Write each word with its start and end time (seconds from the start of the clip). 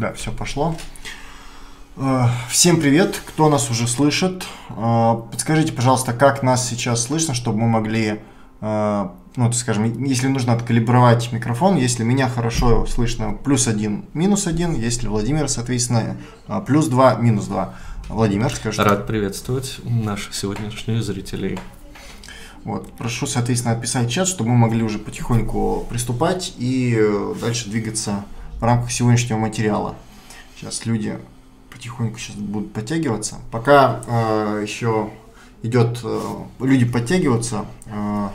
Да, 0.00 0.14
все 0.14 0.32
пошло. 0.32 0.74
Э, 1.98 2.22
всем 2.48 2.80
привет, 2.80 3.20
кто 3.26 3.50
нас 3.50 3.70
уже 3.70 3.86
слышит. 3.86 4.46
Э, 4.70 5.16
подскажите, 5.30 5.74
пожалуйста, 5.74 6.14
как 6.14 6.42
нас 6.42 6.66
сейчас 6.66 7.02
слышно, 7.04 7.34
чтобы 7.34 7.58
мы 7.58 7.68
могли, 7.68 8.20
э, 8.62 9.08
ну, 9.36 9.52
скажем, 9.52 10.02
если 10.02 10.28
нужно 10.28 10.54
откалибровать 10.54 11.30
микрофон, 11.32 11.76
если 11.76 12.02
меня 12.02 12.30
хорошо 12.30 12.86
слышно, 12.86 13.34
плюс 13.34 13.68
один, 13.68 14.06
минус 14.14 14.46
один, 14.46 14.72
если 14.74 15.06
Владимир, 15.06 15.50
соответственно, 15.50 16.16
плюс 16.66 16.86
два, 16.86 17.16
минус 17.16 17.44
два. 17.44 17.74
Владимир, 18.08 18.50
скажи. 18.54 18.82
Рад 18.82 19.06
приветствовать 19.06 19.80
наших 19.84 20.34
сегодняшних 20.34 21.02
зрителей. 21.02 21.58
Вот. 22.64 22.90
Прошу, 22.94 23.26
соответственно, 23.26 23.74
отписать 23.74 24.10
чат, 24.10 24.28
чтобы 24.28 24.48
мы 24.48 24.56
могли 24.56 24.82
уже 24.82 24.98
потихоньку 24.98 25.86
приступать 25.90 26.54
и 26.56 26.98
дальше 27.38 27.68
двигаться 27.68 28.24
в 28.60 28.64
рамках 28.64 28.92
сегодняшнего 28.92 29.38
материала. 29.38 29.94
Сейчас 30.54 30.84
люди 30.84 31.18
потихоньку 31.72 32.18
сейчас 32.18 32.36
будут 32.36 32.72
подтягиваться. 32.72 33.36
Пока 33.50 34.02
э, 34.06 34.64
еще 34.66 35.10
идет, 35.62 36.00
э, 36.04 36.20
люди 36.60 36.84
подтягиваются, 36.84 37.64
э, 37.86 38.28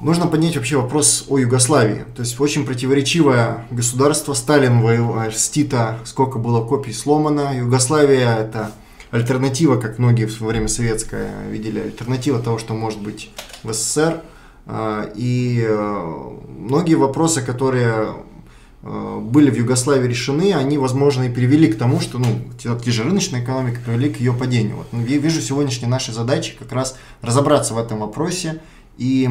нужно 0.00 0.28
поднять 0.28 0.56
вообще 0.56 0.76
вопрос 0.76 1.26
о 1.28 1.38
Югославии. 1.38 2.04
То 2.14 2.22
есть 2.22 2.38
очень 2.38 2.64
противоречивое 2.64 3.66
государство. 3.72 4.34
Сталин 4.34 4.80
воевал 4.82 5.32
с 5.32 5.48
Тита, 5.48 5.98
сколько 6.04 6.38
было 6.38 6.64
копий 6.64 6.92
сломано. 6.92 7.58
Югославия 7.58 8.36
это 8.36 8.70
альтернатива, 9.10 9.80
как 9.80 9.98
многие 9.98 10.26
во 10.26 10.46
время 10.46 10.68
советское 10.68 11.32
видели, 11.50 11.80
альтернатива 11.80 12.40
того, 12.40 12.58
что 12.58 12.74
может 12.74 13.00
быть 13.00 13.32
в 13.64 13.72
СССР. 13.72 14.22
Э, 14.66 15.10
и 15.16 15.66
э, 15.68 16.30
многие 16.46 16.94
вопросы, 16.94 17.42
которые 17.42 18.14
Э, 18.14 18.37
были 18.82 19.50
в 19.50 19.56
Югославии 19.56 20.06
решены, 20.06 20.54
они, 20.54 20.78
возможно, 20.78 21.24
и 21.24 21.28
привели 21.28 21.66
к 21.66 21.76
тому, 21.76 22.00
что, 22.00 22.18
ну, 22.18 22.40
те 22.58 22.90
же 22.90 23.02
рыночная 23.02 23.42
экономика 23.42 23.80
привели 23.84 24.08
к 24.08 24.20
ее 24.20 24.32
падению. 24.32 24.76
Вот, 24.76 24.86
ну, 24.92 25.04
я 25.04 25.18
вижу 25.18 25.40
сегодняшней 25.40 25.88
нашей 25.88 26.14
задачей 26.14 26.54
как 26.56 26.70
раз 26.72 26.96
разобраться 27.20 27.74
в 27.74 27.78
этом 27.78 27.98
вопросе 27.98 28.60
и, 28.96 29.28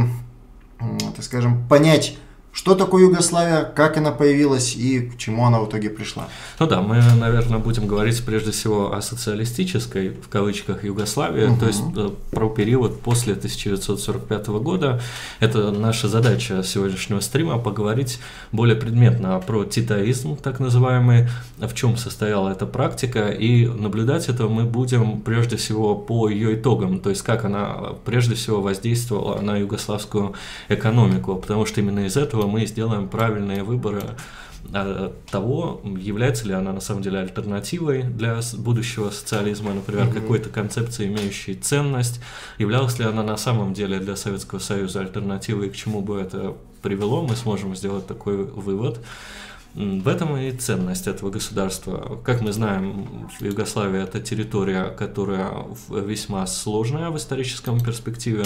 так 1.15 1.23
скажем, 1.23 1.65
понять, 1.67 2.17
что 2.57 2.73
такое 2.73 3.03
Югославия, 3.03 3.63
как 3.63 3.97
она 3.97 4.11
появилась 4.11 4.75
и 4.75 5.01
к 5.01 5.17
чему 5.17 5.45
она 5.45 5.59
в 5.59 5.69
итоге 5.69 5.91
пришла? 5.91 6.27
Ну 6.59 6.65
да, 6.65 6.81
мы, 6.81 6.99
наверное, 7.15 7.59
будем 7.59 7.85
говорить 7.85 8.25
прежде 8.25 8.49
всего 8.49 8.95
о 8.95 9.01
социалистической, 9.03 10.09
в 10.09 10.27
кавычках, 10.27 10.83
Югославии, 10.83 11.45
угу. 11.45 11.59
то 11.59 11.67
есть 11.67 11.83
э, 11.95 12.09
про 12.31 12.49
период 12.49 12.99
после 13.01 13.33
1945 13.33 14.47
года. 14.47 14.99
Это 15.39 15.69
наша 15.69 16.07
задача 16.07 16.63
сегодняшнего 16.63 17.19
стрима, 17.19 17.59
поговорить 17.59 18.19
более 18.51 18.75
предметно 18.75 19.39
про 19.39 19.63
титаизм, 19.63 20.35
так 20.35 20.59
называемый, 20.59 21.29
в 21.59 21.73
чем 21.75 21.95
состояла 21.95 22.49
эта 22.49 22.65
практика, 22.65 23.27
и 23.27 23.67
наблюдать 23.67 24.29
это 24.29 24.47
мы 24.47 24.63
будем 24.63 25.21
прежде 25.21 25.57
всего 25.57 25.93
по 25.93 26.27
ее 26.27 26.55
итогам, 26.55 27.01
то 27.01 27.11
есть 27.11 27.21
как 27.21 27.45
она 27.45 27.93
прежде 28.03 28.33
всего 28.33 28.61
воздействовала 28.61 29.39
на 29.41 29.57
югославскую 29.57 30.33
экономику, 30.69 31.35
потому 31.35 31.67
что 31.67 31.81
именно 31.81 32.07
из 32.07 32.17
этого 32.17 32.46
мы 32.47 32.65
сделаем 32.65 33.09
правильные 33.09 33.63
выборы 33.63 34.03
э, 34.73 35.11
того, 35.31 35.81
является 35.97 36.45
ли 36.45 36.53
она 36.53 36.73
на 36.73 36.81
самом 36.81 37.01
деле 37.01 37.19
альтернативой 37.19 38.03
для 38.03 38.39
будущего 38.57 39.09
социализма, 39.09 39.73
например, 39.73 40.05
mm-hmm. 40.05 40.13
какой-то 40.13 40.49
концепции, 40.49 41.07
имеющей 41.07 41.55
ценность, 41.55 42.21
являлась 42.57 42.99
ли 42.99 43.05
она 43.05 43.23
на 43.23 43.37
самом 43.37 43.73
деле 43.73 43.99
для 43.99 44.15
Советского 44.15 44.59
Союза 44.59 45.01
альтернативой, 45.01 45.69
к 45.69 45.75
чему 45.75 46.01
бы 46.01 46.19
это 46.19 46.55
привело, 46.81 47.21
мы 47.21 47.35
сможем 47.35 47.75
сделать 47.75 48.07
такой 48.07 48.43
вывод. 48.43 48.99
В 49.77 50.07
этом 50.07 50.35
и 50.35 50.51
ценность 50.53 51.05
этого 51.05 51.29
государства. 51.29 52.19
Как 52.23 52.41
мы 52.41 52.51
знаем, 52.51 53.29
Югославия 53.39 54.05
это 54.05 54.19
территория, 54.19 54.85
которая 54.85 55.53
весьма 55.87 56.47
сложная 56.47 57.11
в 57.11 57.17
историческом 57.17 57.79
перспективе. 57.79 58.45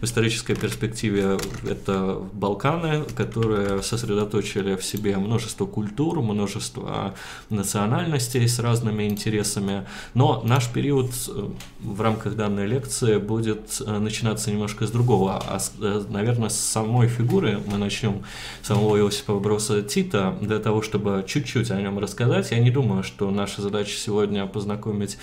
В 0.00 0.04
исторической 0.04 0.56
перспективе 0.56 1.38
это 1.70 2.20
Балканы, 2.32 3.04
которые 3.14 3.80
сосредоточили 3.84 4.74
в 4.74 4.84
себе 4.84 5.16
множество 5.18 5.66
культур, 5.66 6.20
множество 6.20 7.14
национальностей 7.48 8.48
с 8.48 8.58
разными 8.58 9.04
интересами. 9.04 9.86
Но 10.14 10.42
наш 10.44 10.68
период 10.68 11.12
э, 11.28 11.48
в 11.80 12.00
рамках 12.00 12.34
данной 12.34 12.66
лекции 12.66 13.18
будет 13.18 13.80
э, 13.86 13.98
начинаться 13.98 14.50
немножко 14.50 14.88
с 14.88 14.90
другого. 14.90 15.40
А, 15.46 15.60
э, 15.80 16.04
наверное, 16.08 16.48
с 16.48 16.58
самой 16.58 17.06
фигуры 17.06 17.60
мы 17.66 17.78
начнем 17.78 18.24
самого 18.62 18.98
Иосифа 18.98 19.34
Броса 19.34 19.80
Тита 19.82 20.36
для 20.40 20.58
того, 20.58 20.71
того, 20.72 20.80
чтобы 20.80 21.22
чуть-чуть 21.26 21.70
о 21.70 21.80
нем 21.80 21.98
рассказать. 21.98 22.50
Я 22.50 22.58
не 22.58 22.70
думаю, 22.70 23.02
что 23.02 23.30
наша 23.30 23.60
задача 23.60 23.94
сегодня 23.94 24.46
познакомить 24.46 25.18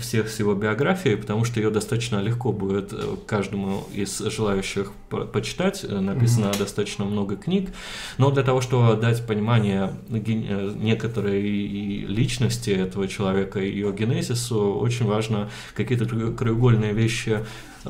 всех 0.00 0.28
с 0.28 0.40
его 0.40 0.54
биографией, 0.54 1.16
потому 1.16 1.44
что 1.44 1.60
ее 1.60 1.70
достаточно 1.70 2.20
легко 2.20 2.52
будет 2.52 2.92
э, 2.92 3.16
каждому 3.26 3.84
из 3.94 4.18
желающих 4.18 4.90
почитать. 5.32 5.84
Э, 5.84 6.00
написано 6.00 6.46
mm-hmm. 6.46 6.58
достаточно 6.58 7.04
много 7.04 7.36
книг. 7.36 7.70
Но 8.18 8.32
для 8.32 8.42
того, 8.42 8.60
чтобы 8.60 9.00
дать 9.00 9.24
понимание 9.24 9.92
э, 10.10 10.72
некоторой 10.74 11.42
личности 11.42 12.70
этого 12.70 13.06
человека 13.06 13.60
и 13.60 13.70
ее 13.70 13.92
генезису, 13.92 14.74
очень 14.80 15.06
важно 15.06 15.48
какие-то 15.74 16.06
краеугольные 16.06 16.92
вещи 16.92 17.38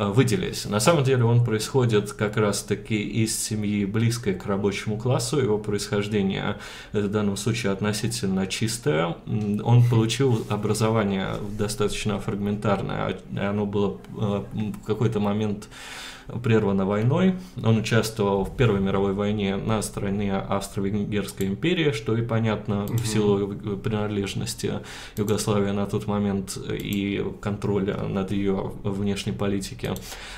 выделить. 0.06 0.64
На 0.66 0.80
самом 0.80 1.04
деле 1.04 1.24
он 1.24 1.44
происходит 1.44 2.12
как 2.12 2.36
раз-таки 2.36 2.96
из 2.96 3.38
семьи 3.38 3.84
близкой 3.84 4.34
к 4.34 4.46
рабочему 4.46 4.96
классу, 4.96 5.38
его 5.38 5.58
происхождение 5.58 6.56
в 6.92 7.08
данном 7.08 7.36
случае 7.36 7.72
относительно 7.72 8.46
чистое. 8.46 9.16
Он 9.26 9.84
получил 9.88 10.46
образование 10.48 11.30
достаточно 11.58 12.20
фрагментарное, 12.20 13.18
оно 13.36 13.66
было 13.66 13.98
э, 14.16 14.44
в 14.54 14.84
какой-то 14.86 15.20
момент 15.20 15.68
прервана 16.42 16.84
войной. 16.84 17.34
Он 17.62 17.78
участвовал 17.78 18.44
в 18.44 18.56
Первой 18.56 18.80
мировой 18.80 19.14
войне 19.14 19.56
на 19.56 19.80
стороне 19.82 20.34
Австро-Венгерской 20.34 21.46
империи, 21.46 21.92
что 21.92 22.16
и 22.16 22.22
понятно 22.22 22.84
угу. 22.84 22.98
в 22.98 23.06
силу 23.06 23.48
принадлежности 23.76 24.80
Югославии 25.16 25.70
на 25.70 25.86
тот 25.86 26.06
момент 26.06 26.58
и 26.70 27.24
контроля 27.40 27.96
над 28.02 28.32
ее 28.32 28.72
внешней 28.82 29.32
политики. 29.32 29.92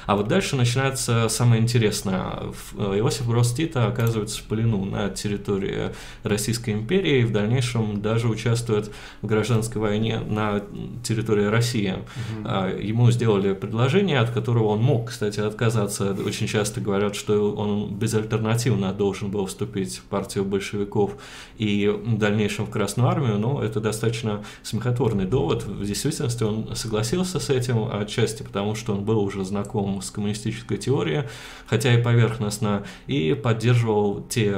А 0.07 0.17
вот 0.17 0.29
дальше 0.29 0.57
начинается 0.57 1.29
самое 1.29 1.61
интересное. 1.61 2.35
Иосиф 2.77 3.27
Брос 3.27 3.53
Тита 3.53 3.87
оказывается 3.87 4.41
в 4.41 4.45
плену 4.45 4.85
на 4.85 5.09
территории 5.11 5.91
Российской 6.23 6.71
империи 6.71 7.21
и 7.21 7.25
в 7.25 7.33
дальнейшем 7.33 8.01
даже 8.01 8.29
участвует 8.29 8.91
в 9.23 9.27
гражданской 9.27 9.81
войне 9.81 10.21
на 10.21 10.63
территории 11.03 11.47
России. 11.47 11.95
Угу. 12.43 12.49
Ему 12.81 13.11
сделали 13.11 13.55
предложение, 13.55 14.21
от 14.21 14.31
которого 14.31 14.69
он 14.69 14.81
мог, 14.81 15.09
кстати, 15.09 15.41
отказаться 15.41 15.80
отказаться. 15.81 16.17
Очень 16.25 16.47
часто 16.47 16.81
говорят, 16.81 17.15
что 17.15 17.53
он 17.55 17.95
безальтернативно 17.95 18.93
должен 18.93 19.31
был 19.31 19.47
вступить 19.47 19.99
в 19.99 20.05
партию 20.05 20.45
большевиков 20.45 21.17
и 21.59 21.89
в 21.89 22.19
дальнейшем 22.19 22.67
в 22.67 22.71
Красную 22.71 23.09
армию, 23.09 23.39
но 23.39 23.63
это 23.63 23.81
достаточно 23.81 24.45
смехотворный 24.63 25.25
довод. 25.25 25.65
В 25.65 25.85
действительности 25.85 26.43
он 26.43 26.75
согласился 26.75 27.41
с 27.41 27.51
этим 27.51 27.89
отчасти, 27.93 28.43
потому 28.43 28.75
что 28.75 28.93
он 28.95 29.05
был 29.05 29.21
уже 29.21 29.45
знаком 29.45 30.03
с 30.03 30.11
коммунистической 30.11 30.77
теорией, 30.77 31.25
хотя 31.67 31.95
и 31.95 32.03
поверхностно, 32.03 32.85
и 33.07 33.35
поддерживал 33.35 34.23
те 34.29 34.53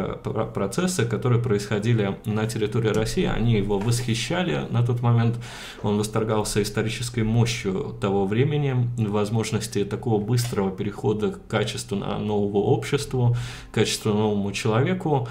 процессы, 0.54 1.04
которые 1.04 1.42
происходили 1.42 2.18
на 2.24 2.46
территории 2.46 2.88
России. 2.88 3.24
Они 3.24 3.54
его 3.54 3.78
восхищали 3.78 4.66
на 4.70 4.84
тот 4.84 5.02
момент. 5.02 5.36
Он 5.82 5.98
восторгался 5.98 6.62
исторической 6.62 7.22
мощью 7.22 7.96
того 8.00 8.26
времени, 8.26 8.88
возможности 8.98 9.84
такого 9.84 10.22
быстрого 10.22 10.70
перехода 10.70 11.11
подхода 11.12 11.32
к 11.32 11.46
качественно 11.46 12.18
нового 12.18 12.58
обществу, 12.58 13.36
качественно 13.72 14.14
новому 14.14 14.52
человеку. 14.52 15.28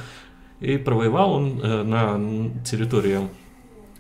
И 0.59 0.77
провоевал 0.77 1.33
он 1.33 1.59
э, 1.61 1.83
на 1.83 2.19
территории 2.63 3.27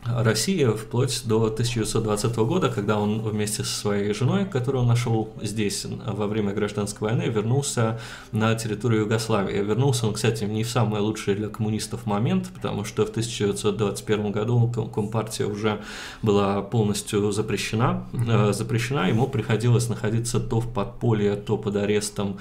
России 0.03 0.65
вплоть 0.65 1.21
до 1.25 1.45
1920 1.45 2.35
года, 2.37 2.69
когда 2.69 2.99
он 2.99 3.21
вместе 3.21 3.63
со 3.63 3.71
своей 3.71 4.13
женой, 4.13 4.45
которую 4.45 4.81
он 4.81 4.87
нашел 4.87 5.29
здесь 5.41 5.85
во 5.85 6.25
время 6.25 6.53
гражданской 6.53 7.09
войны, 7.09 7.29
вернулся 7.29 7.99
на 8.31 8.55
территорию 8.55 9.01
Югославии. 9.01 9.57
Вернулся 9.57 10.07
он, 10.07 10.13
кстати, 10.15 10.43
не 10.45 10.63
в 10.63 10.69
самый 10.69 11.01
лучший 11.01 11.35
для 11.35 11.49
коммунистов 11.49 12.07
момент, 12.07 12.49
потому 12.53 12.83
что 12.83 13.05
в 13.05 13.09
1921 13.09 14.31
году 14.31 14.67
Компартия 14.93 15.45
уже 15.45 15.81
была 16.23 16.61
полностью 16.63 17.31
запрещена. 17.31 18.07
Запрещена, 18.51 19.07
ему 19.07 19.27
приходилось 19.27 19.87
находиться 19.87 20.39
то 20.39 20.59
в 20.59 20.73
подполье, 20.73 21.35
то 21.35 21.57
под 21.57 21.75
арестом, 21.75 22.39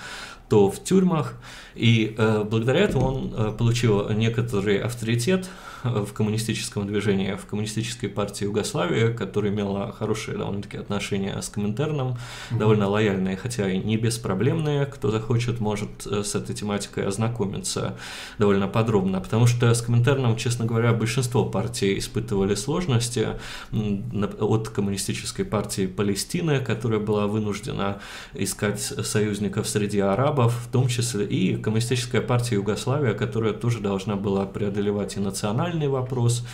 то 0.49 0.71
в 0.71 0.83
тюрьмах. 0.83 1.35
И 1.75 2.15
э, 2.17 2.45
благодаря 2.45 2.81
этому 2.81 3.07
он 3.07 3.35
э, 3.37 3.53
получил 3.57 4.09
некоторый 4.11 4.79
авторитет 4.79 5.49
в 5.83 6.13
коммунистическом 6.13 6.87
движении, 6.87 7.35
в 7.35 7.47
коммунистической 7.47 8.09
партии 8.09 8.45
Югославии, 8.45 9.13
которая 9.15 9.53
имела 9.53 9.93
хорошие 9.93 10.37
довольно-таки 10.37 10.77
отношения 10.77 11.41
с 11.41 11.49
Коминтерном, 11.49 12.09
mm-hmm. 12.51 12.59
довольно 12.59 12.89
лояльные, 12.89 13.37
хотя 13.37 13.71
и 13.71 13.79
не 13.79 13.97
беспроблемные. 13.97 14.87
Кто 14.87 15.11
захочет, 15.11 15.61
может 15.61 16.07
э, 16.07 16.23
с 16.23 16.35
этой 16.35 16.55
тематикой 16.55 17.07
ознакомиться 17.07 17.97
довольно 18.39 18.69
подробно, 18.69 19.21
потому 19.21 19.47
что 19.47 19.73
с 19.73 19.81
Коминтерном, 19.81 20.37
честно 20.37 20.67
говоря, 20.67 20.93
большинство 20.93 21.45
партий 21.45 21.99
испытывали 21.99 22.55
сложности 22.55 23.29
от 23.73 24.69
коммунистической 24.69 25.45
партии 25.45 25.87
Палестины, 25.87 26.61
которая 26.61 27.01
была 27.01 27.27
вынуждена 27.27 28.01
искать 28.35 28.81
союзников 28.81 29.69
среди 29.69 30.01
арабов, 30.01 30.55
в 30.67 30.71
том 30.71 30.89
числе 30.89 31.25
и 31.25 31.57
коммунистическая 31.61 32.21
партия 32.21 32.57
Югославия, 32.57 33.15
которая 33.15 33.53
тоже 33.53 33.81
должна 33.81 34.17
была 34.17 34.47
преодолевать 34.47 35.17
и 35.17 35.21
национальный 35.21 35.89
вопрос, 35.89 36.45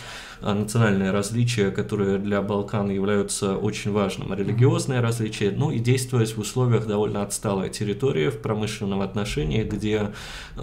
национальные 0.41 1.11
различия, 1.11 1.71
которые 1.71 2.17
для 2.17 2.41
Балкан 2.41 2.89
являются 2.89 3.57
очень 3.57 3.91
важным, 3.91 4.33
религиозные 4.33 4.99
различия, 4.99 5.51
ну 5.51 5.71
и 5.71 5.79
действовать 5.79 6.35
в 6.35 6.39
условиях 6.39 6.87
довольно 6.87 7.23
отсталой 7.23 7.69
территории 7.69 8.29
в 8.29 8.39
промышленном 8.41 9.01
отношении, 9.01 9.63
где 9.63 10.11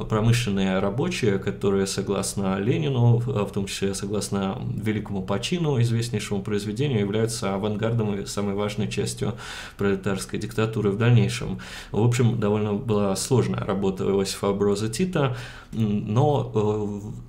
промышленные 0.08 0.78
рабочие, 0.78 1.38
которые 1.38 1.86
согласно 1.86 2.58
Ленину, 2.58 3.18
в 3.18 3.50
том 3.50 3.66
числе 3.66 3.94
согласно 3.94 4.60
великому 4.76 5.22
почину, 5.22 5.80
известнейшему 5.80 6.42
произведению, 6.42 7.00
являются 7.00 7.54
авангардом 7.54 8.14
и 8.14 8.26
самой 8.26 8.54
важной 8.54 8.88
частью 8.88 9.34
пролетарской 9.76 10.38
диктатуры 10.38 10.90
в 10.90 10.98
дальнейшем. 10.98 11.58
В 11.92 12.02
общем, 12.02 12.38
довольно 12.38 12.74
была 12.74 13.14
сложная 13.16 13.64
работа 13.64 14.04
Иосифа 14.04 14.52
Броза 14.52 14.88
Тита, 14.88 15.36
но 15.72 16.52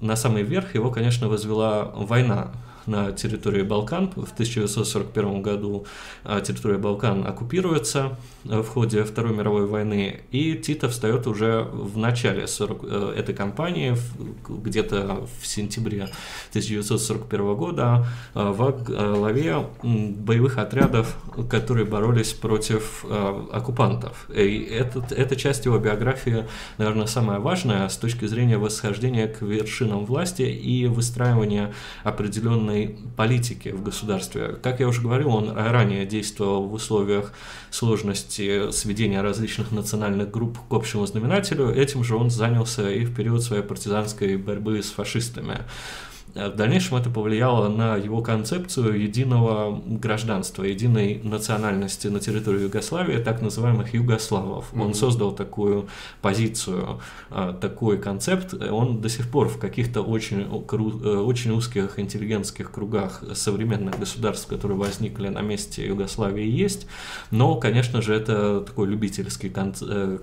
э, 0.02 0.06
на 0.06 0.16
самый 0.16 0.44
верх 0.44 0.76
его, 0.76 0.92
конечно, 0.92 1.28
возвела 1.28 1.92
война 1.96 2.35
Ja. 2.36 2.65
На 2.86 3.12
территории 3.12 3.64
Балкан. 3.64 4.12
В 4.12 4.32
1941 4.32 5.42
году 5.42 5.86
а, 6.24 6.42
территория 6.42 6.78
Балкан 6.78 7.26
оккупируется 7.26 8.18
э, 8.46 8.62
в 8.62 8.68
ходе 8.68 9.04
Второй 9.04 9.36
мировой 9.36 9.66
войны, 9.66 10.22
и 10.32 10.56
Тита 10.56 10.90
встает 10.90 11.28
уже 11.28 11.64
в 11.64 11.98
начале 11.98 12.48
40, 12.48 12.84
э, 12.84 13.14
этой 13.18 13.36
кампании, 13.36 13.96
где-то 14.48 15.28
в 15.42 15.48
сентябре 15.48 16.10
1941 16.50 17.56
года, 17.56 18.06
э, 18.34 18.54
во 18.56 18.72
главе 18.72 19.66
боевых 19.84 20.58
отрядов, 20.58 21.18
которые 21.50 21.86
боролись 21.86 22.34
против 22.34 23.06
оккупантов. 23.06 24.30
И 24.30 24.60
этот, 24.64 25.12
эта 25.12 25.36
часть 25.36 25.66
его 25.66 25.78
биографии, 25.78 26.46
наверное, 26.78 27.08
самая 27.08 27.40
важная 27.40 27.88
с 27.90 27.98
точки 27.98 28.26
зрения 28.26 28.58
восхождения 28.58 29.28
к 29.28 29.42
вершинам 29.42 30.06
власти 30.06 30.44
и 30.44 30.88
выстраивания 30.88 31.74
определенной 32.04 32.75
определенной 32.76 32.98
политики 33.16 33.70
в 33.70 33.84
государстве. 33.84 34.58
Как 34.62 34.80
я 34.80 34.88
уже 34.88 35.02
говорил, 35.02 35.30
он 35.30 35.52
ранее 35.52 36.06
действовал 36.06 36.68
в 36.68 36.74
условиях 36.74 37.34
сложности 37.72 38.72
сведения 38.72 39.22
различных 39.22 39.72
национальных 39.72 40.32
групп 40.32 40.58
к 40.70 40.74
общему 40.74 41.06
знаменателю. 41.06 41.74
Этим 41.74 42.04
же 42.04 42.16
он 42.16 42.30
занялся 42.30 42.90
и 42.90 43.06
в 43.06 43.16
период 43.16 43.44
своей 43.44 43.64
партизанской 43.64 44.38
борьбы 44.38 44.82
с 44.82 44.92
фашистами. 44.92 45.60
В 46.36 46.54
дальнейшем 46.54 46.98
это 46.98 47.10
повлияло 47.10 47.70
на 47.70 47.96
его 47.96 48.22
концепцию 48.22 49.02
единого 49.02 49.82
гражданства, 49.86 50.64
единой 50.64 51.22
национальности 51.24 52.08
на 52.08 52.20
территории 52.20 52.64
Югославии, 52.64 53.24
так 53.24 53.42
называемых 53.42 53.94
югославов. 53.94 54.74
Mm-hmm. 54.74 54.82
Он 54.84 54.94
создал 54.94 55.32
такую 55.32 55.88
позицию, 56.22 57.00
а, 57.30 57.54
такой 57.54 57.98
концепт. 58.00 58.54
Он 58.54 59.00
до 59.00 59.08
сих 59.08 59.30
пор 59.30 59.48
в 59.48 59.60
каких-то 59.60 60.02
очень, 60.02 60.42
э, 60.42 61.18
очень 61.18 61.52
узких 61.52 61.98
интеллигентских 62.00 62.70
кругах 62.70 63.24
современных 63.34 63.98
государств, 63.98 64.48
которые 64.48 64.78
возникли 64.78 65.30
на 65.30 65.40
месте 65.40 65.88
Югославии, 65.88 66.46
есть. 66.46 66.86
Но, 67.32 67.56
конечно 67.56 68.02
же, 68.02 68.14
это 68.14 68.60
такой 68.60 68.90
любительский 68.90 69.50
э, 69.56 70.18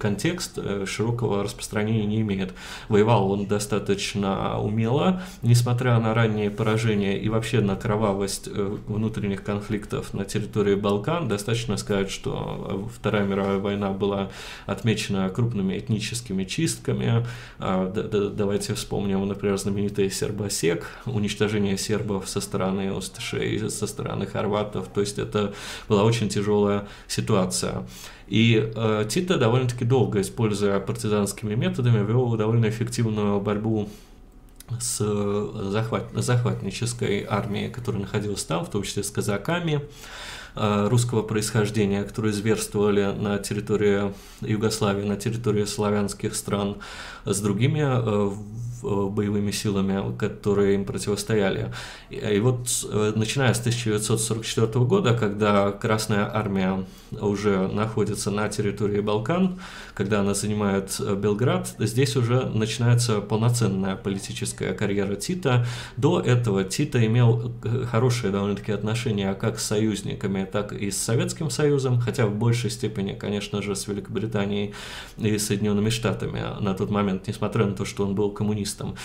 контекст, 0.00 0.54
э, 0.56 0.84
широкого 0.84 1.44
распространения 1.44 2.06
не 2.06 2.22
имеет. 2.22 2.54
Воевал 2.88 3.30
он 3.30 3.46
достаточно 3.46 4.58
умело, 4.58 5.22
несмотря 5.44 5.98
на 6.00 6.14
ранние 6.14 6.50
поражения 6.50 7.18
и 7.18 7.28
вообще 7.28 7.60
на 7.60 7.76
кровавость 7.76 8.48
э, 8.48 8.76
внутренних 8.86 9.44
конфликтов 9.44 10.14
на 10.14 10.24
территории 10.24 10.74
Балкан, 10.74 11.28
достаточно 11.28 11.76
сказать, 11.76 12.10
что 12.10 12.88
э, 12.90 12.94
Вторая 12.94 13.24
мировая 13.24 13.58
война 13.58 13.90
была 13.90 14.30
отмечена 14.66 15.28
крупными 15.28 15.78
этническими 15.78 16.44
чистками. 16.44 17.26
А, 17.58 17.90
давайте 17.90 18.74
вспомним, 18.74 19.26
например, 19.28 19.58
знаменитый 19.58 20.10
Сербосек, 20.10 20.86
уничтожение 21.06 21.76
сербов 21.76 22.28
со 22.28 22.40
стороны 22.40 22.92
усташей, 22.92 23.70
со 23.70 23.86
стороны 23.86 24.26
хорватов. 24.26 24.88
То 24.88 25.00
есть 25.00 25.18
это 25.18 25.54
была 25.88 26.04
очень 26.04 26.28
тяжелая 26.28 26.88
ситуация. 27.06 27.86
И 28.26 28.72
э, 28.74 29.04
Тита 29.08 29.36
довольно-таки 29.36 29.84
долго, 29.84 30.20
используя 30.22 30.80
партизанскими 30.80 31.54
методами, 31.54 32.04
вел 32.06 32.34
довольно 32.36 32.68
эффективную 32.68 33.40
борьбу 33.40 33.90
с 34.80 34.98
э, 35.00 35.70
захват, 35.70 36.04
захватнической 36.14 37.26
армией, 37.28 37.70
которая 37.70 38.02
находилась 38.02 38.44
там, 38.44 38.64
в 38.64 38.70
том 38.70 38.82
числе 38.82 39.02
с 39.02 39.10
казаками 39.10 39.82
русского 40.54 41.22
происхождения, 41.22 42.04
которые 42.04 42.32
зверствовали 42.32 43.12
на 43.12 43.38
территории 43.38 44.12
Югославии, 44.40 45.04
на 45.04 45.16
территории 45.16 45.64
славянских 45.64 46.34
стран, 46.34 46.76
с 47.24 47.40
другими 47.40 47.82
э, 47.82 48.30
боевыми 48.82 49.50
силами, 49.50 50.16
которые 50.16 50.74
им 50.74 50.84
противостояли. 50.84 51.72
И 52.10 52.38
вот 52.38 52.68
начиная 53.16 53.54
с 53.54 53.60
1944 53.60 54.84
года, 54.84 55.14
когда 55.14 55.72
Красная 55.72 56.30
Армия 56.32 56.84
уже 57.20 57.68
находится 57.68 58.30
на 58.30 58.48
территории 58.48 59.00
Балкан, 59.00 59.60
когда 59.94 60.20
она 60.20 60.34
занимает 60.34 60.96
э, 61.00 61.14
Белград, 61.14 61.74
здесь 61.78 62.16
уже 62.16 62.46
начинается 62.46 63.20
полноценная 63.20 63.96
политическая 63.96 64.72
карьера 64.74 65.14
Тита. 65.16 65.66
До 65.96 66.20
этого 66.20 66.64
Тита 66.64 67.04
имел 67.04 67.52
э, 67.64 67.84
хорошие 67.90 68.32
довольно-таки 68.32 68.72
отношения 68.72 69.34
как 69.34 69.58
с 69.58 69.64
союзниками, 69.64 70.43
так 70.44 70.72
и 70.72 70.90
с 70.90 70.96
Советским 70.96 71.50
Союзом, 71.50 72.00
хотя 72.00 72.26
в 72.26 72.34
большей 72.34 72.70
степени, 72.70 73.14
конечно 73.14 73.62
же, 73.62 73.74
с 73.76 73.86
Великобританией 73.86 74.74
и 75.18 75.38
Соединенными 75.38 75.90
Штатами 75.90 76.42
на 76.60 76.74
тот 76.74 76.90
момент, 76.90 77.26
несмотря 77.26 77.66
на 77.66 77.74
то, 77.74 77.84
что 77.84 78.04
он 78.04 78.14
был 78.14 78.30
коммунистом. 78.30 78.96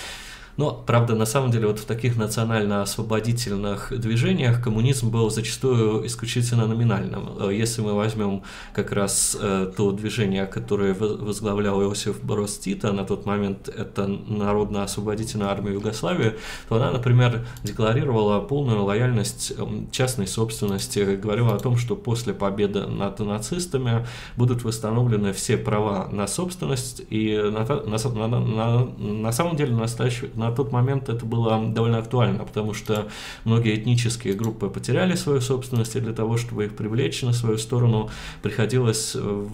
Но, 0.60 0.74
правда, 0.74 1.16
на 1.16 1.26
самом 1.26 1.52
деле 1.52 1.68
вот 1.68 1.80
в 1.80 1.86
таких 1.86 2.18
национально-освободительных 2.18 3.98
движениях 3.98 4.62
коммунизм 4.62 5.10
был 5.10 5.30
зачастую 5.30 6.06
исключительно 6.06 6.68
номинальным. 6.68 7.30
Э, 7.40 7.54
если 7.54 7.82
мы 7.82 7.94
возьмем 7.94 8.44
как 8.74 8.92
раз 8.92 9.38
э, 9.40 9.72
то 9.78 9.94
движение, 9.94 10.46
которое 10.48 10.94
возглавлял 10.94 11.82
Иосиф 11.82 12.22
Брос 12.22 12.58
Тита, 12.58 12.92
на 12.92 13.06
тот 13.06 13.26
момент 13.26 13.70
это 13.70 14.06
Народно-освободительная 14.08 15.48
армия 15.48 15.72
Югославии, 15.72 16.34
то 16.68 16.76
она, 16.76 16.92
например, 16.92 17.48
декларировала 17.64 18.42
полную 18.42 18.84
лояльность 18.84 19.54
эм, 19.58 19.90
частной 19.92 20.28
собственности, 20.28 21.16
говорила 21.16 21.56
о 21.56 21.60
том, 21.60 21.78
что 21.78 21.96
после 21.96 22.34
победы 22.34 22.86
над 22.86 23.18
нацистами 23.20 24.06
будут 24.36 24.66
восстановлены 24.66 25.32
все 25.32 25.56
права 25.56 26.10
на 26.12 26.28
собственность, 26.28 27.02
и 27.10 27.38
на, 27.38 27.66
на, 27.66 28.28
на, 28.28 28.40
на, 28.40 28.86
на 28.98 29.32
самом 29.32 29.56
деле 29.56 29.74
настоящий, 29.74 30.30
на 30.36 30.49
тот 30.52 30.72
момент 30.72 31.10
это 31.10 31.26
было 31.26 31.66
довольно 31.68 31.98
актуально, 32.00 32.44
потому 32.44 32.74
что 32.74 33.08
многие 33.46 33.76
этнические 33.76 34.34
группы 34.34 34.70
потеряли 34.70 35.16
свою 35.16 35.42
собственность, 35.42 35.96
и 35.96 36.00
для 36.00 36.14
того, 36.14 36.38
чтобы 36.38 36.66
их 36.66 36.76
привлечь 36.76 37.22
на 37.22 37.34
свою 37.34 37.58
сторону, 37.58 38.10
приходилось, 38.42 39.16
э, 39.16 39.48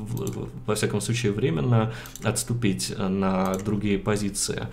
во 0.66 0.76
всяком 0.76 1.02
случае, 1.02 1.32
временно 1.32 1.94
отступить 2.24 2.94
на 2.98 3.56
другие 3.56 3.98
позиции. 3.98 4.68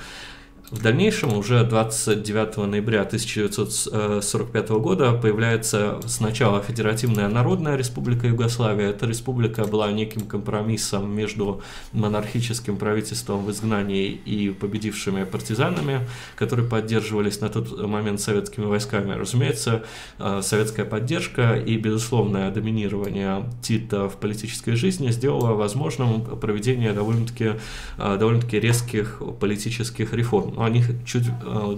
В 0.72 0.80
дальнейшем, 0.80 1.36
уже 1.36 1.64
29 1.64 2.56
ноября 2.66 3.02
1945 3.02 4.70
года, 4.70 5.12
появляется 5.12 6.00
сначала 6.06 6.62
Федеративная 6.62 7.28
Народная 7.28 7.76
Республика 7.76 8.26
Югославия. 8.26 8.88
Эта 8.88 9.04
республика 9.04 9.64
была 9.64 9.92
неким 9.92 10.22
компромиссом 10.22 11.14
между 11.14 11.60
монархическим 11.92 12.78
правительством 12.78 13.44
в 13.44 13.50
изгнании 13.50 14.12
и 14.12 14.48
победившими 14.48 15.24
партизанами, 15.24 16.08
которые 16.36 16.66
поддерживались 16.66 17.42
на 17.42 17.50
тот 17.50 17.78
момент 17.86 18.22
советскими 18.22 18.64
войсками. 18.64 19.12
Разумеется, 19.12 19.84
э, 20.18 20.40
советская 20.42 20.86
поддержка 20.86 21.54
и 21.54 21.76
безусловное 21.76 22.50
доминирование 22.50 23.44
Тита 23.60 24.08
в 24.08 24.16
политической 24.16 24.74
жизни 24.74 25.10
сделало 25.10 25.52
возможным 25.52 26.22
проведение 26.22 26.94
довольно-таки 26.94 27.56
э, 27.98 28.16
довольно 28.18 28.40
резких 28.50 29.20
политических 29.38 30.14
реформ 30.14 30.61
о 30.64 30.70
них 30.70 30.90
чуть 31.04 31.28
э, 31.28 31.76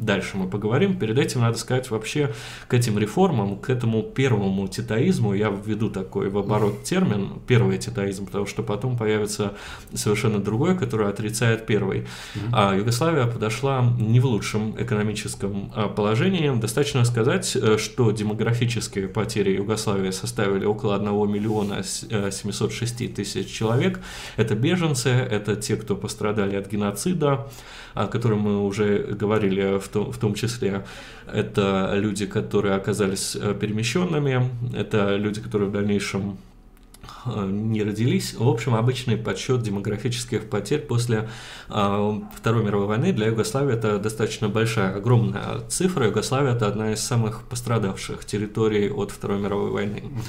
дальше 0.00 0.36
мы 0.36 0.48
поговорим. 0.48 0.98
Перед 0.98 1.18
этим 1.18 1.40
надо 1.40 1.58
сказать 1.58 1.90
вообще 1.90 2.32
к 2.68 2.74
этим 2.74 2.98
реформам, 2.98 3.58
к 3.58 3.70
этому 3.70 4.02
первому 4.02 4.68
титаизму, 4.68 5.34
я 5.34 5.50
введу 5.50 5.90
такой 5.90 6.28
в 6.28 6.38
оборот 6.38 6.84
термин, 6.84 7.40
первый 7.46 7.78
титаизм, 7.78 8.26
потому 8.26 8.46
что 8.46 8.62
потом 8.62 8.96
появится 8.96 9.54
совершенно 9.94 10.38
другой, 10.38 10.76
который 10.76 11.08
отрицает 11.08 11.66
первый. 11.66 12.06
А 12.52 12.74
Югославия 12.74 13.26
подошла 13.26 13.84
не 13.98 14.20
в 14.20 14.26
лучшем 14.26 14.74
экономическом 14.78 15.72
а, 15.74 15.88
положении. 15.88 16.50
Достаточно 16.60 17.04
сказать, 17.04 17.56
э, 17.56 17.78
что 17.78 18.10
демографические 18.10 19.08
потери 19.08 19.56
Югославии 19.56 20.10
составили 20.10 20.64
около 20.64 20.96
1 20.96 21.30
миллиона 21.30 21.82
706 21.82 23.00
э, 23.00 23.08
тысяч 23.08 23.50
человек. 23.50 24.00
Это 24.36 24.54
беженцы, 24.54 25.08
это 25.08 25.56
те, 25.56 25.76
кто 25.76 25.96
пострадали 25.96 26.56
от 26.56 26.70
геноцида, 26.70 27.46
о 27.94 28.06
котором 28.06 28.40
мы 28.40 28.64
уже 28.64 28.98
говорили 28.98 29.78
в 29.78 29.88
в 29.94 30.18
том 30.18 30.34
числе. 30.34 30.84
Это 31.32 31.92
люди, 31.94 32.26
которые 32.26 32.74
оказались 32.74 33.36
э, 33.36 33.54
перемещенными, 33.54 34.48
это 34.74 35.16
люди, 35.16 35.40
которые 35.40 35.68
в 35.68 35.72
дальнейшем 35.72 36.38
не 37.26 37.82
родились. 37.82 38.34
В 38.34 38.48
общем, 38.48 38.74
обычный 38.74 39.16
подсчет 39.16 39.62
демографических 39.62 40.48
потерь 40.48 40.80
после 40.80 41.28
э, 41.68 42.20
Второй 42.34 42.64
мировой 42.64 42.86
войны 42.86 43.12
для 43.12 43.26
Югославии 43.26 43.74
это 43.74 43.98
достаточно 43.98 44.48
большая, 44.48 44.96
огромная 44.96 45.60
цифра. 45.68 46.06
Югославия 46.06 46.54
это 46.54 46.66
одна 46.66 46.92
из 46.92 47.00
самых 47.00 47.42
пострадавших 47.48 48.24
территорий 48.24 48.90
от 48.90 49.10
Второй 49.10 49.38
мировой 49.38 49.70
войны. 49.70 50.02
Угу. 50.04 50.22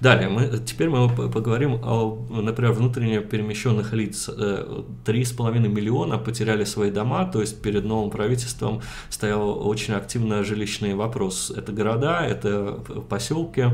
Далее, 0.00 0.28
мы, 0.28 0.58
теперь 0.58 0.88
мы 0.88 1.08
поговорим 1.08 1.80
о, 1.82 2.26
например, 2.30 2.72
внутренне 2.72 3.20
перемещенных 3.20 3.92
лиц. 3.92 4.28
Э, 4.28 4.82
три 5.04 5.24
с 5.24 5.32
половиной 5.32 5.68
миллиона 5.68 6.18
потеряли 6.18 6.64
свои 6.64 6.90
дома, 6.90 7.24
то 7.26 7.40
есть 7.40 7.62
перед 7.62 7.84
новым 7.84 8.10
правительством 8.10 8.82
стоял 9.08 9.66
очень 9.66 9.94
активно 9.94 10.44
жилищный 10.44 10.94
вопрос. 10.94 11.50
Это 11.50 11.72
города, 11.72 12.20
это 12.20 12.80
поселки, 13.08 13.66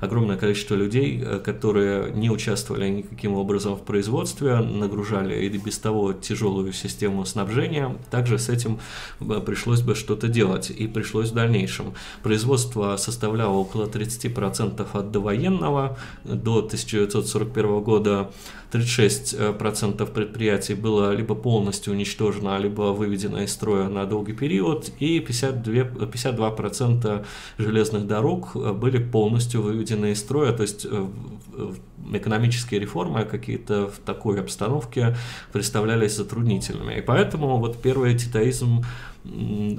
огромное 0.00 0.36
количество 0.36 0.74
людей, 0.74 1.24
которые 1.44 2.12
не 2.18 2.30
участвовали 2.30 2.88
никаким 2.88 3.34
образом 3.34 3.74
в 3.76 3.82
производстве, 3.82 4.58
нагружали 4.58 5.46
и 5.46 5.58
без 5.58 5.78
того 5.78 6.12
тяжелую 6.12 6.72
систему 6.72 7.24
снабжения. 7.24 7.96
Также 8.10 8.38
с 8.38 8.48
этим 8.48 8.78
э, 9.20 9.40
пришлось 9.44 9.80
бы 9.80 9.94
что-то 9.94 10.28
делать, 10.28 10.70
и 10.70 10.86
пришлось 10.86 11.30
в 11.30 11.34
дальнейшем. 11.34 11.94
Производство 12.22 12.96
составляло 12.96 13.54
около 13.54 13.86
30% 13.86 14.86
от 14.92 15.10
довоенного. 15.10 15.98
До 16.24 16.58
1941 16.58 17.80
года 17.80 18.30
36% 18.72 20.06
предприятий 20.12 20.74
было 20.74 21.14
либо 21.14 21.34
полностью 21.34 21.94
уничтожено, 21.94 22.58
либо 22.58 22.92
выведено 22.92 23.42
из 23.42 23.52
строя 23.52 23.88
на 23.88 24.04
долгий 24.04 24.34
период, 24.34 24.90
и 24.98 25.18
52%, 25.20 26.10
52% 26.10 27.26
железных 27.58 28.06
дорог 28.06 28.54
были 28.78 28.98
полностью 28.98 29.62
выведены 29.62 30.12
из 30.12 30.20
строя, 30.20 30.52
то 30.52 30.62
есть 30.62 30.86
э, 30.90 31.06
экономические 32.12 32.80
реформы 32.80 33.24
какие-то 33.24 33.88
в 33.88 33.98
такой 33.98 34.40
обстановке 34.40 35.16
представлялись 35.52 36.16
затруднительными. 36.16 36.98
И 36.98 37.00
поэтому 37.00 37.58
вот 37.58 37.80
первый 37.80 38.16
титаизм 38.16 38.84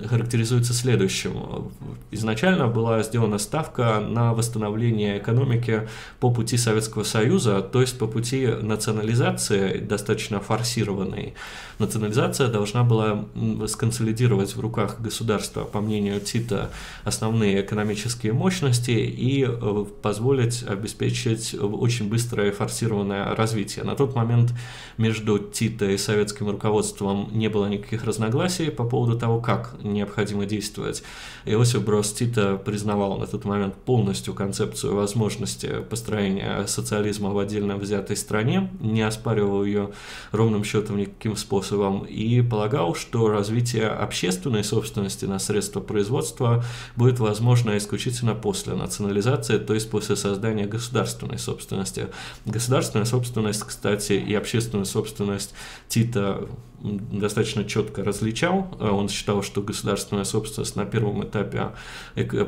характеризуется 0.08 0.74
следующим. 0.74 1.72
Изначально 2.12 2.68
была 2.68 3.02
сделана 3.04 3.38
ставка 3.38 4.00
на 4.00 4.34
восстановление 4.34 5.18
экономики 5.18 5.88
по 6.20 6.32
пути 6.32 6.58
Советского 6.58 7.04
Союза, 7.04 7.62
то 7.62 7.82
есть 7.82 7.98
по 7.98 8.08
пути 8.08 8.48
национализации, 8.48 9.80
достаточно 9.80 10.40
форсированной. 10.40 11.34
Национализация 11.80 12.50
должна 12.50 12.84
была 12.84 13.26
сконсолидировать 13.68 14.56
в 14.56 14.60
руках 14.60 15.00
государства, 15.00 15.64
по 15.64 15.80
мнению 15.82 16.20
Тита, 16.20 16.70
основные 17.04 17.62
экономические 17.62 18.34
мощности 18.34 18.92
и 18.92 19.46
э, 19.48 19.86
позволить 20.02 20.64
обеспечить 20.64 21.56
очень 21.60 22.10
быстрое 22.10 22.52
форсированное 22.52 23.34
развитие. 23.36 23.86
На 23.86 23.96
тот 23.96 24.16
момент 24.16 24.54
между 24.98 25.40
Тита 25.40 25.90
и 25.90 25.98
советским 25.98 26.50
руководством 26.50 27.30
не 27.32 27.48
было 27.48 27.68
никаких 27.68 28.04
разногласий 28.04 28.70
по 28.70 28.84
поводу 28.84 29.18
того, 29.18 29.29
как 29.38 29.76
необходимо 29.84 30.46
действовать. 30.46 31.04
Иосиф 31.46 31.84
Брос 31.84 32.14
Тита 32.14 32.58
признавал 32.58 33.18
на 33.18 33.28
тот 33.28 33.46
момент 33.46 33.76
полностью 33.76 34.34
концепцию 34.34 34.96
возможности 34.96 35.82
построения 35.90 36.66
социализма 36.68 37.30
в 37.30 37.40
отдельно 37.40 37.78
взятой 37.78 38.18
стране, 38.18 38.70
не 38.80 39.02
оспаривал 39.02 39.64
ее 39.64 39.92
ровным 40.32 40.64
счетом 40.64 40.98
никаким 40.98 41.36
способом 41.36 42.06
и 42.06 42.42
полагал, 42.42 42.96
что 42.96 43.30
развитие 43.30 43.88
общественной 43.88 44.64
собственности 44.64 45.26
на 45.26 45.40
средства 45.40 45.80
производства 45.80 46.64
будет 46.96 47.20
возможно 47.20 47.78
исключительно 47.78 48.36
после 48.36 48.74
национализации, 48.74 49.58
то 49.58 49.74
есть 49.74 49.90
после 49.90 50.16
создания 50.16 50.66
государственной 50.66 51.38
собственности. 51.38 52.08
Государственная 52.46 53.06
собственность, 53.06 53.64
кстати, 53.64 54.14
и 54.14 54.34
общественная 54.34 54.86
собственность 54.86 55.54
Тита 55.88 56.48
достаточно 56.82 57.66
четко 57.66 58.04
различал. 58.04 58.76
Он 58.80 59.10
считал, 59.10 59.44
что 59.44 59.62
государственная 59.62 60.24
собственность 60.24 60.76
на 60.76 60.86
первом 60.86 61.24
этапе 61.24 61.72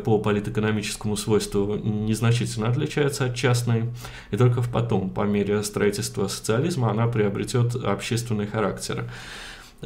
по 0.04 0.20
политэкономическому 0.20 1.18
свойству 1.18 1.76
незначительно 1.76 2.70
отличается 2.70 3.26
от 3.26 3.36
частной, 3.36 3.90
и 4.32 4.38
только 4.38 4.62
потом, 4.62 5.10
по 5.10 5.22
мере 5.22 5.64
строительства 5.64 6.28
социализма, 6.28 6.92
она 6.92 7.08
приобретет 7.08 7.76
общественный 7.76 8.48
характер. 8.48 9.10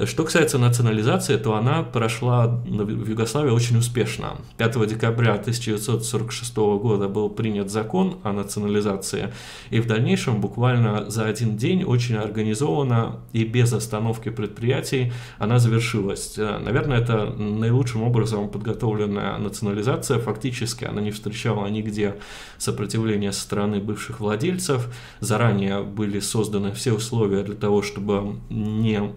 Что 0.04 0.26
касается 0.26 0.58
национализации, 0.58 1.38
то 1.38 1.56
она 1.56 1.82
прошла 1.82 2.48
в 2.48 3.10
Югославии 3.10 3.52
очень 3.52 3.78
успешно. 3.78 4.36
5 4.58 4.88
декабря 4.88 5.36
1946 5.36 6.56
года 6.58 7.08
был 7.08 7.30
принят 7.30 7.72
закон 7.72 8.18
о 8.24 8.34
национализации, 8.34 9.34
и 9.70 9.80
в 9.80 9.88
дальнейшем 9.88 10.42
буквально 10.42 11.10
за 11.10 11.26
один 11.26 11.56
день 11.56 11.86
очень 11.86 12.16
организованно 12.16 13.22
и 13.32 13.46
без 13.46 13.72
остановки 13.72 14.30
предприятий 14.30 15.14
она 15.40 15.60
завершилась. 15.60 16.36
Наверное, 16.38 17.00
это 17.00 17.28
наилучшим 17.28 18.04
образом 18.04 18.50
подготовленная 18.50 19.38
национализация. 19.38 20.20
Фактически 20.20 20.84
она 20.84 21.00
не 21.00 21.12
встречала 21.12 21.68
нигде 21.68 22.16
сопротивления 22.58 23.32
со 23.32 23.40
стороны 23.40 23.80
бывших 23.80 24.20
владельцев. 24.20 24.94
Заранее 25.22 25.84
были 25.84 26.20
созданы 26.20 26.74
все 26.74 26.92
условия 26.92 27.44
для 27.44 27.56
того, 27.56 27.82
чтобы 27.82 28.42
не 28.50 29.14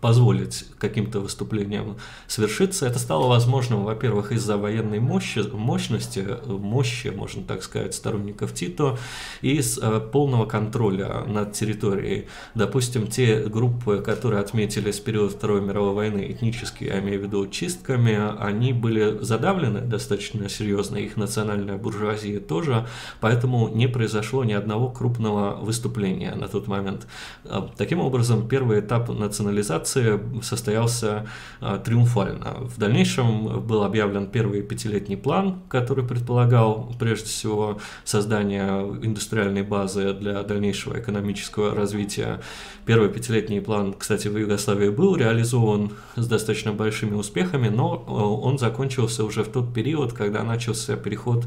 позволить 0.00 0.64
каким-то 0.78 1.20
выступлениям 1.20 1.96
свершиться. 2.26 2.86
Это 2.86 2.98
стало 2.98 3.26
возможным, 3.28 3.84
во-первых, 3.84 4.32
из-за 4.32 4.56
военной 4.56 5.00
мощи, 5.00 5.40
мощности, 5.52 6.24
мощи, 6.46 7.08
можно 7.08 7.42
так 7.42 7.62
сказать, 7.62 7.94
сторонников 7.94 8.54
Тито, 8.54 8.98
и 9.42 9.56
из 9.56 9.78
э, 9.78 10.00
полного 10.00 10.46
контроля 10.46 11.24
над 11.26 11.52
территорией. 11.52 12.28
Допустим, 12.54 13.08
те 13.08 13.40
группы, 13.46 13.98
которые 13.98 14.40
отметились 14.40 15.00
в 15.00 15.04
период 15.04 15.32
Второй 15.32 15.60
мировой 15.60 15.94
войны 15.94 16.30
этнически, 16.30 16.84
я 16.84 17.00
имею 17.00 17.20
в 17.20 17.22
виду 17.24 17.46
чистками, 17.48 18.18
они 18.38 18.72
были 18.72 19.18
задавлены 19.20 19.80
достаточно 19.80 20.48
серьезно, 20.48 20.96
их 20.96 21.16
национальная 21.16 21.76
буржуазия 21.76 22.40
тоже, 22.40 22.86
поэтому 23.20 23.68
не 23.68 23.88
произошло 23.88 24.44
ни 24.44 24.52
одного 24.52 24.90
крупного 24.90 25.56
выступления 25.56 26.34
на 26.34 26.46
тот 26.46 26.68
момент. 26.68 27.06
Э, 27.44 27.62
таким 27.76 28.00
образом, 28.00 28.48
первый 28.48 28.80
этап 28.80 29.08
национализации 29.08 29.87
операции 29.96 30.42
состоялся 30.42 31.26
а, 31.60 31.78
триумфально. 31.78 32.56
В 32.60 32.78
дальнейшем 32.78 33.60
был 33.66 33.82
объявлен 33.82 34.26
первый 34.26 34.62
пятилетний 34.62 35.16
план, 35.16 35.60
который 35.68 36.04
предполагал 36.04 36.94
прежде 36.98 37.26
всего 37.26 37.78
создание 38.04 38.68
индустриальной 39.02 39.62
базы 39.62 40.12
для 40.12 40.42
дальнейшего 40.42 40.98
экономического 40.98 41.74
развития. 41.74 42.40
Первый 42.86 43.08
пятилетний 43.08 43.60
план, 43.60 43.94
кстати, 43.94 44.28
в 44.28 44.36
Югославии 44.36 44.90
был 44.90 45.16
реализован 45.16 45.92
с 46.16 46.26
достаточно 46.26 46.72
большими 46.72 47.14
успехами, 47.14 47.68
но 47.68 48.04
а, 48.06 48.12
он 48.12 48.58
закончился 48.58 49.24
уже 49.24 49.42
в 49.42 49.48
тот 49.48 49.72
период, 49.74 50.12
когда 50.12 50.42
начался 50.42 50.96
переход 50.96 51.46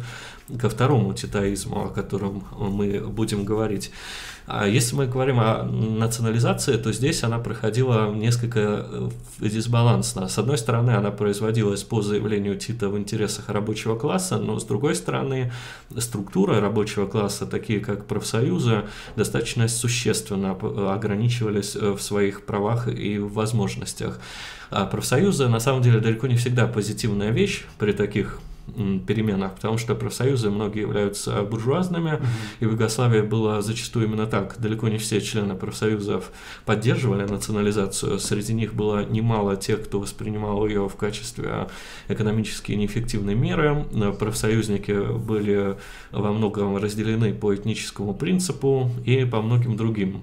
ко 0.60 0.69
второму 0.69 1.13
титаизму, 1.13 1.86
о 1.86 1.89
котором 1.89 2.43
мы 2.57 3.00
будем 3.00 3.45
говорить. 3.45 3.91
А 4.53 4.67
если 4.67 4.98
мы 4.98 5.08
говорим 5.08 5.39
о 5.39 5.63
национализации, 5.63 6.75
то 6.75 6.91
здесь 6.91 7.24
она 7.24 7.39
проходила 7.39 8.13
несколько 8.13 8.86
э, 8.86 9.10
дисбалансно. 9.39 10.27
С 10.27 10.38
одной 10.38 10.58
стороны, 10.58 10.91
она 10.91 11.10
производилась 11.10 11.84
по 11.84 12.01
заявлению 12.01 12.58
Тита 12.58 12.89
в 12.89 12.98
интересах 12.98 13.48
рабочего 13.48 13.98
класса, 13.98 14.39
но 14.39 14.60
с 14.60 14.65
другой 14.65 14.96
стороны, 14.96 15.53
структуры 15.98 16.60
рабочего 16.60 17.08
класса, 17.08 17.46
такие 17.46 17.79
как 17.79 18.08
профсоюзы, 18.08 18.84
достаточно 19.15 19.70
существенно 19.70 20.51
ограничивались 20.93 21.77
э, 21.77 21.91
в 21.91 22.01
своих 22.01 22.46
правах 22.46 22.89
и 22.89 23.20
возможностях. 23.20 24.20
А 24.70 24.86
профсоюзы, 24.86 25.48
на 25.48 25.62
самом 25.62 25.81
деле, 25.81 26.01
далеко 26.01 26.27
не 26.27 26.36
всегда 26.36 26.67
позитивная 26.67 27.29
вещь 27.29 27.63
при 27.79 27.93
таких 27.93 28.41
переменах, 29.06 29.56
потому 29.56 29.78
что 29.78 29.96
профсоюзы 29.96 30.50
многие 30.50 30.82
являются 30.82 31.42
буржуазными, 31.44 32.20
и 32.60 32.66
в 32.66 32.72
Югославии 32.72 33.22
было 33.22 33.62
зачастую 33.62 34.06
именно 34.06 34.28
так. 34.28 34.56
Далеко 34.60 34.88
не 34.88 34.98
все 34.98 35.22
члены 35.22 35.56
профсоюзов 35.56 36.32
поддерживали 36.66 37.24
национализацию, 37.24 38.20
среди 38.20 38.54
них 38.54 38.74
было 38.74 39.06
немало 39.06 39.56
тех, 39.56 39.84
кто 39.84 40.00
воспринимал 40.00 40.66
ее 40.68 40.88
в 40.88 40.96
качестве 40.96 41.68
экономически 42.08 42.72
неэффективной 42.74 43.36
меры. 43.36 43.86
Профсоюзники 44.20 45.18
были 45.18 45.78
во 46.12 46.32
многом 46.32 46.78
разделены 46.78 47.34
по 47.34 47.54
этническому 47.56 48.13
принципу 48.13 48.90
и 49.06 49.25
по 49.25 49.42
многим 49.42 49.78
другим. 49.78 50.22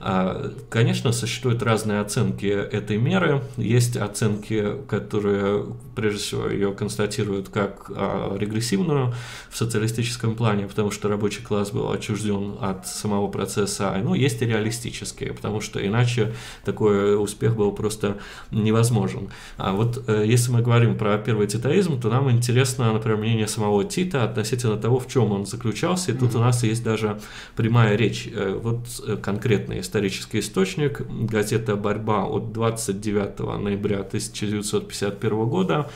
А, 0.00 0.52
конечно, 0.70 1.12
существуют 1.12 1.62
разные 1.62 2.00
оценки 2.00 2.46
этой 2.46 2.96
меры. 2.96 3.42
Есть 3.56 3.96
оценки, 3.96 4.76
которые 4.88 5.66
прежде 5.94 6.18
всего 6.20 6.48
ее 6.48 6.72
констатируют 6.72 7.48
как 7.50 7.89
регрессивную 8.36 9.14
в 9.50 9.56
социалистическом 9.56 10.34
плане, 10.36 10.66
потому 10.66 10.90
что 10.90 11.08
рабочий 11.08 11.42
класс 11.42 11.70
был 11.70 11.90
отчужден 11.90 12.56
от 12.60 12.86
самого 12.86 13.28
процесса, 13.28 13.94
ну, 14.02 14.14
есть 14.14 14.42
и 14.42 14.46
реалистические, 14.46 15.32
потому 15.32 15.60
что 15.60 15.84
иначе 15.84 16.32
такой 16.64 17.22
успех 17.22 17.56
был 17.56 17.72
просто 17.72 18.18
невозможен. 18.50 19.30
А 19.56 19.72
вот 19.72 20.04
э, 20.06 20.24
если 20.26 20.52
мы 20.52 20.62
говорим 20.62 20.96
про 20.96 21.18
первый 21.18 21.46
титаизм, 21.46 22.00
то 22.00 22.08
нам 22.08 22.30
интересно, 22.30 22.92
например, 22.92 23.18
мнение 23.18 23.46
самого 23.46 23.84
Тита 23.84 24.24
относительно 24.24 24.76
того, 24.76 24.98
в 24.98 25.08
чем 25.08 25.32
он 25.32 25.46
заключался, 25.46 26.12
и 26.12 26.14
тут 26.14 26.34
у 26.34 26.38
нас 26.38 26.62
есть 26.62 26.82
даже 26.84 27.20
прямая 27.56 27.96
речь. 27.96 28.28
Э, 28.32 28.58
вот 28.62 28.80
э, 29.06 29.16
конкретный 29.16 29.80
исторический 29.80 30.40
источник, 30.40 31.02
газета 31.08 31.76
«Борьба» 31.76 32.24
от 32.24 32.52
29 32.52 33.38
ноября 33.62 34.00
1951 34.00 35.46
года, 35.46 35.90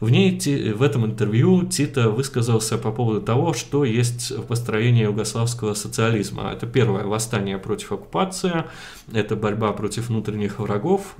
в 0.00 0.10
ней, 0.10 0.38
в 0.72 0.82
этом 0.82 1.06
интервью 1.06 1.64
Тита 1.64 2.10
высказался 2.10 2.76
по 2.76 2.92
поводу 2.92 3.22
того, 3.22 3.54
что 3.54 3.84
есть 3.84 4.30
в 4.30 4.42
построении 4.42 5.04
югославского 5.04 5.74
социализма. 5.74 6.50
Это 6.52 6.66
первое 6.66 7.04
восстание 7.04 7.58
против 7.58 7.92
оккупации, 7.92 8.64
это 9.12 9.36
борьба 9.36 9.72
против 9.72 10.08
внутренних 10.08 10.58
врагов, 10.58 11.16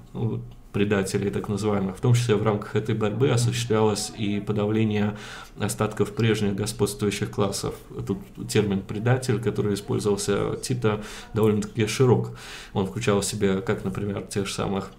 предателей 0.72 1.30
так 1.30 1.48
называемых. 1.48 1.96
В 1.96 2.00
том 2.02 2.12
числе 2.12 2.34
в 2.34 2.42
рамках 2.42 2.76
этой 2.76 2.94
борьбы 2.94 3.30
осуществлялось 3.30 4.12
и 4.18 4.40
подавление 4.40 5.16
остатков 5.58 6.14
прежних 6.14 6.54
господствующих 6.54 7.30
классов. 7.30 7.74
Тут 8.06 8.18
термин 8.46 8.82
«предатель», 8.82 9.40
который 9.40 9.72
использовался 9.72 10.56
Тита, 10.62 11.02
довольно-таки 11.32 11.86
широк. 11.86 12.36
Он 12.74 12.86
включал 12.86 13.22
в 13.22 13.24
себя, 13.24 13.62
как, 13.62 13.84
например, 13.84 14.20
тех 14.26 14.46
же 14.46 14.52
самых 14.52 14.90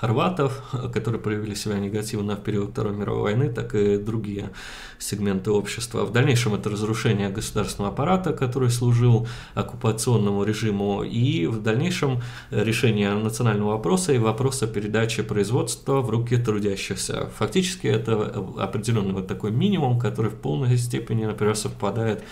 хорватов, 0.00 0.62
которые 0.92 1.20
проявили 1.20 1.54
себя 1.54 1.78
негативно 1.78 2.36
в 2.36 2.42
период 2.42 2.70
Второй 2.70 2.94
мировой 2.94 3.22
войны, 3.22 3.52
так 3.52 3.74
и 3.74 3.96
другие 3.96 4.50
сегменты 4.98 5.50
общества. 5.50 6.04
В 6.04 6.12
дальнейшем 6.12 6.54
это 6.54 6.70
разрушение 6.70 7.28
государственного 7.28 7.92
аппарата, 7.92 8.32
который 8.32 8.70
служил 8.70 9.26
оккупационному 9.54 10.44
режиму, 10.44 11.02
и 11.02 11.46
в 11.46 11.62
дальнейшем 11.62 12.22
решение 12.50 13.14
национального 13.14 13.72
вопроса 13.72 14.12
и 14.12 14.18
вопроса 14.18 14.66
передачи 14.66 15.22
производства 15.22 16.00
в 16.00 16.10
руки 16.10 16.36
трудящихся. 16.36 17.30
Фактически 17.38 17.86
это 17.86 18.44
определенный 18.58 19.12
вот 19.12 19.26
такой 19.26 19.50
минимум, 19.50 19.98
который 19.98 20.30
в 20.30 20.36
полной 20.36 20.76
степени, 20.76 21.24
например, 21.24 21.56
совпадает 21.56 22.22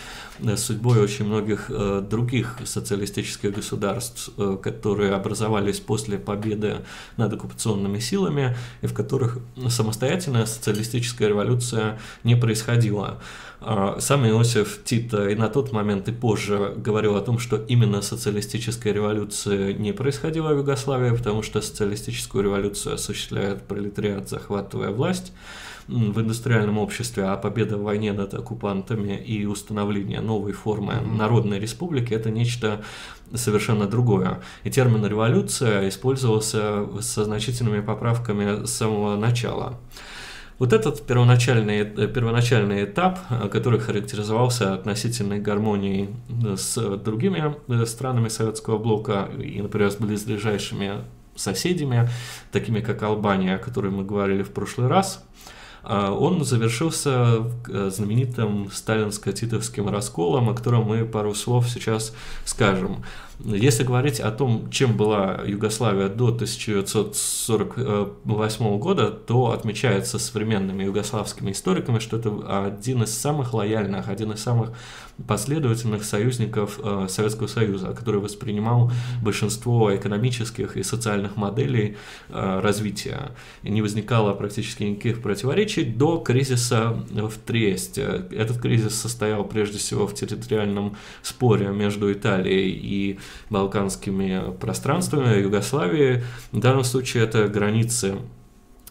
судьбой 0.57 1.01
очень 1.01 1.27
многих 1.27 1.67
э, 1.69 2.03
других 2.09 2.59
социалистических 2.65 3.55
государств, 3.55 4.31
э, 4.37 4.57
которые 4.63 5.13
образовались 5.13 5.81
после 5.81 6.19
победы 6.19 6.79
над 7.17 7.33
оккупационными 7.33 7.99
силами, 7.99 8.57
и 8.81 8.87
в 8.87 8.95
которых 8.95 9.39
самостоятельная 9.69 10.47
социалистическая 10.47 11.29
революция 11.29 11.99
не 12.25 12.35
происходила. 12.35 13.21
А, 13.65 14.01
сам 14.01 14.27
Иосиф 14.27 14.81
Тита 14.85 15.29
и 15.29 15.37
на 15.37 15.49
тот 15.49 15.73
момент 15.73 16.09
и 16.09 16.13
позже 16.13 16.75
говорил 16.77 17.17
о 17.17 17.21
том, 17.21 17.39
что 17.39 17.57
именно 17.57 18.03
социалистическая 18.03 18.93
революция 18.93 19.73
не 19.73 19.93
происходила 19.93 20.53
в 20.53 20.59
Югославии, 20.59 21.17
потому 21.17 21.43
что 21.43 21.61
социалистическую 21.61 22.43
революцию 22.43 22.97
осуществляет 22.97 23.63
пролетариат, 23.63 24.29
захватывая 24.29 24.91
власть 24.91 25.33
в 25.93 26.21
индустриальном 26.21 26.79
обществе, 26.79 27.25
а 27.25 27.37
победа 27.37 27.77
в 27.77 27.83
войне 27.83 28.13
над 28.13 28.35
оккупантами 28.35 29.17
и 29.17 29.45
установление 29.45 30.21
новой 30.21 30.53
формы 30.53 31.01
народной 31.01 31.59
республики– 31.59 32.15
это 32.15 32.31
нечто 32.31 32.83
совершенно 33.35 33.87
другое. 33.87 34.41
И 34.65 34.71
термин 34.71 35.05
«революция» 35.07 35.89
использовался 35.89 36.87
со 37.01 37.25
значительными 37.25 37.81
поправками 37.81 38.65
с 38.65 38.71
самого 38.71 39.17
начала. 39.17 39.79
Вот 40.59 40.73
этот 40.73 41.05
первоначальный, 41.07 41.81
э, 41.81 42.07
первоначальный 42.07 42.85
этап, 42.85 43.19
э, 43.31 43.49
который 43.49 43.81
характеризовался 43.81 44.75
относительной 44.75 45.41
гармонией 45.41 46.11
э, 46.45 46.57
с 46.57 46.97
другими 46.99 47.57
странами 47.85 48.29
Советского 48.29 48.79
блока 48.79 49.29
и, 49.39 49.61
например, 49.61 49.91
с 49.91 49.97
близлежащими 49.97 51.03
соседями, 51.35 52.09
такими 52.53 52.81
как 52.81 53.03
Албания, 53.03 53.57
о 53.57 53.59
которой 53.59 53.91
мы 53.91 54.05
говорили 54.05 54.43
в 54.43 54.51
прошлый 54.51 54.89
раз, 54.89 55.25
он 55.85 56.45
завершился 56.45 57.45
знаменитым 57.67 58.71
сталинско-титовским 58.73 59.91
расколом, 59.91 60.51
о 60.51 60.55
котором 60.55 60.85
мы 60.85 61.05
пару 61.05 61.35
слов 61.35 61.69
сейчас 61.69 62.15
скажем. 62.45 63.03
Если 63.45 63.83
говорить 63.83 64.21
о 64.21 64.31
том, 64.31 64.71
чем 64.71 64.97
была 64.97 65.41
Югославия 65.45 66.09
до 66.09 66.29
1948 66.29 68.79
года, 68.79 69.11
то 69.11 69.51
отмечается 69.51 70.21
современными 70.21 70.85
югославскими 70.85 71.51
историками, 71.51 71.99
что 71.99 72.19
это 72.19 72.67
один 72.67 73.03
из 73.03 73.19
самых 73.19 73.53
лояльных, 73.53 74.09
один 74.09 74.31
из 74.33 74.41
самых 74.41 74.71
последовательных 75.27 76.05
союзников 76.05 76.81
э, 76.83 77.07
Советского 77.09 77.47
Союза, 77.47 77.93
который 77.93 78.21
воспринимал 78.21 78.91
большинство 79.23 79.95
экономических 79.95 80.77
и 80.77 80.83
социальных 80.83 81.37
моделей 81.37 81.97
э, 82.29 82.61
развития. 82.61 83.33
И 83.63 83.71
не 83.71 83.83
возникало 83.83 84.35
практически 84.35 84.83
никаких 84.85 85.23
противоречий 85.23 85.85
до 85.85 86.19
кризиса 86.19 87.05
в 87.11 87.33
Триесте. 87.47 88.27
Этот 88.31 88.61
кризис 88.61 88.95
состоял 88.95 89.45
прежде 89.45 89.79
всего 89.79 90.07
в 90.07 90.15
территориальном 90.15 90.97
споре 91.23 91.69
между 91.69 92.13
Италией 92.13 92.71
и 92.71 93.19
балканскими 93.51 94.57
пространствами 94.61 95.41
Югославии. 95.41 96.23
В 96.53 96.61
данном 96.61 96.85
случае 96.85 97.25
это 97.25 97.49
границы 97.49 98.17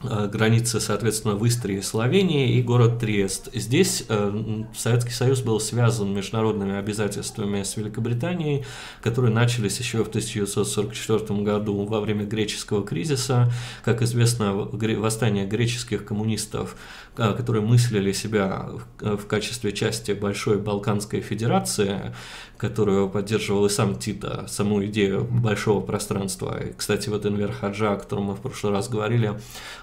границы, 0.04 0.80
соответственно, 0.80 1.36
в 1.36 1.48
Истрии, 1.48 1.82
Словении 1.82 2.58
и 2.58 2.62
город 2.62 3.00
Триест. 3.00 3.50
Здесь 3.54 4.06
э, 4.10 4.64
Советский 4.76 5.12
Союз 5.12 5.42
был 5.42 5.60
связан 5.60 6.14
международными 6.14 6.76
обязательствами 6.76 7.64
с 7.64 7.78
Великобританией, 7.78 8.66
которые 9.02 9.34
начались 9.34 9.80
еще 9.80 10.04
в 10.04 10.08
1944 10.08 11.42
году 11.42 11.86
во 11.86 12.00
время 12.00 12.26
греческого 12.26 12.86
кризиса. 12.86 13.52
Как 13.84 14.02
известно, 14.02 14.54
восстание 14.54 15.46
греческих 15.46 16.06
коммунистов, 16.06 16.76
э, 17.11 17.11
которые 17.16 17.64
мыслили 17.64 18.12
себя 18.12 18.68
в 19.00 19.26
качестве 19.26 19.72
части 19.74 20.12
Большой 20.12 20.58
Балканской 20.58 21.22
Федерации, 21.22 22.14
которую 22.58 23.10
поддерживал 23.10 23.66
и 23.66 23.70
сам 23.70 23.98
Тита, 23.98 24.46
саму 24.48 24.86
идею 24.86 25.26
большого 25.26 25.82
пространства. 25.82 26.64
И, 26.64 26.74
кстати, 26.74 27.10
вот 27.10 27.26
Энвер 27.26 27.52
Хаджа, 27.52 27.94
о 27.94 27.98
котором 27.98 28.26
мы 28.26 28.36
в 28.36 28.42
прошлый 28.42 28.72
раз 28.72 28.88
говорили, 28.88 29.34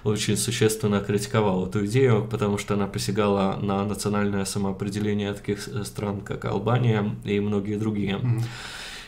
очень 0.03 0.37
существенно 0.37 1.01
критиковал 1.01 1.67
эту 1.67 1.85
идею, 1.85 2.27
потому 2.29 2.57
что 2.57 2.73
она 2.73 2.87
посягала 2.87 3.59
на 3.61 3.85
национальное 3.85 4.45
самоопределение 4.45 5.33
таких 5.33 5.67
стран, 5.83 6.21
как 6.21 6.45
Албания 6.45 7.15
и 7.25 7.39
многие 7.39 7.75
другие. 7.75 8.15
Mm-hmm. 8.15 8.43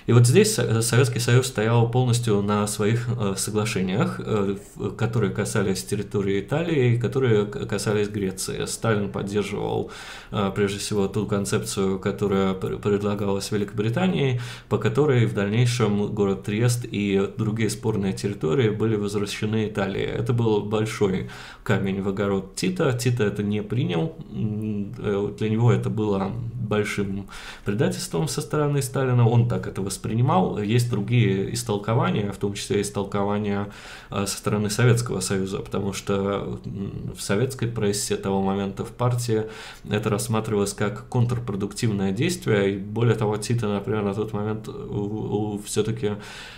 И 0.08 0.14
вот 0.14 0.28
здесь 0.28 0.56
Советский 0.56 1.20
Союз 1.20 1.48
стоял 1.48 1.90
полностью 1.90 2.42
на 2.42 2.66
своих 2.68 3.08
э, 3.08 3.36
соглашениях, 3.38 4.20
э, 4.20 4.56
которые 4.98 5.32
касались 5.32 5.84
территории 5.84 6.42
Италии, 6.42 6.98
которые 6.98 7.46
касались 7.46 8.10
Греции. 8.10 8.66
Сталин 8.66 9.12
поддерживал 9.12 9.92
э, 10.32 10.52
прежде 10.56 10.80
всего 10.80 11.08
ту 11.08 11.28
концепцию, 11.28 12.00
которая 12.00 12.54
предлагалась 12.54 13.52
Великобританией, 13.52 14.42
по 14.70 14.78
которой 14.78 15.26
в 15.26 15.34
дальнейшем 15.34 16.14
город 16.14 16.44
Триест 16.44 16.86
и 16.90 17.30
другие 17.38 17.70
спорные 17.70 18.14
территории 18.14 18.70
были 18.70 18.96
возвращены 18.96 19.68
Италии. 19.68 20.04
Это 20.04 20.34
был 20.34 20.62
большой 20.62 21.30
камень 21.64 22.02
в 22.02 22.10
огород 22.10 22.56
Тита. 22.56 22.92
Тита 22.94 23.24
это 23.24 23.44
не 23.44 23.62
принял. 23.62 24.16
Для 24.32 25.50
него 25.50 25.72
это 25.72 25.90
было 25.90 26.32
большим 26.72 27.28
предательством 27.66 28.28
со 28.28 28.42
стороны 28.42 28.82
Сталина, 28.82 29.28
он 29.28 29.48
так 29.48 29.68
это 29.68 29.82
воспринимал. 29.82 30.01
Есть 30.64 30.90
другие 30.90 31.54
истолкования, 31.54 32.32
в 32.32 32.38
том 32.38 32.54
числе 32.54 32.82
истолкования 32.82 33.72
со 34.10 34.26
стороны 34.28 34.70
Советского 34.70 35.20
Союза, 35.20 35.60
потому 35.60 35.94
что 35.94 36.60
в 37.16 37.22
советской 37.22 37.68
прессе 37.68 38.16
того 38.18 38.42
момента 38.42 38.84
в 38.84 38.92
партии 38.92 39.44
это 39.90 40.10
рассматривалось 40.10 40.74
как 40.74 41.08
контрпродуктивное 41.10 42.12
действие, 42.12 42.76
и 42.76 42.78
более 42.78 43.16
того, 43.16 43.38
Тита, 43.38 43.68
например, 43.68 44.04
на 44.04 44.14
тот 44.14 44.34
момент 44.34 44.68
все-таки 45.66 46.12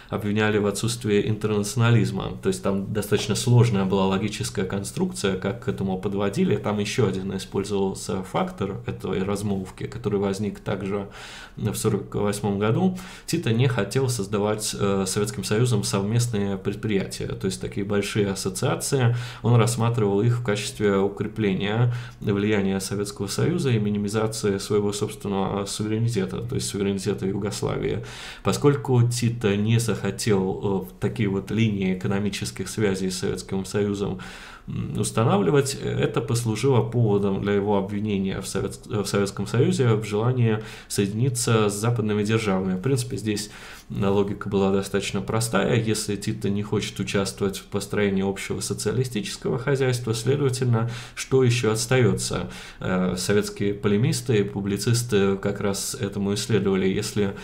обвиняли 0.10 0.60
в 0.60 0.68
отсутствии 0.68 1.28
интернационализма. 1.28 2.38
То 2.44 2.50
есть 2.50 2.62
там 2.62 2.94
достаточно 2.94 3.34
сложная 3.34 3.86
была 3.86 4.06
логическая 4.06 4.66
конструкция, 4.66 5.38
как 5.38 5.64
к 5.66 5.68
этому 5.68 5.98
подводили. 5.98 6.56
Там 6.56 6.78
еще 6.78 7.08
один 7.08 7.36
использовался 7.36 8.22
фактор 8.22 8.78
этой 8.86 9.24
размолвки, 9.24 9.86
который 9.88 10.20
возник 10.20 10.60
также 10.60 11.08
в 11.56 11.62
1948 11.62 12.60
году. 12.60 12.98
Тита 13.26 13.52
не 13.52 13.68
хотел 13.68 14.10
создавать 14.10 14.76
э, 14.78 15.06
Советским 15.08 15.44
Союзом 15.44 15.84
совместные 15.84 16.58
предприятия, 16.58 17.28
то 17.28 17.46
есть 17.46 17.62
такие 17.62 17.86
большие 17.86 18.30
ассоциации. 18.30 19.16
Он 19.42 19.56
рассматривал 19.56 20.22
их 20.22 20.40
в 20.40 20.44
качестве 20.44 20.98
укрепления 20.98 21.94
влияния 22.20 22.80
Советского 22.80 23.28
Союза 23.28 23.72
и 23.72 23.80
минимизации 23.80 24.58
своего 24.58 24.94
собственного 24.94 25.66
суверенитета, 25.66 26.40
то 26.42 26.56
есть 26.56 26.68
суверенитета 26.68 27.26
Югославии. 27.26 28.04
Поскольку 28.44 29.02
Тита 29.08 29.56
не 29.56 29.80
захотел 29.80 30.88
э, 30.90 31.00
такие 31.00 31.30
вот 31.30 31.52
линии 31.52 31.98
экономических 31.98 32.68
связей 32.70 33.10
с 33.10 33.20
Советским 33.20 33.66
Союзом 33.66 34.20
устанавливать, 34.68 35.76
это 35.76 36.22
послужило 36.22 36.82
поводом 36.82 37.42
для 37.42 37.54
его 37.54 37.78
обвинения 37.78 38.40
в, 38.40 38.48
Совет, 38.48 38.80
в 38.86 39.06
Советском 39.06 39.46
Союзе 39.46 39.94
в 39.96 40.06
желании 40.06 40.64
соединиться 40.88 41.70
с 41.70 41.74
западными 41.74 42.24
державами. 42.24 42.78
В 42.78 42.82
принципе, 42.82 43.18
здесь 43.18 43.50
логика 43.90 44.50
была 44.50 44.72
достаточно 44.72 45.22
простая. 45.22 45.82
Если 45.82 46.16
Тита 46.16 46.50
не 46.50 46.64
хочет 46.64 47.00
участвовать 47.00 47.58
в 47.58 47.66
построении 47.66 48.28
общего 48.28 48.62
социалистического 48.62 49.60
хозяйства, 49.60 50.14
следовательно, 50.14 50.90
что 51.16 51.44
еще 51.44 51.72
остается? 51.72 52.50
Э, 52.80 53.16
советские 53.18 53.74
полемисты 53.74 54.38
и 54.38 54.44
публицисты 54.44 55.36
как 55.38 55.60
раз 55.60 55.96
этому 55.96 56.34
исследовали. 56.34 56.88
Если 56.88 57.36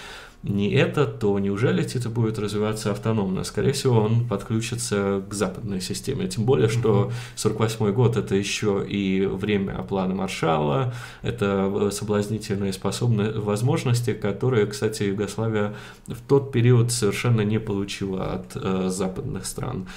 не 0.42 0.72
это, 0.72 1.06
то 1.06 1.38
неужели 1.38 1.84
Тита 1.84 2.10
будет 2.10 2.40
развиваться 2.40 2.92
автономно? 2.92 3.44
Скорее 3.44 3.74
всего, 3.74 4.00
он 4.00 4.26
подключится 4.28 5.22
к 5.28 5.34
западной 5.34 5.82
системе. 5.82 6.28
Тем 6.28 6.46
более, 6.46 6.70
что 6.70 7.12
48 7.36 7.92
год 7.92 8.16
это 8.16 8.36
еще 8.36 8.86
и 8.88 9.26
время 9.26 9.82
плана 9.84 10.16
Маршалла, 10.16 10.94
это 11.24 11.90
соблазнительные 11.92 12.72
способные 12.72 13.32
возможности, 13.32 14.14
которые, 14.14 14.66
кстати, 14.66 15.04
Югославия 15.04 15.76
в 16.08 16.22
тот 16.28 16.52
период 16.54 16.92
совершенно 16.92 17.42
не 17.42 17.60
получила 17.60 18.34
от 18.34 18.56
э, 18.56 18.88
западных 18.90 19.46
стран. 19.46 19.88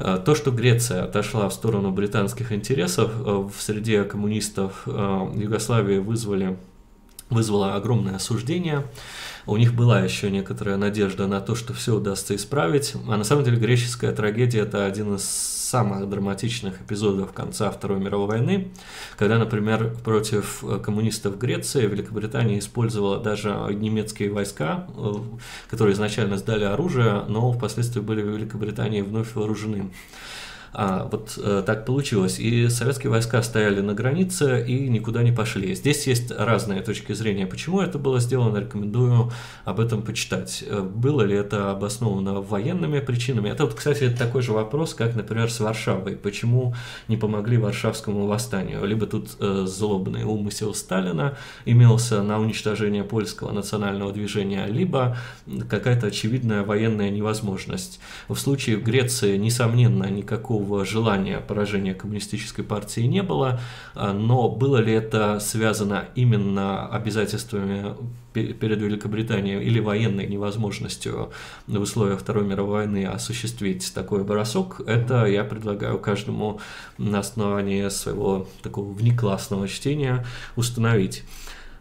Э, 0.00 0.18
то, 0.24 0.34
что 0.34 0.50
Греция 0.50 1.04
отошла 1.04 1.48
в 1.48 1.54
сторону 1.54 1.90
британских 1.90 2.52
интересов, 2.52 3.10
э, 3.14 3.22
в 3.22 3.60
среде 3.60 4.04
коммунистов 4.04 4.82
э, 4.86 5.32
Югославии 5.36 5.98
вызвали, 5.98 6.56
вызвало 7.28 7.74
огромное 7.74 8.16
осуждение. 8.16 8.84
У 9.50 9.56
них 9.56 9.74
была 9.74 9.98
еще 9.98 10.30
некоторая 10.30 10.76
надежда 10.76 11.26
на 11.26 11.40
то, 11.40 11.56
что 11.56 11.72
все 11.72 11.96
удастся 11.96 12.36
исправить. 12.36 12.94
А 13.08 13.16
на 13.16 13.24
самом 13.24 13.42
деле 13.42 13.56
греческая 13.56 14.12
трагедия– 14.12 14.60
это 14.60 14.86
один 14.86 15.16
из 15.16 15.24
самых 15.24 16.08
драматичных 16.08 16.80
эпизодов 16.80 17.32
конца 17.32 17.68
Второй 17.72 17.98
мировой 17.98 18.28
войны, 18.28 18.68
когда, 19.18 19.38
например, 19.38 19.96
против 20.04 20.62
коммунистов 20.84 21.36
Греции 21.36 21.84
Великобритания 21.84 22.60
использовала 22.60 23.18
даже 23.18 23.50
немецкие 23.70 24.30
войска, 24.30 24.86
э, 24.96 25.14
которые 25.68 25.94
изначально 25.94 26.36
сдали 26.36 26.62
оружие, 26.62 27.24
но 27.26 27.50
впоследствии 27.50 28.00
были 28.00 28.22
в 28.22 28.28
Великобритании 28.28 29.00
вновь 29.02 29.34
вооружены. 29.34 29.90
А, 30.72 31.08
вот 31.10 31.38
э, 31.42 31.62
так 31.66 31.84
получилось. 31.84 32.38
И 32.38 32.68
советские 32.68 33.10
войска 33.10 33.42
стояли 33.42 33.80
на 33.80 33.94
границе 33.94 34.64
и 34.66 34.88
никуда 34.88 35.22
не 35.22 35.32
пошли. 35.32 35.74
Здесь 35.74 36.06
есть 36.06 36.30
разные 36.30 36.80
точки 36.82 37.12
зрения, 37.12 37.46
почему 37.46 37.80
это 37.80 37.98
было 37.98 38.20
сделано. 38.20 38.58
Рекомендую 38.58 39.32
об 39.64 39.80
этом 39.80 40.02
почитать. 40.02 40.64
Э, 40.66 40.80
было 40.80 41.22
ли 41.22 41.34
это 41.34 41.72
обосновано 41.72 42.40
военными 42.40 43.00
причинами? 43.00 43.48
Это 43.48 43.64
вот, 43.64 43.74
кстати, 43.74 44.10
такой 44.10 44.42
же 44.42 44.52
вопрос, 44.52 44.94
как, 44.94 45.16
например, 45.16 45.50
с 45.50 45.58
Варшавой. 45.60 46.16
Почему 46.16 46.74
не 47.08 47.16
помогли 47.16 47.58
Варшавскому 47.58 48.26
восстанию? 48.26 48.84
Либо 48.84 49.06
тут 49.06 49.30
э, 49.40 49.64
злобный 49.66 50.22
умысел 50.24 50.74
Сталина 50.74 51.36
имелся 51.64 52.22
на 52.22 52.38
уничтожение 52.38 53.02
польского 53.02 53.50
национального 53.50 54.12
движения, 54.12 54.66
либо 54.66 55.16
какая-то 55.68 56.06
очевидная 56.06 56.62
военная 56.62 57.10
невозможность. 57.10 58.00
В 58.28 58.36
случае 58.36 58.76
Греции, 58.76 59.36
несомненно, 59.36 60.04
никакого 60.10 60.59
никакого 60.60 60.84
желания 60.84 61.40
поражения 61.40 61.94
коммунистической 61.94 62.64
партии 62.64 63.02
не 63.02 63.22
было, 63.22 63.60
а, 63.94 64.12
но 64.12 64.48
было 64.48 64.76
ли 64.78 64.92
это 64.92 65.40
связано 65.40 66.04
именно 66.14 66.86
обязательствами 66.88 67.94
перед 68.32 68.80
Великобританией 68.80 69.62
или 69.62 69.80
военной 69.80 70.26
невозможностью 70.26 71.30
в 71.66 71.80
условиях 71.80 72.20
Второй 72.20 72.44
мировой 72.44 72.70
войны 72.84 73.06
осуществить 73.06 73.92
такой 73.94 74.22
бросок, 74.22 74.80
это 74.86 75.24
я 75.26 75.44
предлагаю 75.44 75.98
каждому 75.98 76.60
на 76.98 77.18
основании 77.18 77.88
своего 77.88 78.46
такого 78.62 78.92
внеклассного 78.92 79.66
чтения 79.66 80.24
установить. 80.56 81.24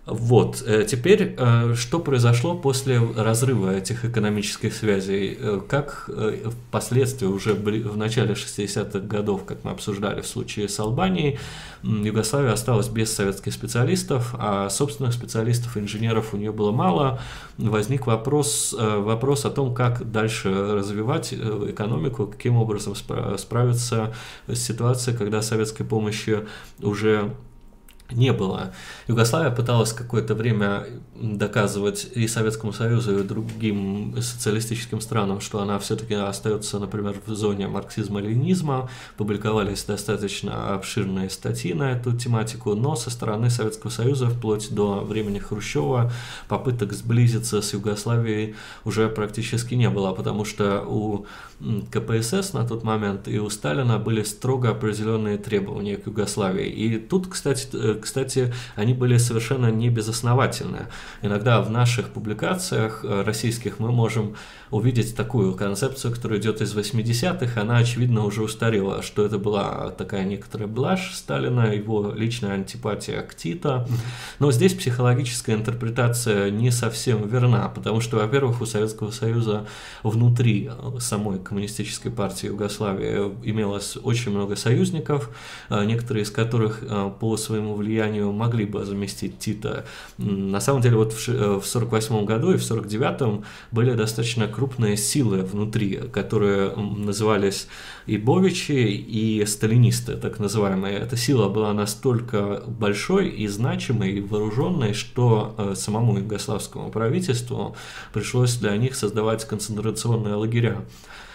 Вот, 0.05 0.63
э, 0.65 0.85
теперь, 0.85 1.35
э, 1.37 1.75
что 1.75 1.99
произошло 1.99 2.55
после 2.55 2.99
разрыва 2.99 3.75
этих 3.75 4.05
экономических 4.05 4.73
связей? 4.73 5.37
Э, 5.39 5.61
как 5.67 6.09
впоследствии, 6.69 7.27
уже 7.27 7.53
в 7.53 7.97
начале 7.97 8.33
60-х 8.33 8.99
годов, 8.99 9.45
как 9.45 9.63
мы 9.63 9.71
обсуждали 9.71 10.21
в 10.21 10.27
случае 10.27 10.67
с 10.67 10.79
Албанией, 10.79 11.37
Югославия 11.83 12.51
осталась 12.51 12.89
без 12.89 13.13
советских 13.13 13.53
специалистов, 13.53 14.35
а 14.37 14.69
собственных 14.69 15.13
специалистов, 15.13 15.77
инженеров 15.77 16.33
у 16.33 16.37
нее 16.37 16.51
было 16.51 16.71
мало. 16.71 17.21
Возник 17.57 18.05
вопрос, 18.07 18.75
вопрос 18.77 19.45
о 19.45 19.49
том, 19.49 19.73
как 19.73 20.11
дальше 20.11 20.49
развивать 20.49 21.33
экономику, 21.33 22.27
каким 22.27 22.57
образом 22.57 22.95
справиться 22.95 24.13
с 24.47 24.59
ситуацией, 24.59 25.15
когда 25.15 25.41
советской 25.41 25.85
помощи 25.85 26.39
уже 26.81 27.33
не 28.11 28.33
было. 28.33 28.73
Югославия 29.07 29.51
пыталась 29.51 29.93
какое-то 29.93 30.35
время 30.35 30.85
доказывать 31.15 32.07
и 32.15 32.27
Советскому 32.27 32.73
Союзу, 32.73 33.19
и 33.19 33.23
другим 33.23 34.15
социалистическим 34.21 35.01
странам, 35.01 35.41
что 35.41 35.61
она 35.61 35.79
все-таки 35.79 36.13
остается, 36.13 36.79
например, 36.79 37.15
в 37.25 37.33
зоне 37.33 37.67
марксизма-ленинизма. 37.67 38.89
Публиковались 39.17 39.83
достаточно 39.83 40.73
обширные 40.73 41.29
статьи 41.29 41.73
на 41.73 41.91
эту 41.91 42.15
тематику, 42.15 42.75
но 42.75 42.95
со 42.95 43.09
стороны 43.09 43.49
Советского 43.49 43.91
Союза 43.91 44.27
вплоть 44.27 44.73
до 44.73 45.01
времени 45.01 45.39
Хрущева 45.39 46.11
попыток 46.47 46.93
сблизиться 46.93 47.61
с 47.61 47.73
Югославией 47.73 48.55
уже 48.85 49.09
практически 49.09 49.75
не 49.75 49.89
было, 49.89 50.13
потому 50.13 50.45
что 50.45 50.83
у 50.87 51.25
КПСС 51.91 52.53
на 52.53 52.65
тот 52.65 52.83
момент 52.83 53.27
и 53.27 53.37
у 53.39 53.49
Сталина 53.49 53.99
были 53.99 54.23
строго 54.23 54.69
определенные 54.69 55.37
требования 55.37 55.97
к 55.97 56.07
Югославии. 56.07 56.67
И 56.67 56.97
тут, 56.97 57.27
кстати, 57.27 57.67
э, 57.73 57.95
кстати, 58.01 58.53
они 58.75 58.93
были 58.93 59.17
совершенно 59.17 59.69
не 59.69 59.89
безосновательны. 59.89 60.87
Иногда 61.21 61.61
в 61.61 61.69
наших 61.69 62.09
публикациях 62.09 63.03
э, 63.03 63.23
российских 63.23 63.79
мы 63.79 63.91
можем 63.91 64.35
увидеть 64.71 65.15
такую 65.15 65.55
концепцию, 65.55 66.13
которая 66.13 66.39
идет 66.39 66.61
из 66.61 66.75
80-х, 66.75 67.59
она, 67.59 67.77
очевидно, 67.77 68.23
уже 68.23 68.43
устарела, 68.43 69.01
что 69.01 69.25
это 69.25 69.37
была 69.37 69.89
такая 69.89 70.23
некоторая 70.23 70.67
блажь 70.67 71.13
Сталина, 71.13 71.73
его 71.73 72.13
личная 72.15 72.53
антипатия 72.53 73.21
к 73.21 73.35
Тита. 73.35 73.87
Но 74.37 74.51
здесь 74.51 74.73
психологическая 74.75 75.55
интерпретация 75.55 76.51
не 76.51 76.71
совсем 76.71 77.27
верна, 77.27 77.67
потому 77.67 77.99
что, 77.99 78.17
во-первых, 78.17 78.61
у 78.61 78.65
Советского 78.65 79.11
Союза 79.11 79.67
внутри 80.03 80.69
самой 80.99 81.39
коммунистической 81.49 82.11
партии 82.11 82.47
Югославии 82.47 83.33
имелось 83.43 83.97
очень 84.01 84.31
много 84.31 84.55
союзников, 84.55 85.29
э, 85.69 85.83
некоторые 85.83 86.23
из 86.23 86.31
которых 86.31 86.83
э, 86.83 87.11
по 87.19 87.37
своему 87.37 87.73
влиянию 87.75 88.31
могли 88.31 88.65
бы 88.65 88.85
заместить 88.85 89.39
Тита. 89.39 89.85
На 90.17 90.61
самом 90.61 90.81
деле, 90.81 90.95
вот 90.95 91.11
в 91.13 91.27
1948 91.27 92.15
э, 92.15 92.25
году 92.25 92.51
и 92.51 92.57
в 92.57 92.63
1949 92.63 93.43
были 93.71 93.93
достаточно 93.93 94.47
крупные 94.47 94.95
силы 94.95 95.39
внутри, 95.41 95.95
которые 96.13 96.75
назывались 96.75 97.67
и 98.09 98.17
Бовичи, 98.17 98.71
и 98.71 99.45
сталинисты, 99.45 100.15
так 100.15 100.39
называемые. 100.39 100.97
Эта 100.97 101.15
сила 101.15 101.47
была 101.47 101.73
настолько 101.73 102.63
большой 102.65 103.29
и 103.29 103.47
значимой, 103.47 104.13
и 104.13 104.21
вооруженной, 104.21 104.93
что 104.93 105.53
э, 105.57 105.73
самому 105.75 106.17
югославскому 106.17 106.89
правительству 106.89 107.75
пришлось 108.11 108.55
для 108.55 108.75
них 108.77 108.95
создавать 108.95 109.45
концентрационные 109.45 110.33
лагеря. 110.33 110.81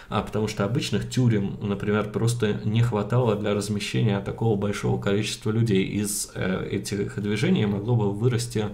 а 0.09 0.21
потому 0.21 0.47
что 0.47 0.65
обычных 0.65 1.09
тюрем, 1.09 1.57
например, 1.61 2.11
просто 2.11 2.59
не 2.63 2.81
хватало 2.81 3.35
для 3.35 3.53
размещения 3.53 4.19
такого 4.19 4.55
большого 4.55 5.01
количества 5.01 5.51
людей. 5.51 5.83
Из 5.83 6.31
э, 6.35 6.67
этих 6.71 7.19
движений 7.21 7.65
могло 7.65 7.95
бы 7.95 8.11
вырасти 8.11 8.65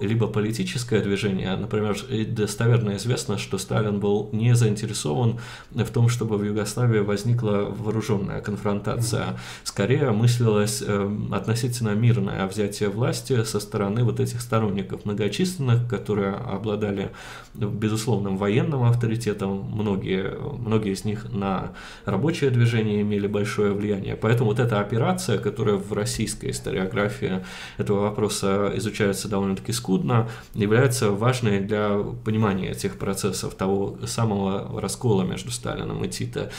либо 0.00 0.26
политическое 0.26 1.00
движение, 1.00 1.56
например, 1.56 1.96
достоверно 2.28 2.96
известно, 2.96 3.38
что 3.38 3.58
Сталин 3.58 4.00
был 4.00 4.28
не 4.32 4.54
заинтересован 4.54 5.38
в 5.70 5.90
том, 5.90 6.08
чтобы 6.08 6.36
в 6.36 6.44
Югославии 6.44 7.00
возникла 7.28 7.68
вооруженная 7.70 8.40
конфронтация. 8.40 9.38
Скорее 9.64 10.10
мыслилось 10.12 10.82
э, 10.86 11.10
относительно 11.30 11.90
мирное 11.90 12.46
взятие 12.46 12.88
власти 12.88 13.44
со 13.44 13.60
стороны 13.60 14.02
вот 14.04 14.20
этих 14.20 14.40
сторонников 14.40 15.04
многочисленных, 15.04 15.88
которые 15.88 16.34
обладали 16.34 17.10
безусловным 17.54 18.38
военным 18.38 18.84
авторитетом, 18.84 19.70
многие, 19.72 20.38
многие 20.58 20.92
из 20.92 21.04
них 21.04 21.26
на 21.32 21.72
рабочее 22.06 22.50
движение 22.50 23.02
имели 23.02 23.26
большое 23.26 23.72
влияние. 23.72 24.16
Поэтому 24.16 24.50
вот 24.50 24.58
эта 24.58 24.80
операция, 24.80 25.38
которая 25.38 25.76
в 25.76 25.92
российской 25.92 26.50
историографии 26.50 27.44
этого 27.76 28.00
вопроса 28.00 28.72
изучается 28.76 29.28
довольно-таки 29.28 29.72
скудно, 29.72 30.28
является 30.54 31.10
важной 31.10 31.60
для 31.60 31.98
понимания 32.24 32.70
этих 32.70 32.96
процессов, 32.96 33.54
того 33.54 33.98
самого 34.06 34.80
раскола 34.80 35.24
между 35.24 35.50
Сталином 35.50 36.04
и 36.04 36.08
Тита. 36.08 36.50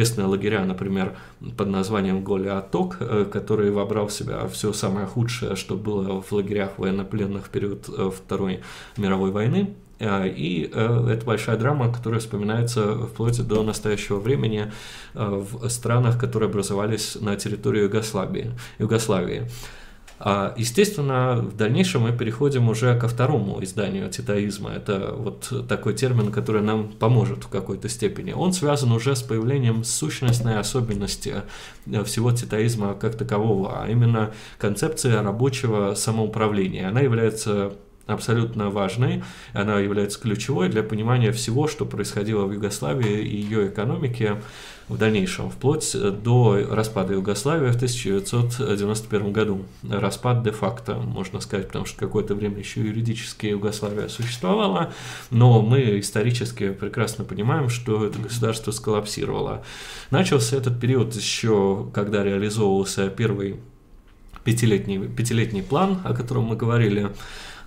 Известные 0.00 0.28
лагеря, 0.28 0.64
например, 0.64 1.14
под 1.58 1.68
названием 1.68 2.24
Голи-Аток, 2.24 2.96
э, 3.00 3.26
который 3.30 3.70
вобрал 3.70 4.06
в 4.06 4.12
себя 4.12 4.48
все 4.48 4.72
самое 4.72 5.06
худшее, 5.06 5.56
что 5.56 5.76
было 5.76 6.22
в 6.22 6.32
лагерях 6.32 6.78
военнопленных 6.78 7.44
в 7.44 7.50
период 7.50 7.86
э, 7.90 8.10
Второй 8.10 8.60
мировой 8.96 9.30
войны, 9.30 9.74
э, 9.98 10.26
и 10.26 10.62
это 10.62 11.20
большая 11.26 11.58
драма, 11.58 11.92
которая 11.92 12.18
вспоминается 12.20 12.94
вплоть 13.08 13.46
до 13.46 13.62
настоящего 13.62 14.18
времени 14.20 14.72
в 15.12 15.68
странах, 15.68 16.18
которые 16.18 16.48
образовались 16.48 17.18
на 17.20 17.36
территории 17.36 17.82
Югославии. 17.82 18.52
Югославии. 18.78 19.50
А, 20.22 20.52
естественно, 20.58 21.36
в 21.36 21.56
дальнейшем 21.56 22.02
мы 22.02 22.12
переходим 22.12 22.68
уже 22.68 22.98
ко 22.98 23.08
второму 23.08 23.64
изданию 23.64 24.10
титаизма. 24.10 24.70
Это 24.70 25.14
вот 25.16 25.66
такой 25.66 25.94
термин, 25.94 26.30
который 26.30 26.60
нам 26.60 26.88
поможет 26.88 27.44
в 27.44 27.48
какой-то 27.48 27.88
степени. 27.88 28.32
Он 28.32 28.52
связан 28.52 28.92
уже 28.92 29.16
с 29.16 29.22
появлением 29.22 29.82
сущностной 29.82 30.58
особенности 30.58 31.36
э, 31.86 32.04
всего 32.04 32.32
титаизма 32.32 32.92
как 32.94 33.16
такового, 33.16 33.82
а 33.82 33.88
именно 33.88 34.32
концепция 34.58 35.22
рабочего 35.22 35.94
самоуправления. 35.94 36.86
Она 36.86 37.00
является 37.00 37.72
абсолютно 38.06 38.68
важной, 38.68 39.22
она 39.54 39.78
является 39.78 40.20
ключевой 40.20 40.68
для 40.68 40.82
понимания 40.82 41.32
всего, 41.32 41.66
что 41.66 41.86
происходило 41.86 42.44
в 42.44 42.52
Югославии 42.52 43.22
и 43.22 43.36
ее 43.36 43.68
экономике 43.68 44.42
в 44.90 44.98
дальнейшем, 44.98 45.50
вплоть 45.50 45.96
до 46.22 46.66
распада 46.68 47.14
Югославии 47.14 47.70
в 47.70 47.76
1991 47.76 49.32
году. 49.32 49.62
Распад 49.88 50.42
де-факто, 50.42 50.96
можно 50.96 51.40
сказать, 51.40 51.68
потому 51.68 51.84
что 51.86 51.98
какое-то 51.98 52.34
время 52.34 52.58
еще 52.58 52.80
юридически 52.80 53.46
Югославия 53.46 54.08
существовала, 54.08 54.92
но 55.30 55.62
мы 55.62 56.00
исторически 56.00 56.72
прекрасно 56.72 57.24
понимаем, 57.24 57.68
что 57.68 58.04
это 58.04 58.18
государство 58.18 58.72
сколлапсировало. 58.72 59.62
Начался 60.10 60.56
этот 60.56 60.80
период 60.80 61.14
еще, 61.14 61.88
когда 61.94 62.24
реализовывался 62.24 63.08
первый 63.08 63.60
пятилетний, 64.42 65.06
пятилетний 65.06 65.62
план, 65.62 66.00
о 66.04 66.14
котором 66.14 66.44
мы 66.44 66.56
говорили, 66.56 67.10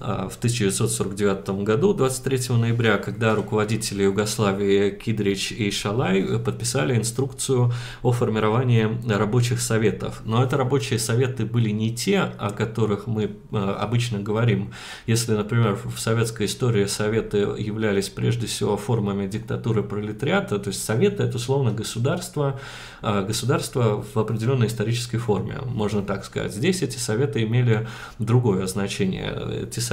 в 0.04 0.36
1949 0.38 1.64
году, 1.64 1.94
23 1.94 2.58
ноября, 2.58 2.98
когда 2.98 3.36
руководители 3.36 4.04
Югославии 4.04 4.90
Кидрич 4.90 5.54
и 5.54 5.72
Шалай 5.72 6.40
подписали 6.40 6.98
инструкцию 6.98 7.72
о 8.02 8.12
формировании 8.12 8.90
рабочих 9.10 9.62
советов. 9.62 10.22
Но 10.26 10.44
это 10.44 10.58
рабочие 10.58 11.00
советы 11.00 11.46
были 11.46 11.70
не 11.70 11.96
те, 11.96 12.20
о 12.38 12.50
которых 12.50 13.08
мы 13.08 13.32
а, 13.54 13.76
обычно 13.76 14.20
говорим. 14.20 14.74
Если, 15.08 15.32
например, 15.32 15.80
в 15.84 15.98
советской 15.98 16.48
истории 16.48 16.86
советы 16.86 17.38
являлись 17.58 18.10
прежде 18.10 18.46
всего 18.46 18.76
формами 18.76 19.26
диктатуры 19.28 19.84
пролетариата, 19.84 20.60
то 20.60 20.68
есть 20.68 20.84
советы 20.84 21.24
это 21.24 21.38
условно 21.38 21.72
государство, 21.72 22.60
а, 23.02 23.24
государство 23.24 24.04
в 24.14 24.20
определенной 24.20 24.68
исторической 24.68 25.18
форме, 25.18 25.60
можно 25.66 26.02
так 26.02 26.26
сказать. 26.26 26.54
Здесь 26.54 26.82
эти 26.82 26.98
советы 26.98 27.44
имели 27.44 27.88
другое 28.20 28.68
значение. 28.68 29.64
Эти 29.64 29.80
советы 29.80 29.93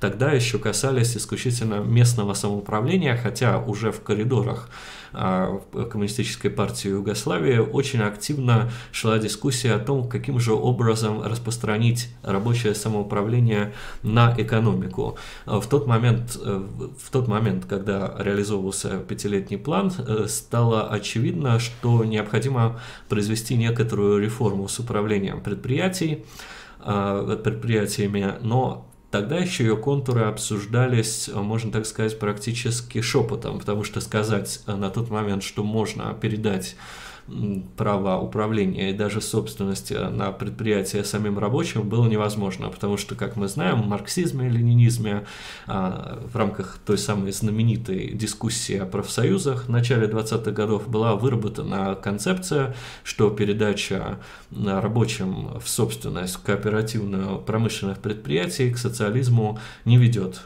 тогда 0.00 0.32
еще 0.32 0.58
касались 0.58 1.16
исключительно 1.16 1.76
местного 1.76 2.34
самоуправления, 2.34 3.16
хотя 3.16 3.58
уже 3.58 3.92
в 3.92 4.02
коридорах 4.02 4.68
а, 5.14 5.60
Коммунистической 5.90 6.50
партии 6.50 6.88
Югославии 6.88 7.58
очень 7.58 8.02
активно 8.02 8.70
шла 8.90 9.18
дискуссия 9.18 9.74
о 9.74 9.78
том, 9.78 10.08
каким 10.08 10.40
же 10.40 10.52
образом 10.52 11.22
распространить 11.22 12.08
рабочее 12.22 12.74
самоуправление 12.74 13.72
на 14.02 14.34
экономику. 14.36 15.16
А, 15.46 15.60
в 15.60 15.68
тот 15.68 15.86
момент, 15.86 16.36
э, 16.44 16.62
в 16.98 17.10
тот 17.10 17.28
момент 17.28 17.64
когда 17.66 18.14
реализовывался 18.18 18.98
пятилетний 18.98 19.56
план, 19.56 19.92
э, 19.96 20.26
стало 20.28 20.88
очевидно, 20.88 21.60
что 21.60 22.04
необходимо 22.04 22.80
произвести 23.08 23.54
некоторую 23.56 24.20
реформу 24.20 24.66
с 24.66 24.80
управлением 24.80 25.40
предприятий, 25.40 26.24
а, 26.80 27.36
предприятиями, 27.36 28.34
но 28.42 28.90
Тогда 29.14 29.38
еще 29.38 29.62
ее 29.62 29.76
контуры 29.76 30.22
обсуждались, 30.22 31.30
можно 31.32 31.70
так 31.70 31.86
сказать, 31.86 32.18
практически 32.18 33.00
шепотом, 33.00 33.60
потому 33.60 33.84
что 33.84 34.00
сказать 34.00 34.58
на 34.66 34.90
тот 34.90 35.08
момент, 35.08 35.44
что 35.44 35.62
можно 35.62 36.12
передать 36.20 36.74
права 37.76 38.18
управления 38.18 38.90
и 38.90 38.94
даже 38.94 39.20
собственности 39.20 39.94
на 39.94 40.30
предприятие 40.30 41.04
самим 41.04 41.38
рабочим 41.38 41.88
было 41.88 42.06
невозможно, 42.06 42.68
потому 42.68 42.96
что, 42.96 43.14
как 43.14 43.36
мы 43.36 43.48
знаем, 43.48 43.82
в 43.82 43.86
марксизме 43.86 44.46
и 44.46 44.50
ленинизме 44.50 45.26
а, 45.66 46.22
в 46.30 46.36
рамках 46.36 46.78
той 46.84 46.98
самой 46.98 47.32
знаменитой 47.32 48.12
дискуссии 48.12 48.76
о 48.76 48.86
профсоюзах 48.86 49.66
в 49.66 49.70
начале 49.70 50.06
20-х 50.06 50.50
годов 50.50 50.88
была 50.88 51.16
выработана 51.16 51.94
концепция, 51.94 52.74
что 53.02 53.30
передача 53.30 54.18
рабочим 54.52 55.58
в 55.58 55.68
собственность 55.68 56.36
кооперативную 56.42 57.38
промышленных 57.38 57.98
предприятий 57.98 58.70
к 58.70 58.78
социализму 58.78 59.58
не 59.84 59.96
ведет 59.96 60.42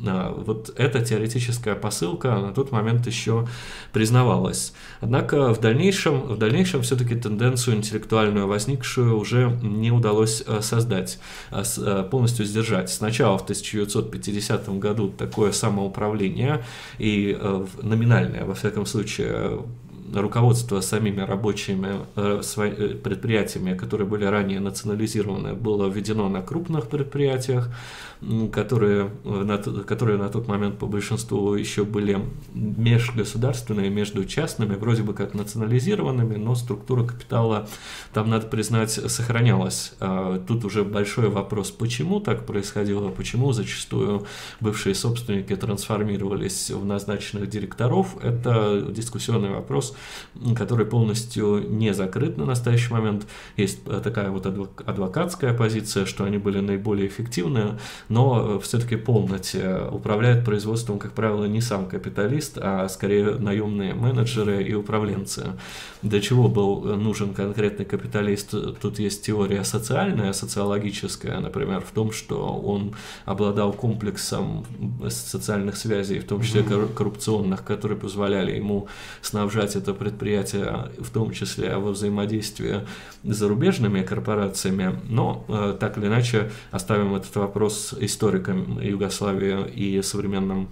вот 0.00 0.72
эта 0.76 1.04
теоретическая 1.04 1.74
посылка 1.74 2.38
на 2.38 2.52
тот 2.52 2.72
момент 2.72 3.06
еще 3.06 3.46
признавалась. 3.92 4.72
Однако 5.00 5.52
в 5.54 5.60
дальнейшем, 5.60 6.20
в 6.20 6.38
дальнейшем 6.38 6.82
все-таки 6.82 7.14
тенденцию 7.14 7.76
интеллектуальную 7.76 8.46
возникшую 8.46 9.18
уже 9.18 9.58
не 9.62 9.90
удалось 9.90 10.42
э, 10.46 10.60
создать, 10.62 11.18
а 11.50 11.62
э, 11.62 12.08
полностью 12.10 12.46
сдержать. 12.46 12.90
Сначала 12.90 13.38
в 13.38 13.42
1950 13.42 14.68
году 14.78 15.08
такое 15.08 15.52
самоуправление 15.52 16.64
и 16.98 17.36
э, 17.38 17.66
номинальное, 17.82 18.44
во 18.44 18.54
всяком 18.54 18.86
случае, 18.86 19.60
руководство 20.14 20.80
самими 20.82 21.22
рабочими 21.22 22.00
предприятиями, 23.02 23.74
которые 23.74 24.06
были 24.06 24.26
ранее 24.26 24.60
национализированы, 24.60 25.54
было 25.54 25.88
введено 25.88 26.28
на 26.28 26.42
крупных 26.42 26.88
предприятиях, 26.88 27.70
которые 28.52 29.10
на, 29.24 29.58
которые 29.58 30.16
на 30.16 30.28
тот 30.28 30.46
момент 30.46 30.78
по 30.78 30.86
большинству 30.86 31.54
еще 31.54 31.84
были 31.84 32.20
межгосударственные, 32.54 33.90
между 33.90 34.24
частными, 34.24 34.76
вроде 34.76 35.02
бы 35.02 35.12
как 35.12 35.34
национализированными, 35.34 36.36
но 36.36 36.54
структура 36.54 37.04
капитала 37.04 37.68
там, 38.12 38.30
надо 38.30 38.46
признать, 38.46 38.90
сохранялась. 38.92 39.94
А 39.98 40.38
тут 40.46 40.64
уже 40.64 40.84
большой 40.84 41.30
вопрос, 41.30 41.70
почему 41.70 42.20
так 42.20 42.46
происходило, 42.46 43.08
почему 43.08 43.52
зачастую 43.52 44.26
бывшие 44.60 44.94
собственники 44.94 45.56
трансформировались 45.56 46.70
в 46.70 46.84
назначенных 46.84 47.48
директоров, 47.48 48.16
это 48.22 48.86
дискуссионный 48.88 49.50
вопрос, 49.50 49.96
который 50.56 50.86
полностью 50.86 51.66
не 51.68 51.92
закрыт 51.92 52.36
на 52.36 52.44
настоящий 52.44 52.92
момент. 52.92 53.26
Есть 53.56 53.80
э, 53.86 54.00
такая 54.02 54.30
вот 54.30 54.46
адвокатская 54.46 55.54
позиция, 55.54 56.06
что 56.06 56.24
они 56.24 56.38
были 56.38 56.60
наиболее 56.60 57.08
эффективны, 57.08 57.78
но 58.12 58.56
э, 58.56 58.60
все-таки 58.60 58.96
полностью 58.96 59.88
управляет 59.90 60.44
производством, 60.44 60.98
как 60.98 61.12
правило, 61.12 61.46
не 61.46 61.60
сам 61.60 61.86
капиталист, 61.86 62.58
а 62.60 62.88
скорее 62.88 63.38
наемные 63.38 63.94
менеджеры 63.94 64.62
и 64.62 64.74
управленцы. 64.74 65.52
Для 66.02 66.20
чего 66.20 66.48
был 66.48 66.82
нужен 66.96 67.32
конкретный 67.32 67.86
капиталист? 67.86 68.54
Тут 68.80 68.98
есть 68.98 69.24
теория 69.24 69.64
социальная, 69.64 70.32
социологическая, 70.32 71.40
например, 71.40 71.80
в 71.80 71.90
том, 71.92 72.12
что 72.12 72.36
он 72.58 72.94
обладал 73.24 73.72
комплексом 73.72 74.66
социальных 75.08 75.76
связей, 75.76 76.18
в 76.18 76.26
том 76.26 76.42
числе 76.42 76.62
коррупционных, 76.62 77.64
которые 77.64 77.98
позволяли 77.98 78.52
ему 78.52 78.88
снабжать 79.22 79.74
это 79.76 79.94
предприятия, 79.94 80.90
в 80.98 81.10
том 81.10 81.30
числе 81.32 81.76
во 81.76 81.92
взаимодействии 81.92 82.80
с 83.22 83.36
зарубежными 83.36 84.02
корпорациями, 84.02 85.00
но 85.08 85.44
э, 85.48 85.76
так 85.78 85.96
или 85.98 86.06
иначе 86.06 86.50
оставим 86.72 87.14
этот 87.14 87.34
вопрос 87.36 87.94
историкам 88.04 88.80
Югославии 88.80 89.68
и 89.70 90.02
современным 90.02 90.68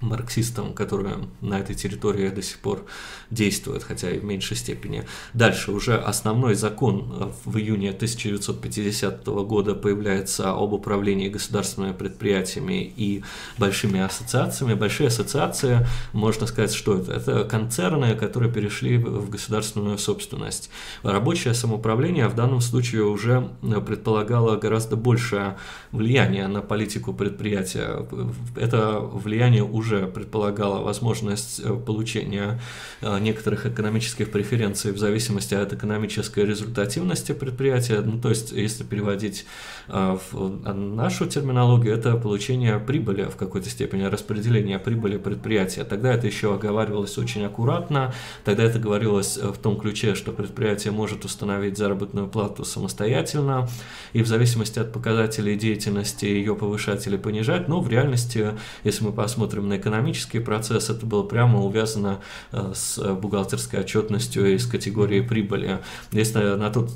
марксистам, 0.00 0.74
которые 0.74 1.16
на 1.40 1.58
этой 1.58 1.74
территории 1.74 2.28
до 2.28 2.42
сих 2.42 2.58
пор 2.58 2.84
действуют, 3.30 3.82
хотя 3.82 4.10
и 4.10 4.18
в 4.18 4.24
меньшей 4.24 4.56
степени. 4.56 5.04
Дальше 5.32 5.72
уже 5.72 5.96
основной 5.96 6.54
закон 6.54 7.32
в 7.44 7.56
июне 7.56 7.90
1950 7.90 9.26
года 9.26 9.74
появляется 9.74 10.50
об 10.50 10.74
управлении 10.74 11.28
государственными 11.28 11.92
предприятиями 11.92 12.92
и 12.96 13.22
большими 13.58 14.00
ассоциациями. 14.00 14.74
Большие 14.74 15.06
ассоциации, 15.06 15.86
можно 16.12 16.46
сказать, 16.46 16.74
что 16.74 16.98
это? 16.98 17.12
Это 17.12 17.44
концерны, 17.44 18.14
которые 18.14 18.52
перешли 18.52 18.98
в 18.98 19.30
государственную 19.30 19.96
собственность. 19.96 20.70
Рабочее 21.02 21.54
самоуправление 21.54 22.28
в 22.28 22.34
данном 22.34 22.60
случае 22.60 23.04
уже 23.04 23.48
предполагало 23.86 24.56
гораздо 24.56 24.96
большее 24.96 25.56
влияние 25.90 26.48
на 26.48 26.60
политику 26.60 27.14
предприятия. 27.14 28.06
Это 28.56 28.98
влияние 29.00 29.64
уже 29.64 29.85
уже 29.86 30.06
предполагала 30.08 30.82
возможность 30.82 31.60
э, 31.60 31.74
получения 31.74 32.60
э, 33.00 33.18
некоторых 33.20 33.66
экономических 33.66 34.30
преференций 34.30 34.92
в 34.92 34.98
зависимости 34.98 35.54
от 35.54 35.72
экономической 35.72 36.44
результативности 36.44 37.32
предприятия. 37.32 38.00
Ну, 38.00 38.20
то 38.20 38.30
есть, 38.30 38.52
если 38.52 38.82
переводить 38.82 39.46
э, 39.88 40.18
в 40.32 40.74
нашу 40.74 41.26
терминологию, 41.26 41.94
это 41.94 42.16
получение 42.16 42.78
прибыли 42.78 43.24
в 43.24 43.36
какой-то 43.36 43.70
степени, 43.70 44.02
распределение 44.04 44.78
прибыли 44.78 45.18
предприятия. 45.18 45.84
Тогда 45.84 46.12
это 46.12 46.26
еще 46.26 46.54
оговаривалось 46.54 47.16
очень 47.18 47.44
аккуратно, 47.44 48.12
тогда 48.44 48.64
это 48.64 48.78
говорилось 48.78 49.36
в 49.36 49.56
том 49.58 49.78
ключе, 49.78 50.14
что 50.14 50.32
предприятие 50.32 50.92
может 50.92 51.24
установить 51.24 51.78
заработную 51.78 52.26
плату 52.28 52.64
самостоятельно, 52.64 53.68
и 54.12 54.22
в 54.22 54.26
зависимости 54.26 54.78
от 54.78 54.92
показателей 54.92 55.56
деятельности 55.56 56.24
ее 56.24 56.56
повышать 56.56 57.06
или 57.06 57.16
понижать, 57.16 57.68
но 57.68 57.80
в 57.80 57.88
реальности, 57.88 58.54
если 58.84 59.04
мы 59.04 59.12
посмотрим 59.12 59.68
на 59.68 59.75
экономический 59.76 60.40
процесс, 60.40 60.90
это 60.90 61.06
было 61.06 61.22
прямо 61.22 61.62
увязано 61.62 62.20
э, 62.52 62.72
с 62.74 62.98
бухгалтерской 63.14 63.80
отчетностью 63.80 64.54
из 64.54 64.66
категории 64.66 65.20
прибыли. 65.20 65.80
Если 66.12 66.56
на 66.56 66.70
тот, 66.70 66.90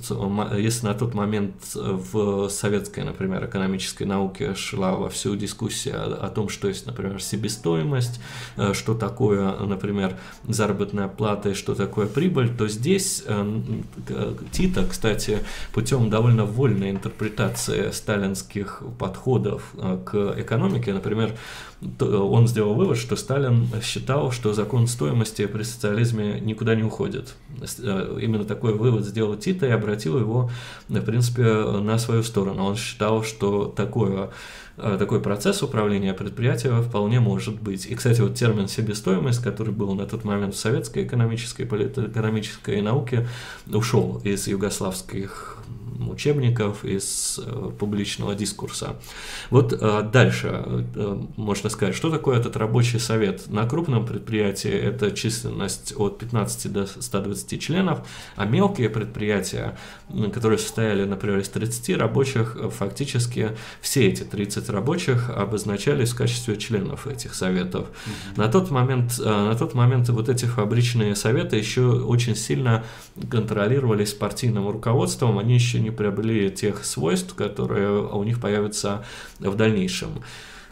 если 0.56 0.86
на 0.86 0.94
тот 0.94 1.14
момент 1.14 1.54
в 1.74 2.48
советской, 2.48 3.04
например, 3.04 3.44
экономической 3.44 4.04
науке 4.04 4.54
шла 4.54 4.94
во 4.94 5.08
всю 5.08 5.36
дискуссия 5.36 5.94
о 5.94 6.28
том, 6.28 6.48
что 6.48 6.68
есть, 6.68 6.86
например, 6.86 7.22
себестоимость, 7.22 8.20
э, 8.56 8.72
что 8.74 8.94
такое, 8.94 9.56
например, 9.58 10.16
заработная 10.46 11.08
плата 11.08 11.50
и 11.50 11.54
что 11.54 11.74
такое 11.74 12.06
прибыль, 12.06 12.48
то 12.56 12.68
здесь 12.68 13.22
э, 13.26 13.62
Тита, 14.52 14.86
кстати, 14.86 15.38
путем 15.72 16.10
довольно 16.10 16.44
вольной 16.44 16.90
интерпретации 16.90 17.90
сталинских 17.90 18.82
подходов 18.98 19.74
к 20.04 20.34
экономике, 20.38 20.92
например, 20.92 21.36
он 22.00 22.46
сделал 22.46 22.74
вывод, 22.74 22.98
что 22.98 23.16
Сталин 23.16 23.66
считал, 23.82 24.32
что 24.32 24.52
закон 24.52 24.86
стоимости 24.86 25.46
при 25.46 25.62
социализме 25.62 26.38
никуда 26.40 26.74
не 26.74 26.82
уходит. 26.82 27.34
Э, 27.78 28.18
именно 28.20 28.44
такой 28.44 28.74
вывод 28.74 29.06
сделал 29.06 29.36
Тита 29.36 29.66
и 29.66 29.70
обратил 29.70 30.18
его, 30.18 30.50
в 30.88 31.00
принципе, 31.00 31.42
на 31.42 31.98
свою 31.98 32.22
сторону. 32.22 32.64
Он 32.64 32.76
считал, 32.76 33.22
что 33.22 33.64
такое 33.64 34.30
э, 34.76 34.96
такой 34.98 35.20
процесс 35.20 35.62
управления 35.62 36.12
предприятием 36.12 36.82
вполне 36.82 37.18
может 37.18 37.60
быть. 37.62 37.86
И, 37.86 37.94
кстати, 37.94 38.20
вот 38.20 38.34
термин 38.34 38.68
себестоимость, 38.68 39.42
который 39.42 39.72
был 39.72 39.94
на 39.94 40.06
тот 40.06 40.24
момент 40.24 40.54
в 40.54 40.58
советской 40.58 41.04
экономической, 41.04 41.64
политэкономической 41.64 42.82
науке, 42.82 43.26
ушел 43.72 44.20
из 44.22 44.46
югославских 44.46 45.56
учебников, 46.08 46.84
из 46.84 47.40
э, 47.44 47.70
публичного 47.78 48.34
дискурса. 48.34 48.96
Вот 49.50 49.72
э, 49.72 50.08
дальше 50.12 50.64
э, 50.94 51.18
можно 51.36 51.70
сказать, 51.70 51.94
что 51.94 52.10
такое 52.10 52.38
этот 52.38 52.56
рабочий 52.56 52.98
совет. 52.98 53.48
На 53.48 53.66
крупном 53.66 54.06
предприятии 54.06 54.70
это 54.70 55.10
численность 55.12 55.94
от 55.96 56.18
15 56.18 56.72
до 56.72 56.86
120 56.86 57.60
членов, 57.60 58.06
а 58.36 58.44
мелкие 58.44 58.88
предприятия, 58.88 59.76
которые 60.32 60.58
состояли, 60.58 61.04
например, 61.04 61.38
из 61.38 61.48
30 61.48 61.96
рабочих, 61.96 62.56
фактически 62.76 63.50
все 63.80 64.08
эти 64.08 64.22
30 64.22 64.68
рабочих 64.70 65.30
обозначались 65.30 66.10
в 66.10 66.16
качестве 66.16 66.56
членов 66.56 67.06
этих 67.06 67.34
советов. 67.34 67.88
Mm-hmm. 67.88 68.38
На 68.38 68.48
тот 68.48 68.70
момент, 68.70 69.18
на 69.18 69.54
тот 69.54 69.74
момент 69.74 70.08
вот 70.08 70.28
эти 70.28 70.44
фабричные 70.44 71.14
советы 71.14 71.56
еще 71.56 71.82
очень 71.82 72.36
сильно 72.36 72.84
контролировались 73.30 74.12
партийным 74.12 74.68
руководством, 74.68 75.38
они 75.38 75.54
еще 75.54 75.80
не 75.80 75.89
приобрели 75.90 76.50
тех 76.50 76.85
свойств, 76.85 77.35
которые 77.35 78.03
у 78.03 78.22
них 78.24 78.40
появятся 78.40 79.05
в 79.38 79.55
дальнейшем. 79.55 80.22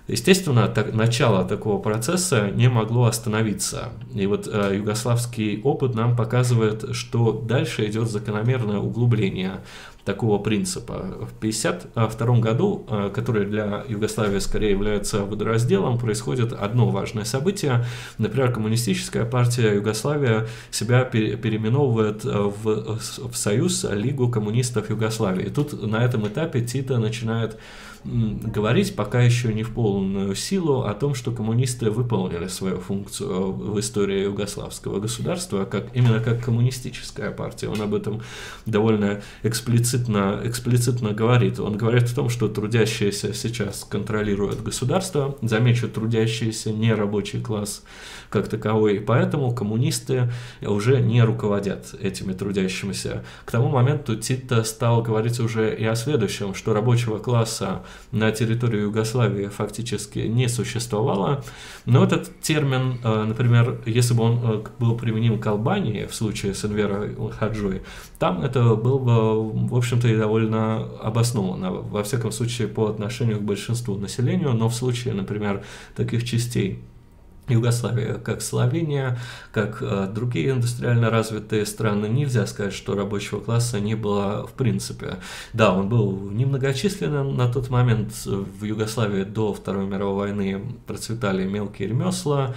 Естественно, 0.08 0.68
так, 0.68 0.94
начало 0.94 1.44
такого 1.44 1.78
процесса 1.78 2.50
не 2.50 2.68
могло 2.70 3.04
остановиться. 3.04 3.90
И 4.14 4.26
вот 4.26 4.48
э, 4.50 4.76
югославский 4.76 5.60
опыт 5.62 5.94
нам 5.94 6.16
показывает, 6.16 6.94
что 6.94 7.32
дальше 7.32 7.86
идет 7.86 8.08
закономерное 8.08 8.78
углубление 8.78 9.60
такого 10.06 10.38
принципа. 10.38 10.94
В 11.30 11.36
1952 11.36 12.38
году, 12.38 12.86
э, 12.88 13.10
который 13.14 13.44
для 13.44 13.84
Югославии 13.86 14.38
скорее 14.38 14.70
является 14.70 15.24
водоразделом, 15.24 15.98
происходит 15.98 16.54
одно 16.54 16.88
важное 16.88 17.24
событие. 17.24 17.84
Например, 18.16 18.50
коммунистическая 18.50 19.26
партия 19.26 19.74
Югославия 19.74 20.46
себя 20.70 21.04
переименовывает 21.04 22.24
э, 22.24 22.30
в, 22.30 22.98
в 23.30 23.36
Союз 23.36 23.84
Лигу 23.84 24.30
коммунистов 24.30 24.88
Югославии. 24.88 25.44
И 25.44 25.50
тут 25.50 25.82
на 25.82 26.02
этом 26.02 26.26
этапе 26.26 26.62
Тита 26.62 26.96
начинает 26.96 27.58
говорить 28.04 28.94
пока 28.96 29.22
еще 29.22 29.52
не 29.52 29.62
в 29.62 29.72
полную 29.72 30.34
силу 30.34 30.82
о 30.82 30.94
том, 30.94 31.14
что 31.14 31.32
коммунисты 31.32 31.90
выполнили 31.90 32.46
свою 32.46 32.78
функцию 32.78 33.52
в 33.52 33.78
истории 33.80 34.24
югославского 34.24 35.00
государства, 35.00 35.64
как, 35.64 35.94
именно 35.94 36.20
как 36.20 36.44
коммунистическая 36.44 37.30
партия. 37.30 37.68
Он 37.68 37.80
об 37.80 37.94
этом 37.94 38.22
довольно 38.66 39.22
эксплицитно, 39.42 40.40
эксплицитно 40.44 41.12
говорит. 41.12 41.60
Он 41.60 41.76
говорит 41.76 42.04
о 42.04 42.14
том, 42.14 42.28
что 42.28 42.48
трудящиеся 42.48 43.34
сейчас 43.34 43.84
контролируют 43.84 44.62
государство, 44.62 45.36
замечу, 45.42 45.88
трудящиеся 45.88 46.72
не 46.72 46.94
рабочий 46.94 47.40
класс 47.40 47.82
как 48.30 48.48
таковой, 48.48 48.96
и 48.96 49.00
поэтому 49.00 49.54
коммунисты 49.54 50.30
уже 50.62 51.00
не 51.00 51.22
руководят 51.22 51.94
этими 52.00 52.32
трудящимися. 52.32 53.24
К 53.44 53.50
тому 53.50 53.68
моменту 53.68 54.16
Тита 54.16 54.64
стал 54.64 55.02
говорить 55.02 55.40
уже 55.40 55.74
и 55.74 55.84
о 55.84 55.94
следующем, 55.94 56.54
что 56.54 56.74
рабочего 56.74 57.18
класса 57.18 57.82
на 58.12 58.30
территории 58.30 58.82
Югославии 58.82 59.46
фактически 59.46 60.20
не 60.20 60.48
существовало. 60.48 61.42
Но 61.86 62.04
этот 62.04 62.40
термин, 62.40 62.98
э, 63.02 63.24
например, 63.24 63.80
если 63.86 64.14
бы 64.14 64.24
он 64.24 64.40
э, 64.42 64.64
был 64.78 64.96
применим 64.96 65.38
к 65.38 65.46
Албании 65.46 66.06
в 66.06 66.14
случае 66.14 66.54
с 66.54 66.64
Энверой 66.64 67.16
Хаджой, 67.38 67.82
там 68.18 68.42
это 68.42 68.74
было 68.74 68.98
бы, 68.98 69.68
в 69.68 69.76
общем-то, 69.76 70.08
и 70.08 70.16
довольно 70.16 70.84
обоснованно, 71.00 71.70
во 71.70 72.02
всяком 72.02 72.32
случае, 72.32 72.68
по 72.68 72.88
отношению 72.88 73.38
к 73.38 73.42
большинству 73.42 73.96
населения, 73.96 74.48
но 74.48 74.68
в 74.68 74.74
случае, 74.74 75.14
например, 75.14 75.62
таких 75.96 76.24
частей 76.24 76.82
Югославия, 77.48 78.14
как 78.14 78.42
Словения, 78.42 79.18
как 79.52 79.78
э, 79.80 80.08
другие 80.12 80.50
индустриально 80.50 81.10
развитые 81.10 81.66
страны, 81.66 82.06
нельзя 82.06 82.46
сказать, 82.46 82.72
что 82.72 82.94
рабочего 82.94 83.40
класса 83.40 83.80
не 83.80 83.94
было 83.94 84.46
в 84.46 84.52
принципе. 84.52 85.16
Да, 85.52 85.72
он 85.72 85.88
был 85.88 86.30
немногочисленным 86.30 87.36
на 87.36 87.48
тот 87.48 87.70
момент. 87.70 88.12
В 88.24 88.64
Югославии 88.64 89.24
до 89.24 89.52
Второй 89.52 89.86
мировой 89.86 90.28
войны 90.28 90.76
процветали 90.86 91.44
мелкие 91.44 91.88
ремесла, 91.88 92.54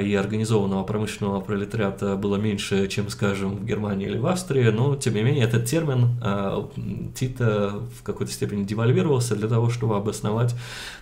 и 0.00 0.14
организованного 0.14 0.84
промышленного 0.84 1.40
пролетариата 1.40 2.16
было 2.16 2.36
меньше, 2.36 2.88
чем, 2.88 3.08
скажем, 3.08 3.56
в 3.56 3.64
Германии 3.64 4.06
или 4.06 4.18
в 4.18 4.26
Австрии, 4.26 4.68
но, 4.70 4.96
тем 4.96 5.14
не 5.14 5.22
менее, 5.22 5.44
этот 5.44 5.66
термин 5.66 6.10
э, 6.22 6.62
Тита 7.14 7.80
в 7.98 8.02
какой-то 8.02 8.32
степени 8.32 8.64
девальвировался 8.64 9.36
для 9.36 9.48
того, 9.48 9.70
чтобы 9.70 9.96
обосновать 9.96 10.54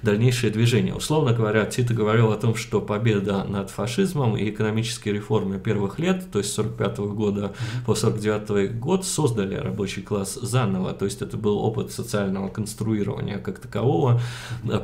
дальнейшее 0.02 0.50
движение. 0.52 0.94
Условно 0.94 1.32
говоря, 1.32 1.64
Тита 1.66 1.94
говорил 1.94 2.32
о 2.32 2.36
том, 2.36 2.54
что 2.54 2.80
победа 2.80 3.44
над 3.44 3.70
фашизмом 3.70 4.36
и 4.36 4.48
экономические 4.50 5.14
реформы 5.14 5.58
первых 5.58 5.98
лет, 5.98 6.30
то 6.32 6.38
есть 6.38 6.50
с 6.50 6.54
45 6.54 6.98
года 6.98 7.52
по 7.86 7.94
49 7.94 8.78
год, 8.78 9.04
создали 9.04 9.54
рабочий 9.54 10.02
класс 10.02 10.34
заново, 10.34 10.92
то 10.92 11.04
есть 11.04 11.22
это 11.22 11.36
был 11.36 11.58
опыт 11.58 11.92
социального 11.92 12.48
конструирования 12.48 13.38
как 13.38 13.58
такового, 13.58 14.20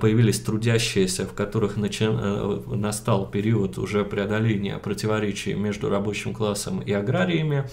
появились 0.00 0.40
трудящиеся, 0.40 1.26
в 1.26 1.32
которых 1.32 1.76
начи... 1.76 2.06
настал 2.06 3.26
период 3.26 3.78
уже 3.86 4.04
преодоления 4.04 4.78
противоречий 4.78 5.54
между 5.54 5.88
рабочим 5.88 6.34
классом 6.34 6.80
и 6.80 6.92
аграриями. 6.92 7.68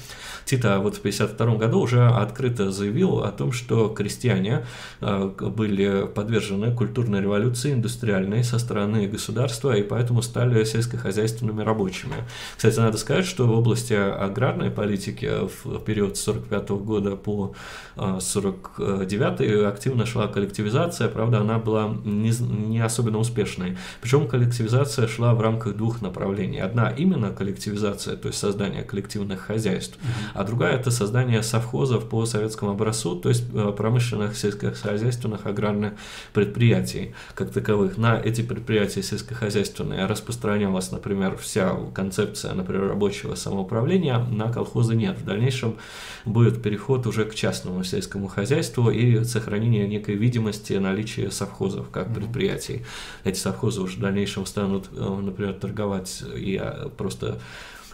Тита 0.46 0.80
вот 0.80 0.96
в 0.96 1.00
1952 1.00 1.56
году 1.58 1.80
уже 1.80 2.08
открыто 2.08 2.72
заявил 2.72 3.24
о 3.24 3.32
том, 3.32 3.52
что 3.52 3.90
крестьяне 3.90 4.66
э, 5.02 5.32
были 5.40 6.06
подвержены 6.06 6.72
культурной 6.76 7.22
революции 7.22 7.74
индустриальной 7.74 8.44
со 8.44 8.60
стороны 8.60 9.08
государства 9.08 9.76
и 9.76 9.82
поэтому 9.82 10.22
стали 10.22 10.64
сельскохозяйственными 10.64 11.64
рабочими. 11.64 12.16
Кстати, 12.56 12.78
надо 12.78 12.98
сказать, 13.00 13.26
что 13.26 13.48
в 13.48 13.52
области 13.52 13.94
аграрной 13.94 14.70
политики 14.70 15.30
в 15.64 15.80
период 15.80 16.16
с 16.18 16.28
1945 16.28 16.70
года 16.86 17.16
по 17.16 17.56
1949 17.96 19.42
э, 19.42 19.68
активно 19.68 20.06
шла 20.06 20.28
коллективизация, 20.28 21.08
правда, 21.08 21.40
она 21.40 21.58
была 21.58 21.92
не, 22.06 22.32
не 22.70 22.80
особенно 22.80 23.18
успешной. 23.18 23.78
Причем 24.02 24.28
коллективизация 24.28 25.08
шла 25.08 25.34
в 25.34 25.42
рамках 25.42 25.76
двух 25.76 26.03
направлений. 26.04 26.60
Одна 26.60 26.90
именно 26.90 27.32
коллективизация, 27.32 28.16
то 28.16 28.28
есть 28.28 28.40
создание 28.40 28.84
коллективных 28.84 29.40
хозяйств, 29.42 29.98
а 30.34 30.44
другая 30.44 30.78
это 30.78 30.92
создание 30.92 31.42
совхозов 31.42 32.08
по 32.10 32.26
советскому 32.26 32.72
образцу, 32.72 33.16
то 33.16 33.30
есть 33.30 33.46
э, 33.54 33.74
промышленных, 33.76 34.38
сельскохозяйственных, 34.38 35.46
аграрных 35.46 35.94
предприятий 36.34 37.16
как 37.34 37.52
таковых. 37.52 37.98
На 37.98 38.20
эти 38.20 38.42
предприятия 38.42 39.02
сельскохозяйственные 39.02 40.06
распространялась, 40.06 40.92
например, 40.92 41.38
вся 41.38 41.76
концепция, 41.94 42.54
например, 42.54 42.90
рабочего 42.90 43.36
самоуправления, 43.36 44.20
на 44.20 44.52
колхозы 44.52 44.96
нет. 44.96 45.18
В 45.18 45.26
дальнейшем 45.26 45.78
будет 46.26 46.62
переход 46.62 47.08
уже 47.08 47.26
к 47.26 47.36
частному 47.36 47.84
сельскому 47.84 48.28
хозяйству 48.28 48.90
и 48.90 49.24
сохранение 49.24 49.88
некой 49.88 50.16
видимости 50.16 50.74
наличия 50.74 51.32
совхозов 51.32 51.90
как 51.90 52.14
предприятий. 52.14 52.84
Эти 53.24 53.38
совхозы 53.38 53.82
уже 53.82 53.98
в 53.98 54.00
дальнейшем 54.00 54.46
станут, 54.46 54.90
э, 54.92 55.20
например, 55.22 55.54
торговать 55.54 55.93
и 56.36 56.58
а, 56.58 56.90
просто 56.90 57.40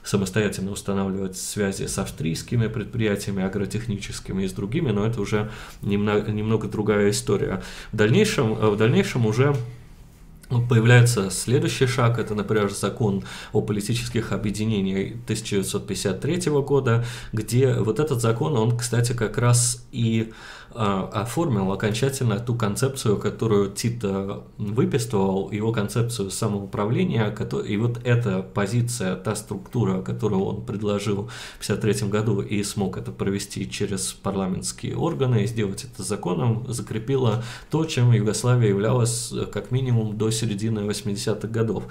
самостоятельно 0.03 0.71
устанавливать 0.71 1.37
связи 1.37 1.85
с 1.85 1.97
австрийскими 1.97 2.67
предприятиями, 2.67 3.43
агротехническими 3.43 4.43
и 4.43 4.47
с 4.47 4.53
другими, 4.53 4.91
но 4.91 5.05
это 5.05 5.21
уже 5.21 5.51
немного, 5.81 6.31
немного 6.31 6.67
другая 6.67 7.11
история. 7.11 7.61
В 7.91 7.95
дальнейшем, 7.95 8.53
э, 8.53 8.69
в 8.69 8.77
дальнейшем 8.77 9.25
уже 9.25 9.55
Появляется 10.67 11.29
следующий 11.29 11.85
шаг, 11.85 12.17
это, 12.17 12.33
например, 12.33 12.71
закон 12.71 13.23
о 13.53 13.61
политических 13.61 14.31
объединениях 14.31 15.13
1953 15.25 16.49
года, 16.61 17.05
где 17.31 17.75
вот 17.75 17.99
этот 17.99 18.19
закон, 18.19 18.57
он, 18.57 18.75
кстати, 18.75 19.13
как 19.13 19.37
раз 19.37 19.85
и 19.91 20.33
оформил 20.73 21.71
окончательно 21.71 22.39
ту 22.39 22.55
концепцию, 22.55 23.17
которую 23.17 23.71
Тита 23.71 24.43
выписывал, 24.57 25.51
его 25.51 25.71
концепцию 25.71 26.31
самоуправления, 26.31 27.35
и 27.65 27.77
вот 27.77 27.99
эта 28.03 28.41
позиция, 28.41 29.15
та 29.15 29.35
структура, 29.35 30.01
которую 30.01 30.43
он 30.43 30.65
предложил 30.65 31.29
в 31.59 31.63
1953 31.63 32.09
году 32.09 32.41
и 32.41 32.63
смог 32.63 32.97
это 32.97 33.11
провести 33.11 33.69
через 33.69 34.13
парламентские 34.13 34.95
органы 34.95 35.43
и 35.43 35.47
сделать 35.47 35.85
это 35.85 36.03
законом, 36.03 36.65
закрепила 36.67 37.43
то, 37.69 37.85
чем 37.85 38.11
Югославия 38.11 38.69
являлась 38.69 39.31
э, 39.31 39.45
как 39.45 39.71
минимум 39.71 40.17
до 40.17 40.31
середины 40.31 40.79
80-х 40.79 41.47
годов. 41.47 41.85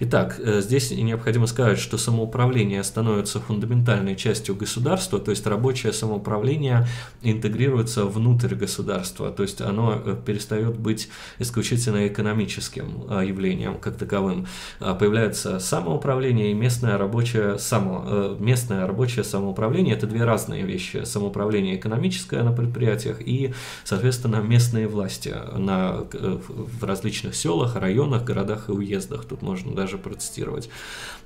Итак, 0.00 0.36
э, 0.38 0.60
здесь 0.60 0.90
необходимо 0.90 1.46
сказать, 1.46 1.78
что 1.78 1.98
самоуправление 1.98 2.82
становится 2.82 3.40
фундаментальной 3.40 4.16
частью 4.16 4.56
государства, 4.56 5.18
то 5.18 5.30
есть 5.30 5.46
рабочее 5.46 5.92
самоуправление 5.92 6.86
интегрируется 7.22 8.04
в 8.04 8.18
внутрь 8.24 8.54
государства, 8.54 9.30
то 9.30 9.42
есть 9.42 9.60
оно 9.60 10.00
э, 10.04 10.16
перестает 10.24 10.78
быть 10.78 11.08
исключительно 11.38 12.06
экономическим 12.06 13.04
а, 13.08 13.22
явлением 13.22 13.78
как 13.78 13.96
таковым. 13.96 14.46
А, 14.80 14.94
появляется 14.94 15.58
самоуправление 15.58 16.50
и 16.50 16.54
местное 16.54 16.96
рабочее, 16.96 17.58
само, 17.58 18.04
э, 18.06 18.36
местное 18.40 18.86
рабочее 18.86 19.24
самоуправление– 19.24 19.94
это 19.96 20.06
две 20.06 20.24
разные 20.24 20.64
вещи. 20.64 21.04
Самоуправление 21.04 21.76
экономическое 21.76 22.42
на 22.42 22.52
предприятиях 22.52 23.20
и, 23.20 23.52
соответственно, 23.84 24.36
местные 24.36 24.88
власти 24.88 25.34
на, 25.56 26.06
э, 26.12 26.38
в 26.48 26.84
различных 26.84 27.34
селах, 27.34 27.76
районах, 27.76 28.24
городах 28.24 28.70
и 28.70 28.72
уездах. 28.72 29.26
Тут 29.26 29.42
можно 29.42 29.74
даже 29.74 29.98
процитировать. 29.98 30.70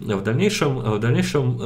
В 0.01 0.22
дальнейшем, 0.22 0.78
в 0.78 0.99
дальнейшем 1.01 1.61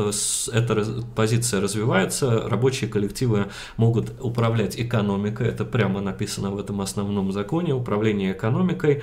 эта 0.52 1.04
позиция 1.14 1.60
развивается, 1.60 2.48
рабочие 2.48 2.88
коллективы 2.88 3.48
могут 3.76 4.12
управлять 4.20 4.78
экономикой, 4.80 5.48
это 5.48 5.64
прямо 5.64 6.00
написано 6.00 6.50
в 6.50 6.58
этом 6.58 6.80
основном 6.80 7.32
законе, 7.32 7.74
управление 7.74 8.32
экономикой, 8.32 9.02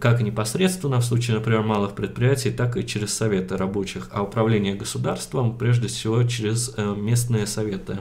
как 0.00 0.20
непосредственно 0.20 1.00
в 1.00 1.04
случае, 1.04 1.36
например, 1.36 1.62
малых 1.62 1.94
предприятий, 1.94 2.50
так 2.50 2.76
и 2.76 2.86
через 2.86 3.14
советы 3.14 3.56
рабочих, 3.56 4.08
а 4.12 4.22
управление 4.22 4.74
государством 4.74 5.56
прежде 5.56 5.88
всего 5.88 6.22
через 6.24 6.74
э, 6.76 6.94
местные 6.94 7.46
советы. 7.46 7.98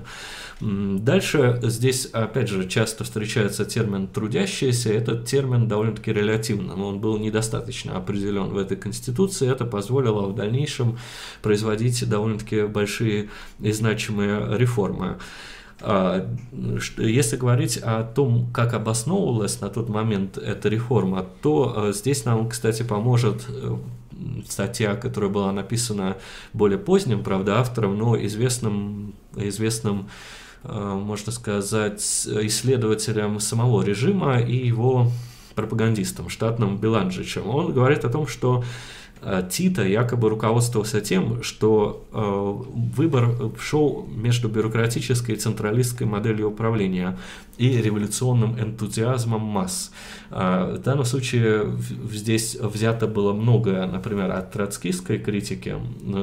Дальше 0.61 1.59
здесь, 1.63 2.05
опять 2.05 2.47
же, 2.47 2.69
часто 2.69 3.03
встречается 3.03 3.65
термин 3.65 4.07
«трудящиеся». 4.07 4.93
Этот 4.93 5.25
термин 5.25 5.67
довольно-таки 5.67 6.13
релятивный, 6.13 6.75
но 6.75 6.89
он 6.89 6.99
был 6.99 7.17
недостаточно 7.17 7.97
определен 7.97 8.49
в 8.49 8.57
этой 8.57 8.77
Конституции. 8.77 9.49
Это 9.49 9.65
позволило 9.65 10.27
в 10.27 10.35
дальнейшем 10.35 10.99
производить 11.41 12.07
довольно-таки 12.07 12.67
большие 12.67 13.29
и 13.59 13.71
значимые 13.71 14.55
реформы. 14.55 15.17
А, 15.79 16.29
если 16.97 17.37
говорить 17.37 17.77
о 17.77 18.03
том, 18.03 18.51
как 18.53 18.75
обосновывалась 18.75 19.61
на 19.61 19.69
тот 19.69 19.89
момент 19.89 20.37
эта 20.37 20.69
реформа, 20.69 21.25
то 21.41 21.87
э, 21.89 21.93
здесь 21.93 22.23
нам, 22.23 22.47
кстати, 22.49 22.83
поможет 22.83 23.47
э, 23.49 23.77
статья, 24.47 24.95
которая 24.95 25.31
была 25.31 25.51
написана 25.51 26.17
более 26.53 26.77
поздним, 26.77 27.23
правда, 27.23 27.59
автором, 27.59 27.97
но 27.97 28.15
известным, 28.23 29.15
известным 29.35 30.07
можно 30.63 31.31
сказать, 31.31 32.01
исследователем 32.01 33.39
самого 33.39 33.81
режима 33.83 34.39
и 34.39 34.67
его 34.67 35.11
пропагандистом, 35.55 36.29
штатным 36.29 36.77
Беланджичем. 36.77 37.47
Он 37.47 37.73
говорит 37.73 38.05
о 38.05 38.09
том, 38.09 38.27
что 38.27 38.63
Э, 39.21 39.47
Тита 39.49 39.83
якобы 39.83 40.29
руководствовался 40.29 40.99
тем, 40.99 41.43
что 41.43 42.07
э, 42.11 42.97
выбор 42.97 43.53
шел 43.59 44.07
между 44.09 44.49
бюрократической 44.49 45.35
и 45.35 45.37
централистской 45.37 46.07
моделью 46.07 46.49
управления 46.49 47.17
и 47.57 47.69
революционным 47.81 48.59
энтузиазмом 48.59 49.41
масс. 49.41 49.91
Э, 50.31 50.75
в 50.77 50.81
данном 50.81 51.05
случае 51.05 51.77
здесь 52.11 52.55
взято 52.55 53.07
было 53.07 53.33
многое, 53.33 53.85
например, 53.85 54.31
от 54.31 54.51
троцкистской 54.51 55.19
критики 55.19 55.75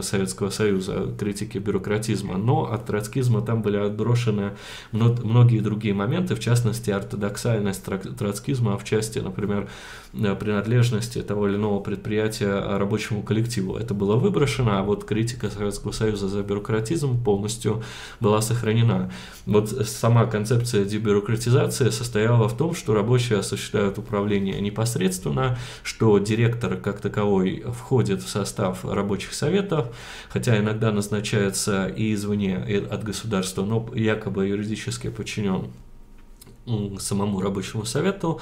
Советского 0.02 0.50
Союза, 0.50 1.14
критики 1.18 1.58
бюрократизма, 1.58 2.38
но 2.38 2.72
от 2.72 2.86
троцкизма 2.86 3.42
там 3.42 3.62
были 3.62 3.76
отброшены 3.76 4.52
многие 4.92 5.60
другие 5.60 5.94
моменты, 5.94 6.34
в 6.34 6.40
частности, 6.40 6.90
ортодоксальность 6.90 7.84
троцкизма 8.18 8.78
в 8.78 8.84
части, 8.84 9.18
например, 9.18 9.68
принадлежности 10.12 11.20
того 11.22 11.48
или 11.48 11.56
иного 11.56 11.80
предприятия 11.80 12.78
рабочему 12.78 13.22
коллективу. 13.22 13.76
Это 13.76 13.92
было 13.92 14.16
выброшено, 14.16 14.78
а 14.78 14.82
вот 14.82 15.04
критика 15.04 15.50
Советского 15.50 15.92
Союза 15.92 16.28
за 16.28 16.42
бюрократизм 16.42 17.22
полностью 17.22 17.82
была 18.20 18.40
сохранена. 18.40 19.10
Вот 19.44 19.68
сама 19.68 20.26
концепция 20.26 20.84
дебюрократизации 20.84 21.90
состояла 21.90 22.48
в 22.48 22.56
том, 22.56 22.74
что 22.74 22.94
рабочие 22.94 23.38
осуществляют 23.38 23.97
управление 23.98 24.60
непосредственно, 24.60 25.58
что 25.82 26.18
директор 26.18 26.76
как 26.76 27.00
таковой 27.00 27.64
входит 27.66 28.22
в 28.22 28.28
состав 28.28 28.84
рабочих 28.84 29.34
советов, 29.34 29.94
хотя 30.28 30.58
иногда 30.58 30.92
назначается 30.92 31.88
и 31.88 32.14
извне 32.14 32.56
от 32.90 33.04
государства, 33.04 33.64
но 33.64 33.88
якобы 33.94 34.46
юридически 34.46 35.10
подчинен 35.10 35.72
самому 36.98 37.40
рабочему 37.40 37.84
совету. 37.84 38.40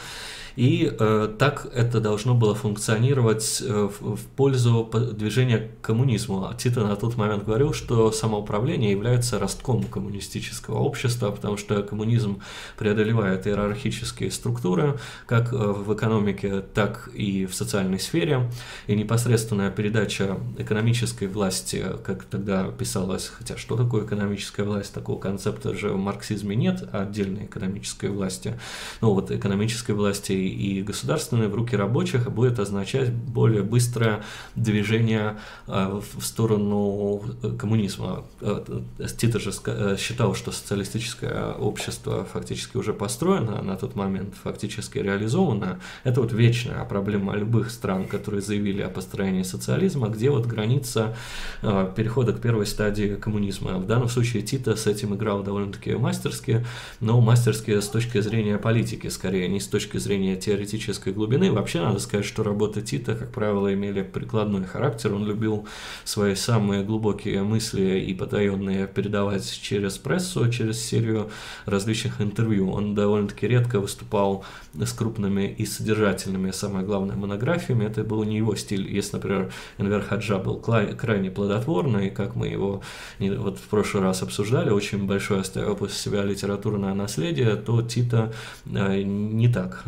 И 0.57 0.91
э, 0.99 1.35
так 1.39 1.69
это 1.75 2.01
должно 2.01 2.35
было 2.35 2.55
функционировать 2.55 3.63
э, 3.63 3.89
в, 4.01 4.17
в 4.17 4.27
пользу 4.37 4.91
движения 5.13 5.59
к 5.59 5.85
коммунизму. 5.85 6.47
А 6.47 6.55
Тита 6.55 6.81
на 6.81 6.97
тот 6.97 7.17
момент 7.17 7.45
говорил, 7.45 7.75
что 7.75 8.11
самоуправление 8.11 8.91
является 8.91 9.39
ростком 9.39 9.85
коммунистического 9.85 10.79
общества, 10.79 11.31
потому 11.31 11.59
что 11.59 11.83
коммунизм 11.83 12.41
преодолевает 12.79 13.47
иерархические 13.47 14.31
структуры, 14.31 14.99
как 15.27 15.53
э, 15.53 15.57
в 15.57 15.95
экономике, 15.95 16.63
так 16.75 17.11
и 17.13 17.45
в 17.45 17.55
социальной 17.55 18.01
сфере. 18.01 18.51
И 18.87 18.95
непосредственная 18.95 19.71
передача 19.71 20.39
экономической 20.57 21.29
власти, 21.29 21.85
как 22.03 22.25
тогда 22.25 22.65
писалось, 22.71 23.31
хотя 23.37 23.59
что 23.59 23.77
такое 23.77 24.07
экономическая 24.07 24.63
власть, 24.63 24.95
такого 24.95 25.21
концепта 25.21 25.75
же 25.75 25.91
в 25.91 25.99
марксизме 25.99 26.57
нет, 26.57 26.89
а 26.93 27.03
отдельной 27.03 27.45
экономической 27.45 28.09
власти, 28.09 28.59
ну 29.03 29.13
вот 29.13 29.31
экономической 29.31 29.93
власти 29.93 30.46
и 30.49 30.83
государственной 30.83 31.49
в 31.49 31.55
руки 31.55 31.77
рабочих 31.77 32.31
будет 32.31 32.59
означать 32.59 33.13
более 33.13 33.63
быстрое 33.63 34.23
движение 34.55 35.39
э, 35.67 36.01
в 36.17 36.25
сторону 36.25 37.23
коммунизма. 37.59 38.25
Тита 39.19 39.39
же 39.39 39.53
считал, 39.99 40.35
что 40.35 40.53
социалистическое 40.53 41.53
общество 41.53 42.25
фактически 42.25 42.77
уже 42.77 42.93
построено 42.93 43.63
на 43.63 43.77
тот 43.77 43.97
момент, 43.97 44.35
фактически 44.43 44.99
реализовано. 44.99 45.81
Это 46.05 46.21
вот 46.21 46.33
вечная 46.33 46.85
проблема 46.85 47.35
любых 47.35 47.71
стран, 47.71 48.07
которые 48.07 48.41
заявили 48.41 48.83
о 48.83 48.89
построении 48.89 49.43
социализма, 49.43 50.09
где 50.09 50.31
вот 50.31 50.47
граница 50.47 51.17
перехода 51.63 52.33
к 52.33 52.41
первой 52.41 52.67
стадии 52.67 53.17
коммунизма. 53.17 53.79
В 53.79 53.87
данном 53.87 54.09
случае 54.09 54.43
Тита 54.43 54.77
с 54.77 54.87
этим 54.87 55.15
играл 55.15 55.43
довольно-таки 55.43 55.95
мастерски, 55.95 56.65
но 57.01 57.21
мастерски 57.21 57.81
с 57.81 57.89
точки 57.89 58.21
зрения 58.21 58.59
политики, 58.59 59.09
скорее, 59.09 59.49
не 59.49 59.61
с 59.61 59.67
точки 59.67 59.99
зрения 59.99 60.36
теоретической 60.37 61.13
глубины. 61.13 61.53
Вообще, 61.53 61.81
надо 61.81 61.99
сказать, 61.99 62.27
что 62.27 62.43
работы 62.43 62.83
Тита, 62.83 63.15
как 63.15 63.33
правило, 63.33 63.73
имели 63.73 64.03
прикладной 64.03 64.65
характер. 64.65 65.15
Он 65.15 65.27
любил 65.27 65.67
свои 66.05 66.35
самые 66.35 66.85
глубокие 66.85 67.43
мысли 67.43 68.01
и 68.01 68.15
потаенные 68.15 68.87
передавать 68.87 69.51
через 69.63 69.99
прессу, 69.99 70.51
через 70.51 70.81
серию 70.85 71.31
различных 71.65 72.21
интервью. 72.21 72.71
Он 72.71 72.95
довольно-таки 72.95 73.47
редко 73.47 73.81
выступал 73.81 74.45
с 74.75 74.93
крупными 74.93 75.55
и 75.59 75.67
содержательными, 75.67 76.51
самое 76.51 76.85
главное, 76.85 77.17
монографиями. 77.17 77.85
Это 77.85 78.05
был 78.05 78.25
не 78.25 78.37
его 78.37 78.55
стиль. 78.57 78.93
Если, 78.93 79.17
например, 79.17 79.53
Энвер 79.79 80.03
Хаджа 80.03 80.39
был 80.39 80.59
крайне 80.59 81.31
плодотворный, 81.31 82.11
как 82.11 82.37
мы 82.37 82.49
его 82.49 82.83
вот 83.19 83.59
в 83.59 83.69
прошлый 83.69 84.03
раз 84.03 84.23
обсуждали, 84.23 84.71
очень 84.71 85.07
большое 85.07 85.41
оставил 85.41 85.77
после 85.77 85.97
себя 85.97 86.23
литературное 86.23 86.95
наследие, 86.95 87.57
то 87.57 87.83
Тита 87.83 88.33
э, 88.67 89.03
не 89.03 89.49
так 89.49 89.83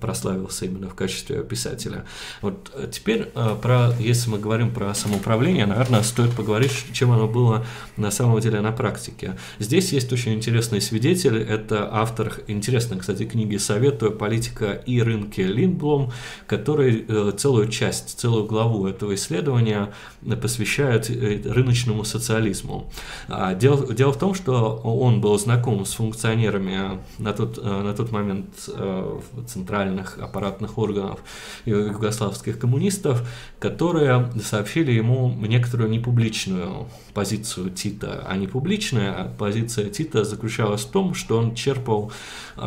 прославился 0.00 0.64
именно 0.64 0.88
в 0.88 0.94
качестве 0.94 1.42
писателя. 1.42 2.04
Вот 2.42 2.70
э, 2.74 2.88
теперь, 2.90 3.30
про, 3.62 3.92
если 3.98 4.30
мы 4.30 4.38
говорим 4.38 4.70
про 4.70 4.94
самоуправление, 4.94 5.66
наверное, 5.66 6.02
стоит 6.02 6.32
поговорить, 6.32 6.72
чем 6.92 7.12
оно 7.12 7.26
было 7.26 7.64
на 7.96 8.10
самом 8.10 8.40
деле 8.40 8.60
на 8.60 8.72
практике. 8.72 9.36
Здесь 9.58 9.92
есть 9.92 10.12
очень 10.12 10.34
интересный 10.34 10.80
свидетель, 10.80 11.38
это 11.38 11.88
автор 11.92 12.40
интересной, 12.46 12.98
кстати, 12.98 13.24
книги 13.24 13.56
«Советую 13.56 14.12
политика 14.12 14.72
и 14.72 15.00
рынки» 15.00 15.40
Линдблом, 15.40 16.12
который 16.46 17.06
целую 17.36 17.68
часть, 17.68 18.18
целую 18.18 18.46
главу 18.46 18.86
этого 18.86 19.14
исследования 19.14 19.92
посвящает 20.40 21.08
рыночному 21.46 22.04
социализму. 22.04 22.90
А, 23.28 23.54
дело, 23.54 23.92
дело 23.92 24.12
в 24.12 24.18
том, 24.18 24.34
что 24.34 24.76
он 24.76 25.20
был 25.20 25.38
знаком 25.38 25.84
с 25.84 25.94
функционерами 25.94 27.00
на 27.18 27.32
тот, 27.32 27.58
э, 27.58 27.82
на 27.82 27.92
тот 27.94 28.12
момент 28.12 28.46
э, 28.68 29.20
центральных 29.66 30.18
аппаратных 30.18 30.78
органов 30.78 31.18
югославских 31.64 32.58
коммунистов, 32.58 33.28
которые 33.58 34.30
сообщили 34.42 34.92
ему 34.92 35.34
некоторую 35.48 35.90
непубличную 35.90 36.86
позицию 37.14 37.70
Тита. 37.70 38.24
А 38.28 38.36
непубличная 38.36 39.34
позиция 39.38 39.90
Тита 39.90 40.24
заключалась 40.24 40.82
в 40.82 40.90
том, 40.90 41.14
что 41.14 41.38
он 41.38 41.54
черпал 41.56 42.12
э, 42.56 42.60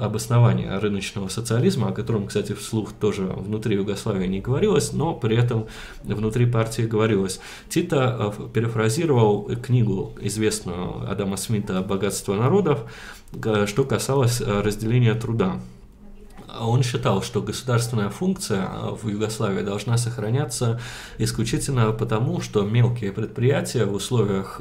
обоснование 0.00 0.78
рыночного 0.78 1.28
социализма, 1.28 1.88
о 1.88 1.92
котором, 1.92 2.26
кстати, 2.26 2.52
вслух 2.52 2.92
тоже 2.94 3.24
внутри 3.24 3.76
Югославии 3.76 4.26
не 4.26 4.40
говорилось, 4.40 4.92
но 4.94 5.12
при 5.12 5.36
этом 5.36 5.66
внутри 6.04 6.46
партии 6.46 6.82
говорилось. 6.82 7.38
Тита 7.68 8.32
перефразировал 8.54 9.50
книгу 9.62 10.16
известную 10.22 11.10
Адама 11.10 11.36
Смита 11.36 11.82
«Богатство 11.82 12.34
народов», 12.34 12.80
э, 13.44 13.66
что 13.66 13.84
касалось 13.84 14.40
разделения 14.40 15.14
труда. 15.14 15.60
Он 16.60 16.82
считал, 16.82 17.22
что 17.22 17.42
государственная 17.42 18.10
функция 18.10 18.68
э, 18.68 18.90
в 18.90 19.08
Югославии 19.08 19.62
должна 19.62 19.96
сохраняться 19.96 20.80
исключительно 21.18 21.92
потому, 21.92 22.40
что 22.40 22.62
мелкие 22.62 23.12
предприятия 23.12 23.84
в 23.84 23.94
условиях 23.94 24.60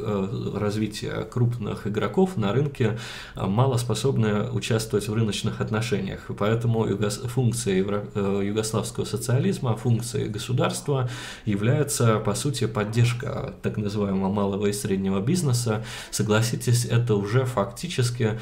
развития 0.54 1.28
крупных 1.32 1.88
игроков 1.88 2.38
на 2.38 2.54
рынке 2.54 2.98
мало 3.36 3.78
способны 3.78 4.50
участвовать 4.50 5.08
в 5.08 5.14
рыночных 5.14 5.62
отношениях. 5.62 6.22
Поэтому 6.38 6.88
функция 7.28 7.76
югославского 7.76 9.06
социализма, 9.06 9.76
функция 9.76 10.28
государства 10.28 11.10
является, 11.46 12.20
по 12.20 12.34
сути, 12.36 12.68
поддержка 12.68 13.54
так 13.62 13.78
называемого 13.78 14.32
малого 14.32 14.68
и 14.68 14.74
среднего 14.74 15.20
бизнеса. 15.20 15.84
Согласитесь, 16.12 16.86
это 16.86 17.16
уже 17.16 17.46
фактически 17.46 18.40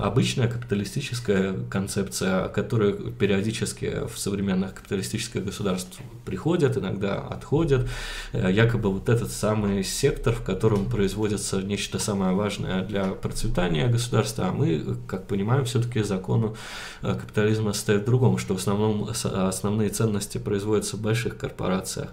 обычная 0.00 0.48
капиталистическая 0.48 1.54
концепция, 1.70 2.48
которая 2.62 2.92
периодически 2.92 4.06
в 4.12 4.18
современных 4.18 4.74
капиталистических 4.74 5.44
государствах 5.44 6.00
приходят, 6.26 6.76
иногда 6.76 7.14
отходят. 7.18 7.88
Э, 8.32 8.52
якобы 8.52 8.90
вот 8.90 9.08
этот 9.08 9.30
самый 9.30 9.82
сектор, 9.82 10.34
в 10.34 10.42
котором 10.42 10.84
производится 10.84 11.62
нечто 11.62 11.98
самое 11.98 12.34
важное 12.34 12.84
для 12.84 13.04
процветания 13.04 13.88
государства, 13.88 14.48
а 14.48 14.52
мы, 14.52 14.96
как 15.06 15.26
понимаем, 15.26 15.64
все-таки 15.64 16.02
закону 16.02 16.54
э, 17.02 17.14
капитализма 17.14 17.72
стоит 17.72 18.02
в 18.02 18.04
другом, 18.04 18.36
что 18.38 18.54
в 18.54 18.58
основном 18.58 19.08
основные 19.24 19.88
ценности 19.88 20.38
производятся 20.38 20.96
в 20.96 21.00
больших 21.00 21.38
корпорациях. 21.38 22.10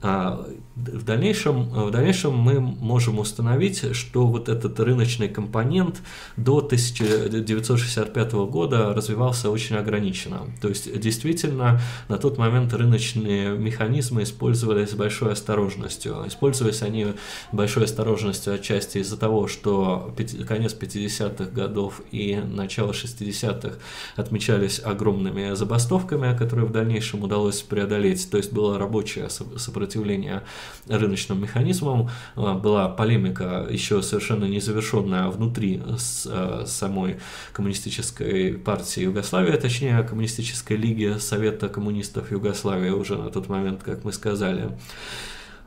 А 0.00 0.46
в, 0.76 1.02
дальнейшем, 1.02 1.70
в 1.70 1.90
дальнейшем 1.90 2.36
мы 2.36 2.60
можем 2.60 3.18
установить, 3.18 3.96
что 3.96 4.26
вот 4.26 4.48
этот 4.48 4.78
рыночный 4.78 5.28
компонент 5.28 6.02
до 6.36 6.58
1965 6.58 8.32
года 8.32 8.94
развивался 8.94 9.50
очень 9.50 9.74
ограниченно. 9.74 10.42
То 10.60 10.68
есть 10.68 11.00
действительно 11.00 11.80
на 12.08 12.16
тот 12.16 12.38
момент 12.38 12.72
рыночные 12.74 13.58
механизмы 13.58 14.22
использовались 14.22 14.90
с 14.90 14.94
большой 14.94 15.32
осторожностью. 15.32 16.24
Использовались 16.28 16.82
они 16.82 17.08
большой 17.50 17.84
осторожностью 17.84 18.54
отчасти 18.54 18.98
из-за 18.98 19.16
того, 19.16 19.48
что 19.48 20.14
конец 20.46 20.76
50-х 20.78 21.50
годов 21.50 22.02
и 22.12 22.36
начало 22.36 22.92
60-х 22.92 23.78
отмечались 24.14 24.80
огромными 24.84 25.54
забастовками, 25.54 26.36
которые 26.36 26.66
в 26.66 26.72
дальнейшем 26.72 27.24
удалось 27.24 27.62
преодолеть. 27.62 28.30
То 28.30 28.36
есть 28.36 28.52
было 28.52 28.78
рабочее 28.78 29.28
сопротивления 29.68 30.42
рыночным 30.86 31.40
механизмам. 31.40 32.08
А, 32.36 32.54
была 32.54 32.88
полемика 32.88 33.66
еще 33.70 34.02
совершенно 34.02 34.46
незавершенная 34.46 35.28
внутри 35.28 35.82
а, 36.26 36.64
самой 36.66 37.18
коммунистической 37.52 38.54
партии 38.54 39.02
Югославии, 39.02 39.56
точнее 39.56 40.02
коммунистической 40.02 40.76
лиги 40.76 41.18
Совета 41.18 41.68
коммунистов 41.68 42.32
Югославии 42.32 42.90
уже 42.90 43.16
на 43.16 43.30
тот 43.30 43.48
момент, 43.48 43.82
как 43.82 44.04
мы 44.04 44.12
сказали. 44.12 44.70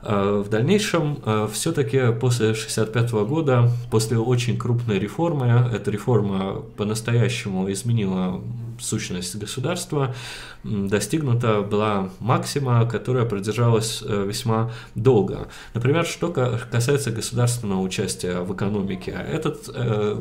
А, 0.02 0.42
в 0.42 0.48
дальнейшем, 0.48 1.22
все-таки 1.52 1.98
после 2.20 2.50
1965 2.50 3.12
года, 3.28 3.70
после 3.90 4.18
очень 4.18 4.58
крупной 4.58 4.98
реформы, 4.98 5.70
эта 5.72 5.90
реформа 5.92 6.62
по-настоящему 6.76 7.70
изменила 7.70 8.42
сущность 8.80 9.36
государства, 9.36 10.14
достигнута 10.64 11.62
была 11.62 12.10
максима, 12.20 12.86
которая 12.86 13.24
продержалась 13.24 14.02
э, 14.06 14.24
весьма 14.26 14.70
долго. 14.94 15.48
Например, 15.74 16.04
что 16.04 16.28
касается 16.28 17.10
государственного 17.10 17.80
участия 17.80 18.40
в 18.40 18.54
экономике, 18.54 19.10
этот, 19.10 19.68
э, 19.74 20.20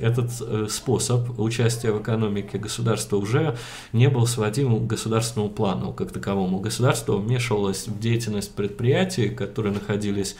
этот 0.00 0.30
э, 0.40 0.66
способ 0.68 1.38
участия 1.38 1.92
в 1.92 2.02
экономике 2.02 2.58
государства 2.58 3.16
уже 3.16 3.56
не 3.92 4.08
был 4.08 4.26
сводим 4.26 4.76
к 4.80 4.86
государственному 4.86 5.50
плану 5.50 5.92
как 5.92 6.12
таковому. 6.12 6.60
Государство 6.60 7.16
вмешивалось 7.16 7.88
в 7.88 7.98
деятельность 7.98 8.54
предприятий, 8.54 9.30
которые 9.30 9.72
находились 9.72 10.36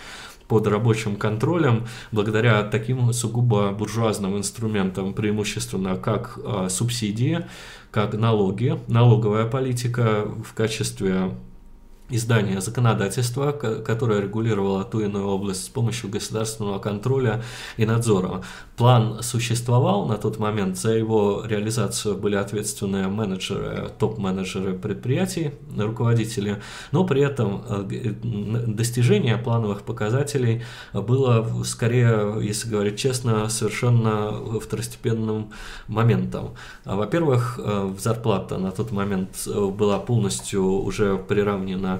под 0.50 0.66
рабочим 0.66 1.14
контролем 1.14 1.86
благодаря 2.10 2.64
таким 2.64 3.12
сугубо 3.12 3.70
буржуазным 3.70 4.36
инструментам, 4.36 5.14
преимущественно 5.14 5.94
как 5.94 6.40
э, 6.44 6.66
субсидии, 6.68 7.46
как 7.92 8.14
налоги, 8.14 8.76
налоговая 8.88 9.46
политика 9.46 10.26
в 10.44 10.52
качестве 10.54 11.30
издание 12.10 12.60
законодательства, 12.60 13.52
которое 13.52 14.20
регулировало 14.20 14.84
ту 14.84 15.00
иную 15.00 15.26
область 15.26 15.64
с 15.64 15.68
помощью 15.68 16.10
государственного 16.10 16.78
контроля 16.78 17.42
и 17.76 17.86
надзора. 17.86 18.42
План 18.76 19.22
существовал 19.22 20.06
на 20.06 20.16
тот 20.16 20.38
момент, 20.38 20.78
за 20.78 20.92
его 20.92 21.44
реализацию 21.46 22.16
были 22.16 22.36
ответственные 22.36 23.08
менеджеры, 23.08 23.90
топ-менеджеры 23.98 24.72
предприятий, 24.72 25.52
руководители, 25.76 26.62
но 26.92 27.04
при 27.04 27.22
этом 27.22 27.62
э, 27.68 28.14
достижение 28.66 29.36
плановых 29.36 29.82
показателей 29.82 30.62
было 30.92 31.46
скорее, 31.64 32.40
если 32.40 32.70
говорить 32.70 32.98
честно, 32.98 33.48
совершенно 33.48 34.32
второстепенным 34.60 35.50
моментом. 35.88 36.54
Во-первых, 36.84 37.60
э, 37.62 37.94
зарплата 37.98 38.58
на 38.58 38.70
тот 38.70 38.92
момент 38.92 39.30
э, 39.46 39.66
была 39.66 39.98
полностью 39.98 40.64
уже 40.64 41.16
приравнена 41.16 41.99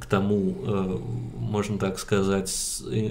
к 0.00 0.06
тому, 0.06 0.56
э, 0.66 0.98
можно 1.38 1.78
так 1.78 1.98
сказать, 1.98 2.82
э, 2.90 3.10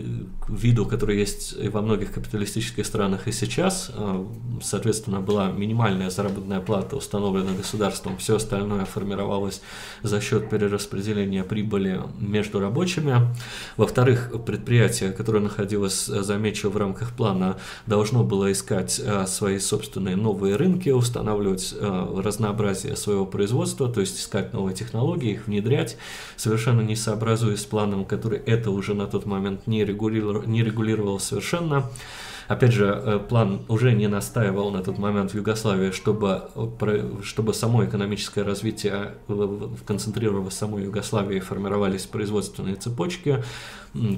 виду, 0.49 0.86
который 0.86 1.17
есть 1.17 1.55
и 1.61 1.69
во 1.69 1.82
многих 1.82 2.13
капиталистических 2.13 2.86
странах 2.86 3.28
и 3.28 3.32
сейчас. 3.32 3.91
Э, 3.93 4.26
соответственно, 4.61 5.21
была 5.21 5.51
минимальная 5.51 6.09
заработная 6.09 6.59
плата 6.59 6.95
установлена 6.95 7.53
государством, 7.53 8.17
все 8.17 8.36
остальное 8.36 8.86
формировалось 8.86 9.61
за 10.03 10.21
счет 10.21 10.49
перераспределения 10.49 11.43
прибыли 11.43 12.01
между 12.19 12.59
рабочими. 12.59 13.15
Во-вторых, 13.78 14.32
предприятие, 14.45 15.11
которое 15.11 15.39
находилось, 15.39 16.05
замечу, 16.05 16.69
в 16.69 16.78
рамках 16.78 17.11
плана, 17.11 17.57
должно 17.88 18.23
было 18.23 18.51
искать 18.51 19.01
свои 19.28 19.59
собственные 19.59 20.15
новые 20.15 20.55
рынки, 20.55 20.89
устанавливать 20.89 21.76
разнообразие 21.80 22.95
своего 22.95 23.26
производства, 23.26 23.88
то 23.91 24.01
есть 24.01 24.19
искать 24.19 24.53
новые 24.53 24.76
технологии, 24.76 25.32
их 25.32 25.47
внедрять, 25.47 25.97
совершенно 26.66 26.88
не 26.88 26.95
сообразуясь 26.95 27.61
с 27.61 27.66
планом, 27.66 28.05
который 28.05 28.39
это 28.39 28.72
уже 28.72 28.95
на 28.95 29.05
тот 29.05 29.28
момент 29.28 29.68
не 29.68 29.86
регулировал, 29.86 30.43
не 30.47 30.63
регулировал 30.63 31.20
совершенно. 31.20 31.84
Опять 32.47 32.74
же, 32.74 32.86
э, 32.86 33.20
план 33.20 33.61
уже 33.68 33.93
не 33.93 34.07
настаивал 34.07 34.72
на 34.72 34.82
тот 34.82 34.97
момент 34.97 35.32
в 35.32 35.36
Югославии, 35.36 35.91
чтобы, 35.91 36.49
чтобы 37.24 37.53
само 37.53 37.86
экономическое 37.86 38.43
развитие 38.43 39.13
концентрировалось 39.86 40.55
в 40.55 40.57
самой 40.57 40.84
Югославии, 40.84 41.39
формировались 41.39 42.05
производственные 42.07 42.76
цепочки 42.76 43.43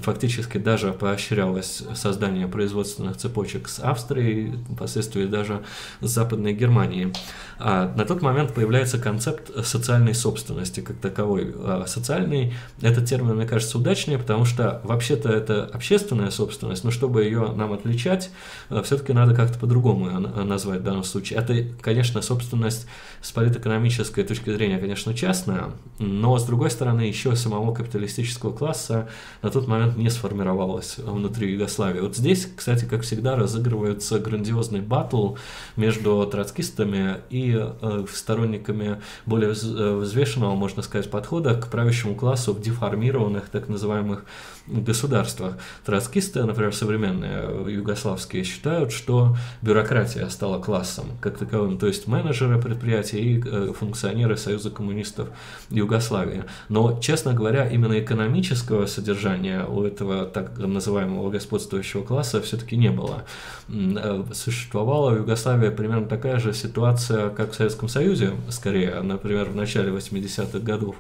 фактически 0.02 0.58
даже 0.58 0.92
поощрялось 0.92 1.84
создание 1.96 2.48
производственных 2.48 3.18
цепочек 3.18 3.68
с 3.68 3.80
Австрией, 3.80 4.54
впоследствии 4.74 5.26
даже 5.26 5.64
с 6.02 6.10
Западной 6.10 6.54
Германией. 6.54 7.14
А 7.60 7.94
на 7.96 8.06
тот 8.06 8.22
момент 8.22 8.54
появляется 8.54 8.98
концепт 8.98 9.52
социальной 9.66 10.14
собственности 10.14 10.80
как 10.80 10.98
таковой. 10.98 11.54
А 11.58 11.86
социальный, 11.88 12.54
этот 12.82 13.06
термин, 13.06 13.36
мне 13.36 13.46
кажется, 13.46 13.78
удачнее, 13.78 14.18
потому 14.18 14.46
что 14.46 14.82
вообще-то 14.84 15.30
это 15.30 15.66
общественная 15.66 16.32
собственность, 16.32 16.84
но 16.84 16.92
чтобы 16.92 17.24
ее 17.24 17.52
нам 17.56 17.74
отличать, 17.74 18.32
э, 18.70 18.82
все-таки 18.84 19.14
надо 19.14 19.36
как-то 19.36 19.60
по-другому 19.60 20.10
назвать 20.20 20.82
в 20.82 20.84
данном 20.84 21.04
случае. 21.04 21.40
Это, 21.40 21.66
конечно, 21.82 22.22
собственность 22.22 22.88
с 23.22 23.32
политэкономической 23.32 24.24
точки 24.24 24.52
зрения, 24.52 24.78
конечно, 24.78 25.14
частная, 25.14 25.66
но, 26.00 26.38
с 26.38 26.46
другой 26.46 26.72
стороны, 26.72 27.02
еще 27.02 27.36
самого 27.36 27.74
капиталистического 27.74 28.52
класса 28.52 29.10
на 29.42 29.50
тот 29.50 29.67
момент 29.68 29.98
не 29.98 30.10
сформировалось 30.10 30.98
внутри 30.98 31.52
Югославии. 31.54 32.00
Вот 32.00 32.16
здесь, 32.16 32.48
кстати, 32.56 32.86
как 32.86 33.02
всегда, 33.02 33.36
разыгрывается 33.36 34.20
грандиозный 34.20 34.82
батл 34.82 35.36
между 35.76 36.26
троцкистами 36.26 37.18
и 37.30 37.56
э, 37.58 38.06
сторонниками 38.12 39.02
более 39.26 39.52
э, 39.52 39.96
взвешенного, 39.98 40.56
можно 40.56 40.82
сказать, 40.82 41.12
подхода 41.12 41.56
к 41.56 41.70
правящему 41.70 42.16
классу 42.16 42.54
в 42.54 42.62
деформированных 42.62 43.50
так 43.50 43.68
называемых 43.68 44.26
государствах. 44.68 45.58
Троцкисты, 45.86 46.44
например, 46.44 46.74
современные 46.76 47.74
югославские, 47.74 48.44
считают, 48.44 48.92
что 48.92 49.36
бюрократия 49.62 50.28
стала 50.30 50.62
классом 50.62 51.06
как 51.22 51.38
таковым, 51.38 51.78
то 51.78 51.88
есть 51.88 52.08
менеджеры 52.08 52.60
предприятий 52.62 53.18
и 53.18 53.44
э, 53.44 53.74
функционеры 53.78 54.38
Союза 54.38 54.70
коммунистов 54.70 55.30
Югославии. 55.70 56.44
Но, 56.70 57.00
честно 57.00 57.34
говоря, 57.34 57.68
именно 57.68 58.00
экономического 58.00 58.86
содержания 58.86 59.66
у 59.66 59.84
этого 59.84 60.26
так 60.26 60.58
называемого 60.58 61.30
господствующего 61.30 62.04
класса 62.04 62.42
все-таки 62.42 62.76
не 62.78 62.92
было. 62.92 63.24
Э, 63.70 64.24
существовала 64.34 65.12
в 65.12 65.18
Югославии 65.18 65.70
примерно 65.70 66.08
такая 66.08 66.40
же 66.40 66.54
ситуация, 66.54 67.30
как 67.30 67.52
в 67.52 67.56
Советском 67.56 67.90
Союзе, 67.90 68.34
скорее, 68.50 69.02
например, 69.02 69.46
в 69.50 69.56
начале 69.56 69.92
80-х 69.92 70.60
годов. 70.60 70.96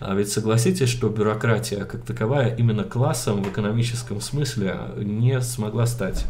А 0.00 0.14
ведь 0.14 0.30
согласитесь, 0.30 0.88
что 0.88 1.08
бюрократия 1.08 1.84
как 1.84 2.02
таковая 2.02 2.54
именно 2.54 2.84
класс 2.84 3.04
классом 3.04 3.42
в 3.42 3.48
экономическом 3.48 4.20
смысле 4.20 4.76
не 4.96 5.40
смогла 5.40 5.86
стать 5.86 6.26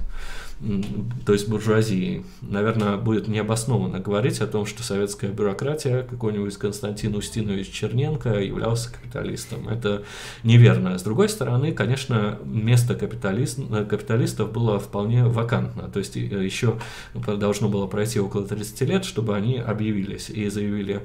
то 1.27 1.33
есть 1.33 1.49
буржуазией. 1.49 2.25
Наверное, 2.41 2.97
будет 2.97 3.29
необоснованно 3.29 3.99
говорить 3.99 4.41
о 4.41 4.47
том, 4.47 4.67
что 4.67 4.83
советская 4.83 5.31
бюрократия, 5.31 6.03
какой-нибудь 6.03 6.57
Константин 6.57 7.15
Устинович 7.17 7.71
Черненко 7.71 8.41
являлся 8.41 8.93
капиталистом. 8.93 9.69
Это 9.69 10.05
неверно. 10.43 10.99
С 10.99 11.03
другой 11.03 11.29
стороны, 11.29 11.73
конечно, 11.73 12.39
место 12.45 12.95
капиталист, 12.95 13.59
капиталистов 13.91 14.53
было 14.53 14.79
вполне 14.79 15.25
вакантно. 15.25 15.89
То 15.89 15.99
есть 15.99 16.17
еще 16.17 16.79
должно 17.15 17.69
было 17.69 17.87
пройти 17.87 18.21
около 18.21 18.47
30 18.47 18.81
лет, 18.83 19.05
чтобы 19.05 19.37
они 19.37 19.59
объявились 19.59 20.31
и 20.31 20.49
заявили 20.49 21.03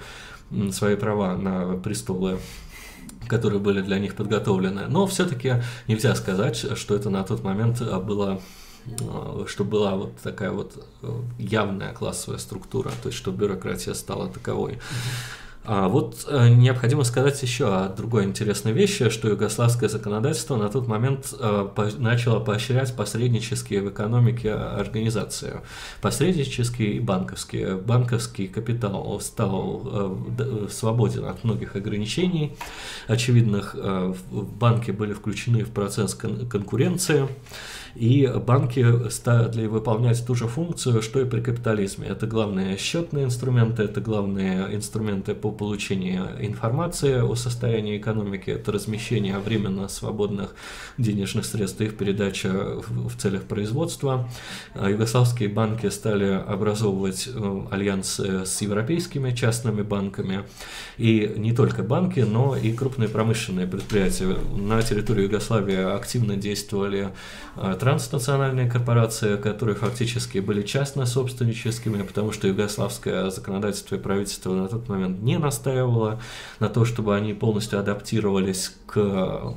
свои 0.71 0.95
права 0.95 1.35
на 1.35 1.77
престолы 1.77 2.39
которые 3.27 3.59
были 3.59 3.81
для 3.81 3.99
них 3.99 4.15
подготовлены. 4.15 4.87
Но 4.87 5.05
все-таки 5.05 5.61
нельзя 5.87 6.15
сказать, 6.15 6.55
что 6.75 6.95
это 6.95 7.11
на 7.11 7.23
тот 7.23 7.43
момент 7.43 7.79
было 8.03 8.41
что 9.45 9.63
была 9.65 9.95
вот 9.95 10.17
такая 10.17 10.51
вот 10.51 10.83
явная 11.37 11.93
классовая 11.93 12.39
структура, 12.39 12.89
то 13.03 13.09
есть 13.09 13.17
что 13.17 13.31
бюрократия 13.31 13.93
стала 13.93 14.29
таковой. 14.29 14.79
А 15.71 15.87
вот 15.87 16.25
э, 16.27 16.49
необходимо 16.49 17.03
сказать 17.03 17.39
еще 17.43 17.67
о 17.67 17.89
другой 17.89 18.23
интересной 18.23 18.71
вещи, 18.71 19.11
что 19.11 19.29
югославское 19.29 19.87
законодательство 19.87 20.57
на 20.57 20.67
тот 20.67 20.87
момент 20.87 21.31
э, 21.39 21.91
начало 21.99 22.39
поощрять 22.39 22.95
посреднические 22.95 23.83
в 23.83 23.89
экономике 23.89 24.51
организации. 24.51 25.61
Посреднический 26.01 26.93
и 26.93 26.99
банковский. 26.99 27.75
Банковский 27.75 28.47
капитал 28.47 29.21
стал 29.21 29.83
э, 30.39 30.67
свободен 30.71 31.25
от 31.25 31.43
многих 31.43 31.75
ограничений 31.75 32.57
очевидных. 33.05 33.75
Э, 33.77 34.15
банки 34.31 34.89
были 34.89 35.13
включены 35.13 35.65
в 35.65 35.69
процесс 35.69 36.15
кон 36.15 36.47
конкуренции. 36.47 37.27
И 37.99 38.25
банки 38.27 39.09
стали 39.09 39.65
выполнять 39.65 40.25
ту 40.25 40.33
же 40.33 40.47
функцию, 40.47 41.01
что 41.01 41.19
и 41.19 41.25
при 41.25 41.41
капитализме. 41.41 42.07
Это 42.07 42.27
главные 42.27 42.77
счетные 42.77 43.25
инструменты, 43.25 43.83
это 43.83 43.99
главные 43.99 44.73
инструменты 44.73 45.35
по 45.35 45.51
получению 45.51 46.29
информации 46.39 47.19
о 47.19 47.35
состоянии 47.35 47.97
экономики, 47.97 48.51
это 48.51 48.71
размещение 48.71 49.37
временно 49.37 49.89
свободных 49.89 50.55
денежных 50.97 51.43
средств, 51.43 51.81
их 51.81 51.97
передача 51.97 52.49
в 52.87 53.17
целях 53.17 53.43
производства. 53.43 54.29
А 54.75 54.89
югославские 54.89 55.49
банки 55.49 55.89
стали 55.89 56.41
образовывать 56.47 57.27
э, 57.27 57.61
альянсы 57.69 58.45
с 58.45 58.61
европейскими 58.61 59.31
частными 59.31 59.81
банками. 59.81 60.45
И 60.97 61.33
не 61.35 61.51
только 61.51 61.83
банки, 61.83 62.21
но 62.21 62.55
и 62.55 62.71
крупные 62.71 63.09
промышленные 63.09 63.67
предприятия. 63.67 64.37
На 64.55 64.81
территории 64.83 65.23
Югославии 65.23 65.95
активно 65.97 66.37
действовали 66.37 67.09
э, 67.57 67.75
транснациональные 67.89 68.69
корпорации, 68.69 69.35
которые 69.35 69.75
фактически 69.75 70.37
были 70.37 70.61
частно-собственническими, 70.61 72.03
потому 72.03 72.31
что 72.31 72.47
югославское 72.47 73.31
законодательство 73.31 73.95
и 73.95 73.99
правительство 73.99 74.53
на 74.53 74.67
тот 74.67 74.87
момент 74.87 75.21
не 75.21 75.39
настаивало 75.39 76.21
на 76.59 76.69
то, 76.69 76.85
чтобы 76.85 77.15
они 77.15 77.33
полностью 77.33 77.79
адаптировались 77.79 78.75
к 78.85 79.55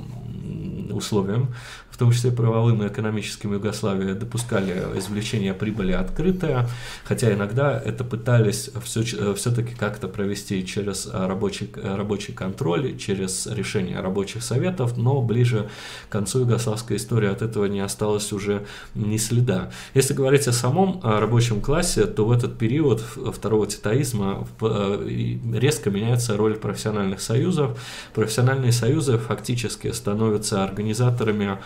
условиям 0.95 1.53
в 1.93 1.97
том 1.97 2.11
числе 2.11 2.31
правовым 2.31 2.81
и 2.81 2.87
экономическим 2.87 3.53
Югославии, 3.53 4.13
допускали 4.13 4.83
извлечение 4.95 5.53
прибыли 5.53 5.91
открытое, 5.91 6.67
хотя 7.03 7.31
иногда 7.31 7.79
это 7.79 8.03
пытались 8.03 8.71
все, 8.83 9.03
все-таки 9.35 9.75
как-то 9.75 10.07
провести 10.07 10.65
через 10.65 11.05
рабочий, 11.05 11.69
рабочий 11.75 12.33
контроль, 12.33 12.97
через 12.97 13.45
решение 13.45 13.99
рабочих 13.99 14.41
советов, 14.41 14.97
но 14.97 15.21
ближе 15.21 15.69
к 16.09 16.11
концу 16.11 16.39
югославской 16.39 16.97
истории 16.97 17.29
от 17.29 17.43
этого 17.43 17.65
не 17.65 17.81
осталось 17.81 18.33
уже 18.33 18.65
ни 18.95 19.17
следа. 19.17 19.71
Если 19.93 20.15
говорить 20.15 20.47
о 20.47 20.51
самом 20.51 20.99
рабочем 21.03 21.61
классе, 21.61 22.05
то 22.05 22.25
в 22.25 22.31
этот 22.31 22.57
период 22.57 23.01
второго 23.01 23.67
титаизма 23.67 24.47
резко 24.59 25.91
меняется 25.91 26.37
роль 26.37 26.55
профессиональных 26.55 27.21
союзов. 27.21 27.79
Профессиональные 28.15 28.71
союзы 28.71 29.19
фактически 29.19 29.91
становятся 29.91 30.63
организаторами 30.83 31.57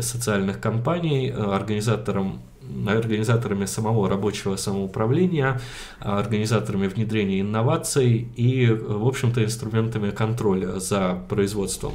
социальных 0.00 0.60
компаний, 0.60 1.30
э, 1.30 1.54
организатором 1.54 2.40
организаторами 2.86 3.64
самого 3.64 4.08
рабочего 4.08 4.56
самоуправления, 4.56 5.60
организаторами 5.98 6.86
внедрения 6.86 7.40
инноваций 7.40 8.28
и, 8.36 8.68
в 8.70 9.06
общем-то, 9.06 9.44
инструментами 9.44 10.10
контроля 10.10 10.78
за 10.78 11.22
производством. 11.28 11.92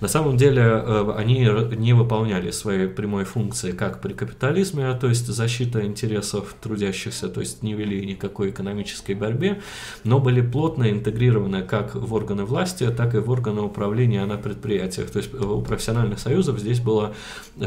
На 0.00 0.08
самом 0.08 0.36
деле 0.36 0.62
э, 0.62 1.14
они 1.16 1.48
не 1.76 1.92
выполняли 1.92 2.50
своей 2.50 2.88
прямой 2.88 3.24
функции 3.24 3.72
как 3.72 4.00
при 4.00 4.12
капитализме, 4.12 4.92
то 4.94 5.08
есть 5.08 5.26
защита 5.26 5.84
интересов 5.84 6.54
трудящихся, 6.60 7.28
то 7.28 7.40
есть 7.40 7.62
не 7.62 7.74
вели 7.74 8.04
никакой 8.06 8.50
экономической 8.50 9.14
борьбе, 9.14 9.60
но 10.04 10.18
были 10.20 10.40
плотно 10.40 10.90
интегрированы 10.90 11.62
как 11.62 11.94
в 11.94 12.14
органы 12.14 12.44
власти, 12.44 12.88
так 12.90 13.14
и 13.14 13.18
в 13.18 13.30
органы 13.30 13.62
управления 13.62 14.24
на 14.26 14.36
предприятиях. 14.36 15.10
То 15.10 15.18
есть 15.18 15.34
у 15.34 15.60
профессиональных 15.62 16.18
союзов 16.18 16.58
здесь 16.58 16.80
была 16.80 17.12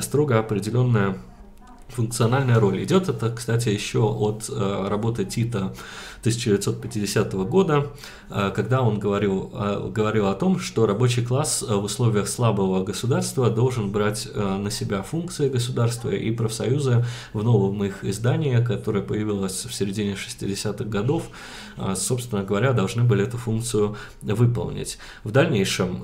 строго 0.02 0.40
определенная 0.40 1.18
функциональная 1.90 2.60
роль. 2.60 2.84
Идет 2.84 3.10
это, 3.10 3.30
кстати, 3.32 3.70
еще 3.70 4.00
от 4.00 4.50
э, 4.50 4.88
работы 4.88 5.26
Тита 5.26 5.74
1950 6.22 7.34
года, 7.46 7.88
э, 8.30 8.52
когда 8.56 8.82
он 8.82 9.00
говорил, 9.00 9.52
э, 9.54 9.90
говорил 9.94 10.28
о 10.28 10.36
том, 10.36 10.60
что 10.60 10.86
рабочий 10.86 11.24
класс 11.24 11.64
в 11.68 11.84
условиях 11.84 12.28
слабого 12.28 12.84
государства 12.84 13.50
должен 13.50 13.92
брать 13.92 14.28
на 14.36 14.70
себя 14.72 15.02
функции 15.02 15.50
государства 15.50 16.10
и 16.10 16.32
профсоюзы 16.32 17.06
в 17.34 17.44
новом 17.44 17.84
их 17.84 18.04
издании, 18.04 18.64
которое 18.64 19.02
появилось 19.02 19.66
в 19.66 19.74
середине 19.74 20.14
60-х 20.14 20.84
годов, 20.86 21.30
собственно 21.96 22.44
говоря, 22.44 22.74
должны 22.74 23.04
были 23.04 23.24
эту 23.24 23.38
функцию 23.38 23.96
выполнить. 24.22 24.98
В 25.24 25.32
дальнейшем, 25.32 26.02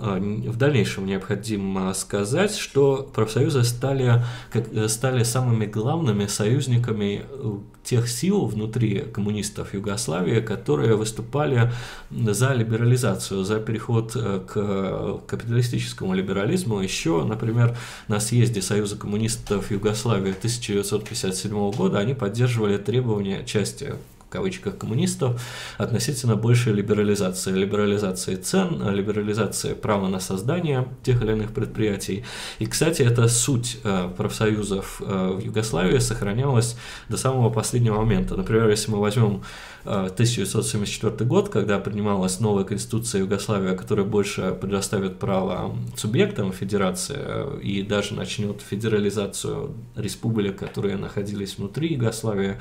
в 0.51 0.57
дальнейшем 0.57 1.05
необходимо 1.05 1.93
сказать, 1.93 2.55
что 2.55 3.09
профсоюзы 3.13 3.63
стали, 3.63 4.23
как, 4.51 4.67
стали 4.89 5.23
самыми 5.23 5.65
главными 5.65 6.27
союзниками 6.27 7.25
э, 7.27 7.57
тех 7.83 8.07
сил 8.07 8.45
внутри 8.45 8.99
коммунистов 8.99 9.73
Югославии, 10.03 10.41
которые 10.41 10.95
выступали 10.95 11.71
за 12.11 12.53
либерализацию, 12.53 13.43
за 13.43 13.59
переход 13.59 14.11
э, 14.15 14.41
к 14.45 15.21
капиталистическому 15.27 16.13
либерализму. 16.13 16.81
Еще, 16.81 17.23
например, 17.23 17.77
на 18.07 18.19
съезде 18.19 18.61
Союза 18.61 18.97
коммунистов 18.97 19.71
Югославии 19.71 20.31
1957 20.31 21.71
года 21.71 21.99
они 21.99 22.13
поддерживали 22.13 22.77
требования 22.77 23.43
части 23.45 23.93
кавычках 24.33 24.77
коммунистов 24.79 25.41
относительно 25.77 26.35
большей 26.35 26.73
либерализации. 26.73 27.51
Либерализации 27.51 28.35
цен, 28.35 28.89
либерализации 28.89 29.73
права 29.73 30.07
на 30.09 30.19
создание 30.19 30.87
тех 31.03 31.21
или 31.21 31.33
иных 31.33 31.53
предприятий. 31.53 32.23
И, 32.59 32.65
кстати, 32.65 33.03
эта 33.03 33.27
суть 33.27 33.77
э, 33.83 34.09
профсоюзов 34.17 35.01
э, 35.01 35.37
в 35.37 35.39
Югославии 35.39 35.99
сохранялась 35.99 36.75
до 37.09 37.17
самого 37.17 37.51
последнего 37.51 37.97
момента. 37.97 38.35
Например, 38.35 38.69
если 38.69 38.91
мы 38.91 38.99
возьмем 38.99 39.43
1974 39.85 41.27
год, 41.27 41.49
когда 41.49 41.79
принималась 41.79 42.39
новая 42.39 42.63
конституция 42.63 43.21
Югославии, 43.21 43.75
которая 43.75 44.05
больше 44.05 44.57
предоставит 44.59 45.19
право 45.19 45.75
субъектам 45.97 46.51
федерации 46.51 47.17
э, 47.17 47.59
и 47.61 47.83
даже 47.83 48.13
начнет 48.13 48.61
федерализацию 48.61 49.73
республик, 49.95 50.57
которые 50.57 50.97
находились 50.97 51.57
внутри 51.57 51.93
Югославии, 51.93 52.57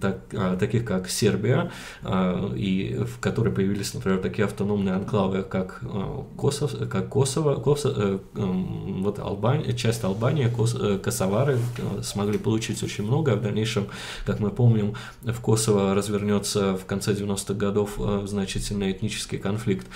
так, 0.00 0.20
а, 0.32 0.56
таких 0.56 0.84
как 0.84 1.08
Сербия, 1.08 1.70
а, 2.02 2.52
и 2.54 3.04
в 3.04 3.20
которой 3.20 3.52
появились, 3.52 3.94
например, 3.94 4.20
такие 4.20 4.44
автономные 4.46 4.94
анклавы, 4.94 5.42
как 5.42 5.80
э, 5.82 6.22
Косово, 6.36 6.86
как 6.86 7.08
Косово, 7.08 7.56
Косово 7.56 7.94
э, 7.96 8.18
вот 8.34 9.18
Албания, 9.18 9.72
часть 9.74 10.04
Албании, 10.04 10.48
Кос, 10.48 10.76
Косовары 11.02 11.58
смогли 12.02 12.38
получить 12.38 12.82
очень 12.82 13.04
много, 13.04 13.32
а 13.32 13.36
в 13.36 13.42
дальнейшем, 13.42 13.88
как 14.24 14.40
мы 14.40 14.50
помним, 14.50 14.94
в 15.22 15.40
Косово 15.40 15.94
развернется 15.94 16.37
начнется 16.38 16.76
в 16.76 16.86
конце 16.86 17.12
90-х 17.12 17.54
годов 17.54 17.94
э, 17.98 18.22
значительный 18.26 18.92
этнический 18.92 19.38
конфликт. 19.38 19.86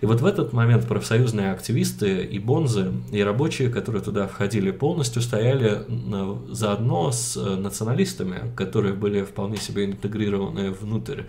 И 0.00 0.06
вот 0.06 0.20
в 0.20 0.26
этот 0.26 0.52
момент 0.52 0.86
профсоюзные 0.86 1.52
активисты 1.52 2.24
и 2.24 2.38
бонзы, 2.38 2.92
и 3.12 3.22
рабочие, 3.22 3.70
которые 3.70 4.02
туда 4.02 4.26
входили, 4.26 4.70
полностью 4.70 5.22
стояли 5.22 5.84
заодно 6.50 7.12
с 7.12 7.36
э, 7.36 7.56
националистами, 7.56 8.52
которые 8.56 8.94
были 8.94 9.22
вполне 9.22 9.56
себе 9.56 9.86
интегрированы 9.86 10.72
внутрь 10.72 11.22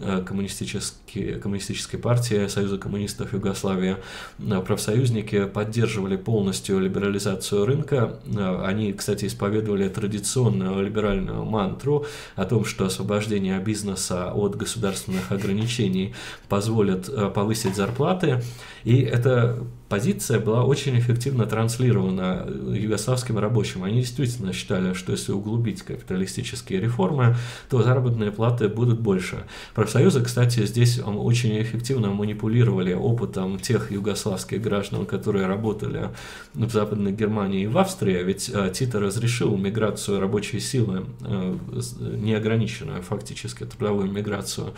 э, 0.00 0.22
коммунистической, 0.26 1.40
коммунистической 1.40 1.98
партии 1.98 2.46
Союза 2.48 2.78
коммунистов 2.78 3.32
Югославии. 3.32 3.96
Э, 4.38 4.62
профсоюзники 4.66 5.46
поддерживали 5.46 6.16
полностью 6.16 6.80
либерализацию 6.80 7.66
рынка. 7.66 8.18
Они, 8.64 8.92
кстати, 8.92 9.26
исповедовали 9.26 9.88
традиционную 9.88 10.84
либеральную 10.84 11.44
мантру 11.44 12.06
о 12.36 12.44
том, 12.44 12.64
что 12.64 12.84
освобождение 12.84 13.58
бизнеса 13.60 14.32
от 14.32 14.56
государственных 14.56 15.32
ограничений 15.32 16.14
позволит 16.48 17.08
повысить 17.34 17.76
зарплату 17.76 18.07
зарплаты, 18.08 18.42
и 18.84 19.02
это 19.02 19.58
позиция 19.88 20.38
была 20.38 20.64
очень 20.64 20.98
эффективно 20.98 21.46
транслирована 21.46 22.46
югославским 22.72 23.38
рабочим. 23.38 23.84
Они 23.84 24.00
действительно 24.00 24.52
считали, 24.52 24.92
что 24.94 25.12
если 25.12 25.32
углубить 25.32 25.82
капиталистические 25.82 26.80
реформы, 26.80 27.36
то 27.70 27.82
заработные 27.82 28.30
платы 28.30 28.68
будут 28.68 29.00
больше. 29.00 29.44
Профсоюзы, 29.74 30.22
кстати, 30.22 30.66
здесь 30.66 31.00
очень 31.00 31.60
эффективно 31.62 32.10
манипулировали 32.10 32.92
опытом 32.92 33.58
тех 33.58 33.90
югославских 33.90 34.60
граждан, 34.60 35.06
которые 35.06 35.46
работали 35.46 36.10
в 36.54 36.70
Западной 36.70 37.12
Германии 37.12 37.62
и 37.62 37.66
в 37.66 37.78
Австрии, 37.78 38.22
ведь 38.22 38.50
э, 38.52 38.70
Тита 38.74 39.00
разрешил 39.00 39.56
миграцию 39.56 40.20
рабочей 40.20 40.60
силы, 40.60 41.06
э, 41.22 41.56
неограниченную 42.00 43.02
фактически 43.02 43.64
трудовую 43.64 44.10
миграцию. 44.10 44.74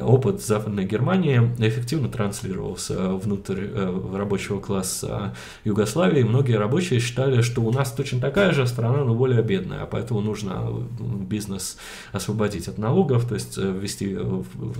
Опыт 0.00 0.42
Западной 0.42 0.84
Германии 0.84 1.38
эффективно 1.58 2.08
транслировался 2.08 3.12
внутрь 3.14 3.66
э, 3.68 4.10
рабочей 4.14 4.41
рабочего 4.42 4.60
класса 4.60 5.34
Югославии, 5.64 6.22
многие 6.22 6.58
рабочие 6.58 7.00
считали, 7.00 7.42
что 7.42 7.62
у 7.62 7.72
нас 7.72 7.92
точно 7.92 8.20
такая 8.20 8.52
же 8.52 8.66
страна, 8.66 9.04
но 9.04 9.14
более 9.14 9.42
бедная, 9.42 9.86
поэтому 9.86 10.20
нужно 10.20 10.86
бизнес 11.30 11.78
освободить 12.12 12.68
от 12.68 12.78
налогов, 12.78 13.26
то 13.28 13.34
есть 13.34 13.56
э, 13.58 13.62
ввести 13.62 14.18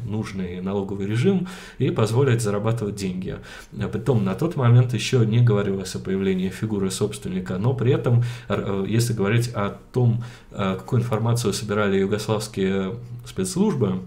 нужный 0.04 0.60
налоговый 0.60 1.06
режим 1.06 1.46
и 1.78 1.90
позволить 1.90 2.42
зарабатывать 2.42 2.96
деньги. 2.96 3.36
А 3.78 3.88
Притом 3.88 4.24
на 4.24 4.34
тот 4.34 4.56
момент 4.56 4.94
еще 4.94 5.24
не 5.26 5.40
говорилось 5.40 5.94
о 5.94 5.98
появлении 5.98 6.48
фигуры 6.48 6.90
собственника, 6.90 7.58
но 7.58 7.74
при 7.74 7.92
этом, 7.92 8.24
э, 8.48 8.84
если 8.88 9.12
говорить 9.12 9.48
о 9.54 9.76
том, 9.92 10.24
э, 10.50 10.76
какую 10.78 11.02
информацию 11.02 11.52
собирали 11.52 11.98
югославские 11.98 12.96
спецслужбы, 13.24 14.02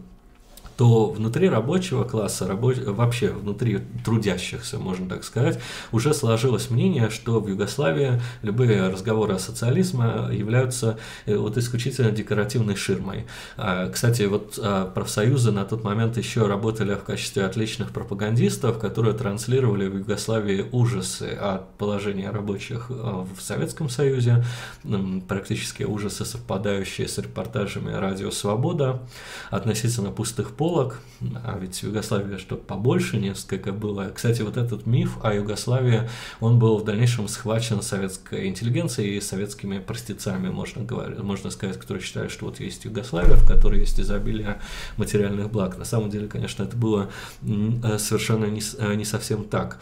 то 0.77 1.09
внутри 1.09 1.49
рабочего 1.49 2.03
класса, 2.03 2.47
рабоч... 2.47 2.77
вообще 2.77 3.29
внутри 3.29 3.79
трудящихся, 4.03 4.77
можно 4.77 5.07
так 5.09 5.23
сказать, 5.23 5.59
уже 5.91 6.13
сложилось 6.13 6.69
мнение, 6.69 7.09
что 7.09 7.39
в 7.39 7.47
Югославии 7.47 8.21
любые 8.41 8.87
разговоры 8.87 9.35
о 9.35 9.39
социализме 9.39 10.05
являются 10.31 10.97
э, 11.25 11.35
вот 11.35 11.57
исключительно 11.57 12.11
декоративной 12.11 12.75
ширмой. 12.75 13.25
А, 13.57 13.89
кстати, 13.89 14.23
вот 14.23 14.59
а, 14.61 14.91
профсоюзы 14.91 15.51
на 15.51 15.65
тот 15.65 15.83
момент 15.83 16.17
еще 16.17 16.47
работали 16.47 16.93
в 16.95 17.03
качестве 17.03 17.45
отличных 17.45 17.91
пропагандистов, 17.91 18.79
которые 18.79 19.13
транслировали 19.13 19.87
в 19.87 19.97
Югославии 19.97 20.65
ужасы 20.71 21.37
от 21.39 21.73
положения 21.77 22.29
рабочих 22.29 22.87
а, 22.89 23.25
в 23.25 23.41
Советском 23.41 23.89
Союзе, 23.89 24.43
практически 25.27 25.83
ужасы, 25.83 26.25
совпадающие 26.25 27.07
с 27.07 27.17
репортажами 27.17 27.91
«Радио 27.91 28.31
Свобода» 28.31 29.01
относительно 29.49 30.11
пустых 30.11 30.51
полок, 30.65 30.99
а 31.43 31.59
ведь 31.59 31.75
в 31.75 31.83
Югославии 31.83 32.37
что 32.37 32.55
побольше 32.55 33.17
несколько 33.17 33.71
было. 33.71 34.11
Кстати, 34.15 34.41
вот 34.41 34.57
этот 34.57 34.87
миф 34.87 35.19
о 35.21 35.31
Югославии, 35.31 36.09
он 36.39 36.57
был 36.57 36.79
в 36.79 36.83
дальнейшем 36.83 37.27
схвачен 37.27 37.83
советской 37.83 38.47
интеллигенцией 38.47 39.17
и 39.17 39.21
советскими 39.21 39.77
простецами, 39.77 40.49
можно, 40.49 40.83
говорить, 40.83 41.19
можно 41.19 41.51
сказать, 41.51 41.77
которые 41.77 42.03
считали, 42.03 42.29
что 42.29 42.45
вот 42.45 42.59
есть 42.59 42.83
Югославия, 42.83 43.35
в 43.35 43.47
которой 43.47 43.81
есть 43.81 43.99
изобилие 43.99 44.59
материальных 44.97 45.51
благ. 45.51 45.77
На 45.77 45.85
самом 45.85 46.09
деле, 46.09 46.27
конечно, 46.27 46.63
это 46.63 46.75
было 46.75 47.11
э, 47.43 47.99
совершенно 47.99 48.45
не, 48.45 48.61
э, 48.79 48.95
не 48.95 49.05
совсем 49.05 49.43
так. 49.43 49.77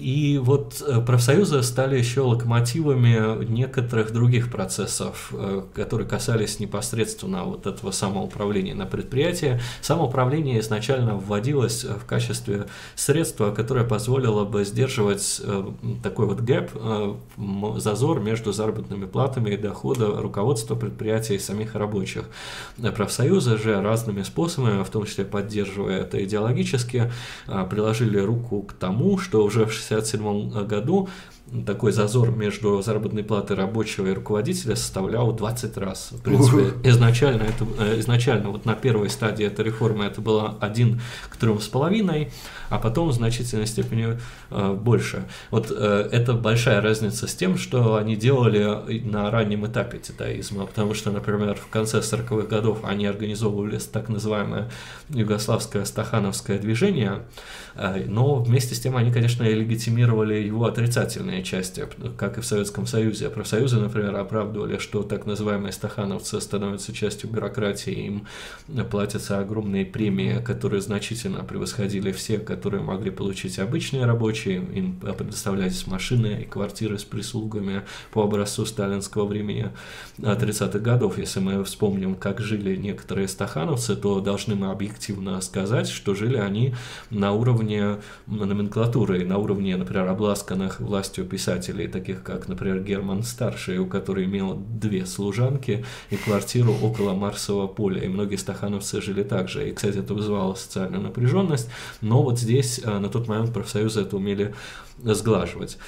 И 0.00 0.38
вот 0.38 0.82
э, 0.86 1.00
профсоюзы 1.02 1.62
стали 1.62 1.98
еще 1.98 2.22
локомотивами 2.22 3.44
некоторых 3.44 4.12
других 4.12 4.50
процессов, 4.50 5.30
э, 5.32 5.62
которые 5.74 6.08
касались 6.08 6.58
непосредственно 6.58 7.44
вот 7.44 7.66
этого 7.66 7.90
самоуправления 7.90 8.74
на 8.74 8.86
предприятии. 8.86 9.60
Самоуправление 9.82 10.60
изначально 10.60 11.16
вводилось 11.16 11.84
в 11.84 12.06
качестве 12.06 12.66
средства, 12.94 13.50
которое 13.50 13.84
позволило 13.84 14.44
бы 14.44 14.64
сдерживать 14.64 15.40
э, 15.44 15.64
такой 16.02 16.26
вот 16.26 16.40
гэп, 16.40 16.70
зазор 17.76 18.20
между 18.20 18.52
заработными 18.52 19.04
платами 19.04 19.50
и 19.50 19.56
дохода 19.56 20.06
руководства 20.06 20.76
предприятия 20.76 21.34
и 21.34 21.38
самих 21.38 21.74
рабочих. 21.74 22.24
Профсоюзы 22.96 23.58
же 23.58 23.80
разными 23.82 24.22
способами, 24.22 24.82
в 24.82 24.88
том 24.88 25.04
числе 25.04 25.24
поддерживая 25.24 26.00
это 26.00 26.24
идеологически, 26.24 27.12
приложили 27.68 28.18
руку 28.18 28.62
к 28.62 28.72
тому, 28.72 29.18
что 29.18 29.44
уже 29.44 29.66
в 29.66 29.74
1967 29.90 30.66
году 30.66 31.08
такой 31.66 31.90
зазор 31.92 32.30
между 32.30 32.80
заработной 32.80 33.24
платой 33.24 33.56
рабочего 33.56 34.06
и 34.06 34.12
руководителя 34.12 34.76
составлял 34.76 35.32
20 35.32 35.76
раз. 35.78 36.10
В 36.12 36.22
принципе, 36.22 36.72
изначально, 36.88 37.42
это, 37.42 37.66
э, 37.78 37.98
изначально 38.00 38.50
вот 38.50 38.64
на 38.66 38.74
первой 38.74 39.10
стадии 39.10 39.44
этой 39.44 39.64
реформы 39.64 40.04
это 40.04 40.20
было 40.20 40.56
1 40.60 41.00
к 41.28 41.36
3,5, 41.36 42.30
а 42.68 42.78
потом 42.78 43.08
в 43.08 43.12
значительной 43.12 43.66
степени 43.66 44.18
э, 44.50 44.72
больше. 44.74 45.24
Вот 45.50 45.72
э, 45.72 46.08
это 46.12 46.34
большая 46.34 46.80
разница 46.80 47.26
с 47.26 47.34
тем, 47.34 47.58
что 47.58 47.96
они 47.96 48.14
делали 48.14 49.00
на 49.04 49.30
раннем 49.30 49.66
этапе 49.66 49.98
титаизма, 49.98 50.66
потому 50.66 50.94
что, 50.94 51.10
например, 51.10 51.56
в 51.56 51.66
конце 51.68 51.98
40-х 51.98 52.46
годов 52.46 52.80
они 52.84 53.06
организовывали 53.06 53.78
так 53.78 54.08
называемое 54.08 54.70
югославское 55.08 55.84
стахановское 55.84 56.58
движение, 56.60 57.22
э, 57.69 57.69
но 58.06 58.34
вместе 58.34 58.74
с 58.74 58.80
тем 58.80 58.96
они, 58.96 59.10
конечно, 59.10 59.42
и 59.42 59.54
легитимировали 59.54 60.34
его 60.34 60.66
отрицательные 60.66 61.42
части, 61.42 61.86
как 62.18 62.36
и 62.36 62.42
в 62.42 62.44
Советском 62.44 62.86
Союзе. 62.86 63.30
Профсоюзы, 63.30 63.80
например, 63.80 64.16
оправдывали, 64.16 64.76
что 64.76 65.02
так 65.02 65.24
называемые 65.24 65.72
стахановцы 65.72 66.40
становятся 66.42 66.92
частью 66.92 67.30
бюрократии, 67.30 67.92
им 67.92 68.26
платятся 68.90 69.38
огромные 69.38 69.86
премии, 69.86 70.42
которые 70.44 70.82
значительно 70.82 71.42
превосходили 71.42 72.12
все, 72.12 72.38
которые 72.38 72.82
могли 72.82 73.10
получить 73.10 73.58
обычные 73.58 74.04
рабочие, 74.04 74.56
им 74.56 74.96
предоставлялись 74.96 75.86
машины 75.86 76.42
и 76.42 76.44
квартиры 76.44 76.98
с 76.98 77.04
прислугами 77.04 77.82
по 78.12 78.24
образцу 78.24 78.66
сталинского 78.66 79.26
времени 79.26 79.70
30-х 80.18 80.78
годов. 80.80 81.16
Если 81.16 81.40
мы 81.40 81.64
вспомним, 81.64 82.14
как 82.14 82.40
жили 82.40 82.76
некоторые 82.76 83.26
стахановцы, 83.26 83.96
то 83.96 84.20
должны 84.20 84.54
мы 84.54 84.70
объективно 84.70 85.40
сказать, 85.40 85.88
что 85.88 86.14
жили 86.14 86.36
они 86.36 86.74
на 87.08 87.32
уровне 87.32 87.69
номенклатуры, 88.26 89.24
на 89.24 89.38
уровне, 89.38 89.76
например, 89.76 90.08
обласканных 90.08 90.80
властью 90.80 91.24
писателей, 91.24 91.88
таких 91.88 92.22
как, 92.22 92.48
например, 92.48 92.82
Герман 92.82 93.22
Старший, 93.22 93.78
у 93.78 93.86
которого 93.86 94.24
имел 94.24 94.54
две 94.54 95.06
служанки 95.06 95.84
и 96.10 96.16
квартиру 96.16 96.74
около 96.82 97.14
Марсового 97.14 97.66
поля, 97.66 98.02
и 98.02 98.08
многие 98.08 98.36
стахановцы 98.36 99.00
жили 99.00 99.22
так 99.22 99.48
же. 99.48 99.68
И, 99.68 99.72
кстати, 99.72 99.98
это 99.98 100.14
вызывало 100.14 100.54
социальную 100.54 101.02
напряженность, 101.02 101.68
но 102.00 102.22
вот 102.22 102.38
здесь 102.38 102.80
э, 102.82 102.98
на 102.98 103.08
тот 103.08 103.28
момент 103.28 103.52
профсоюзы 103.52 104.02
это 104.02 104.16
умели 104.16 104.54
сглаживать. 105.02 105.78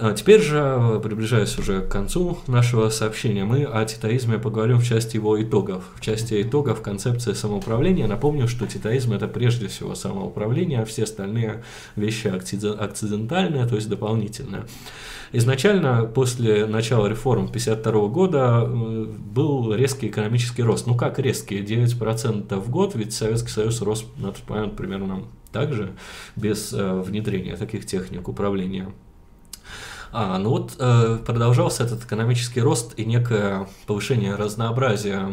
А 0.00 0.12
теперь 0.14 0.40
же, 0.40 1.00
приближаясь 1.02 1.58
уже 1.58 1.80
к 1.80 1.88
концу 1.88 2.38
нашего 2.46 2.88
сообщения, 2.88 3.44
мы 3.44 3.64
о 3.64 3.84
титаизме 3.84 4.38
поговорим 4.38 4.78
в 4.78 4.84
части 4.84 5.16
его 5.16 5.42
итогов. 5.42 5.84
В 5.96 6.00
части 6.00 6.40
итогов 6.42 6.82
концепции 6.82 7.32
самоуправления 7.32 8.06
напомню, 8.06 8.46
что 8.46 8.66
титаизм 8.66 9.12
это 9.12 9.26
прежде 9.26 9.66
всего 9.66 9.94
самоуправление, 9.94 10.80
а 10.80 10.84
все 10.84 11.02
остальные 11.02 11.64
вещи 11.96 12.28
акцидентальные, 12.28 13.66
то 13.66 13.74
есть 13.74 13.88
дополнительные. 13.88 14.66
Изначально, 15.32 16.04
после 16.04 16.66
начала 16.66 17.06
реформ 17.06 17.46
1952 17.46 18.08
года, 18.08 18.64
э, 18.64 19.04
был 19.04 19.74
резкий 19.74 20.08
экономический 20.08 20.62
рост. 20.62 20.86
Ну 20.86 20.94
как 20.94 21.18
резкий? 21.18 21.60
9% 21.60 22.54
в 22.54 22.70
год, 22.70 22.94
ведь 22.94 23.12
Советский 23.12 23.50
Союз 23.50 23.82
рос 23.82 24.06
на 24.16 24.32
тот 24.32 24.48
момент 24.48 24.76
примерно 24.76 25.24
так 25.52 25.72
же, 25.72 25.92
без 26.36 26.72
э, 26.72 27.00
внедрения 27.00 27.56
таких 27.56 27.84
техник 27.84 28.28
управления 28.28 28.92
а, 30.12 30.38
ну 30.38 30.50
вот 30.50 30.76
э, 30.78 31.18
продолжался 31.24 31.84
этот 31.84 32.04
экономический 32.04 32.60
рост 32.60 32.98
и 32.98 33.04
некое 33.04 33.68
повышение 33.86 34.34
разнообразия 34.36 35.28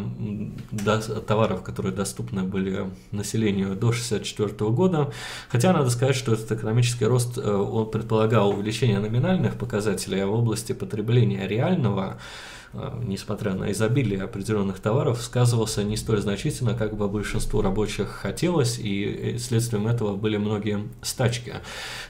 до, 0.70 1.00
товаров, 1.20 1.62
которые 1.62 1.94
доступны 1.94 2.42
были 2.42 2.90
населению 3.10 3.70
до 3.70 3.88
1964 3.88 4.70
года. 4.70 5.12
Хотя 5.48 5.72
надо 5.72 5.90
сказать, 5.90 6.16
что 6.16 6.34
этот 6.34 6.52
экономический 6.52 7.06
рост 7.06 7.38
э, 7.38 7.50
он 7.50 7.90
предполагал 7.90 8.50
увеличение 8.50 8.98
номинальных 8.98 9.56
показателей, 9.56 10.20
а 10.20 10.26
в 10.26 10.32
области 10.32 10.72
потребления 10.72 11.46
реального 11.46 12.18
несмотря 13.02 13.54
на 13.54 13.72
изобилие 13.72 14.22
определенных 14.22 14.80
товаров, 14.80 15.22
сказывался 15.22 15.84
не 15.84 15.96
столь 15.96 16.20
значительно, 16.20 16.74
как 16.74 16.96
бы 16.96 17.08
большинству 17.08 17.62
рабочих 17.62 18.08
хотелось, 18.08 18.78
и 18.78 19.36
следствием 19.38 19.86
этого 19.86 20.16
были 20.16 20.36
многие 20.36 20.84
стачки. 21.02 21.54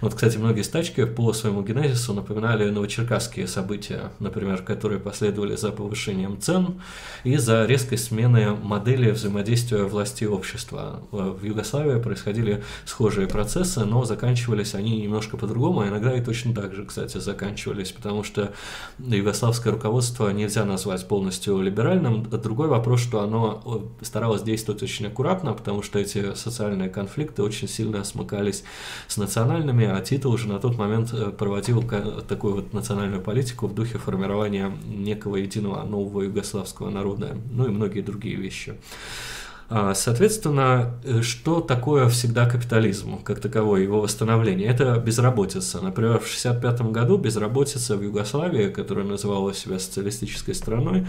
Вот, 0.01 0.15
кстати, 0.15 0.39
многие 0.39 0.63
стачки 0.63 1.05
по 1.05 1.33
своему 1.33 1.63
генезису 1.63 2.15
напоминали 2.15 2.71
новочеркасские 2.71 3.47
события, 3.47 4.11
например, 4.19 4.63
которые 4.63 5.01
последовали 5.01 5.57
за 5.57 5.73
повышением 5.73 6.41
цен 6.41 6.81
и 7.25 7.37
за 7.37 7.65
резкой 7.67 7.99
смены 7.99 8.51
модели 8.55 9.11
взаимодействия 9.11 9.85
власти 9.85 10.25
и 10.25 10.27
общества. 10.27 11.03
В 11.11 11.45
Югославии 11.45 12.01
происходили 12.01 12.65
схожие 12.85 13.27
процессы, 13.27 13.85
но 13.85 14.05
заканчивались 14.05 14.75
они 14.75 15.01
немножко 15.01 15.37
по-другому, 15.37 15.81
а 15.81 15.89
иногда 15.89 16.17
и 16.17 16.23
точно 16.23 16.55
так 16.55 16.75
же, 16.75 16.85
кстати, 16.85 17.19
заканчивались, 17.19 17.93
потому 17.93 18.25
что 18.25 18.53
югославское 18.99 19.73
руководство 19.73 20.31
не 20.31 20.49
нельзя 20.57 20.65
назвать 20.65 21.07
полностью 21.07 21.61
либеральным. 21.61 22.23
Другой 22.23 22.69
вопрос, 22.69 23.01
что 23.01 23.21
оно 23.21 23.83
старалось 24.01 24.43
действовать 24.43 24.83
очень 24.83 25.07
аккуратно, 25.07 25.53
потому 25.53 25.83
что 25.83 25.99
эти 25.99 26.35
социальные 26.35 26.89
конфликты 26.89 27.43
очень 27.43 27.69
сильно 27.69 28.05
смыкались 28.05 28.65
с 29.07 29.19
национальными, 29.19 29.85
а 29.85 30.01
Тита 30.01 30.29
уже 30.29 30.49
на 30.49 30.59
тот 30.59 30.79
момент 30.79 31.13
э, 31.13 31.31
проводил 31.31 31.83
такую 32.27 32.55
вот 32.55 32.73
национальную 32.73 33.23
политику 33.23 33.67
в 33.67 33.75
духе 33.75 33.99
формирования 33.99 34.73
некого 34.87 35.37
единого 35.37 35.83
нового 35.83 36.23
югославского 36.23 36.89
народа, 36.89 37.37
ну 37.51 37.67
и 37.67 37.69
многие 37.69 38.01
другие 38.01 38.37
вещи. 38.37 38.75
А, 39.69 39.95
соответственно, 39.95 40.95
э, 41.03 41.23
что 41.23 41.61
такое 41.61 42.09
всегда 42.09 42.47
капитализм, 42.49 43.21
как 43.23 43.41
таковой, 43.41 43.83
его 43.83 44.01
восстановление? 44.01 44.69
Это 44.69 44.97
безработица. 45.05 45.81
Например, 45.81 46.21
в 46.21 46.27
1965 46.27 46.93
году 46.93 47.19
безработица 47.19 47.97
в 47.97 48.03
Югославии, 48.03 48.69
которая 48.69 49.05
называла 49.05 49.53
себя 49.53 49.81
социалистической 49.81 50.55
страной, 50.55 51.07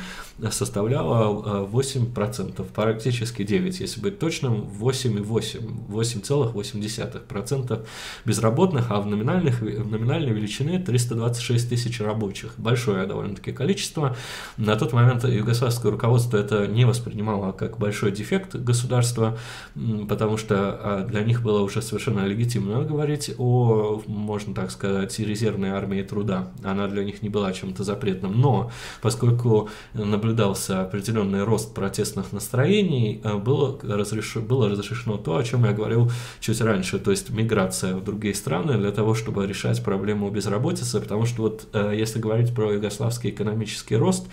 составляла 0.49 1.65
8%, 1.65 2.55
а, 2.57 2.63
практически 2.63 3.43
9%, 3.43 3.79
если 3.79 4.01
быть 4.01 4.17
точным, 4.17 4.61
8,8%, 4.61 6.51
8,8% 6.51 7.85
безработных, 8.25 8.87
а 8.89 9.01
в, 9.01 9.05
номинальных, 9.05 9.61
в 9.61 9.91
номинальной 9.91 10.33
величине 10.33 10.79
326 10.79 11.69
тысяч 11.69 12.01
рабочих. 12.01 12.55
Большое 12.57 13.05
довольно-таки 13.05 13.51
количество. 13.51 14.15
На 14.57 14.75
тот 14.77 14.93
момент 14.93 15.25
югославское 15.25 15.91
руководство 15.91 16.37
это 16.37 16.65
не 16.65 16.85
воспринимало 16.85 17.51
как 17.51 17.77
большой 17.77 18.11
дефект, 18.11 18.46
проект 18.47 18.55
государства, 18.55 19.37
потому 20.07 20.37
что 20.37 20.55
а, 20.55 21.05
для 21.05 21.23
них 21.23 21.41
было 21.41 21.61
уже 21.61 21.81
совершенно 21.81 22.25
легитимно 22.25 22.81
говорить 22.83 23.31
о, 23.37 24.01
можно 24.07 24.53
так 24.53 24.71
сказать, 24.71 25.17
резервной 25.19 25.69
армии 25.69 26.01
труда. 26.01 26.47
Она 26.63 26.87
для 26.87 27.03
них 27.03 27.21
не 27.21 27.29
была 27.29 27.53
чем-то 27.53 27.83
запретным. 27.83 28.39
Но 28.39 28.71
поскольку 29.01 29.69
наблюдался 29.93 30.81
определенный 30.81 31.43
рост 31.43 31.73
протестных 31.73 32.31
настроений, 32.31 33.21
а, 33.23 33.37
было, 33.37 33.79
разреш... 33.83 34.35
было 34.37 34.69
разрешено 34.69 35.17
то, 35.17 35.37
о 35.37 35.43
чем 35.43 35.65
я 35.65 35.73
говорил 35.73 36.11
чуть 36.39 36.61
раньше, 36.61 36.99
то 36.99 37.11
есть 37.11 37.29
миграция 37.29 37.95
в 37.95 38.03
другие 38.03 38.33
страны 38.33 38.77
для 38.77 38.91
того, 38.91 39.13
чтобы 39.13 39.47
решать 39.47 39.83
проблему 39.83 40.29
безработицы, 40.29 40.99
потому 40.99 41.25
что 41.25 41.43
вот 41.43 41.67
э, 41.73 41.93
если 41.95 42.19
говорить 42.19 42.53
про 42.53 42.73
югославский 42.73 43.29
экономический 43.29 43.95
рост, 43.95 44.27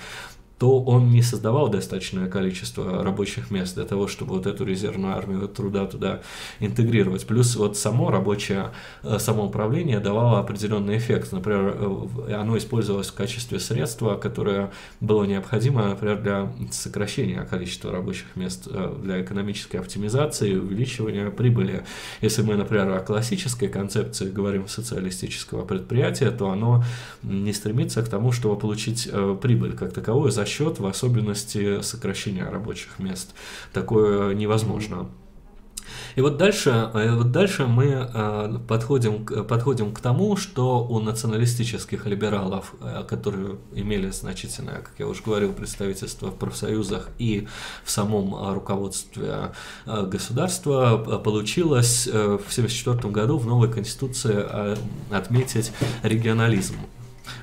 то 0.59 0.81
он 0.83 1.11
не 1.11 1.23
создавал 1.23 1.69
достаточное 1.69 2.29
количество 2.29 3.03
рабочих 3.03 3.51
мест 3.51 3.75
для 3.75 3.85
того, 3.85 4.07
чтобы 4.07 4.35
вот 4.35 4.47
эту 4.47 4.65
резервную 4.65 5.17
армию 5.17 5.49
труда 5.49 5.87
туда 5.87 6.21
интегрировать. 6.61 7.27
Плюс 7.27 7.57
вот 7.57 7.77
само 7.77 8.11
рабочее 8.11 8.71
э, 9.03 9.19
самоуправление 9.19 9.99
давало 9.99 10.39
определенный 10.39 10.97
эффект. 10.99 11.33
Например, 11.33 11.77
э, 11.77 12.35
оно 12.35 12.57
использовалось 12.57 13.09
в 13.09 13.15
качестве 13.15 13.59
средства, 13.59 14.15
которое 14.15 14.71
было 15.01 15.25
необходимо, 15.25 15.89
например, 15.89 16.23
для 16.23 16.53
сокращения 16.71 17.43
количества 17.43 17.91
рабочих 17.91 18.37
мест, 18.37 18.69
э, 18.71 18.97
для 19.03 19.23
экономической 19.23 19.77
оптимизации 19.79 20.55
увеличивания 20.55 21.31
прибыли. 21.31 21.85
Если 22.21 22.43
мы, 22.43 22.55
например, 22.55 22.91
о 22.91 23.01
классической 23.01 23.69
концепции 23.69 24.31
говорим 24.31 24.69
социалистического 24.69 25.65
предприятия, 25.65 26.31
то 26.31 26.51
оно 26.51 26.85
не 27.25 27.53
стремится 27.53 28.03
к 28.03 28.09
тому, 28.09 28.31
чтобы 28.31 28.57
получить 28.57 29.11
прибыль 29.43 29.73
как 29.73 29.93
таковую 29.93 30.31
за 30.31 30.44
счет, 30.45 30.79
в 30.79 30.87
особенности, 30.87 31.81
сокращения 31.83 32.49
рабочих 32.49 32.99
мест. 32.99 33.35
Такое 33.73 34.35
невозможно. 34.35 35.09
И 36.17 36.21
вот 36.21 36.37
дальше, 36.37 36.91
э, 36.95 37.15
вот 37.15 37.33
дальше 37.33 37.67
мы 37.67 37.87
э, 37.87 38.59
подходим, 38.69 39.25
подходим 39.25 39.93
к 39.93 40.01
тому, 40.01 40.37
что 40.37 40.85
у 40.85 41.01
националистических 41.01 42.07
либералов, 42.07 42.75
э, 42.81 43.05
которые 43.09 43.57
имели 43.75 44.11
значительное, 44.11 44.81
как 44.81 44.93
я 44.99 45.07
уже 45.07 45.23
говорил, 45.23 45.53
представительство 45.53 46.31
в 46.31 46.37
профсоюзах 46.37 47.09
и 47.19 47.49
в 47.85 47.91
самом 47.91 48.55
руководстве 48.55 49.53
государства, 49.87 50.99
получилось 51.19 52.07
в 52.07 52.47
1974 52.49 53.13
году 53.13 53.39
в 53.39 53.47
новой 53.47 53.71
конституции 53.71 54.45
отметить 55.11 55.73
регионализм. 56.03 56.77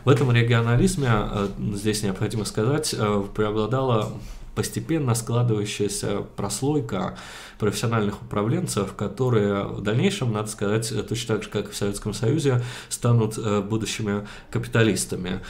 В 0.03 0.09
этом 0.09 0.31
регионализме, 0.31 1.09
э, 1.11 1.47
здесь 1.73 2.03
необходимо 2.03 2.45
сказать, 2.45 2.95
э, 2.97 3.23
преобладала 3.35 4.11
постепенно 4.55 5.15
складывающаяся 5.15 6.23
прослойка 6.35 7.17
профессиональных 7.57 8.21
управленцев, 8.21 8.93
которые 8.95 9.63
в 9.63 9.81
дальнейшем, 9.81 10.33
надо 10.33 10.49
сказать, 10.49 10.91
точно 11.07 11.35
так 11.35 11.43
же, 11.43 11.49
как 11.49 11.69
и 11.69 11.71
в 11.71 11.75
Советском 11.75 12.13
Союзе, 12.13 12.61
станут 12.89 13.37
э, 13.37 13.61
будущими 13.61 14.27
капиталистами. 14.49 15.41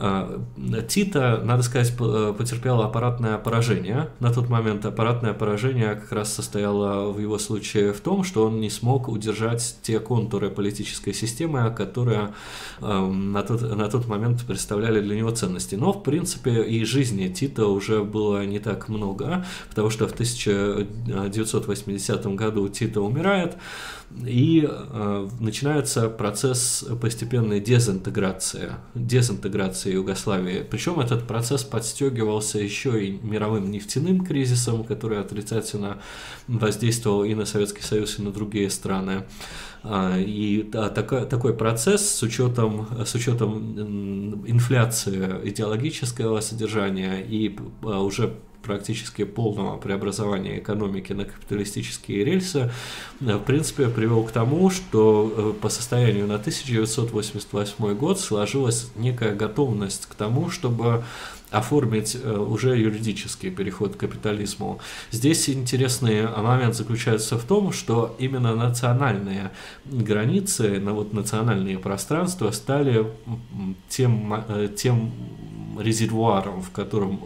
А, 0.00 0.40
Тита, 0.88 1.42
надо 1.44 1.64
сказать, 1.64 1.92
потерпела 1.96 2.84
аппаратное 2.84 3.36
поражение. 3.38 4.10
На 4.20 4.32
тот 4.32 4.48
момент 4.48 4.86
аппаратное 4.86 5.32
поражение 5.32 5.96
как 5.96 6.12
раз 6.12 6.32
состояло 6.32 7.10
в 7.10 7.18
его 7.18 7.36
случае 7.38 7.92
в 7.92 7.98
том, 8.00 8.22
что 8.22 8.46
он 8.46 8.60
не 8.60 8.70
смог 8.70 9.08
удержать 9.08 9.78
те 9.82 9.98
контуры 9.98 10.50
политической 10.50 11.12
системы, 11.12 11.74
которые 11.76 12.32
на 12.80 13.42
тот, 13.42 13.62
на 13.62 13.88
тот 13.88 14.06
момент 14.06 14.44
представляли 14.46 15.00
для 15.00 15.16
него 15.16 15.30
ценности. 15.30 15.74
Но, 15.74 15.92
в 15.92 16.04
принципе, 16.04 16.62
и 16.62 16.84
жизни 16.84 17.26
Тита 17.28 17.66
уже 17.66 18.04
было 18.04 18.46
не 18.46 18.60
так 18.60 18.88
много, 18.88 19.44
потому 19.68 19.90
что 19.90 20.06
в 20.06 20.12
1980 20.12 22.26
году 22.36 22.68
Тита 22.68 23.00
умирает, 23.00 23.56
и 24.24 24.66
э, 24.68 25.28
начинается 25.38 26.08
процесс 26.08 26.84
постепенной 27.00 27.60
дезинтеграции, 27.60 28.72
дезинтеграции 28.94 29.87
Югославии. 29.92 30.66
Причем 30.68 31.00
этот 31.00 31.26
процесс 31.26 31.64
подстегивался 31.64 32.58
еще 32.58 33.04
и 33.04 33.18
мировым 33.22 33.70
нефтяным 33.70 34.24
кризисом, 34.24 34.84
который 34.84 35.20
отрицательно 35.20 35.98
воздействовал 36.46 37.24
и 37.24 37.34
на 37.34 37.44
Советский 37.44 37.82
Союз, 37.82 38.18
и 38.18 38.22
на 38.22 38.32
другие 38.32 38.70
страны. 38.70 39.24
А, 39.82 40.18
и 40.18 40.62
такой 40.62 41.54
процесс 41.54 42.08
с 42.08 42.22
учетом, 42.22 42.88
с 43.04 43.14
учетом 43.14 44.44
инфляции 44.46 45.48
идеологического 45.48 46.40
содержания 46.40 47.20
и 47.20 47.56
а, 47.82 48.00
уже 48.00 48.34
практически 48.62 49.24
полного 49.24 49.76
преобразования 49.76 50.58
экономики 50.58 51.12
на 51.12 51.24
капиталистические 51.24 52.24
рельсы, 52.24 52.70
э, 53.20 53.36
в 53.36 53.44
принципе, 53.44 53.88
привел 53.88 54.24
к 54.24 54.30
тому, 54.30 54.70
что 54.70 55.32
э, 55.36 55.52
по 55.60 55.68
состоянию 55.68 56.26
на 56.26 56.34
1988 56.34 57.94
год 57.94 58.20
сложилась 58.20 58.90
некая 58.96 59.34
готовность 59.34 60.06
к 60.06 60.14
тому, 60.14 60.50
чтобы 60.50 61.04
оформить 61.50 62.16
э, 62.22 62.36
уже 62.36 62.76
юридический 62.76 63.50
переход 63.50 63.96
к 63.96 64.00
капитализму. 64.00 64.80
Здесь 65.10 65.48
интересный 65.48 66.26
момент 66.26 66.74
заключается 66.74 67.38
в 67.38 67.44
том, 67.44 67.72
что 67.72 68.14
именно 68.18 68.54
национальные 68.54 69.50
границы, 69.86 70.78
вот 70.80 71.12
национальные 71.12 71.78
пространства 71.78 72.50
стали 72.50 73.06
тем, 73.88 74.44
тем 74.76 75.12
резервуаром, 75.78 76.62
в 76.62 76.70
котором 76.70 77.20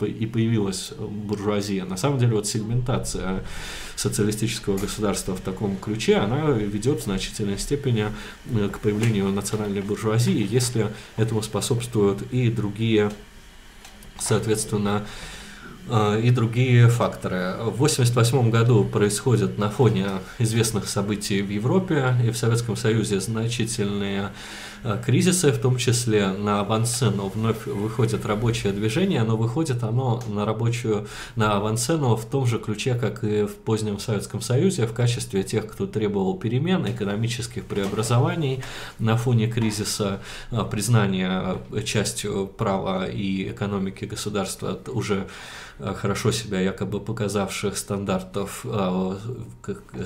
э, 0.00 0.06
и 0.06 0.26
появилась 0.26 0.92
буржуазия. 0.98 1.84
На 1.84 1.96
самом 1.96 2.18
деле 2.18 2.34
вот 2.34 2.46
сегментация 2.46 3.44
социалистического 3.96 4.78
государства 4.78 5.34
в 5.34 5.40
таком 5.40 5.76
ключе, 5.76 6.16
она 6.16 6.50
ведет 6.50 7.00
в 7.00 7.04
значительной 7.04 7.58
степени 7.58 8.06
э, 8.46 8.68
к 8.68 8.78
появлению 8.80 9.28
национальной 9.28 9.82
буржуазии, 9.82 10.46
если 10.48 10.88
этому 11.16 11.42
способствуют 11.42 12.22
и 12.30 12.50
другие, 12.50 13.10
соответственно, 14.18 15.06
э, 15.88 16.20
и 16.22 16.30
другие 16.30 16.88
факторы. 16.88 17.56
В 17.58 17.82
1988 17.82 18.50
году 18.50 18.84
происходят 18.84 19.58
на 19.58 19.70
фоне 19.70 20.06
известных 20.38 20.88
событий 20.88 21.42
в 21.42 21.50
Европе 21.50 22.14
и 22.24 22.30
в 22.30 22.36
Советском 22.36 22.76
Союзе 22.76 23.20
значительные 23.20 24.30
кризисы, 25.04 25.52
в 25.52 25.58
том 25.58 25.76
числе 25.76 26.28
на 26.28 26.60
авансцену 26.60 27.28
вновь 27.28 27.66
выходит 27.66 28.26
рабочее 28.26 28.72
движение, 28.72 29.22
но 29.22 29.36
выходит 29.36 29.82
оно 29.82 30.22
на 30.28 30.44
рабочую, 30.44 31.06
на 31.36 31.56
авансцену 31.56 32.16
в 32.16 32.24
том 32.24 32.46
же 32.46 32.58
ключе, 32.58 32.94
как 32.94 33.24
и 33.24 33.44
в 33.44 33.54
позднем 33.54 33.98
Советском 33.98 34.40
Союзе, 34.40 34.86
в 34.86 34.92
качестве 34.92 35.42
тех, 35.42 35.66
кто 35.66 35.86
требовал 35.86 36.38
перемен, 36.38 36.86
экономических 36.86 37.64
преобразований 37.64 38.62
на 38.98 39.16
фоне 39.16 39.48
кризиса, 39.48 40.20
э, 40.50 40.64
признания 40.70 41.58
частью 41.84 42.46
права 42.46 43.06
и 43.06 43.50
экономики 43.50 44.04
государства 44.04 44.78
уже 44.88 45.26
Э, 45.80 45.94
хорошо 45.94 46.32
себя 46.32 46.60
якобы 46.60 47.00
показавших 47.00 47.76
стандартов, 47.76 48.64
э, 48.64 49.16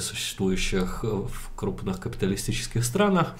существующих 0.01 1.03
в 1.03 1.52
крупных 1.63 2.01
капиталистических 2.01 2.85
странах. 2.85 3.37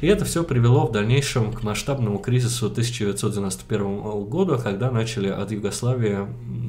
И 0.00 0.08
это 0.08 0.24
все 0.24 0.42
привело 0.42 0.88
в 0.88 0.90
дальнейшем 0.90 1.52
к 1.52 1.62
масштабному 1.62 2.18
кризису 2.18 2.66
1991 2.66 4.24
года, 4.24 4.58
когда 4.58 4.90
начали 4.90 5.28
от 5.28 5.52
Югославии 5.52 6.26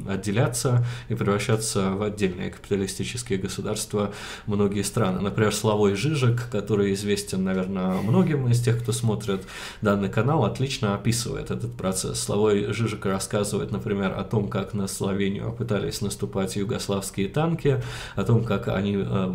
отделяться 0.07 0.85
и 1.09 1.15
превращаться 1.15 1.89
в 1.91 2.03
отдельные 2.03 2.51
капиталистические 2.51 3.39
государства 3.39 4.13
многие 4.45 4.83
страны. 4.83 5.19
Например, 5.19 5.51
Славой 5.51 5.95
Жижик, 5.95 6.47
который 6.51 6.93
известен, 6.93 7.43
наверное, 7.43 7.99
многим 8.01 8.47
из 8.47 8.61
тех, 8.61 8.83
кто 8.83 8.91
смотрит 8.91 9.47
данный 9.81 10.09
канал, 10.09 10.45
отлично 10.45 10.93
описывает 10.93 11.49
этот 11.49 11.73
процесс. 11.73 12.19
Славой 12.19 12.71
Жижик 12.71 13.03
рассказывает, 13.07 13.71
например, 13.71 14.13
о 14.15 14.23
том, 14.23 14.47
как 14.47 14.75
на 14.75 14.87
Словению 14.87 15.53
пытались 15.53 16.01
наступать 16.01 16.55
югославские 16.55 17.29
танки, 17.29 17.81
о 18.15 18.23
том, 18.23 18.43
как 18.43 18.67
они 18.67 18.97
э, 18.97 19.33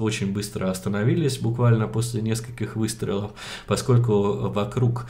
очень 0.00 0.32
быстро 0.32 0.68
остановились 0.96 1.38
буквально 1.38 1.88
после 1.88 2.22
нескольких 2.22 2.76
выстрелов, 2.76 3.32
поскольку 3.66 4.48
вокруг 4.48 5.06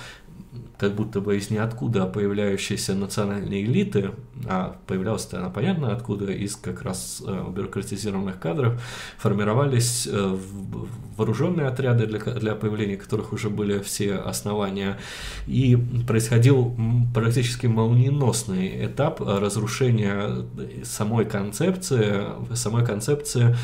как 0.79 0.95
будто 0.95 1.21
бы 1.21 1.39
из 1.39 1.51
ниоткуда 1.51 2.05
появляющиеся 2.07 2.95
национальные 2.95 3.65
элиты, 3.65 4.11
а 4.47 4.77
появлялась-то 4.87 5.39
она 5.39 5.49
понятно 5.49 5.93
откуда, 5.93 6.31
из 6.33 6.57
как 6.57 6.83
раз 6.83 7.23
э, 7.27 7.45
бюрократизированных 7.51 8.39
кадров, 8.39 8.83
формировались 9.17 10.07
э, 10.07 10.39
вооруженные 11.17 11.69
отряды, 11.69 12.07
для, 12.07 12.19
для 12.19 12.55
появления 12.55 12.97
которых 12.97 13.33
уже 13.33 13.49
были 13.49 13.79
все 13.79 14.17
основания, 14.17 14.99
и 15.47 15.79
происходил 16.07 16.77
практически 17.15 17.67
молниеносный 17.67 18.87
этап 18.87 19.21
разрушения 19.21 20.45
самой 20.85 21.25
концепции, 21.25 22.27
самой 22.55 22.85
концепции 22.85 23.57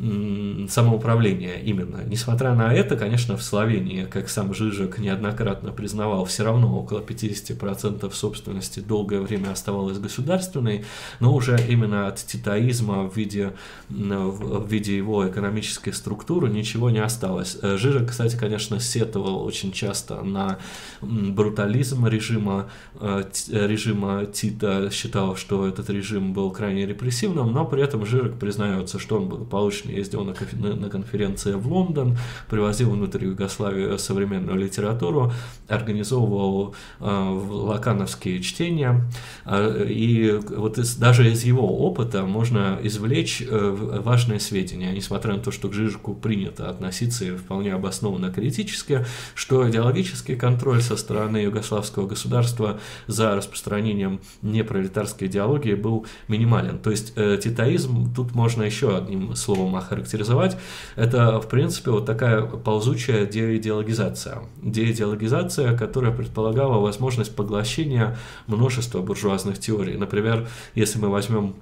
самоуправления 0.00 1.56
именно. 1.56 2.00
Несмотря 2.06 2.54
на 2.54 2.72
это, 2.72 2.96
конечно, 2.96 3.36
в 3.36 3.42
Словении, 3.42 4.06
как 4.06 4.30
сам 4.30 4.54
Жижик 4.54 4.98
неоднократно 4.98 5.72
признавал, 5.72 6.24
все 6.24 6.42
равно 6.42 6.78
около 6.78 7.00
50% 7.00 8.10
собственности 8.14 8.80
долгое 8.80 9.20
время 9.20 9.50
оставалось 9.50 9.98
государственной, 9.98 10.86
но 11.20 11.34
уже 11.34 11.58
именно 11.68 12.08
от 12.08 12.16
титаизма 12.16 13.08
в 13.08 13.14
виде, 13.14 13.52
в 13.90 14.66
виде 14.66 14.96
его 14.96 15.28
экономической 15.28 15.92
структуры 15.92 16.48
ничего 16.48 16.88
не 16.88 17.00
осталось. 17.00 17.58
Э, 17.60 17.76
Жижик, 17.76 18.08
кстати, 18.08 18.36
конечно, 18.36 18.80
сетовал 18.80 19.44
очень 19.44 19.70
часто 19.70 20.22
на 20.22 20.58
брутализм 21.02 22.06
режима, 22.06 22.70
э, 23.00 23.24
режима 23.50 24.24
Тита, 24.24 24.88
считал, 24.90 25.36
что 25.36 25.66
этот 25.66 25.90
режим 25.90 26.32
был 26.32 26.50
крайне 26.52 26.86
репрессивным, 26.86 27.52
но 27.52 27.66
при 27.66 27.82
этом 27.82 28.06
Жижик 28.06 28.38
признается, 28.38 28.98
что 28.98 29.18
он 29.18 29.28
был 29.28 29.44
получен 29.44 29.89
ездил 29.90 30.24
на, 30.24 30.34
на, 30.74 30.88
конференции 30.88 31.54
в 31.54 31.66
Лондон, 31.72 32.16
привозил 32.48 32.90
внутрь 32.90 33.26
Югославии 33.26 33.96
современную 33.96 34.58
литературу, 34.58 35.32
организовывал 35.68 36.74
э, 37.00 37.04
лакановские 37.04 38.40
чтения. 38.42 39.04
Э, 39.44 39.86
и 39.88 40.32
вот 40.32 40.78
из, 40.78 40.96
даже 40.96 41.30
из 41.30 41.44
его 41.44 41.66
опыта 41.86 42.24
можно 42.24 42.78
извлечь 42.82 43.42
э, 43.42 44.00
важные 44.04 44.40
сведения, 44.40 44.92
несмотря 44.92 45.34
на 45.34 45.40
то, 45.40 45.50
что 45.50 45.68
к 45.68 45.74
Жижику 45.74 46.14
принято 46.14 46.68
относиться 46.68 47.36
вполне 47.36 47.74
обоснованно 47.74 48.30
критически, 48.32 49.04
что 49.34 49.68
идеологический 49.68 50.36
контроль 50.36 50.82
со 50.82 50.96
стороны 50.96 51.38
югославского 51.38 52.06
государства 52.06 52.80
за 53.06 53.34
распространением 53.36 54.20
непролетарской 54.42 55.28
идеологии 55.28 55.74
был 55.74 56.06
минимален. 56.28 56.78
То 56.78 56.90
есть 56.90 57.12
э, 57.16 57.38
титаизм 57.42 58.12
тут 58.14 58.34
можно 58.34 58.62
еще 58.62 58.96
одним 58.96 59.34
словом 59.34 59.69
охарактеризовать, 59.76 60.56
это, 60.96 61.40
в 61.40 61.48
принципе, 61.48 61.90
вот 61.90 62.06
такая 62.06 62.42
ползучая 62.42 63.26
деидеологизация. 63.26 64.38
Деидеологизация, 64.62 65.76
которая 65.76 66.12
предполагала 66.12 66.80
возможность 66.80 67.34
поглощения 67.34 68.16
множества 68.46 69.00
буржуазных 69.00 69.58
теорий. 69.58 69.96
Например, 69.96 70.48
если 70.74 70.98
мы 70.98 71.08
возьмем 71.08 71.54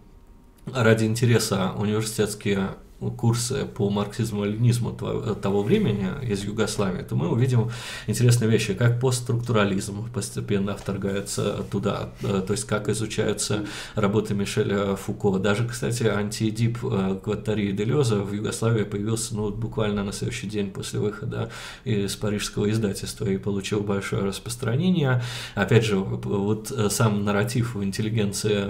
ради 0.75 1.05
интереса 1.05 1.73
университетские 1.77 2.71
курсы 3.17 3.65
по 3.65 3.91
марксизму-ленизму 3.91 4.93
того 5.41 5.63
времени 5.63 6.09
из 6.27 6.45
Югославии, 6.45 7.03
то 7.03 7.15
мы 7.15 7.29
увидим 7.29 7.71
интересные 8.07 8.51
вещи, 8.51 8.75
как 8.75 9.01
постструктурализм 9.01 10.11
постепенно 10.11 10.77
вторгается 10.77 11.65
туда, 11.71 12.11
э, 12.23 12.43
то 12.45 12.53
есть 12.53 12.65
как 12.65 12.89
изучаются 12.89 13.65
работы 13.95 14.35
Мишеля 14.35 14.97
Фуко. 14.97 15.39
Даже, 15.39 15.67
кстати, 15.67 16.05
антиэдип 16.05 16.79
э, 16.83 17.21
Гваттари 17.25 17.69
и 17.69 17.73
Делеза 17.73 18.17
в 18.17 18.33
Югославии 18.33 18.83
появился 18.83 19.37
ну, 19.37 19.51
буквально 19.51 20.03
на 20.03 20.13
следующий 20.13 20.49
день 20.49 20.71
после 20.71 20.99
выхода 20.99 21.51
из 21.85 22.17
парижского 22.17 22.69
издательства 22.71 23.27
и 23.27 23.37
получил 23.37 23.81
большое 23.81 24.25
распространение. 24.25 25.23
Опять 25.55 25.85
же, 25.85 25.99
вот 25.99 26.73
э, 26.73 26.89
сам 26.91 27.25
нарратив 27.25 27.77
в 27.77 27.85
интеллигенции 27.85 28.67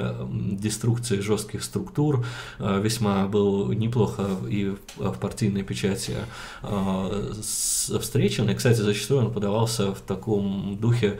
деструкции 0.56 1.20
жестких 1.20 1.62
структур 1.62 2.26
весьма 2.58 3.26
был 3.26 3.72
неплохо 3.72 4.17
плохо 4.18 4.48
и 4.48 4.74
в 4.96 5.18
партийной 5.18 5.62
печати 5.62 6.16
встречен. 8.00 8.50
И, 8.50 8.54
кстати, 8.54 8.80
зачастую 8.80 9.26
он 9.26 9.32
подавался 9.32 9.94
в 9.94 10.00
таком 10.00 10.76
духе 10.80 11.18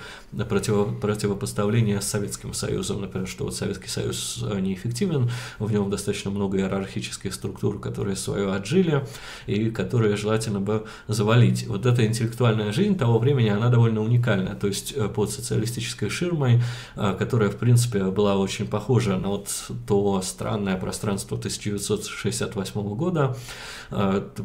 противо, 0.48 0.84
противопоставления 0.84 2.00
с 2.00 2.08
Советским 2.08 2.52
Союзом. 2.54 3.00
Например, 3.00 3.28
что 3.28 3.44
вот 3.44 3.54
Советский 3.54 3.88
Союз 3.88 4.44
неэффективен, 4.60 5.30
в 5.58 5.72
нем 5.72 5.90
достаточно 5.90 6.30
много 6.30 6.58
иерархических 6.58 7.32
структур, 7.34 7.80
которые 7.80 8.16
свое 8.16 8.52
отжили 8.52 9.06
и 9.46 9.70
которые 9.70 10.16
желательно 10.16 10.60
бы 10.60 10.86
завалить. 11.06 11.66
Вот 11.66 11.86
эта 11.86 12.06
интеллектуальная 12.06 12.72
жизнь 12.72 12.96
того 12.96 13.18
времени, 13.18 13.48
она 13.48 13.68
довольно 13.68 14.02
уникальна. 14.02 14.54
То 14.54 14.66
есть 14.66 14.94
под 15.14 15.30
социалистической 15.30 16.10
ширмой, 16.10 16.60
которая, 16.94 17.50
в 17.50 17.56
принципе, 17.56 18.04
была 18.04 18.36
очень 18.36 18.66
похожа 18.66 19.16
на 19.16 19.28
вот 19.28 19.48
то 19.86 20.20
странное 20.22 20.76
пространство 20.76 21.36
1968 21.36 22.87
года, 22.94 23.36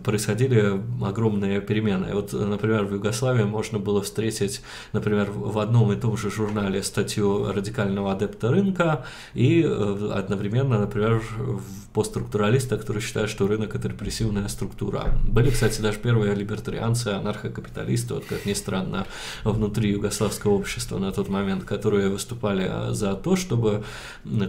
происходили 0.03 0.81
огромные 1.03 1.61
перемены. 1.61 2.13
Вот, 2.13 2.33
например, 2.33 2.85
в 2.85 2.93
Югославии 2.93 3.43
можно 3.43 3.77
было 3.77 4.01
встретить, 4.01 4.61
например, 4.93 5.31
в 5.31 5.59
одном 5.59 5.91
и 5.91 5.95
том 5.95 6.17
же 6.17 6.31
журнале 6.31 6.81
статью 6.81 7.51
радикального 7.51 8.13
адепта 8.13 8.49
рынка 8.49 9.05
и 9.33 9.61
э, 9.61 10.11
одновременно, 10.13 10.79
например, 10.79 11.21
постструктуралиста, 11.93 12.77
который 12.77 13.01
считает, 13.01 13.29
что 13.29 13.47
рынок– 13.47 13.75
это 13.75 13.87
репрессивная 13.87 14.47
структура. 14.47 15.13
Были, 15.27 15.51
кстати, 15.51 15.81
даже 15.81 15.99
первые 15.99 16.33
либертарианцы, 16.33 17.09
анархокапиталисты, 17.09 18.15
вот 18.15 18.25
как 18.25 18.45
ни 18.45 18.53
странно, 18.53 19.05
внутри 19.43 19.91
югославского 19.91 20.53
общества 20.53 20.97
на 20.97 21.11
тот 21.11 21.29
момент, 21.29 21.65
которые 21.65 22.09
выступали 22.09 22.93
за 22.93 23.13
то, 23.13 23.35
чтобы 23.35 23.83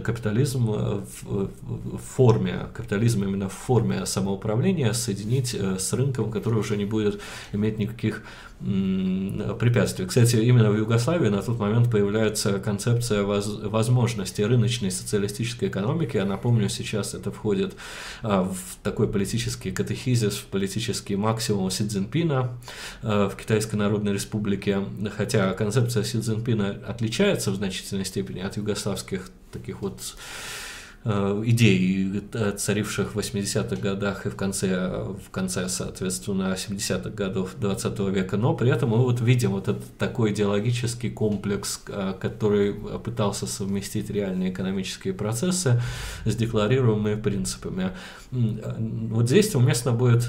капитализм 0.03 0.65
в 0.65 1.97
форме, 2.15 2.67
капитализм 2.73 3.23
именно 3.23 3.49
в 3.49 3.53
форме 3.53 3.84
самоуправления 4.05 4.93
соединить 4.93 5.53
э, 5.53 5.77
с 5.79 5.93
рынком, 5.93 6.31
который 6.31 6.59
уже 6.59 6.77
не 6.77 6.85
будет 6.85 7.21
иметь 7.53 7.77
никаких 7.77 8.23
препятствий. 8.59 10.05
Кстати, 10.05 10.37
именно 10.37 10.71
в 10.71 10.77
Югославии 10.77 11.27
на 11.27 11.41
тот 11.41 11.59
момент 11.59 11.91
появляется 11.91 12.57
концепция 12.59 13.23
воз 13.23 13.47
возможности 13.47 14.41
рыночной 14.41 14.91
социалистической 14.91 15.67
экономики. 15.67 16.15
Я 16.15 16.25
напомню, 16.25 16.69
сейчас 16.69 17.13
это 17.13 17.31
входит 17.31 17.75
а, 18.23 18.43
в 18.43 18.77
такой 18.81 19.09
политический 19.09 19.71
катехизис, 19.71 20.37
в 20.37 20.45
политический 20.45 21.17
максимум 21.17 21.69
Си 21.69 21.85
Цзиньпина 21.85 22.57
а, 23.03 23.29
в 23.29 23.35
Китайской 23.35 23.75
Народной 23.75 24.13
Республике. 24.13 24.79
Хотя 25.15 25.53
концепция 25.53 26.03
Си 26.03 26.21
Цзиньпина 26.21 26.77
отличается 26.87 27.51
в 27.51 27.55
значительной 27.55 28.05
степени 28.05 28.39
от 28.39 28.55
югославских 28.55 29.29
таких 29.51 29.81
вот 29.81 29.99
Э, 30.01 30.64
идей, 31.05 32.23
э, 32.33 32.51
царивших 32.57 33.13
в 33.13 33.19
80-х 33.19 33.75
годах 33.75 34.25
и 34.25 34.29
в 34.29 34.35
конце, 34.35 35.03
в 35.23 35.29
конце, 35.29 35.69
соответственно, 35.69 36.55
70-х 36.55 37.11
годов 37.11 37.51
20 37.59 37.99
века, 38.09 38.37
но 38.37 38.55
при 38.55 38.71
этом 38.71 38.89
мы 38.89 38.97
вот 38.97 39.21
видим 39.21 39.51
вот 39.51 39.67
этот 39.67 39.97
такой 39.97 40.31
идеологический 40.31 41.11
комплекс, 41.11 41.81
э, 41.87 42.13
который 42.19 42.73
пытался 42.73 43.45
совместить 43.45 44.09
реальные 44.09 44.51
экономические 44.51 45.13
процессы 45.13 45.79
с 46.25 46.35
декларируемыми 46.35 47.21
принципами. 47.21 47.91
Вот 48.31 49.29
здесь 49.29 49.55
уместно 49.55 49.91
будет 49.91 50.23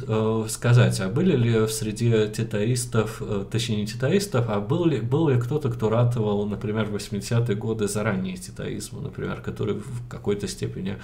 сказать, 0.50 1.00
а 1.00 1.08
были 1.08 1.36
ли 1.36 1.66
среди 1.68 2.28
титаистов, 2.28 3.22
точнее 3.50 3.78
не 3.78 3.86
титаистов, 3.86 4.46
а 4.48 4.60
был 4.60 4.84
ли, 4.84 5.00
был 5.00 5.28
ли 5.28 5.40
кто-то, 5.40 5.70
кто 5.70 5.88
ратовал, 5.88 6.46
например, 6.46 6.84
в 6.84 6.94
80-е 6.94 7.56
годы 7.56 7.88
за 7.88 8.02
ранний 8.02 8.36
титаизм, 8.36 9.02
например, 9.02 9.40
который 9.40 9.76
в 9.76 10.08
какой-то 10.08 10.46
степени 10.46 10.98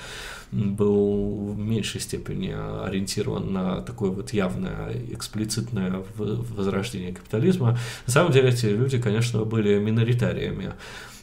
был 0.53 1.53
в 1.53 1.59
меньшей 1.59 2.01
степени 2.01 2.55
ориентирован 2.87 3.53
на 3.53 3.81
такое 3.81 4.11
вот 4.11 4.33
явное, 4.33 4.93
эксплицитное 5.11 6.05
возрождение 6.17 7.15
капитализма. 7.15 7.79
На 8.07 8.13
самом 8.13 8.33
деле 8.33 8.51
эти 8.51 8.67
люди, 8.67 8.99
конечно, 9.01 9.45
были 9.45 9.79
миноритариями. 9.79 10.75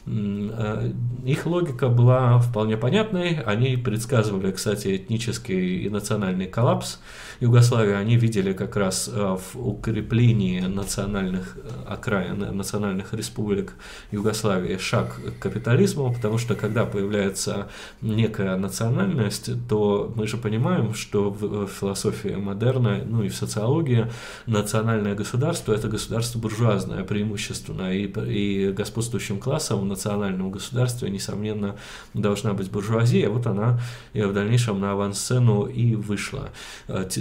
Э, 0.06 0.92
их 1.24 1.46
логика 1.46 1.88
была 1.88 2.38
вполне 2.38 2.76
понятной. 2.76 3.40
Они 3.40 3.76
предсказывали, 3.76 4.50
кстати, 4.52 4.96
этнический 4.96 5.84
и 5.84 5.88
национальный 5.88 6.46
коллапс 6.46 7.00
Югославии. 7.40 7.94
Они 7.94 8.16
видели 8.16 8.52
как 8.52 8.76
раз 8.76 9.08
э, 9.12 9.36
в 9.36 9.56
укреплении 9.56 10.60
национальных 10.60 11.56
э, 11.56 11.68
окраин, 11.86 12.56
национальных 12.56 13.14
республик 13.14 13.72
Югославии 14.12 14.76
шаг 14.76 15.18
к 15.38 15.42
капитализму, 15.42 16.12
потому 16.12 16.38
что 16.38 16.54
когда 16.54 16.84
появляется 16.84 17.68
некая 18.02 18.56
национальность, 18.56 19.50
то 19.68 20.12
мы 20.14 20.26
же 20.26 20.36
понимаем, 20.36 20.94
что 20.94 21.30
в 21.30 21.66
философии 21.66 22.34
модерна, 22.34 23.00
ну 23.06 23.22
и 23.22 23.28
в 23.28 23.34
социологии, 23.34 24.06
национальное 24.46 25.14
государство– 25.14 25.72
это 25.74 25.88
государство 25.88 26.38
буржуазное 26.38 27.04
преимущественно, 27.04 27.92
и, 27.92 28.06
и 28.06 28.72
господствующим 28.72 29.38
классом 29.40 29.88
национальном 29.88 30.50
государстве, 30.50 31.08
несомненно, 31.10 31.76
должна 32.12 32.52
быть 32.52 32.70
буржуазия, 32.70 33.30
вот 33.30 33.46
она 33.46 33.80
и 34.12 34.22
в 34.22 34.32
дальнейшем 34.32 34.78
на 34.80 34.92
авансцену 34.92 35.64
и 35.64 35.94
вышла. 35.94 36.50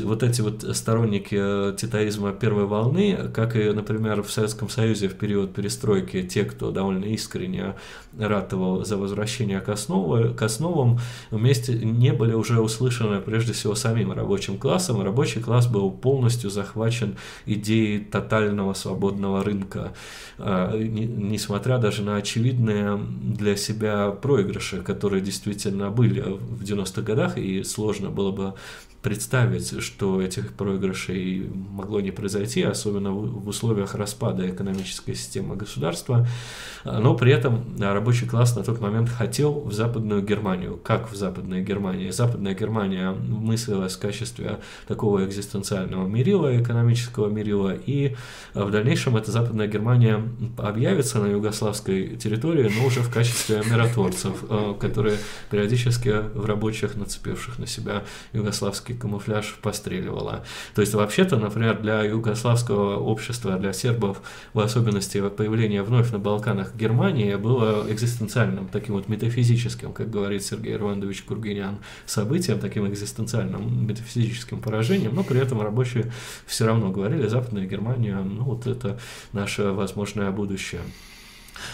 Вот 0.10 0.24
эти 0.24 0.41
вот 0.41 0.66
сторонники 0.76 1.38
э, 1.39 1.76
титаизма 1.78 2.32
первой 2.32 2.66
волны, 2.66 3.30
как 3.32 3.55
и, 3.55 3.70
например, 3.70 4.24
в 4.24 4.32
Советском 4.32 4.68
Союзе 4.68 5.07
в 5.07 5.14
период 5.14 5.53
перестройки, 5.53 6.24
те, 6.24 6.45
кто 6.45 6.72
довольно 6.72 7.05
искренне 7.05 7.76
ратовал 8.18 8.84
за 8.84 8.97
возвращение 8.97 9.60
к, 9.60 9.70
основу, 9.70 10.34
к 10.34 10.41
основам, 10.41 10.99
вместе 11.30 11.74
не 11.74 12.12
были 12.12 12.34
уже 12.34 12.60
услышаны 12.60 13.22
прежде 13.22 13.53
всего 13.53 13.76
самим 13.76 14.12
рабочим 14.12 14.57
классом. 14.57 14.99
Рабочий 14.99 15.41
класс 15.41 15.68
был 15.68 15.91
полностью 15.91 16.49
захвачен 16.49 17.16
идеей 17.45 17.99
тотального 17.99 18.74
свободного 18.74 19.43
рынка, 19.43 19.93
э, 20.39 20.76
несмотря 20.82 21.78
даже 21.78 22.01
на 22.01 22.16
очевидные 22.16 22.97
для 22.97 23.55
себя 23.55 24.10
проигрыши, 24.10 24.82
которые 24.82 25.22
действительно 25.22 25.91
были 25.91 26.22
в 26.22 26.64
90-х 26.64 27.03
годах, 27.03 27.38
и 27.38 27.62
сложно 27.64 28.10
было 28.10 28.32
бы 28.32 28.53
представить, 29.02 29.82
что 29.82 30.22
этих 30.22 30.54
проигрышей 30.54 31.50
могло 31.50 32.02
не 32.02 32.12
произойти, 32.12 32.64
особенно 32.64 33.12
в 33.12 33.47
условиях 33.47 33.95
распада 33.95 34.50
экономической 34.50 35.16
системы 35.16 35.56
государства. 35.56 36.28
Но 36.84 37.16
при 37.16 37.32
этом 37.32 37.76
рабочий 37.80 38.28
класс 38.28 38.56
на 38.56 38.64
тот 38.64 38.82
момент 38.82 39.10
хотел 39.10 39.62
в 39.62 39.74
Западную 39.74 40.22
Германию. 40.22 40.78
Как 40.78 41.12
в 41.12 41.16
Западной 41.16 41.64
Германии? 41.64 42.10
Западная 42.10 42.54
Германия 42.54 43.12
мыслилась 43.12 43.95
в 43.95 44.00
качестве 44.00 44.60
такого 44.88 45.26
экзистенциального 45.26 46.08
мерила, 46.08 46.62
экономического 46.62 47.30
мерила, 47.30 47.74
и 47.74 48.16
в 48.54 48.70
дальнейшем 48.72 49.16
эта 49.16 49.32
Западная 49.32 49.68
Германия 49.68 50.22
объявится 50.58 51.20
на 51.20 51.28
югославской 51.28 52.18
территории, 52.18 52.72
но 52.78 52.86
уже 52.86 53.02
в 53.02 53.12
качестве 53.12 53.62
миротворцев, 53.70 54.43
э, 54.50 54.74
которые 54.80 55.18
периодически 55.50 56.10
в 56.34 56.45
рабочих, 56.45 56.95
нацепивших 56.95 57.60
на 57.60 57.68
себя 57.68 58.04
югославские 58.34 58.89
югославский 58.90 58.96
камуфляж 58.96 59.58
постреливала. 59.62 60.44
То 60.76 60.82
есть, 60.82 60.94
вообще-то, 60.94 61.38
например, 61.38 61.80
для 61.82 62.04
югославского 62.04 62.98
общества, 62.98 63.58
для 63.58 63.74
сербов, 63.74 64.22
в 64.54 64.60
особенности 64.60 65.30
появление 65.30 65.84
вновь 65.84 66.12
на 66.12 66.20
Балканах 66.20 66.76
Германии, 66.76 67.36
было 67.36 67.86
экзистенциальным, 67.90 68.68
таким 68.68 68.96
вот 68.96 69.08
метафизическим, 69.10 69.94
как 69.94 70.10
говорит 70.10 70.44
Сергей 70.44 70.74
Ирванович 70.74 71.24
Кургинян, 71.24 71.78
событием, 72.06 72.60
таким 72.60 72.88
экзистенциальным 72.88 73.88
метафизическим 73.88 74.60
поражением, 74.62 75.16
но 75.16 75.24
при 75.24 75.40
этом 75.40 75.62
рабочие 75.62 76.12
все 76.46 76.66
равно 76.66 76.92
говорили, 76.92 77.28
Западная 77.28 77.66
Германия, 77.66 78.20
ну 78.20 78.44
вот 78.44 78.68
это 78.68 79.00
наше 79.34 79.72
возможное 79.72 80.32
будущее. 80.32 80.82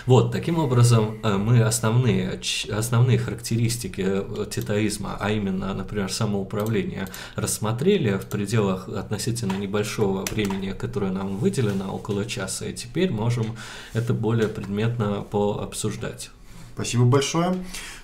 Вот, 0.06 0.32
таким 0.32 0.60
образом, 0.60 1.20
э, 1.24 1.38
мы 1.38 1.62
основные, 1.62 2.40
основные 2.72 3.18
характеристики 3.18 4.04
э, 4.06 4.46
титаизма, 4.50 5.18
а 5.20 5.32
именно, 5.32 5.74
например, 5.74 6.12
самоуправление, 6.12 7.08
рассмотрели 7.36 8.18
в 8.18 8.26
пределах 8.26 8.88
относительно 8.90 9.54
небольшого 9.54 10.26
времени, 10.26 10.72
которое 10.72 11.12
нам 11.12 11.38
выделено, 11.38 11.94
около 11.94 12.26
часа, 12.26 12.66
и 12.66 12.74
теперь 12.74 13.12
можем 13.12 13.56
это 13.94 14.14
более 14.14 14.48
предметно 14.48 15.26
пообсуждать. 15.30 16.30
Спасибо 16.76 17.06
большое. 17.06 17.56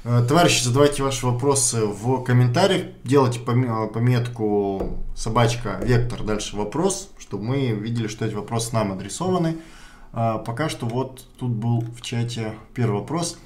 Э, 0.06 0.24
товарищи, 0.26 0.64
задавайте 0.64 1.04
ваши 1.04 1.26
вопросы 1.26 1.86
в 1.86 2.24
комментариях, 2.24 2.88
делайте 3.04 3.40
пометку 3.42 4.98
собачка, 5.14 5.78
вектор, 5.84 6.24
дальше 6.24 6.56
вопрос, 6.56 7.10
чтобы 7.20 7.44
мы 7.44 7.72
видели, 7.72 8.08
что 8.08 8.26
эти 8.26 8.34
вопросы 8.34 8.74
нам 8.74 8.94
адресованы. 8.94 9.58
А, 10.14 10.38
пока 10.40 10.70
что 10.70 10.86
вот 10.86 11.26
тут 11.40 11.52
был 11.52 11.82
в 11.82 12.02
чате 12.02 12.54
первый 12.74 13.00
вопрос. 13.00 13.38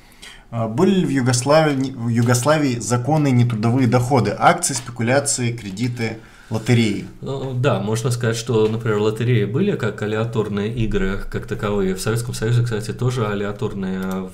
А, 0.52 0.68
были 0.68 0.96
ли 0.96 1.06
в 1.06 1.10
Югославии, 1.10 1.92
в 1.92 2.08
Югославии 2.08 2.80
законные 2.80 3.32
нетрудовые 3.32 3.88
доходы, 3.88 4.36
акции, 4.38 4.74
спекуляции, 4.74 5.56
кредиты, 5.56 6.20
лотереи. 6.50 7.06
Ну, 7.22 7.54
да, 7.54 7.80
можно 7.80 8.12
сказать, 8.12 8.36
что, 8.36 8.68
например, 8.68 9.00
лотереи 9.00 9.46
были 9.46 9.76
как 9.76 10.02
алиаторные 10.02 10.74
игры, 10.74 11.20
как 11.32 11.48
таковые. 11.48 11.96
В 11.96 12.02
Советском 12.02 12.34
Союзе, 12.34 12.64
кстати, 12.64 12.94
тоже 12.94 13.26
алиаторные 13.26 14.30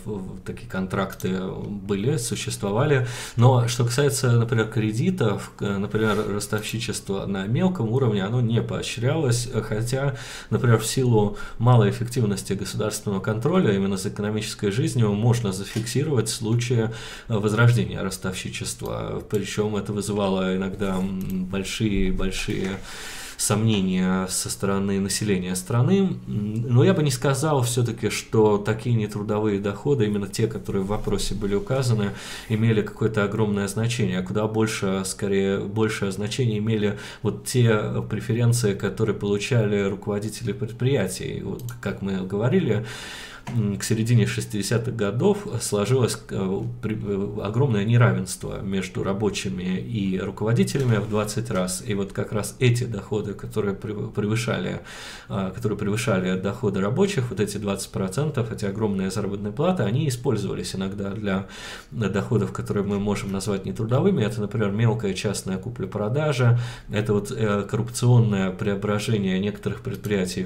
такие 0.46 0.70
контракты 0.70 1.40
были, 1.40 2.18
существовали. 2.18 3.08
Но 3.38 3.68
что 3.68 3.86
касается, 3.86 4.32
например, 4.32 4.68
кредитов, 4.68 5.52
например, 5.60 6.18
ростовщичество 6.28 7.26
на 7.26 7.48
мелком 7.48 7.90
уровне, 7.90 8.26
оно 8.26 8.42
не 8.42 8.62
поощрялось, 8.62 9.50
хотя, 9.68 10.18
например, 10.50 10.80
в 10.80 10.86
силу 10.86 11.38
малой 11.60 11.92
эффективности 11.92 12.54
государственного 12.54 13.22
контроля 13.22 13.74
именно 13.74 13.96
за 13.96 14.10
экономической 14.10 14.72
жизнью 14.72 15.14
можно 15.14 15.54
зафиксировать 15.54 16.28
случаи 16.28 16.90
возрождения 17.30 18.02
ростовщичества. 18.02 19.24
Причем 19.30 19.78
это 19.78 19.94
вызывало 19.94 20.56
иногда 20.58 20.98
большие 21.00 22.01
большие 22.10 22.78
сомнения 23.42 24.28
со 24.28 24.50
стороны 24.50 25.00
населения 25.00 25.56
страны. 25.56 26.16
Но 26.28 26.84
я 26.84 26.94
бы 26.94 27.02
не 27.02 27.10
сказал 27.10 27.64
все-таки, 27.64 28.10
что 28.10 28.58
такие 28.60 28.96
нетрудовые 28.96 29.60
доходы, 29.60 30.06
именно 30.06 30.28
те, 30.28 30.48
которые 30.48 30.84
в 30.84 30.88
вопросе 30.88 31.34
были 31.34 31.56
указаны, 31.56 32.12
имели 32.50 32.84
какое-то 32.84 33.24
огромное 33.24 33.68
значение. 33.68 34.22
Куда 34.22 34.48
больше, 34.48 35.02
скорее, 35.06 35.60
большее 35.60 36.12
значение 36.12 36.60
имели 36.60 37.00
вот 37.24 37.46
те 37.46 38.04
преференции, 38.10 38.76
которые 38.76 39.16
получали 39.16 39.90
руководители 39.90 40.52
предприятий. 40.52 41.42
Вот, 41.44 41.64
как 41.82 42.04
мы 42.04 42.22
говорили, 42.26 42.86
к 43.80 43.84
середине 43.84 44.26
60-х 44.26 44.92
годов 44.92 45.46
сложилось 45.60 46.18
э, 46.30 46.64
э, 46.84 47.40
огромное 47.44 47.84
неравенство 47.84 48.62
между 48.62 49.04
рабочими 49.04 49.80
и 49.80 50.20
руководителями 50.20 50.98
в 50.98 51.10
20 51.10 51.52
раз. 51.52 51.84
И 51.86 51.94
вот 51.94 52.14
как 52.14 52.32
раз 52.32 52.56
эти 52.60 52.86
доходы, 52.86 53.34
которые 53.34 53.76
превышали, 53.76 54.82
э, 55.30 55.52
которые 55.54 55.78
превышали 55.78 56.40
доходы 56.40 56.80
рабочих, 56.80 57.30
вот 57.30 57.40
эти 57.40 57.58
20%, 57.58 58.54
эти 58.54 58.66
огромные 58.66 59.12
заработные 59.12 59.52
платы, 59.52 59.84
они 59.84 60.08
использовались 60.08 60.76
иногда 60.76 61.10
для 61.10 61.48
доходов, 61.92 62.54
которые 62.54 62.86
мы 62.86 63.00
можем 63.00 63.32
назвать 63.32 63.66
нетрудовыми. 63.66 64.24
Это, 64.24 64.40
например, 64.40 64.72
мелкая 64.72 65.14
частная 65.14 65.58
купля-продажа, 65.58 66.60
это 66.92 67.14
вот 67.14 67.32
коррупционное 67.70 68.52
преображение 68.52 69.40
некоторых 69.40 69.82
предприятий 69.82 70.46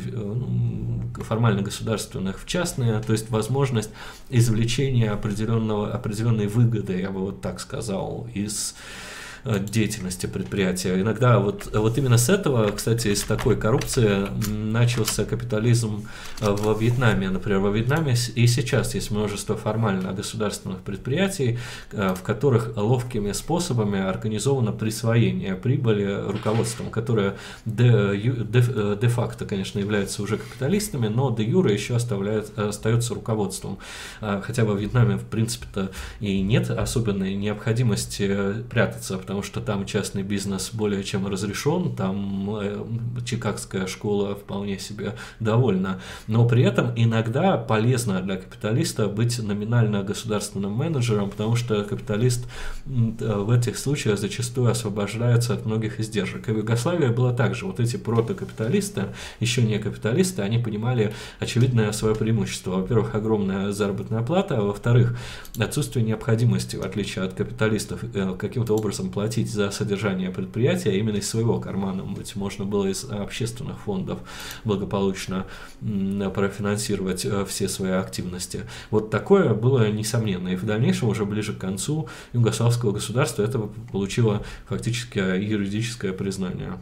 формально 1.23 1.61
государственных 1.61 2.39
в 2.39 2.45
частные 2.45 2.84
то 3.01 3.13
есть 3.13 3.29
возможность 3.29 3.89
извлечения 4.29 5.11
определенного, 5.11 5.93
определенной 5.93 6.47
выгоды, 6.47 6.99
я 6.99 7.09
бы 7.09 7.19
вот 7.21 7.41
так 7.41 7.59
сказал, 7.59 8.27
из 8.33 8.75
Э, 8.75 9.14
деятельности 9.45 10.25
предприятия. 10.25 10.99
Иногда 10.99 11.39
вот, 11.39 11.69
вот 11.73 11.97
именно 11.97 12.17
с 12.17 12.29
этого, 12.29 12.71
кстати, 12.71 13.09
из 13.09 13.21
такой 13.21 13.55
коррупции 13.55 14.27
начался 14.49 15.23
капитализм 15.23 16.07
э, 16.41 16.49
во 16.49 16.73
Вьетнаме. 16.73 17.29
Например, 17.29 17.59
во 17.59 17.69
Вьетнаме 17.69 18.15
и 18.35 18.47
сейчас 18.47 18.95
есть 18.95 19.11
множество 19.11 19.55
формально 19.55 20.13
государственных 20.13 20.79
предприятий, 20.79 21.59
э, 21.91 22.15
в 22.15 22.23
которых 22.23 22.75
ловкими 22.75 23.31
способами 23.33 23.99
организовано 23.99 24.71
присвоение 24.71 25.55
прибыли 25.55 26.23
руководством, 26.27 26.89
которое 26.89 27.35
де-факто, 27.65 29.45
де, 29.45 29.45
де 29.45 29.49
конечно, 29.49 29.79
является 29.79 30.23
уже 30.23 30.37
капиталистами, 30.37 31.07
но 31.07 31.29
де-юре 31.29 31.73
еще 31.73 31.95
оставляет, 31.95 32.57
остается 32.57 33.13
руководством. 33.13 33.77
Хотя 34.19 34.65
во 34.65 34.73
Вьетнаме, 34.73 35.17
в 35.17 35.25
принципе-то, 35.25 35.91
и 36.19 36.41
нет 36.41 36.69
особенной 36.69 37.35
необходимости 37.35 38.63
прятаться, 38.69 39.17
потому 39.17 39.34
потому 39.35 39.51
что 39.51 39.59
там 39.59 39.85
частный 39.85 40.23
бизнес 40.23 40.69
более 40.71 41.03
чем 41.03 41.27
разрешен, 41.27 41.93
там 41.93 42.57
э, 42.57 42.85
Чикагская 43.25 43.85
школа 43.85 44.33
вполне 44.33 44.79
себе 44.79 45.15
довольна. 45.41 45.99
Но 46.27 46.47
при 46.47 46.63
этом 46.63 46.93
иногда 46.95 47.57
полезно 47.57 48.21
для 48.21 48.37
капиталиста 48.37 49.07
быть 49.07 49.37
номинально 49.39 50.03
государственным 50.03 50.71
менеджером, 50.71 51.29
потому 51.29 51.57
что 51.57 51.83
капиталист 51.83 52.47
э, 52.85 53.35
в 53.35 53.49
этих 53.51 53.77
случаях 53.77 54.19
зачастую 54.19 54.71
освобождается 54.71 55.53
от 55.53 55.65
многих 55.65 55.99
издержек. 55.99 56.47
И 56.47 56.53
в 56.53 56.57
Югославии 56.57 57.09
было 57.09 57.33
так 57.33 57.55
же. 57.55 57.65
Вот 57.65 57.81
эти 57.81 57.97
протокапиталисты, 57.97 59.07
еще 59.41 59.63
не 59.63 59.79
капиталисты, 59.79 60.43
они 60.43 60.59
понимали 60.59 61.13
очевидное 61.41 61.91
свое 61.91 62.15
преимущество. 62.15 62.77
Во-первых, 62.77 63.15
огромная 63.15 63.73
заработная 63.73 64.21
плата, 64.21 64.59
а 64.59 64.61
во-вторых, 64.61 65.17
отсутствие 65.57 66.05
необходимости, 66.05 66.77
в 66.77 66.83
отличие 66.83 67.25
от 67.25 67.33
капиталистов, 67.33 67.99
э, 68.13 68.35
каким-то 68.39 68.75
образом 68.75 69.09
платить 69.09 69.24
платить 69.25 69.51
за 69.51 69.71
содержание 69.71 70.29
предприятия 70.29 70.91
а 70.91 70.93
именно 70.93 71.17
из 71.17 71.27
своего 71.27 71.59
кармана. 71.59 72.03
Быть 72.03 72.35
можно 72.35 72.63
было 72.63 72.85
из 72.85 73.05
общественных 73.05 73.79
фондов 73.79 74.19
благополучно 74.65 75.47
профинансировать 75.81 77.25
э, 77.25 77.43
все 77.45 77.67
свои 77.67 77.93
активности. 77.93 78.65
Вот 78.91 79.09
такое 79.09 79.55
было 79.55 79.89
несомненно. 79.89 80.49
И 80.49 80.55
в 80.55 80.63
дальнейшем, 80.63 81.09
уже 81.09 81.25
ближе 81.25 81.53
к 81.53 81.57
концу 81.57 82.07
югославского 82.33 82.91
государства, 82.91 83.41
это 83.41 83.57
получило 83.91 84.43
фактически 84.67 85.17
юридическое 85.17 86.13
признание. 86.13 86.73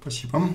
Спасибо. 0.00 0.48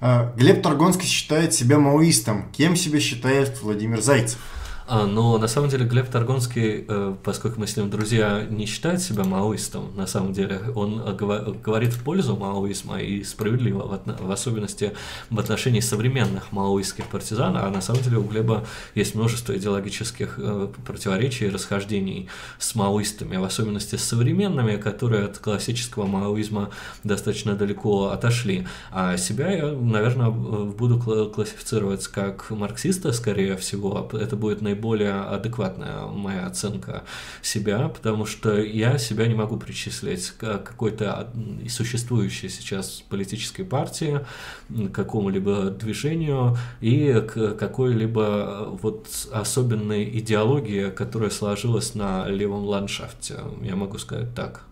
Э, 0.00 0.32
Глеб 0.36 0.64
Торгонский 0.64 1.06
считает 1.06 1.54
себя 1.54 1.78
маоистом. 1.78 2.50
Кем 2.50 2.74
себя 2.74 2.98
считает 2.98 3.62
Владимир 3.62 4.00
Зайцев? 4.00 4.40
А, 4.88 5.04
но 5.04 5.36
на 5.36 5.48
самом 5.48 5.68
деле 5.68 5.84
Глеб 5.84 6.08
Торгонский, 6.08 6.84
э, 6.86 7.14
поскольку 7.24 7.58
мы 7.58 7.66
с 7.66 7.76
ним 7.76 7.90
друзья, 7.90 8.46
не 8.48 8.66
считает 8.66 9.02
себя 9.02 9.24
маоистом, 9.24 9.90
на 9.96 10.06
самом 10.06 10.32
деле. 10.32 10.60
Он 10.76 11.16
говорит 11.16 11.92
в 11.92 12.04
пользу 12.04 12.36
маоизма 12.36 13.00
и 13.00 13.24
справедливо, 13.24 14.00
в 14.04 14.30
особенности 14.30 14.92
в 15.28 15.40
отношении 15.40 15.80
современных 15.80 16.52
маоистских 16.52 17.06
партизан, 17.06 17.56
а 17.56 17.68
на 17.68 17.80
самом 17.80 18.02
деле 18.02 18.18
у 18.18 18.22
Глеба 18.22 18.64
есть 18.94 19.16
множество 19.16 19.56
идеологических 19.56 20.38
э, 20.38 20.68
противоречий 20.86 21.46
и 21.46 21.50
расхождений 21.50 22.28
с 22.60 22.76
маоистами, 22.76 23.36
в 23.38 23.44
особенности 23.44 23.96
с 23.96 24.04
современными, 24.04 24.76
которые 24.76 25.24
от 25.24 25.38
классического 25.38 26.06
маоизма 26.06 26.70
достаточно 27.02 27.54
далеко 27.54 28.10
отошли. 28.10 28.68
А 28.92 29.16
себя 29.16 29.50
я, 29.50 29.72
наверное, 29.72 30.30
буду 30.30 31.00
классифицировать 31.34 32.06
как 32.06 32.50
марксиста, 32.50 33.10
скорее 33.10 33.56
всего. 33.56 34.08
Это 34.12 34.36
будет 34.36 34.62
наиболее 34.62 34.75
наиболее 34.76 35.22
адекватная 35.22 36.06
моя 36.06 36.46
оценка 36.46 37.04
себя, 37.42 37.88
потому 37.88 38.26
что 38.26 38.60
я 38.60 38.98
себя 38.98 39.26
не 39.26 39.34
могу 39.34 39.56
причислять 39.56 40.30
к 40.30 40.58
какой-то 40.58 41.32
существующей 41.68 42.48
сейчас 42.48 43.02
политической 43.08 43.64
партии, 43.64 44.20
к 44.68 44.90
какому-либо 44.92 45.70
движению 45.70 46.56
и 46.80 47.12
к 47.20 47.54
какой-либо 47.54 48.68
вот 48.82 49.08
особенной 49.32 50.04
идеологии, 50.18 50.90
которая 50.90 51.30
сложилась 51.30 51.94
на 51.94 52.28
левом 52.28 52.64
ландшафте. 52.64 53.38
Я 53.62 53.76
могу 53.76 53.98
сказать 53.98 54.34
так. 54.34 54.62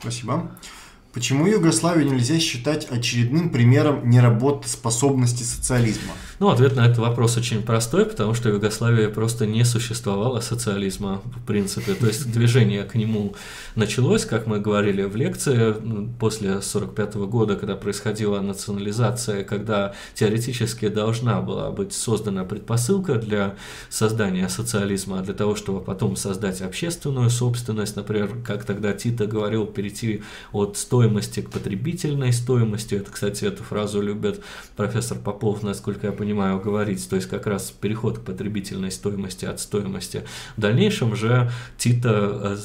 Спасибо. 0.00 0.50
Почему 1.14 1.46
Югославию 1.46 2.10
нельзя 2.10 2.40
считать 2.40 2.90
очередным 2.90 3.50
примером 3.50 4.10
неработоспособности 4.10 5.44
социализма? 5.44 6.12
Ну, 6.40 6.48
ответ 6.48 6.74
на 6.74 6.86
этот 6.86 6.98
вопрос 6.98 7.36
очень 7.36 7.62
простой, 7.62 8.04
потому 8.04 8.34
что 8.34 8.48
в 8.48 8.54
Югославии 8.54 9.06
просто 9.06 9.46
не 9.46 9.64
существовало 9.64 10.40
социализма, 10.40 11.22
в 11.24 11.46
принципе. 11.46 11.94
То 11.94 12.08
есть 12.08 12.32
движение 12.32 12.82
к 12.82 12.96
нему 12.96 13.36
началось, 13.76 14.24
как 14.24 14.48
мы 14.48 14.58
говорили 14.58 15.04
в 15.04 15.14
лекции, 15.14 15.74
после 16.18 16.48
1945 16.48 17.14
года, 17.28 17.54
когда 17.54 17.76
происходила 17.76 18.40
национализация, 18.40 19.44
когда 19.44 19.94
теоретически 20.14 20.88
должна 20.88 21.40
была 21.40 21.70
быть 21.70 21.92
создана 21.92 22.42
предпосылка 22.42 23.14
для 23.14 23.54
создания 23.88 24.48
социализма, 24.48 25.22
для 25.22 25.34
того, 25.34 25.54
чтобы 25.54 25.80
потом 25.80 26.16
создать 26.16 26.60
общественную 26.60 27.30
собственность, 27.30 27.94
например, 27.94 28.32
как 28.44 28.64
тогда 28.64 28.92
Тита 28.94 29.28
говорил, 29.28 29.66
перейти 29.66 30.24
от 30.50 30.76
стоимости 30.76 31.03
к 31.08 31.50
потребительной 31.50 32.32
стоимости. 32.32 32.94
Это, 32.96 33.10
кстати, 33.10 33.44
эту 33.44 33.62
фразу 33.62 34.00
любят 34.00 34.42
профессор 34.76 35.18
Попов, 35.18 35.62
насколько 35.62 36.06
я 36.06 36.12
понимаю, 36.12 36.34
понимаю, 36.34 36.60
говорить, 36.60 37.08
то 37.08 37.16
есть 37.16 37.28
как 37.28 37.46
раз 37.46 37.70
переход 37.70 38.18
к 38.18 38.22
потребительной 38.22 38.90
стоимости 38.90 39.44
от 39.44 39.60
стоимости. 39.60 40.24
В 40.56 40.60
дальнейшем 40.60 41.16
же 41.16 41.50
Тита 41.78 42.56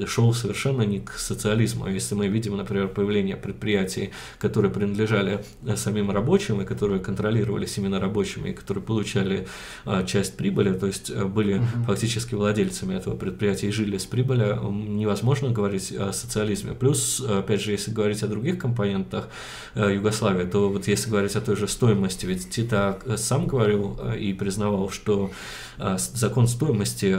э, 0.00 0.06
шел 0.06 0.32
совершенно 0.32 0.82
не 0.82 1.00
к 1.00 1.12
социализму. 1.12 1.88
Если 1.88 2.14
мы 2.14 2.28
видим, 2.28 2.56
например, 2.56 2.88
появление 2.88 3.36
предприятий, 3.36 4.10
которые 4.38 4.70
принадлежали 4.70 5.44
э, 5.66 5.76
самим 5.76 6.10
рабочим 6.10 6.60
и 6.60 6.64
которые 6.64 7.00
контролировались 7.00 7.78
именно 7.78 8.00
рабочими, 8.00 8.50
и 8.50 8.52
которые 8.52 8.82
получали 8.82 9.46
э, 9.86 10.06
часть 10.06 10.36
прибыли, 10.36 10.72
то 10.72 10.86
есть 10.86 11.14
были 11.14 11.58
угу. 11.58 11.66
фактически 11.86 12.34
владельцами 12.34 12.94
этого 12.94 13.16
предприятия 13.16 13.68
и 13.68 13.70
жили 13.70 13.98
с 13.98 14.06
прибыли, 14.06 14.56
невозможно 14.70 15.50
говорить 15.50 15.92
о 15.92 16.12
социализме. 16.12 16.72
Плюс, 16.72 17.20
опять 17.20 17.62
же, 17.62 17.63
если 17.72 17.90
говорить 17.90 18.22
о 18.22 18.28
других 18.28 18.58
компонентах 18.58 19.28
э, 19.74 19.94
Югославии, 19.94 20.44
то 20.44 20.68
вот 20.70 20.88
если 20.88 21.10
говорить 21.10 21.36
о 21.36 21.40
той 21.40 21.56
же 21.56 21.68
стоимости, 21.68 22.26
ведь 22.26 22.50
Тита 22.50 22.98
сам 23.16 23.46
говорил 23.46 23.98
и 24.18 24.32
признавал, 24.32 24.90
что 24.90 25.30
закон 25.78 26.46
стоимости 26.48 27.18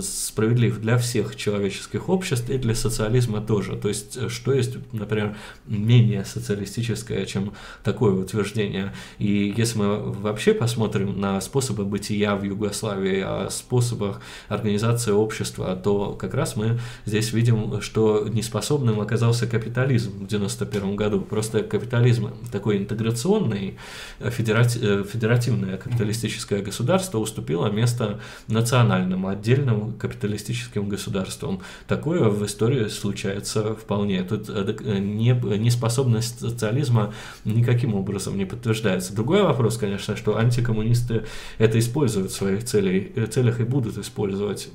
справедлив 0.00 0.80
для 0.80 0.98
всех 0.98 1.36
человеческих 1.36 2.08
обществ 2.08 2.50
и 2.50 2.58
для 2.58 2.74
социализма 2.74 3.40
тоже. 3.40 3.76
То 3.76 3.88
есть, 3.88 4.30
что 4.30 4.52
есть, 4.52 4.76
например, 4.92 5.36
менее 5.66 6.24
социалистическое, 6.24 7.24
чем 7.26 7.52
такое 7.82 8.12
утверждение. 8.12 8.92
И 9.18 9.54
если 9.56 9.78
мы 9.78 10.12
вообще 10.12 10.54
посмотрим 10.54 11.20
на 11.20 11.40
способы 11.40 11.84
бытия 11.84 12.36
в 12.36 12.44
Югославии, 12.44 13.20
о 13.20 13.48
способах 13.50 14.20
организации 14.48 15.12
общества, 15.12 15.76
то 15.76 16.12
как 16.12 16.34
раз 16.34 16.56
мы 16.56 16.78
здесь 17.06 17.32
видим, 17.32 17.80
что 17.80 18.28
неспособным 18.28 19.00
оказался 19.00 19.46
капитализм 19.46 20.10
в 20.10 20.24
1991 20.26 20.96
году. 20.96 21.20
Просто 21.20 21.62
капитализм 21.62 22.30
такой 22.50 22.78
интеграционный, 22.78 23.78
федерати- 24.20 25.04
федеративное 25.04 25.76
капиталистическое 25.76 26.62
государство 26.62 27.18
уступило 27.18 27.68
место 27.68 27.93
национальным, 28.48 29.26
отдельным 29.26 29.92
капиталистическим 29.92 30.88
государствам. 30.88 31.60
Такое 31.86 32.28
в 32.28 32.44
истории 32.44 32.88
случается 32.88 33.74
вполне. 33.74 34.22
Тут 34.22 34.48
э, 34.48 34.98
не, 34.98 35.32
неспособность 35.58 36.40
социализма 36.40 37.12
никаким 37.44 37.94
образом 37.94 38.36
не 38.36 38.44
подтверждается. 38.44 39.14
Другой 39.14 39.42
вопрос, 39.42 39.76
конечно, 39.76 40.16
что 40.16 40.36
антикоммунисты 40.36 41.24
это 41.58 41.78
используют 41.78 42.30
в 42.30 42.34
своих 42.36 42.62
э, 42.74 43.26
целях 43.26 43.60
и 43.60 43.64
будут 43.64 43.98
использовать 43.98 44.68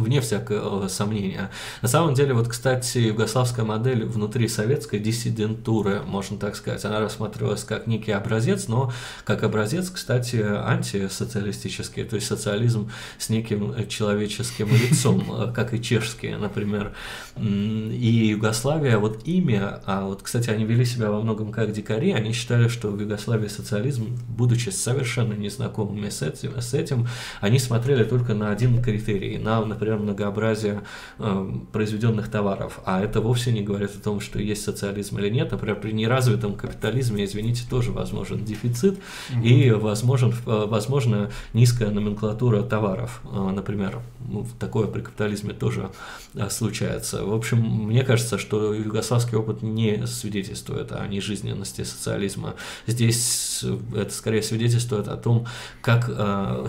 вне 0.00 0.20
всякого 0.20 0.88
сомнения. 0.88 1.50
На 1.82 1.88
самом 1.88 2.14
деле, 2.14 2.34
вот, 2.34 2.48
кстати, 2.48 2.98
югославская 2.98 3.64
модель 3.64 4.04
внутри 4.04 4.48
советской 4.48 4.98
диссидентуры, 4.98 6.02
можно 6.02 6.38
так 6.38 6.56
сказать, 6.56 6.84
она 6.84 7.00
рассматривалась 7.00 7.64
как 7.64 7.86
некий 7.86 8.12
образец, 8.12 8.68
но 8.68 8.92
как 9.24 9.42
образец, 9.42 9.90
кстати, 9.90 10.36
антисоциалистический, 10.36 12.04
то 12.04 12.16
есть 12.16 12.26
социализм 12.26 12.90
с 13.18 13.28
неким 13.28 13.86
человеческим 13.88 14.68
лицом, 14.74 15.52
как 15.54 15.74
и 15.74 15.82
чешские, 15.82 16.36
например. 16.38 16.92
И 17.36 18.28
Югославия, 18.30 18.98
вот 18.98 19.26
имя, 19.26 19.80
а 19.86 20.04
вот, 20.06 20.22
кстати, 20.22 20.50
они 20.50 20.64
вели 20.64 20.84
себя 20.84 21.10
во 21.10 21.20
многом 21.20 21.52
как 21.52 21.72
дикари, 21.72 22.12
они 22.12 22.32
считали, 22.32 22.68
что 22.68 22.88
в 22.88 23.00
Югославии 23.00 23.48
социализм, 23.48 24.18
будучи 24.28 24.70
совершенно 24.70 25.34
незнакомыми 25.34 26.08
с 26.08 26.22
этим, 26.22 26.60
с 26.60 26.74
этим 26.74 27.08
они 27.40 27.58
смотрели 27.58 28.04
только 28.04 28.34
на 28.34 28.50
один 28.50 28.82
критерий, 28.82 29.38
на, 29.38 29.64
например, 29.64 29.89
например, 29.90 29.98
многообразие 29.98 30.82
э, 31.18 31.52
произведенных 31.72 32.30
товаров. 32.30 32.80
А 32.84 33.02
это 33.02 33.20
вовсе 33.20 33.52
не 33.52 33.62
говорит 33.62 33.90
о 33.96 34.00
том, 34.00 34.20
что 34.20 34.38
есть 34.38 34.62
социализм 34.62 35.18
или 35.18 35.28
нет. 35.30 35.50
Например, 35.50 35.76
при 35.76 35.92
неразвитом 35.92 36.54
капитализме, 36.54 37.24
извините, 37.24 37.62
тоже 37.68 37.92
возможен 37.92 38.44
дефицит 38.44 38.98
угу. 39.30 39.42
и 39.42 39.70
возможен, 39.70 40.30
э, 40.30 40.66
возможно 40.66 41.30
низкая 41.52 41.90
номенклатура 41.90 42.62
товаров. 42.62 43.20
Э, 43.24 43.50
например, 43.54 44.00
ну, 44.28 44.46
такое 44.58 44.86
при 44.86 45.00
капитализме 45.00 45.52
тоже 45.52 45.90
э, 46.34 46.48
случается. 46.50 47.24
В 47.24 47.32
общем, 47.32 47.58
мне 47.58 48.02
кажется, 48.02 48.38
что 48.38 48.74
югославский 48.74 49.36
опыт 49.36 49.62
не 49.62 50.06
свидетельствует 50.06 50.92
о 50.92 51.06
нежизненности 51.06 51.84
социализма. 51.84 52.54
Здесь 52.86 53.49
это 53.62 54.12
скорее 54.12 54.42
свидетельствует 54.42 55.08
о 55.08 55.16
том, 55.16 55.46
как, 55.82 56.04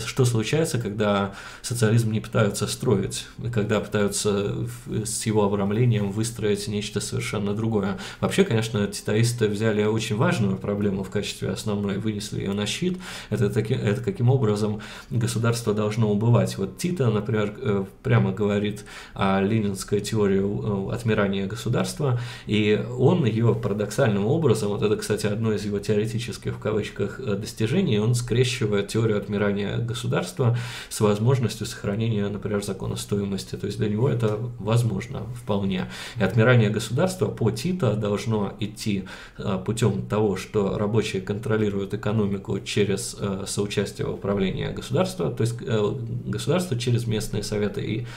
что 0.06 0.26
случается, 0.26 0.80
когда 0.80 1.34
социализм 1.62 2.12
не 2.12 2.20
пытаются 2.20 2.68
строить 2.68 2.92
строить, 3.02 3.28
когда 3.54 3.80
пытаются 3.80 4.68
с 5.04 5.26
его 5.26 5.44
обрамлением 5.44 6.12
выстроить 6.12 6.68
нечто 6.68 7.00
совершенно 7.00 7.54
другое. 7.54 7.98
Вообще, 8.20 8.44
конечно, 8.44 8.88
титаисты 8.88 9.48
взяли 9.48 9.84
очень 9.84 10.16
важную 10.16 10.58
проблему 10.58 11.04
в 11.04 11.10
качестве 11.10 11.50
основной, 11.50 11.98
вынесли 11.98 12.40
ее 12.40 12.54
на 12.54 12.66
щит. 12.66 12.98
Это, 13.30 13.50
таки, 13.50 13.74
это 13.74 14.02
каким 14.02 14.30
образом 14.30 14.82
государство 15.10 15.74
должно 15.74 16.12
убывать. 16.12 16.58
Вот 16.58 16.78
Тита, 16.78 17.10
например, 17.10 17.54
э, 17.58 17.86
прямо 18.04 18.32
говорит 18.32 18.86
о 19.14 19.42
ленинской 19.42 20.02
теории 20.02 20.42
э, 20.42 20.94
отмирания 20.94 21.48
государства, 21.48 22.20
и 22.48 22.84
он 22.98 23.26
ее 23.26 23.56
парадоксальным 23.56 24.26
образом, 24.26 24.70
вот 24.70 24.82
это, 24.82 24.98
кстати, 24.98 25.28
одно 25.28 25.54
из 25.54 25.66
его 25.66 25.80
теоретических 25.80 26.56
в 26.56 26.60
кавычках 26.60 26.81
э, 27.20 27.36
достижений, 27.36 28.00
он 28.00 28.16
скрещивает 28.16 28.88
теорию 28.90 29.18
отмирания 29.18 29.78
государства 29.78 30.58
с 30.90 31.00
возможностью 31.02 31.66
сохранения, 31.66 32.28
например, 32.28 32.64
закона 32.64 32.96
стоимости. 32.96 33.56
То 33.56 33.68
есть 33.68 33.78
для 33.78 33.90
него 33.90 34.10
это 34.10 34.38
возможно 34.60 35.24
вполне. 35.36 35.86
И 36.18 36.24
отмирание 36.24 36.70
государства 36.70 37.28
по 37.28 37.52
Тита 37.52 37.94
должно 37.96 38.54
идти 38.60 39.06
э, 39.38 39.60
путем 39.66 40.08
того, 40.08 40.36
что 40.36 40.78
рабочие 40.78 41.22
контролируют 41.22 41.94
экономику 41.94 42.60
через 42.60 43.16
э, 43.20 43.46
соучастие 43.48 44.08
в 44.08 44.14
управлении 44.14 44.68
государства, 44.68 45.32
то 45.32 45.42
есть 45.42 45.56
государство 45.62 46.78
через 46.78 47.08
местные 47.08 47.44
советы, 47.44 47.82
и, 47.82 48.08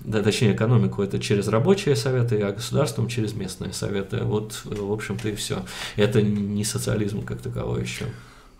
да, 0.00 0.22
точнее 0.22 0.54
экономику 0.54 1.02
это 1.02 1.18
через 1.18 1.48
рабочие 1.48 1.96
советы, 1.96 2.40
а 2.40 2.52
государством 2.52 3.08
через 3.08 3.34
местные 3.34 3.72
советы. 3.72 4.18
Вот, 4.22 4.60
в 4.64 4.92
общем-то, 4.92 5.28
и 5.28 5.34
все. 5.34 5.64
Это 5.96 6.22
не 6.22 6.64
социализм 6.64 7.22
как 7.22 7.40
таковой 7.40 7.82
еще. 7.82 8.06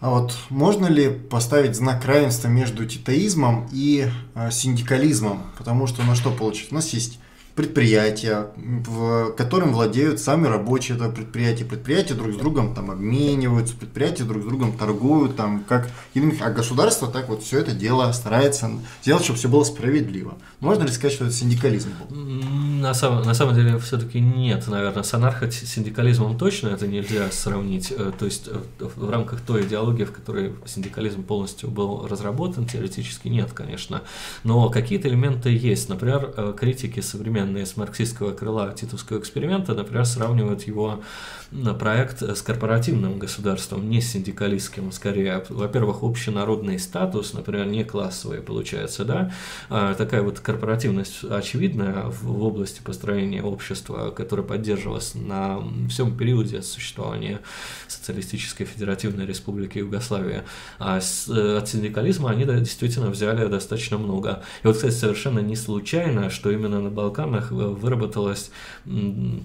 А 0.00 0.10
вот 0.10 0.36
можно 0.50 0.86
ли 0.86 1.08
поставить 1.08 1.76
знак 1.76 2.04
равенства 2.04 2.48
между 2.48 2.84
титаизмом 2.84 3.68
и 3.72 4.10
э, 4.34 4.50
синдикализмом? 4.50 5.44
Потому 5.56 5.86
что 5.86 6.02
на 6.02 6.14
что 6.14 6.30
получится? 6.30 6.72
У 6.72 6.74
нас 6.74 6.90
есть 6.90 7.18
предприятия, 7.54 8.48
в 8.56 9.30
которым 9.32 9.72
владеют 9.72 10.18
сами 10.18 10.48
рабочие 10.48 10.96
этого 10.96 11.12
предприятия. 11.12 11.64
Предприятия 11.64 12.14
друг 12.14 12.34
с 12.34 12.36
другом 12.36 12.74
там 12.74 12.90
обмениваются, 12.90 13.76
предприятия 13.76 14.24
друг 14.24 14.42
с 14.42 14.46
другом 14.46 14.76
торгуют, 14.76 15.36
там 15.36 15.64
как 15.64 15.88
а 16.40 16.50
государство 16.50 17.08
так 17.08 17.28
вот 17.28 17.42
все 17.42 17.60
это 17.60 17.72
дело 17.72 18.10
старается 18.12 18.70
сделать, 19.02 19.24
чтобы 19.24 19.38
все 19.38 19.48
было 19.48 19.64
справедливо. 19.64 20.34
Можно 20.60 20.84
ли 20.84 20.90
сказать, 20.90 21.12
что 21.12 21.26
это 21.26 21.34
синдикализм 21.34 21.90
был? 22.08 22.16
На 22.16 22.92
самом, 22.92 23.22
на 23.22 23.34
самом 23.34 23.54
деле 23.54 23.78
все-таки 23.78 24.20
нет, 24.20 24.66
наверное. 24.66 25.02
С 25.02 25.14
анархо-синдикализмом 25.14 26.36
точно 26.36 26.68
это 26.68 26.86
нельзя 26.86 27.30
сравнить. 27.30 27.92
Э, 27.96 28.12
то 28.18 28.24
есть 28.24 28.48
э, 28.48 28.60
в 28.78 29.10
рамках 29.10 29.40
той 29.40 29.64
идеологии, 29.64 30.04
в 30.04 30.12
которой 30.12 30.54
синдикализм 30.66 31.22
полностью 31.22 31.70
был 31.70 32.06
разработан, 32.06 32.66
теоретически 32.66 33.28
нет, 33.28 33.52
конечно. 33.52 34.02
Но 34.42 34.68
какие-то 34.70 35.08
элементы 35.08 35.50
есть. 35.50 35.88
Например, 35.88 36.32
э, 36.36 36.54
критики 36.58 37.00
современных 37.00 37.43
современные 37.44 37.66
с 37.66 37.76
марксистского 37.76 38.32
крыла 38.32 38.72
титовского 38.72 39.18
эксперимента, 39.18 39.74
например, 39.74 40.06
сравнивают 40.06 40.62
его 40.62 41.02
проект 41.78 42.22
с 42.22 42.42
корпоративным 42.42 43.18
государством, 43.18 43.88
не 43.90 44.00
синдикалистским, 44.00 44.90
скорее. 44.92 45.44
Во-первых, 45.48 46.02
общенародный 46.02 46.78
статус, 46.78 47.34
например, 47.34 47.66
не 47.66 47.84
классовый 47.84 48.40
получается, 48.40 49.04
да, 49.04 49.32
а 49.68 49.94
такая 49.94 50.22
вот 50.22 50.40
корпоративность 50.40 51.24
очевидная 51.24 52.04
в 52.06 52.42
области 52.42 52.80
построения 52.80 53.42
общества, 53.42 54.10
которая 54.10 54.46
поддерживалась 54.46 55.14
на 55.14 55.62
всем 55.88 56.16
периоде 56.16 56.62
существования 56.62 57.40
Социалистической 57.88 58.66
Федеративной 58.66 59.26
Республики 59.26 59.78
Югославия. 59.78 60.44
А 60.78 61.00
с, 61.00 61.28
э, 61.28 61.58
от 61.58 61.68
синдикализма 61.68 62.30
они 62.30 62.44
действительно 62.44 63.10
взяли 63.10 63.46
достаточно 63.46 63.98
много. 63.98 64.42
И 64.62 64.66
вот, 64.66 64.76
кстати, 64.76 64.94
совершенно 64.94 65.40
не 65.40 65.56
случайно, 65.56 66.30
что 66.30 66.50
именно 66.50 66.80
на 66.80 66.90
Балканах 66.90 67.34
странах 67.34 67.50
выработалась 67.50 68.50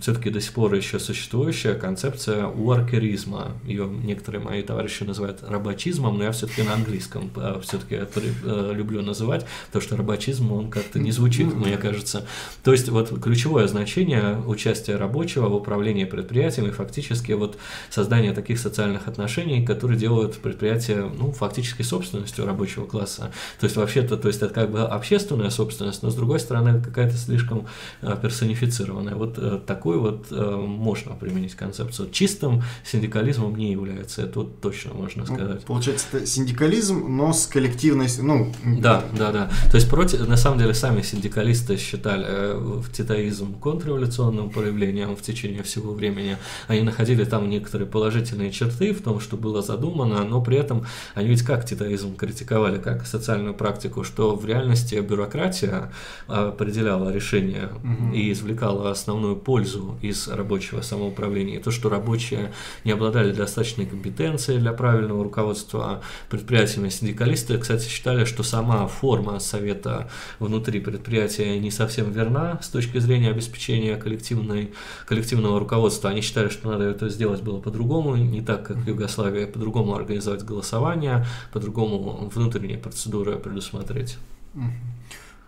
все-таки 0.02 0.30
до 0.30 0.42
сих 0.42 0.54
пор 0.54 0.74
еще 0.74 1.00
существующая 1.00 1.74
концепция 1.74 1.99
уоркеризма. 2.08 3.54
Ее 3.66 3.88
некоторые 3.88 4.44
мои 4.44 4.62
товарищи 4.62 5.04
называют 5.04 5.44
рабочизмом, 5.48 6.18
но 6.18 6.26
я 6.26 6.32
все-таки 6.32 6.64
на 6.64 6.74
английском 6.74 7.32
а, 7.36 7.60
все-таки 7.62 7.96
э, 7.96 8.72
люблю 8.74 9.02
называть, 9.02 9.46
потому 9.68 9.82
что 9.82 9.98
рабочизм, 9.98 10.52
он 10.52 10.70
как-то 10.70 11.00
не 11.00 11.12
звучит, 11.12 11.54
мне 11.54 11.78
кажется. 11.78 12.26
То 12.64 12.72
есть 12.72 12.90
вот 12.90 13.22
ключевое 13.22 13.68
значение 13.68 14.38
участия 14.46 14.96
рабочего 14.96 15.48
в 15.48 15.56
управлении 15.56 16.06
предприятием 16.06 16.68
и 16.68 16.72
фактически 16.72 17.32
вот 17.34 17.58
создание 17.90 18.34
таких 18.34 18.60
социальных 18.60 19.08
отношений, 19.08 19.66
которые 19.66 19.98
делают 19.98 20.38
предприятие, 20.38 21.12
ну, 21.18 21.32
фактически 21.32 21.82
собственностью 21.82 22.46
рабочего 22.46 22.86
класса. 22.86 23.32
То 23.60 23.66
есть 23.66 23.76
вообще-то, 23.76 24.18
то 24.18 24.28
есть 24.28 24.42
это 24.42 24.54
как 24.54 24.72
бы 24.72 24.82
общественная 24.82 25.50
собственность, 25.50 26.04
но 26.04 26.10
с 26.10 26.16
другой 26.16 26.40
стороны 26.40 26.82
какая-то 26.82 27.18
слишком 27.18 27.68
Э, 28.02 28.16
персонифицированная. 28.22 29.16
Вот 29.16 29.38
э, 29.38 29.60
такой 29.66 29.98
вот 29.98 30.32
можно 30.32 31.16
применить 31.16 31.56
концепцию. 31.80 32.10
Чистым 32.12 32.64
синдикализмом 32.84 33.56
не 33.56 33.72
является, 33.72 34.24
это 34.24 34.40
вот 34.40 34.62
точно 34.62 34.94
можно 34.94 35.26
ну, 35.28 35.36
сказать. 35.36 35.60
Ну, 35.62 35.66
получается, 35.66 36.06
это 36.12 36.26
синдикализм, 36.26 37.06
но 37.08 37.34
с 37.34 37.48
коллективной... 37.48 38.08
Ну... 38.22 38.54
Да, 38.64 39.04
да, 39.18 39.32
да. 39.32 39.50
То 39.72 39.76
есть, 39.76 39.90
против, 39.90 40.28
на 40.28 40.38
самом 40.38 40.60
деле, 40.60 40.74
сами 40.74 41.02
синдикалисты 41.02 41.78
считали 41.78 42.54
в 42.56 42.92
титаизм 42.92 43.56
контрреволюционным 43.60 44.50
проявлением 44.50 45.16
в 45.16 45.22
течение 45.22 45.64
всего 45.64 45.94
времени. 45.94 46.38
Они 46.68 46.82
находили 46.82 47.24
там 47.26 47.50
некоторые 47.50 47.88
положительные 47.88 48.52
черты 48.52 48.94
в 48.94 49.02
том, 49.02 49.20
что 49.20 49.38
было 49.38 49.62
задумано, 49.62 50.24
но 50.24 50.42
при 50.42 50.58
этом 50.58 50.86
они 51.16 51.30
ведь 51.30 51.44
как 51.44 51.66
титаизм 51.66 52.16
критиковали, 52.16 52.78
как 52.78 53.06
социальную 53.06 53.54
практику, 53.54 54.04
что 54.04 54.36
в 54.36 54.46
реальности 54.46 54.96
бюрократия 54.96 55.92
определяла 56.28 57.12
решение 57.12 57.70
угу. 57.84 58.14
и 58.14 58.32
извлекала 58.32 58.92
основную 58.92 59.36
пользу 59.36 59.98
из 60.02 60.28
рабочего 60.28 60.82
самоуправления. 60.82 61.60
И 61.60 61.62
то, 61.70 61.72
что 61.72 61.90
рабочие 61.90 62.52
не 62.84 62.94
обладали 62.94 63.32
достаточной 63.32 63.86
компетенцией 63.86 64.60
для 64.60 64.74
правильного 64.74 65.24
руководства 65.24 66.02
предприятиями, 66.28 66.90
синдикалисты, 66.90 67.60
кстати, 67.60 67.88
считали, 67.88 68.26
что 68.26 68.42
сама 68.42 68.88
форма 68.88 69.40
совета 69.40 70.10
внутри 70.40 70.80
предприятия 70.80 71.60
не 71.60 71.70
совсем 71.70 72.12
верна 72.12 72.60
с 72.64 72.70
точки 72.70 72.98
зрения 72.98 73.30
обеспечения 73.30 73.98
коллективной, 73.98 74.74
коллективного 75.06 75.60
руководства. 75.60 76.10
Они 76.10 76.22
считали, 76.22 76.50
что 76.50 76.72
надо 76.72 76.86
это 76.86 77.08
сделать 77.10 77.44
было 77.44 77.60
по-другому, 77.60 78.16
не 78.16 78.42
так, 78.42 78.66
как 78.66 78.78
в 78.78 78.88
Югославии, 78.88 79.46
по-другому 79.46 79.94
организовать 79.94 80.44
голосование, 80.44 81.28
по-другому 81.54 82.32
внутренние 82.34 82.80
процедуры 82.80 83.36
предусмотреть. 83.36 84.18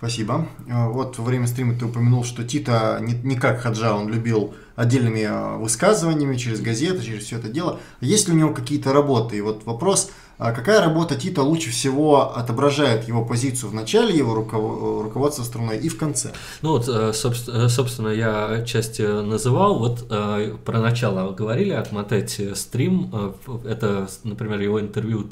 Спасибо. 0.01 0.47
Э, 0.67 0.87
вот 0.87 1.19
во 1.19 1.23
время 1.23 1.45
стрима 1.45 1.75
ты 1.75 1.85
упомянул, 1.85 2.23
что 2.23 2.43
Тита 2.43 2.97
не, 3.01 3.13
не 3.13 3.35
как 3.35 3.61
Хаджа, 3.61 3.95
он 3.95 4.09
любил 4.09 4.55
отдельными 4.81 5.21
э, 5.21 5.57
высказываниями 5.57 6.35
через 6.37 6.61
газеты, 6.61 7.03
через 7.03 7.25
все 7.25 7.37
это 7.37 7.49
дело. 7.49 7.79
Есть 8.01 8.27
ли 8.27 8.33
у 8.33 8.37
него 8.37 8.53
какие-то 8.53 8.91
работы? 8.93 9.37
И 9.37 9.41
вот 9.41 9.65
вопрос, 9.65 10.11
а 10.43 10.53
какая 10.53 10.81
работа 10.81 11.15
Тита 11.15 11.43
лучше 11.43 11.69
всего 11.69 12.35
отображает 12.35 13.07
его 13.07 13.23
позицию 13.23 13.69
в 13.69 13.75
начале 13.75 14.17
его 14.17 14.33
руководства 14.33 15.43
страной 15.43 15.77
и 15.77 15.87
в 15.87 15.99
конце? 15.99 16.31
Ну 16.63 16.71
вот, 16.71 16.89
э, 16.89 17.13
собственно, 17.13 18.07
я 18.07 18.47
отчасти 18.47 19.03
называл, 19.03 19.77
вот 19.77 20.07
э, 20.09 20.55
про 20.65 20.79
начало 20.79 21.31
говорили, 21.31 21.73
отмотать 21.73 22.41
стрим, 22.55 23.11
э, 23.13 23.33
это, 23.69 24.09
например, 24.23 24.59
его 24.61 24.81
интервью 24.81 25.23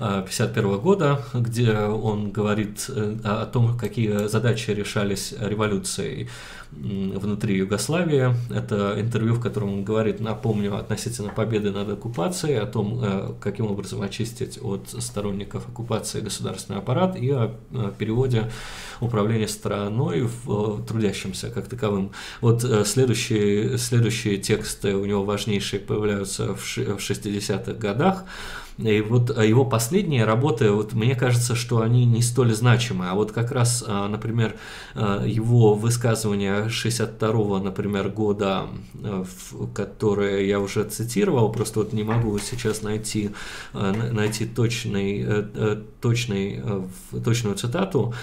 1951 0.00 0.78
года, 0.78 1.22
где 1.34 1.72
он 1.72 2.30
говорит 2.30 2.88
о 3.24 3.46
том, 3.46 3.76
какие 3.76 4.28
задачи 4.28 4.70
решались 4.70 5.34
революцией 5.38 6.28
внутри 6.72 7.56
Югославии. 7.56 8.34
Это 8.50 8.94
интервью, 9.00 9.34
в 9.34 9.40
котором 9.40 9.72
он 9.72 9.84
говорит, 9.84 10.20
напомню, 10.20 10.76
относительно 10.76 11.30
победы 11.30 11.70
над 11.70 11.88
оккупацией, 11.90 12.58
о 12.58 12.66
том, 12.66 13.00
э, 13.02 13.32
каким 13.40 13.66
образом 13.66 14.02
очистить 14.02 14.58
от 14.62 14.88
сторонников 14.98 15.68
оккупации 15.68 16.20
государственный 16.20 16.78
аппарат 16.78 17.16
и 17.16 17.30
о 17.30 17.56
переводе 17.98 18.50
управления 19.00 19.48
страной 19.48 20.28
в 20.44 20.84
трудящимся 20.86 21.50
как 21.50 21.68
таковым. 21.68 22.12
Вот 22.40 22.64
э, 22.64 22.84
следующие, 22.84 23.76
следующие 23.76 24.36
тексты 24.38 24.94
у 24.94 25.04
него 25.04 25.24
важнейшие 25.24 25.80
появляются 25.80 26.54
в 26.54 26.78
60-х 26.78 27.72
годах. 27.72 28.24
И 28.78 29.00
вот 29.00 29.36
а, 29.36 29.44
его 29.44 29.64
последние 29.64 30.24
работы, 30.24 30.70
вот 30.70 30.92
мне 30.92 31.14
кажется, 31.14 31.54
что 31.54 31.82
они 31.82 32.04
не 32.04 32.22
столь 32.22 32.54
значимы. 32.54 33.08
А 33.08 33.14
вот 33.14 33.32
как 33.32 33.52
раз, 33.52 33.84
а, 33.86 34.08
например, 34.08 34.56
а, 34.94 35.24
его 35.24 35.74
высказывание 35.74 36.68
62-го, 36.68 37.58
например, 37.58 38.08
года, 38.08 38.68
которое 39.74 40.44
я 40.44 40.60
уже 40.60 40.84
цитировал, 40.84 41.52
просто 41.52 41.80
вот 41.80 41.92
не 41.92 42.04
могу 42.04 42.38
сейчас 42.38 42.82
найти, 42.82 43.30
найти 43.72 44.46
точный, 44.46 45.20
э, 45.20 45.44
э, 45.54 45.82
точный, 46.00 46.60
э, 46.62 46.82
точную 47.24 47.56
цитату, 47.56 48.14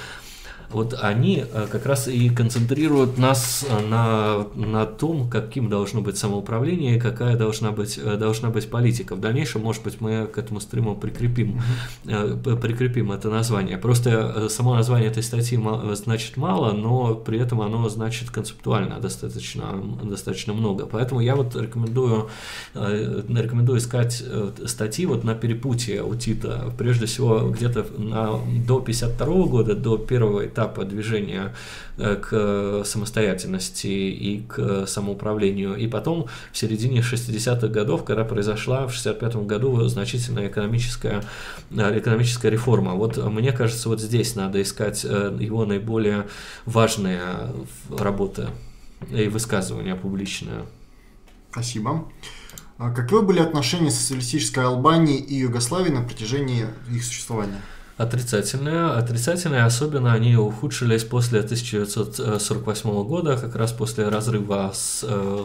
вот 0.70 0.96
они 1.02 1.46
э, 1.50 1.68
как 1.72 1.86
раз 1.86 2.08
и 2.08 2.30
концентрируют 2.30 3.18
нас 3.18 3.66
э, 3.68 3.88
на, 3.88 4.48
на 4.56 4.86
том, 4.86 5.30
каким 5.30 5.70
должно 5.70 6.02
быть 6.02 6.18
самоуправление 6.18 6.98
и 6.98 7.00
какая 7.00 7.38
должна 7.38 7.72
быть, 7.72 7.98
э, 7.98 8.18
должна 8.18 8.50
быть 8.50 8.70
политика. 8.70 9.16
В 9.16 9.22
дальнейшем, 9.22 9.62
может 9.62 9.84
быть, 9.84 10.02
мы 10.02 10.28
к 10.28 10.38
этому 10.38 10.60
стриму 10.60 10.96
прикрепим, 10.96 11.62
прикрепим 12.04 13.12
это 13.12 13.30
название. 13.30 13.78
Просто 13.78 14.50
само 14.50 14.76
название 14.76 15.10
этой 15.10 15.24
статьи 15.24 15.58
значит 15.94 16.36
мало, 16.36 16.74
но 16.74 17.16
при 17.16 17.40
этом 17.40 17.62
оно 17.62 17.88
значит 17.88 18.30
концептуально 18.30 19.00
достаточно, 19.00 19.82
достаточно 20.04 20.54
много. 20.54 20.86
Поэтому 20.86 21.22
я 21.22 21.36
вот 21.36 21.56
рекомендую, 21.56 22.30
рекомендую 22.74 23.80
искать 23.80 24.24
статьи 24.66 25.06
вот 25.06 25.24
на 25.24 25.34
перепутье 25.34 26.04
у 26.04 26.16
Тита. 26.16 26.74
Прежде 26.78 27.06
всего, 27.06 27.50
где-то 27.50 27.86
на, 27.98 28.40
до 28.68 28.80
52 28.80 29.46
года, 29.46 29.76
до 29.76 29.98
первого 29.98 30.46
этапа 30.58 30.86
движения 30.86 31.54
э, 31.98 32.16
к 32.16 32.84
самостоятельности 32.84 33.88
и 33.88 34.42
к 34.48 34.88
самоуправлению. 34.88 35.76
И 35.76 35.88
потом 35.88 36.28
в 36.52 36.58
середине 36.58 37.02
60-х 37.02 37.68
годов, 37.68 38.04
когда 38.04 38.24
произошла 38.24 38.88
в 38.88 38.94
65 38.94 39.36
году 39.48 39.88
значительная 39.88 40.48
экономическая, 40.48 41.24
э, 41.72 42.00
экономическая 42.00 42.50
реформа. 42.50 42.94
Вот 42.94 43.18
мне 43.18 43.52
кажется, 43.52 43.90
вот 43.90 44.02
здесь 44.02 44.36
надо 44.36 44.62
искать 44.62 45.06
э, 45.06 45.38
его 45.40 45.66
наиболее 45.66 46.26
важные 46.66 47.22
работы 47.90 48.48
и 49.12 49.28
высказывания 49.28 49.96
публичные. 49.96 50.66
Спасибо. 51.52 52.06
А 52.80 52.92
каковы 52.92 53.24
были 53.24 53.40
отношения 53.40 53.92
социалистической 53.92 54.64
Албании 54.64 55.18
и 55.20 55.36
Югославии 55.36 55.90
на 55.90 56.04
протяжении 56.04 56.66
их 56.92 57.04
существования? 57.04 57.62
Отрицательные. 57.98 58.92
Отрицательные, 58.92 59.64
особенно 59.64 60.14
они 60.14 60.36
ухудшились 60.36 61.04
после 61.04 61.40
1948 61.40 63.04
года, 63.04 63.38
как 63.38 63.56
раз 63.56 63.72
после 63.72 64.08
разрыва 64.08 64.72
с 64.72 65.04
э, 65.04 65.44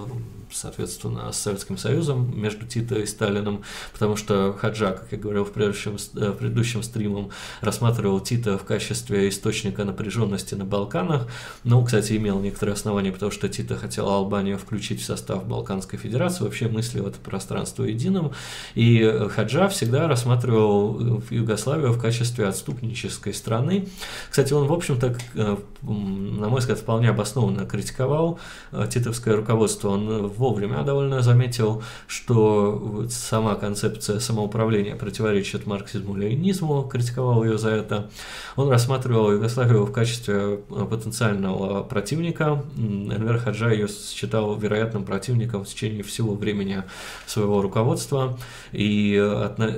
соответственно, 0.52 1.32
с 1.32 1.38
Советским 1.38 1.76
Союзом 1.76 2.38
между 2.38 2.66
Тито 2.66 2.96
и 2.96 3.06
Сталином, 3.06 3.62
потому 3.92 4.16
что 4.16 4.52
Хаджа, 4.52 4.92
как 4.92 5.12
я 5.12 5.18
говорил 5.18 5.44
в 5.44 5.52
предыдущем, 5.52 5.96
э, 6.16 6.30
в 6.30 6.36
предыдущем 6.36 6.82
стримом, 6.82 7.30
рассматривал 7.60 8.20
Тита 8.20 8.58
в 8.58 8.64
качестве 8.64 9.28
источника 9.28 9.84
напряженности 9.84 10.54
на 10.54 10.64
Балканах. 10.64 11.26
Ну, 11.64 11.84
кстати, 11.84 12.16
имел 12.16 12.40
некоторые 12.40 12.74
основания, 12.74 13.12
потому 13.12 13.32
что 13.32 13.48
Тита 13.48 13.76
хотел 13.76 14.08
Албанию 14.08 14.58
включить 14.58 15.00
в 15.00 15.04
состав 15.04 15.46
Балканской 15.46 15.98
Федерации, 15.98 16.44
вообще 16.44 16.68
мыслил 16.68 17.06
это 17.06 17.18
пространство 17.18 17.84
единым. 17.84 18.32
И 18.74 19.02
Хаджа 19.34 19.68
всегда 19.68 20.08
рассматривал 20.08 21.22
Югославию 21.30 21.92
в 21.92 22.00
качестве 22.00 22.46
отступнической 22.46 23.34
страны. 23.34 23.88
Кстати, 24.30 24.52
он, 24.52 24.66
в 24.66 24.72
общем-то, 24.72 25.16
э, 25.34 25.56
на 25.82 26.48
мой 26.48 26.60
взгляд, 26.60 26.78
вполне 26.78 27.10
обоснованно 27.10 27.66
критиковал 27.66 28.38
э, 28.72 28.86
титовское 28.90 29.36
руководство. 29.36 29.90
Он 29.90 30.28
в 30.28 30.41
вовремя 30.42 30.82
довольно 30.82 31.22
заметил, 31.22 31.84
что 32.08 33.06
сама 33.08 33.54
концепция 33.54 34.18
самоуправления 34.18 34.96
противоречит 34.96 35.66
марксизму-ленинизму, 35.66 36.88
критиковал 36.88 37.44
ее 37.44 37.58
за 37.58 37.70
это. 37.70 38.10
Он 38.56 38.68
рассматривал 38.68 39.30
Югославию 39.30 39.84
в 39.84 39.92
качестве 39.92 40.34
э, 40.34 40.86
потенциального 40.90 41.84
противника. 41.84 42.64
Энвер 42.76 43.38
Хаджа 43.38 43.70
ее 43.70 43.86
считал 43.86 44.56
вероятным 44.56 45.04
противником 45.04 45.62
в 45.64 45.68
течение 45.68 46.02
всего 46.02 46.34
времени 46.34 46.82
своего 47.26 47.62
руководства. 47.62 48.36
И 48.72 49.12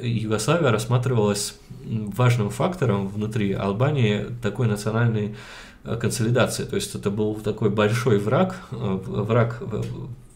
Югославия 0.03 0.71
рассматривалась 0.71 1.55
важным 1.85 2.49
фактором 2.49 3.09
внутри 3.09 3.53
Албании 3.53 4.27
такой 4.43 4.67
национальной 4.67 5.37
э, 5.85 5.97
консолидации. 5.97 6.65
То 6.65 6.77
есть 6.77 6.95
это 6.95 7.11
был 7.11 7.35
такой 7.35 7.69
большой 7.69 8.19
враг, 8.19 8.57
э, 8.71 8.77
враг 8.77 9.63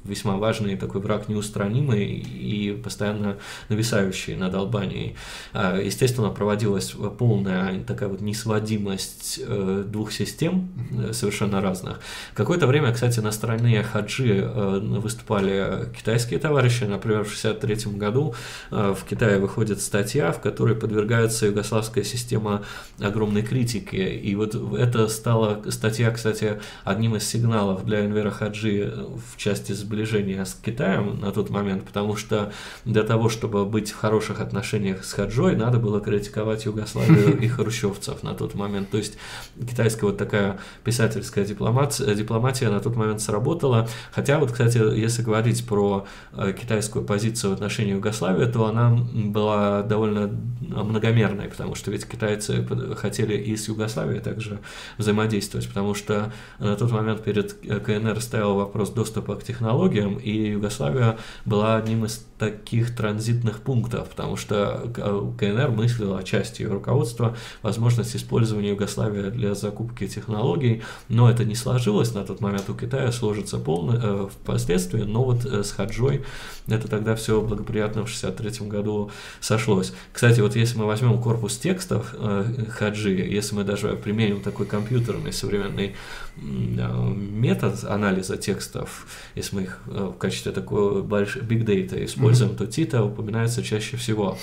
весьма 0.05 0.37
важный 0.37 0.77
такой 0.77 1.01
враг 1.01 1.29
неустранимый 1.29 2.07
и 2.07 2.73
постоянно 2.73 3.39
нависающий 3.69 4.37
над 4.37 4.55
Албанией. 4.55 5.17
А, 5.53 5.79
естественно, 5.81 6.31
проводилась 6.31 6.95
полная 7.19 7.83
такая 7.85 8.09
вот 8.09 8.21
несводимость 8.21 9.41
э, 9.45 9.85
двух 9.87 10.13
систем 10.13 10.69
э, 10.91 11.13
совершенно 11.13 11.61
разных. 11.61 12.01
Какое-то 12.35 12.67
время, 12.67 12.93
кстати, 12.93 13.21
на 13.21 13.33
стороне 13.33 13.83
Хаджи 13.83 14.41
э, 14.43 14.79
выступали 14.79 15.89
китайские 15.97 16.39
товарищи. 16.39 16.85
Например, 16.85 17.25
в 17.25 17.37
1963 17.39 17.93
году 17.99 18.35
в 18.71 18.99
Китае 19.09 19.39
выходит 19.39 19.81
статья, 19.81 20.33
в 20.33 20.41
которой 20.41 20.75
подвергается 20.75 21.47
югославская 21.47 22.05
система 22.05 22.65
огромной 23.01 23.43
критики. 23.43 23.97
И 23.97 24.35
вот 24.35 24.55
это 24.55 25.09
стала 25.09 25.63
статья, 25.71 26.11
кстати, 26.11 26.61
одним 26.85 27.17
из 27.17 27.29
сигналов 27.29 27.85
для 27.85 28.05
Энвера 28.05 28.31
Хаджи 28.31 28.93
в 29.33 29.37
части 29.37 29.73
сближения 29.73 29.88
сближения 29.89 30.45
с 30.45 30.55
Китаем 30.55 31.19
на 31.21 31.33
тот 31.33 31.49
момент, 31.49 31.85
потому 31.85 32.17
что 32.17 32.53
для 32.85 33.03
того, 33.03 33.31
чтобы 33.31 33.65
быть 33.65 33.91
в 33.91 33.97
хороших 33.97 34.41
отношениях 34.41 35.03
с 35.03 35.15
Хаджой, 35.15 35.57
надо 35.57 35.79
было 35.79 36.01
критиковать 36.01 36.67
Югославию 36.67 37.39
и 37.41 37.49
хрущевцев 37.49 38.23
на 38.23 38.35
тот 38.35 38.55
момент. 38.55 38.91
То 38.91 38.99
есть 38.99 39.17
китайская 39.59 40.07
вот 40.07 40.19
такая 40.19 40.59
писательская 40.85 41.45
дипломатия, 41.47 42.15
дипломатия 42.15 42.69
на 42.69 42.81
тот 42.81 42.97
момент 42.97 43.23
сработала. 43.23 43.89
Хотя 44.13 44.39
вот, 44.39 44.53
кстати, 44.53 44.77
если 44.77 45.23
говорить 45.23 45.67
про 45.67 46.07
э, 46.33 46.53
китайскую 46.53 47.05
позицию 47.05 47.53
в 47.53 47.55
отношении 47.55 47.93
Югославии, 47.93 48.45
то 48.45 48.67
она 48.67 48.91
была 48.91 49.83
довольно 49.83 50.31
многомерной, 50.61 51.49
потому 51.49 51.75
что 51.75 51.91
ведь 51.91 52.07
китайцы 52.07 52.67
хотели 52.97 53.35
и 53.35 53.57
с 53.57 53.69
Югославией 53.69 54.21
также 54.21 54.59
взаимодействовать, 54.99 55.67
потому 55.67 55.95
что 55.95 56.31
на 56.59 56.77
тот 56.77 56.91
момент 56.91 57.25
перед 57.25 57.55
КНР 57.55 58.21
стоял 58.21 58.55
вопрос 58.55 58.91
доступа 58.91 59.37
к 59.37 59.45
технологиям, 59.45 59.78
технологиям, 59.79 60.17
и 60.17 60.51
Югославия 60.51 61.19
была 61.45 61.77
одним 61.77 62.05
из 62.05 62.25
таких 62.39 62.95
транзитных 62.95 63.61
пунктов, 63.61 64.09
потому 64.11 64.37
что 64.37 64.91
КНР 65.39 65.71
мыслила 65.71 66.23
части 66.23 66.63
ее 66.63 66.69
руководства 66.69 67.37
возможность 67.63 68.15
использования 68.15 68.71
Югославии 68.71 69.31
для 69.31 69.55
закупки 69.55 70.07
технологий, 70.07 70.83
но 71.09 71.31
это 71.31 71.45
не 71.45 71.55
сложилось 71.55 72.15
на 72.15 72.25
тот 72.25 72.41
момент 72.41 72.69
у 72.71 72.75
Китая, 72.75 73.11
сложится 73.13 73.59
полно, 73.59 73.99
э, 74.01 74.29
впоследствии, 74.31 75.03
но 75.03 75.25
вот 75.25 75.45
э, 75.45 75.65
с 75.65 75.73
Хаджой 75.73 76.25
это 76.69 76.87
тогда 76.87 77.15
все 77.17 77.41
благоприятно 77.41 78.05
в 78.05 78.09
63 78.09 78.69
году 78.69 79.11
сошлось. 79.41 79.93
Кстати, 80.13 80.41
вот 80.41 80.55
если 80.55 80.79
мы 80.79 80.87
возьмем 80.87 81.21
корпус 81.21 81.57
текстов 81.57 82.15
э, 82.15 82.45
Хаджи, 82.71 83.11
если 83.11 83.57
мы 83.57 83.65
даже 83.65 83.89
применим 83.95 84.43
такой 84.43 84.67
компьютерный 84.67 85.33
современный 85.33 85.97
э, 86.37 87.15
метод 87.17 87.85
анализа 87.85 88.37
текстов, 88.37 89.07
если 89.35 89.57
мы 89.57 89.68
их 89.69 89.81
э, 89.87 90.13
в 90.15 90.19
качестве 90.19 90.53
такого 90.53 91.03
большого 91.03 91.45
big 91.45 91.65
data 91.65 92.05
используем, 92.05 92.53
mm-hmm. 92.53 92.57
то 92.57 92.67
Тита 92.67 93.05
упоминается 93.05 93.63
чаще 93.63 93.97
всего 93.97 94.37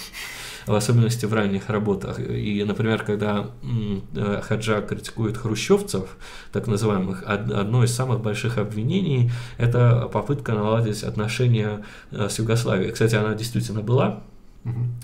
в 0.68 0.74
особенности 0.74 1.26
в 1.26 1.34
ранних 1.34 1.70
работах. 1.70 2.20
И, 2.20 2.64
например, 2.64 3.04
когда 3.04 3.52
э, 4.16 4.42
Хаджа 4.42 4.82
критикует 4.82 5.38
хрущевцев, 5.38 6.18
так 6.52 6.68
называемых, 6.68 7.24
одно 7.26 7.84
из 7.84 7.94
самых 7.94 8.22
больших 8.22 8.58
обвинений– 8.58 9.32
это 9.58 10.10
попытка 10.12 10.54
наладить 10.54 11.04
отношения 11.04 11.84
э, 12.12 12.30
с 12.30 12.40
Югославией. 12.40 12.92
Кстати, 12.92 13.16
она 13.16 13.36
действительно 13.36 13.82
была, 13.82 14.24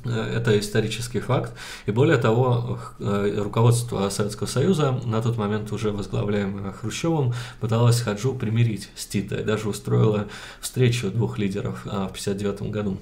это 0.06 0.60
исторический 0.60 1.20
факт. 1.20 1.54
И 1.86 1.92
более 1.92 2.18
того, 2.18 2.80
руководство 3.00 4.10
Советского 4.10 4.48
Союза, 4.48 5.00
на 5.06 5.22
тот 5.22 5.38
момент 5.38 5.72
уже 5.72 5.92
возглавляемое 5.92 6.72
Хрущевым, 6.72 7.34
пыталось 7.60 8.02
Хаджу 8.02 8.34
примирить 8.34 8.90
с 8.96 9.06
Титой, 9.06 9.44
даже 9.44 9.70
устроило 9.70 10.28
встречу 10.60 11.12
двух 11.12 11.38
лидеров 11.38 11.86
в 11.86 11.88
1959 11.88 12.72
году. 12.72 12.98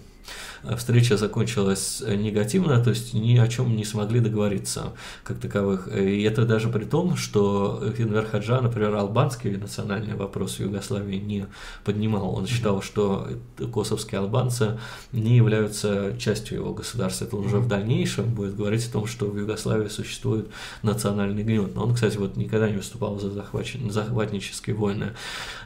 Э, 0.63 0.75
встреча 0.75 1.17
закончилась 1.17 2.01
э, 2.05 2.15
негативно, 2.15 2.83
то 2.83 2.89
есть 2.89 3.13
ни 3.13 3.37
о 3.37 3.47
чем 3.47 3.75
не 3.75 3.85
смогли 3.85 4.19
договориться 4.19 4.93
как 5.23 5.39
таковых. 5.39 5.87
И 5.95 6.23
это 6.23 6.45
даже 6.45 6.69
при 6.69 6.85
том, 6.85 7.15
что 7.15 7.81
Энвер 7.97 8.25
Хаджа, 8.25 8.61
например, 8.61 8.95
албанский 8.95 9.55
национальный 9.57 10.15
вопрос 10.15 10.55
в 10.55 10.59
Югославии 10.59 11.17
не 11.17 11.47
поднимал. 11.83 12.35
Он 12.35 12.47
считал, 12.47 12.81
что 12.81 13.27
косовские 13.73 14.19
албанцы 14.19 14.79
не 15.11 15.37
являются 15.37 16.15
частью 16.17 16.59
его 16.59 16.73
государства. 16.73 17.25
Это 17.25 17.37
уже 17.37 17.57
в 17.57 17.67
дальнейшем 17.67 18.33
будет 18.33 18.55
говорить 18.55 18.87
о 18.87 18.91
том, 18.91 19.05
что 19.05 19.25
в 19.25 19.37
Югославии 19.37 19.87
существует 19.87 20.47
национальный 20.83 21.43
гнет. 21.43 21.75
Но 21.75 21.83
он, 21.83 21.93
кстати, 21.93 22.17
вот 22.17 22.37
никогда 22.37 22.69
не 22.69 22.77
выступал 22.77 23.19
за 23.19 23.29
захвачен... 23.29 23.89
захватнические 23.91 24.75
войны. 24.75 25.13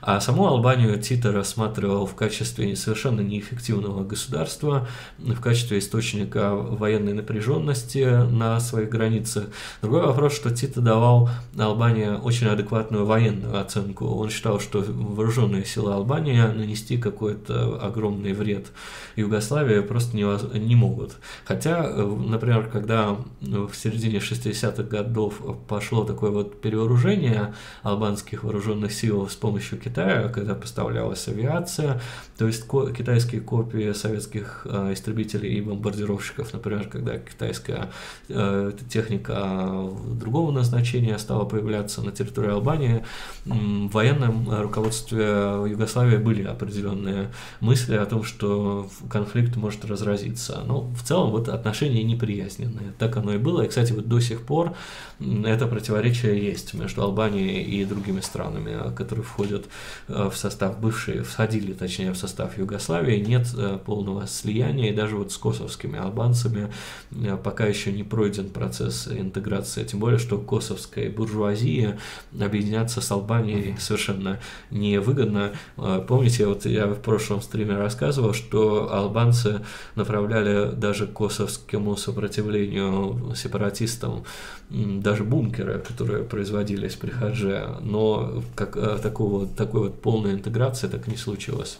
А 0.01 0.19
саму 0.19 0.47
Албанию 0.47 0.99
Тита 1.01 1.31
рассматривал 1.31 2.05
в 2.05 2.15
качестве 2.15 2.75
совершенно 2.75 3.21
неэффективного 3.21 4.03
государства, 4.03 4.52
в 4.61 5.41
качестве 5.41 5.79
источника 5.79 6.53
военной 6.55 7.13
напряженности 7.13 8.03
на 8.29 8.59
своих 8.59 8.89
границах. 8.89 9.45
Другой 9.81 10.01
вопрос, 10.01 10.33
что 10.33 10.51
Тита 10.51 10.81
давал 10.81 11.29
Албании 11.57 12.09
очень 12.09 12.47
адекватную 12.47 13.05
военную 13.05 13.59
оценку. 13.59 14.05
Он 14.05 14.29
считал, 14.29 14.59
что 14.59 14.83
вооруженные 14.87 15.65
силы 15.65 15.93
Албании 15.93 16.39
нанести 16.41 16.97
какой-то 16.97 17.79
огромный 17.81 18.33
вред 18.33 18.67
Югославии 19.15 19.79
просто 19.81 20.15
не, 20.15 20.59
не 20.59 20.75
могут. 20.75 21.13
Хотя, 21.45 21.83
например, 21.83 22.69
когда 22.71 23.17
в 23.41 23.73
середине 23.73 24.17
60-х 24.17 24.83
годов 24.83 25.41
пошло 25.67 26.03
такое 26.03 26.31
вот 26.31 26.61
перевооружение 26.61 27.53
албанских 27.83 28.43
вооруженных 28.43 28.91
сил 28.93 29.29
с 29.29 29.35
помощью 29.35 29.79
Китая, 29.79 30.29
когда 30.29 30.55
поставлялась 30.55 31.27
авиация, 31.27 32.01
то 32.43 32.47
есть 32.47 32.65
китайские 32.97 33.39
копии 33.39 33.93
советских 33.93 34.67
Э, 34.73 34.91
истребителей 34.91 35.53
и 35.53 35.61
бомбардировщиков, 35.61 36.51
например, 36.51 36.87
когда 36.89 37.17
китайская 37.17 37.91
э, 38.27 38.71
техника 38.89 39.89
другого 40.19 40.51
назначения 40.51 41.17
стала 41.19 41.45
появляться 41.45 42.01
на 42.01 42.11
территории 42.11 42.49
Албании, 42.49 43.05
в 43.45 43.91
военном 43.91 44.49
руководстве 44.61 45.25
Югославии 45.67 46.17
были 46.17 46.43
определенные 46.43 47.31
мысли 47.59 47.95
о 47.95 48.05
том, 48.05 48.23
что 48.23 48.89
конфликт 49.09 49.55
может 49.55 49.85
разразиться. 49.85 50.63
Но 50.65 50.81
в 50.81 51.03
целом 51.03 51.29
вот 51.31 51.49
отношения 51.49 52.03
неприязненные. 52.03 52.93
Так 52.97 53.17
оно 53.17 53.33
и 53.33 53.37
было. 53.37 53.61
И, 53.61 53.67
кстати, 53.67 53.91
вот 53.93 54.07
до 54.07 54.19
сих 54.19 54.41
пор 54.41 54.73
это 55.19 55.67
противоречие 55.67 56.43
есть 56.43 56.73
между 56.73 57.03
Албанией 57.03 57.63
и 57.63 57.85
другими 57.85 58.21
странами, 58.21 58.93
которые 58.95 59.23
входят 59.23 59.65
э, 60.07 60.29
в 60.29 60.35
состав 60.35 60.79
бывшие, 60.79 61.23
входили, 61.23 61.73
точнее, 61.73 62.11
в 62.11 62.17
состав 62.17 62.32
Югославии. 62.57 63.19
Нет 63.19 63.47
полного 63.85 64.27
слияния 64.27 64.91
и 64.91 64.95
даже 64.95 65.15
вот 65.15 65.31
с 65.31 65.37
косовскими 65.37 65.99
албанцами 65.99 66.71
э, 67.11 67.37
пока 67.43 67.65
еще 67.65 67.91
не 67.91 68.03
пройден 68.03 68.49
процесс 68.49 69.07
интеграции, 69.07 69.83
тем 69.83 69.99
более, 69.99 70.19
что 70.19 70.37
косовская 70.37 71.09
буржуазия 71.09 71.99
объединяться 72.39 73.01
с 73.01 73.11
Албанией 73.11 73.75
совершенно 73.77 74.39
невыгодно. 74.71 75.51
Э, 75.77 76.03
помните, 76.07 76.47
вот 76.47 76.65
я 76.65 76.87
в 76.87 76.99
прошлом 76.99 77.41
стриме 77.41 77.75
рассказывал, 77.77 78.33
что 78.33 78.93
албанцы 78.93 79.61
направляли 79.95 80.73
даже 80.75 81.07
косовскому 81.07 81.95
сопротивлению 81.97 83.33
сепаратистам 83.35 84.23
даже 84.69 85.23
бункеры, 85.23 85.79
которые 85.79 86.23
производились 86.23 86.95
при 86.95 87.09
Хадже, 87.09 87.77
но 87.81 88.41
как, 88.55 88.75
э, 88.75 88.97
такого, 89.01 89.45
такой 89.45 89.81
вот 89.81 90.01
полной 90.01 90.33
интеграции 90.33 90.87
так 90.87 91.07
не 91.07 91.15
случилось. 91.15 91.79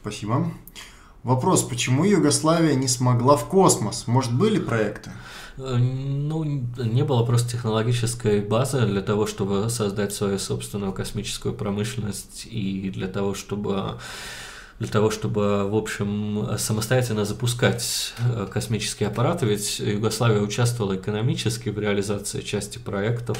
Спасибо. 0.00 0.50
Вопрос, 1.22 1.62
почему 1.62 2.04
Югославия 2.04 2.74
не 2.74 2.88
смогла 2.88 3.36
в 3.36 3.44
космос? 3.46 4.06
Может, 4.06 4.32
были 4.32 4.58
проекты? 4.58 5.10
Э, 5.58 5.76
ну, 5.76 6.44
не 6.44 7.04
было 7.04 7.24
просто 7.24 7.50
технологической 7.50 8.40
базы 8.40 8.86
для 8.86 9.02
того, 9.02 9.26
чтобы 9.26 9.68
создать 9.68 10.14
свою 10.14 10.38
собственную 10.38 10.92
космическую 10.92 11.54
промышленность 11.54 12.46
и 12.50 12.90
для 12.90 13.06
того, 13.06 13.34
чтобы 13.34 13.98
для 14.80 14.88
того, 14.88 15.10
чтобы, 15.10 15.68
в 15.68 15.76
общем, 15.76 16.56
самостоятельно 16.56 17.26
запускать 17.26 18.14
э, 18.18 18.48
космические 18.50 19.10
аппараты, 19.10 19.44
ведь 19.44 19.78
Югославия 19.78 20.40
участвовала 20.40 20.96
экономически 20.96 21.68
в 21.68 21.78
реализации 21.78 22.40
части 22.40 22.78
проектов 22.78 23.38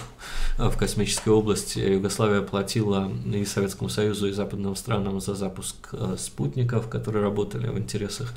э, 0.59 0.69
в 0.69 0.77
космической 0.77 1.31
области. 1.31 1.79
Югославия 1.79 2.43
платила 2.43 3.11
и 3.25 3.47
Советскому 3.47 3.89
Союзу, 3.89 4.29
и 4.29 4.33
западным 4.33 4.77
странам 4.77 5.19
за 5.19 5.35
запуск 5.35 5.77
э, 5.93 6.17
спутников, 6.19 6.91
которые 6.91 7.25
работали 7.25 7.69
в 7.69 7.79
интересах, 7.79 8.35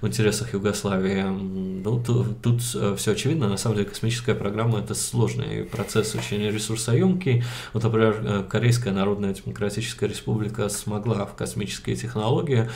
в 0.00 0.06
интересах 0.06 0.52
Югославии. 0.52 1.22
Ну, 1.22 2.00
тут, 2.04 2.40
тут 2.40 2.62
все 2.62 3.12
очевидно. 3.12 3.48
На 3.48 3.56
самом 3.56 3.78
деле 3.78 3.88
космическая 3.88 4.36
программа– 4.36 4.78
это 4.80 4.94
сложный 4.94 5.64
процесс, 5.64 6.14
очень 6.14 6.40
ресурсоемкий. 6.48 7.42
Вот, 7.72 7.82
например, 7.82 8.44
Корейская 8.48 8.92
Народная 8.92 9.34
Демократическая 9.34 10.06
Республика 10.06 10.68
смогла 10.68 11.26
в 11.26 11.34
космические 11.34 11.96
технологии 11.96 12.43
технология 12.44 12.70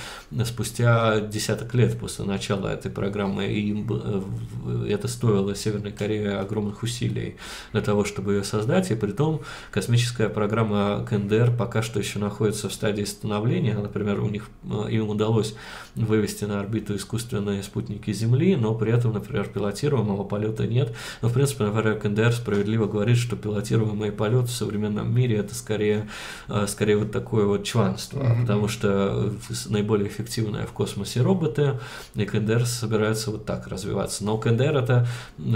спустя 0.44 1.20
десяток 1.20 1.74
лет 1.74 1.98
после 1.98 2.24
начала 2.24 2.68
этой 2.68 2.90
программы, 2.90 3.46
и 3.46 3.84
э, 3.88 4.86
это 4.90 5.08
стоило 5.08 5.54
Северной 5.54 5.92
Корее 5.92 6.38
огромных 6.38 6.82
усилий 6.82 7.36
для 7.72 7.80
того, 7.80 8.04
чтобы 8.04 8.34
ее 8.34 8.44
создать, 8.44 8.90
и 8.90 8.94
при 8.94 9.12
том 9.12 9.40
космическая 9.70 10.28
программа 10.28 11.06
КНДР 11.08 11.56
пока 11.56 11.82
что 11.82 11.98
еще 11.98 12.18
находится 12.18 12.68
в 12.68 12.72
стадии 12.72 13.04
становления, 13.04 13.74
например, 13.74 14.20
у 14.20 14.28
них 14.28 14.48
э, 14.64 14.90
им 14.90 15.08
удалось 15.08 15.54
вывести 15.94 16.44
на 16.44 16.60
орбиту 16.60 16.96
искусственные 16.96 17.62
спутники 17.62 18.12
Земли, 18.12 18.56
но 18.56 18.74
при 18.74 18.92
этом, 18.92 19.12
например, 19.12 19.48
пилотируемого 19.48 20.24
полета 20.24 20.66
нет. 20.66 20.94
Но, 21.22 21.28
в 21.28 21.32
принципе, 21.32 21.64
например, 21.64 21.98
КНДР 21.98 22.32
справедливо 22.32 22.86
говорит, 22.86 23.16
что 23.16 23.36
пилотируемый 23.36 24.12
полет 24.12 24.48
в 24.48 24.54
современном 24.54 25.14
мире 25.14 25.36
это 25.36 25.54
скорее, 25.54 26.08
э, 26.48 26.66
скорее 26.68 26.98
вот 26.98 27.12
такое 27.12 27.46
вот 27.46 27.64
чванство, 27.64 28.20
mm-hmm. 28.20 28.40
потому 28.42 28.68
что 28.68 29.34
наиболее 29.66 30.08
эффективные 30.08 30.66
в 30.66 30.72
космосе 30.72 31.22
роботы, 31.22 31.78
и 32.14 32.24
КНДР 32.24 32.66
собирается 32.66 33.30
вот 33.30 33.44
так 33.44 33.66
развиваться. 33.68 34.24
Но 34.24 34.38
КНДР 34.38 34.76
это 34.76 35.06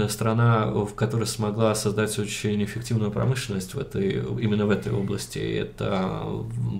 страна, 0.09 0.67
в 0.67 0.93
которой 0.93 1.25
смогла 1.25 1.75
создать 1.75 2.17
очень 2.19 2.63
эффективную 2.63 3.11
промышленность 3.11 3.73
в 3.73 3.79
этой, 3.79 4.23
именно 4.41 4.65
в 4.65 4.69
этой 4.69 4.91
области, 4.91 5.37
и 5.39 5.53
это 5.53 6.21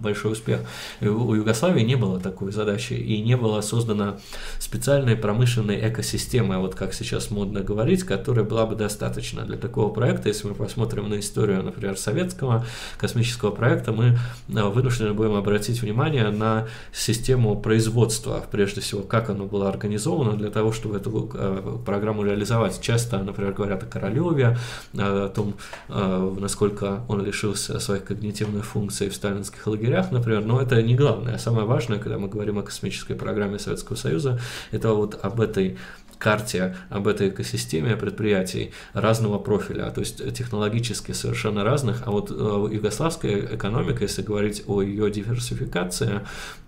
большой 0.02 0.34
успех. 0.34 0.62
У 1.02 1.34
Югославии 1.34 1.82
не 1.82 1.96
было 1.96 2.20
такой 2.20 2.52
задачи, 2.52 2.94
и 2.94 3.22
не 3.22 3.38
было 3.38 3.62
создано 3.62 4.18
специальной 4.60 5.16
промышленной 5.16 5.90
экосистемы, 5.90 6.58
вот 6.58 6.76
как 6.76 6.94
сейчас 6.94 7.32
модно 7.32 7.62
говорить, 7.62 8.04
которая 8.04 8.46
была 8.46 8.66
бы 8.66 8.76
достаточно 8.76 9.44
для 9.44 9.58
такого 9.58 9.94
проекта. 9.94 10.30
Если 10.30 10.48
мы 10.48 10.56
посмотрим 10.56 11.10
на 11.10 11.20
историю, 11.20 11.64
например, 11.64 11.98
советского 11.98 12.66
космического 12.98 13.52
проекта, 13.52 13.92
мы 13.92 14.18
вынуждены 14.48 15.14
будем 15.14 15.36
обратить 15.36 15.82
внимание 15.82 16.30
на 16.30 16.68
систему 17.04 17.60
производства, 17.60 18.46
прежде 18.50 18.80
всего, 18.82 19.02
как 19.02 19.30
оно 19.30 19.46
было 19.46 19.68
организовано 19.68 20.38
для 20.38 20.50
того, 20.50 20.72
чтобы 20.72 20.98
эту 20.98 21.30
э, 21.34 21.78
программу 21.86 22.24
реализовать. 22.24 22.80
Часто, 22.82 23.20
например, 23.20 23.54
говорят 23.54 23.84
о 23.84 23.86
Королеве, 23.86 24.58
о 24.98 25.30
том, 25.30 25.56
насколько 25.90 27.02
он 27.08 27.26
лишился 27.26 27.80
своих 27.80 28.06
когнитивных 28.06 28.66
функций 28.66 29.10
в 29.10 29.16
сталинских 29.16 29.68
лагерях, 29.68 30.12
например, 30.12 30.46
но 30.46 30.62
это 30.62 30.82
не 30.82 30.96
главное. 30.96 31.38
Самое 31.38 31.66
важное, 31.66 32.00
когда 32.00 32.18
мы 32.18 32.28
говорим 32.28 32.60
о 32.60 32.64
космической 32.64 33.16
программе 33.16 33.60
Советского 33.60 33.96
Союза, 33.96 34.40
это 34.72 34.94
вот 34.94 35.20
об 35.22 35.42
этой 35.42 35.78
карте 36.24 36.76
об 36.90 37.08
этой 37.08 37.30
экосистеме 37.30 37.98
предприятий 37.98 38.72
разного 38.94 39.40
профиля, 39.40 39.92
то 39.92 40.00
есть 40.00 40.34
технологически 40.34 41.12
совершенно 41.12 41.66
разных, 41.66 42.04
а 42.06 42.12
вот 42.12 42.32
э, 42.32 42.74
югославская 42.74 43.56
экономика, 43.56 44.04
если 44.04 44.22
говорить 44.22 44.64
о 44.68 44.82
ее 44.82 45.12
диверсификации, 45.12 46.22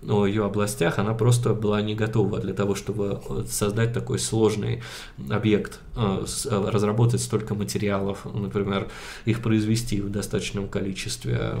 о 0.06 0.26
ее 0.26 0.44
областях, 0.44 0.98
она 0.98 1.14
просто 1.14 1.54
была 1.54 1.80
не 1.80 1.94
готова 1.94 2.38
для 2.38 2.52
того, 2.52 2.74
чтобы 2.74 3.22
создать 3.48 3.94
такой 3.94 4.18
сложный 4.18 4.82
объект, 5.30 5.80
э, 5.96 6.24
э, 6.50 6.70
разработать 6.70 7.22
столько 7.22 7.54
материалов, 7.54 8.26
например, 8.26 8.88
их 9.24 9.40
произвести 9.40 10.02
в 10.02 10.10
достаточном 10.10 10.68
количестве. 10.68 11.54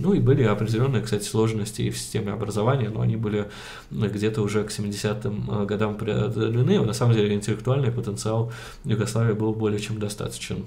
Ну 0.00 0.12
и 0.12 0.20
были 0.20 0.44
определенные, 0.44 1.02
кстати, 1.02 1.24
сложности 1.24 1.82
и 1.82 1.90
в 1.90 1.98
системе 1.98 2.32
образования, 2.32 2.88
но 2.88 3.00
они 3.00 3.16
были 3.16 3.50
где-то 3.90 4.42
уже 4.42 4.62
к 4.62 4.70
70-м 4.70 5.66
годам 5.66 5.96
преодолены. 5.96 6.80
На 6.80 6.92
самом 6.92 7.14
деле 7.14 7.31
интеллектуальный 7.34 7.90
потенциал 7.90 8.52
Югославии 8.84 9.32
был 9.32 9.54
более 9.54 9.80
чем 9.80 9.98
достаточен. 9.98 10.66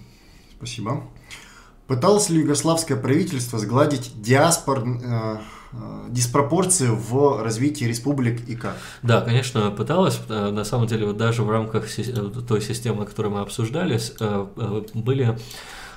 Спасибо. 0.58 1.04
Пыталось 1.88 2.30
ли 2.30 2.40
югославское 2.40 2.98
правительство 2.98 3.60
сгладить 3.60 4.20
диаспор, 4.20 4.84
э, 4.88 5.38
э, 5.72 6.06
диспропорции 6.10 6.88
в 6.88 7.44
развитии 7.44 7.86
республик 7.86 8.48
и 8.50 8.56
как? 8.56 8.76
Да, 9.04 9.22
конечно, 9.22 9.70
пыталось. 9.70 10.20
Э, 10.28 10.50
на 10.50 10.64
самом 10.64 10.88
деле, 10.88 11.06
вот 11.06 11.18
даже 11.18 11.44
в 11.44 11.52
рамках 11.52 11.86
той 12.48 12.62
системы, 12.62 13.06
которую 13.06 13.36
мы 13.36 13.42
обсуждали, 13.42 14.00
были 14.96 15.38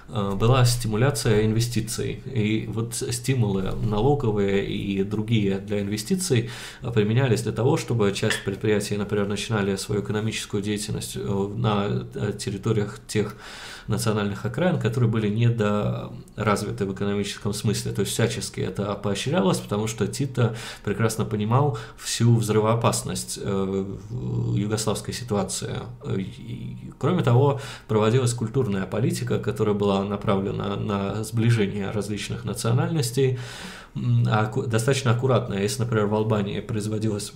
была 0.08 0.64
стимуляция 0.64 1.44
инвестиций. 1.44 2.22
И 2.26 2.66
вот 2.68 2.94
стимулы 2.94 3.72
налоговые 3.82 4.66
и 4.66 5.02
другие 5.04 5.58
для 5.58 5.80
инвестиций 5.80 6.50
применялись 6.94 7.42
для 7.42 7.52
того, 7.52 7.76
чтобы 7.76 8.12
часть 8.12 8.42
предприятий, 8.44 8.96
например, 8.96 9.28
начинали 9.28 9.76
свою 9.76 10.02
экономическую 10.02 10.62
деятельность 10.62 11.16
э, 11.16 11.48
на 11.56 12.06
э, 12.14 12.32
территориях 12.38 13.00
тех 13.06 13.36
национальных 13.88 14.44
окраин, 14.44 14.78
которые 14.78 15.10
были 15.10 15.28
недоразвиты 15.28 16.84
в 16.86 16.92
экономическом 16.92 17.52
смысле. 17.52 17.92
То 17.92 18.02
есть 18.02 18.12
всячески 18.12 18.60
это 18.60 18.94
поощрялось, 18.94 19.58
потому 19.58 19.86
что 19.86 20.06
Тита 20.06 20.54
прекрасно 20.84 21.24
понимал 21.24 21.78
всю 21.96 22.36
взрывоопасность 22.36 23.38
югославской 23.38 25.14
ситуации. 25.14 25.76
Кроме 26.98 27.22
того, 27.22 27.60
проводилась 27.86 28.34
культурная 28.34 28.86
политика, 28.86 29.38
которая 29.38 29.74
была 29.74 30.04
направлена 30.04 30.76
на 30.76 31.24
сближение 31.24 31.90
различных 31.90 32.44
национальностей, 32.44 33.38
достаточно 33.94 35.12
аккуратная. 35.12 35.62
Если, 35.62 35.82
например, 35.82 36.06
в 36.06 36.14
Албании 36.14 36.60
производилась 36.60 37.32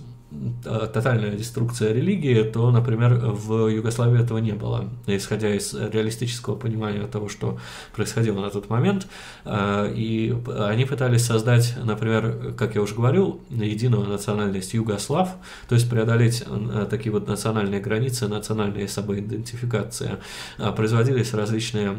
тотальная 0.63 1.31
деструкция 1.31 1.93
религии, 1.93 2.43
то, 2.43 2.71
например, 2.71 3.15
в 3.15 3.67
Югославии 3.67 4.21
этого 4.21 4.39
не 4.39 4.53
было. 4.53 4.89
Исходя 5.07 5.53
из 5.53 5.73
реалистического 5.73 6.55
понимания 6.55 7.05
того, 7.07 7.29
что 7.29 7.59
происходило 7.95 8.41
на 8.41 8.49
тот 8.49 8.69
момент, 8.69 9.07
э, 9.45 9.93
и 9.95 10.35
они 10.57 10.85
пытались 10.85 11.25
создать, 11.25 11.75
например, 11.83 12.53
как 12.57 12.75
я 12.75 12.81
уже 12.81 12.95
говорил, 12.95 13.41
единую 13.49 14.07
национальность 14.07 14.73
югослав, 14.73 15.29
то 15.67 15.75
есть 15.75 15.89
преодолеть 15.89 16.43
э, 16.45 16.87
такие 16.89 17.11
вот 17.11 17.27
национальные 17.27 17.79
границы, 17.79 18.27
национальные 18.27 18.87
самоидентификации. 18.87 20.17
Э, 20.57 20.71
производились 20.71 21.33
различные 21.33 21.97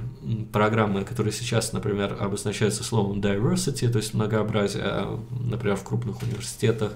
программы, 0.53 1.05
которые 1.05 1.33
сейчас, 1.33 1.73
например, 1.73 2.17
обозначаются 2.19 2.85
словом 2.85 3.21
diversity, 3.21 3.89
то 3.89 3.99
есть 3.99 4.15
многообразие, 4.15 5.07
например, 5.41 5.77
в 5.77 5.85
крупных 5.85 6.23
университетах, 6.23 6.93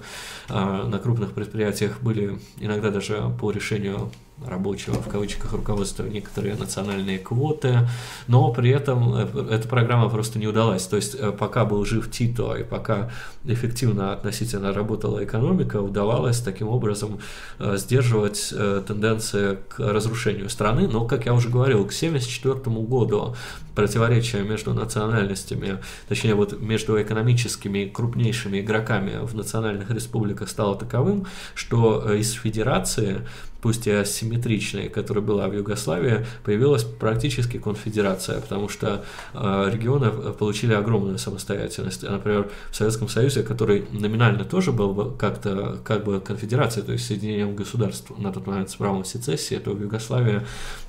на 0.49 0.99
крупных 0.99 1.28
крупных 1.29 1.33
предприятиях 1.35 2.01
были 2.01 2.37
иногда 2.59 2.89
даже 2.89 3.31
по 3.39 3.51
решению 3.51 4.11
рабочего, 4.45 4.95
в 4.95 5.07
кавычках, 5.07 5.53
руководства 5.53 6.03
некоторые 6.03 6.55
национальные 6.55 7.19
квоты, 7.19 7.87
но 8.27 8.51
при 8.53 8.69
этом 8.71 9.13
э, 9.13 9.47
эта 9.51 9.67
программа 9.67 10.09
просто 10.09 10.39
не 10.39 10.47
удалась. 10.47 10.85
То 10.87 10.95
есть 10.95 11.15
э, 11.15 11.31
пока 11.31 11.65
был 11.65 11.85
жив 11.85 12.09
Тито 12.09 12.55
и 12.55 12.63
пока 12.63 13.11
эффективно 13.45 14.13
относительно 14.13 14.73
работала 14.73 15.23
экономика, 15.23 15.77
удавалось 15.81 16.39
таким 16.39 16.69
образом 16.69 17.19
э, 17.59 17.77
сдерживать 17.77 18.53
тенденции 18.87 19.57
к 19.69 19.79
разрушению 19.79 20.49
страны. 20.49 20.87
Но, 20.87 21.05
как 21.05 21.25
я 21.25 21.33
уже 21.33 21.49
говорил, 21.49 21.79
к 21.85 21.93
1974 21.93 22.75
году 22.85 23.35
противоречие 23.75 24.43
между 24.43 24.73
национальностями, 24.73 25.79
точнее 26.07 26.35
вот 26.35 26.59
между 26.59 27.01
экономическими 27.01 27.85
крупнейшими 27.85 28.59
игроками 28.59 29.25
в 29.25 29.35
национальных 29.35 29.89
республиках 29.91 30.49
стало 30.49 30.75
таковым, 30.75 31.27
что 31.55 32.13
из 32.13 32.31
федерации 32.33 33.21
пусть 33.61 33.87
и 33.87 33.91
асимметричной, 33.91 34.89
которая 34.89 35.23
была 35.23 35.47
в 35.47 35.53
Югославии, 35.53 36.25
появилась 36.43 36.83
практически 36.83 37.57
конфедерация, 37.57 38.39
потому 38.39 38.69
что 38.69 39.03
э, 39.33 39.69
регионы 39.71 40.05
э, 40.05 40.33
получили 40.37 40.73
огромную 40.73 41.17
самостоятельность. 41.17 42.03
Например, 42.03 42.49
в 42.71 42.75
Советском 42.75 43.09
Союзе, 43.09 43.43
который 43.43 43.85
номинально 43.91 44.45
тоже 44.45 44.71
был 44.71 45.11
как-то 45.11 45.79
как 45.83 46.05
бы 46.05 46.21
конфедерацией, 46.21 46.85
то 46.85 46.93
есть 46.93 47.05
соединением 47.05 47.55
государств 47.55 48.11
на 48.17 48.31
тот 48.31 48.47
момент 48.47 48.69
с 48.69 48.75
правом 48.75 49.03
сецессии, 49.03 49.55
то 49.55 49.71
в 49.71 49.81
Югославии 49.81 50.41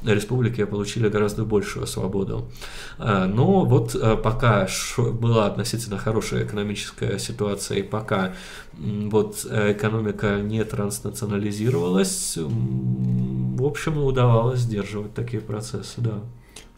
республики 0.05 0.65
получили 0.65 1.09
гораздо 1.09 1.45
большую 1.45 1.87
свободу. 1.87 2.51
Э, 2.99 3.25
но 3.27 3.65
вот 3.65 3.97
пока 4.23 4.69
была 4.99 5.47
относительно 5.47 5.99
хорошая 5.99 6.45
экономическая 6.45 7.19
ситуация, 7.19 7.79
и 7.79 7.83
пока 7.83 8.33
вот 8.73 9.45
экономика 9.45 10.41
не 10.41 10.65
транснационализировалась, 10.65 12.39
в 12.61 13.65
общем, 13.65 13.99
удавалось 13.99 14.61
сдерживать 14.61 15.15
такие 15.15 15.43
процессы, 15.43 16.01
да. 16.01 16.21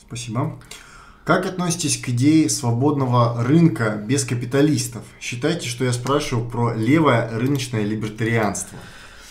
Спасибо. 0.00 0.58
Как 1.24 1.46
относитесь 1.46 1.98
к 1.98 2.08
идее 2.08 2.50
свободного 2.50 3.44
рынка 3.44 4.02
без 4.04 4.24
капиталистов? 4.24 5.02
Считайте, 5.20 5.68
что 5.68 5.84
я 5.84 5.92
спрашиваю 5.92 6.50
про 6.50 6.74
левое 6.74 7.30
рыночное 7.30 7.84
либертарианство. 7.84 8.76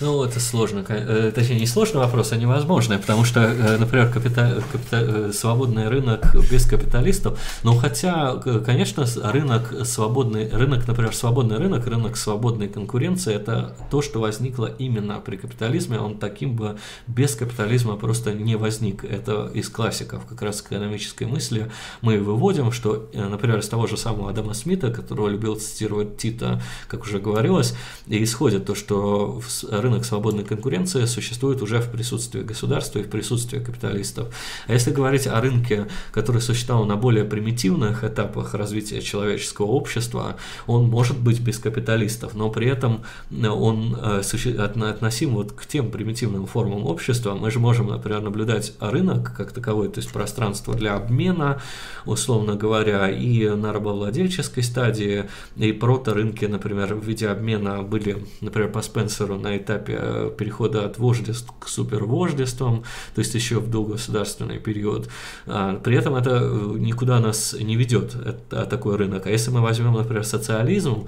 Ну, 0.02 0.24
это 0.24 0.40
сложно, 0.40 0.84
э, 0.90 1.32
точнее, 1.34 1.60
не 1.60 1.68
сложный 1.68 2.00
вопрос, 2.00 2.32
а 2.32 2.36
невозможный, 2.36 2.98
потому 2.98 3.24
что, 3.24 3.42
э, 3.42 3.78
например, 3.78 4.12
капита, 4.12 4.64
капита, 4.72 4.98
э, 5.00 5.32
свободный 5.32 5.90
рынок 5.90 6.36
без 6.50 6.66
капиталистов, 6.66 7.40
ну, 7.64 7.76
хотя, 7.76 8.34
конечно, 8.66 9.06
рынок 9.22 9.86
свободный, 9.86 10.50
рынок, 10.50 10.88
например, 10.88 11.14
свободный 11.14 11.58
рынок, 11.58 11.86
рынок 11.86 12.18
свободной 12.18 12.68
конкуренции, 12.68 13.36
это 13.36 13.76
то, 13.92 14.02
что 14.02 14.20
возникло 14.20 14.66
именно 14.80 15.20
при 15.20 15.36
капитализме, 15.36 16.00
он 16.00 16.18
таким 16.18 16.56
бы 16.56 16.78
без 17.06 17.36
капитализма 17.36 17.96
просто 17.96 18.34
не 18.34 18.56
возник. 18.56 19.04
Это 19.04 19.52
из 19.54 19.70
классиков 19.70 20.26
как 20.26 20.42
раз 20.42 20.62
экономической 20.62 21.26
мысли 21.26 21.72
мы 22.02 22.18
выводим, 22.18 22.72
что, 22.72 23.08
например, 23.14 23.60
из 23.60 23.70
того 23.70 23.86
же 23.86 23.98
самого 23.98 24.32
Адама 24.32 24.56
Смита, 24.56 24.90
которого 24.92 25.28
любил 25.28 25.58
цитировать 25.58 26.18
Тита, 26.18 26.60
как 26.88 27.04
уже 27.04 27.20
говорилось, 27.20 27.76
и 28.08 28.24
исходит 28.24 28.66
то, 28.66 28.74
что 28.74 29.42
рынок 29.70 29.91
рынок 29.92 30.06
свободной 30.06 30.44
конкуренции 30.44 31.06
существует 31.06 31.62
уже 31.62 31.80
в 31.80 31.92
присутствии 31.92 32.42
государства 32.42 33.00
и 33.00 33.04
в 33.04 33.10
присутствии 33.10 33.60
капиталистов. 33.60 34.34
А 34.68 34.74
если 34.74 34.92
говорить 34.92 35.28
о 35.28 35.42
рынке, 35.42 35.88
который 36.14 36.42
существовал 36.42 36.86
на 36.86 36.96
более 36.96 37.26
примитивных 37.26 38.04
этапах 38.04 38.54
развития 38.54 39.02
человеческого 39.02 39.68
общества, 39.68 40.38
он 40.68 40.90
может 40.90 41.20
быть 41.20 41.42
без 41.42 41.60
капиталистов, 41.60 42.34
но 42.36 42.50
при 42.50 42.68
этом 42.68 43.04
он 43.44 43.98
э, 44.02 44.22
относим 44.22 45.36
вот 45.36 45.52
к 45.52 45.66
тем 45.66 45.92
примитивным 45.92 46.46
формам 46.46 46.86
общества. 46.86 47.36
Мы 47.36 47.52
же 47.52 47.60
можем, 47.60 47.88
например, 47.88 48.22
наблюдать 48.22 48.74
рынок 48.80 49.36
как 49.36 49.52
таковой, 49.52 49.90
то 49.90 50.00
есть 50.00 50.12
пространство 50.12 50.74
для 50.74 50.96
обмена, 50.96 51.62
условно 52.06 52.56
говоря, 52.56 53.10
и 53.10 53.50
на 53.50 53.74
рабовладельческой 53.74 54.64
стадии, 54.64 55.26
и 55.58 55.72
прото-рынки, 55.74 56.46
например, 56.46 56.96
в 56.96 57.06
виде 57.06 57.28
обмена 57.28 57.84
были, 57.84 58.26
например, 58.42 58.72
по 58.72 58.82
Спенсеру 58.82 59.38
на 59.38 59.58
этапе 59.58 59.81
этапе 59.82 60.30
перехода 60.38 60.86
от 60.86 60.98
вождеств 60.98 61.52
к 61.60 61.68
супервождествам, 61.68 62.84
то 63.16 63.20
есть 63.20 63.34
еще 63.36 63.60
в 63.60 63.70
долгосударственный 63.70 64.60
период. 64.60 65.10
А, 65.46 65.76
при 65.76 65.96
этом 65.96 66.16
это 66.16 66.40
никуда 66.78 67.20
нас 67.20 67.54
не 67.60 67.76
ведет, 67.76 68.16
это 68.16 68.66
такой 68.66 68.96
рынок. 68.96 69.28
А 69.28 69.30
если 69.30 69.52
мы 69.52 69.62
возьмем, 69.62 69.94
например, 69.94 70.24
социализм 70.24 71.08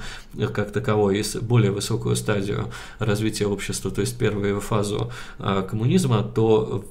как 0.53 0.71
таковой, 0.71 1.23
более 1.41 1.71
высокую 1.71 2.15
стадию 2.15 2.67
развития 2.99 3.45
общества, 3.45 3.91
то 3.91 4.01
есть 4.01 4.17
первую 4.17 4.59
фазу 4.61 5.11
коммунизма, 5.37 6.23
то 6.23 6.83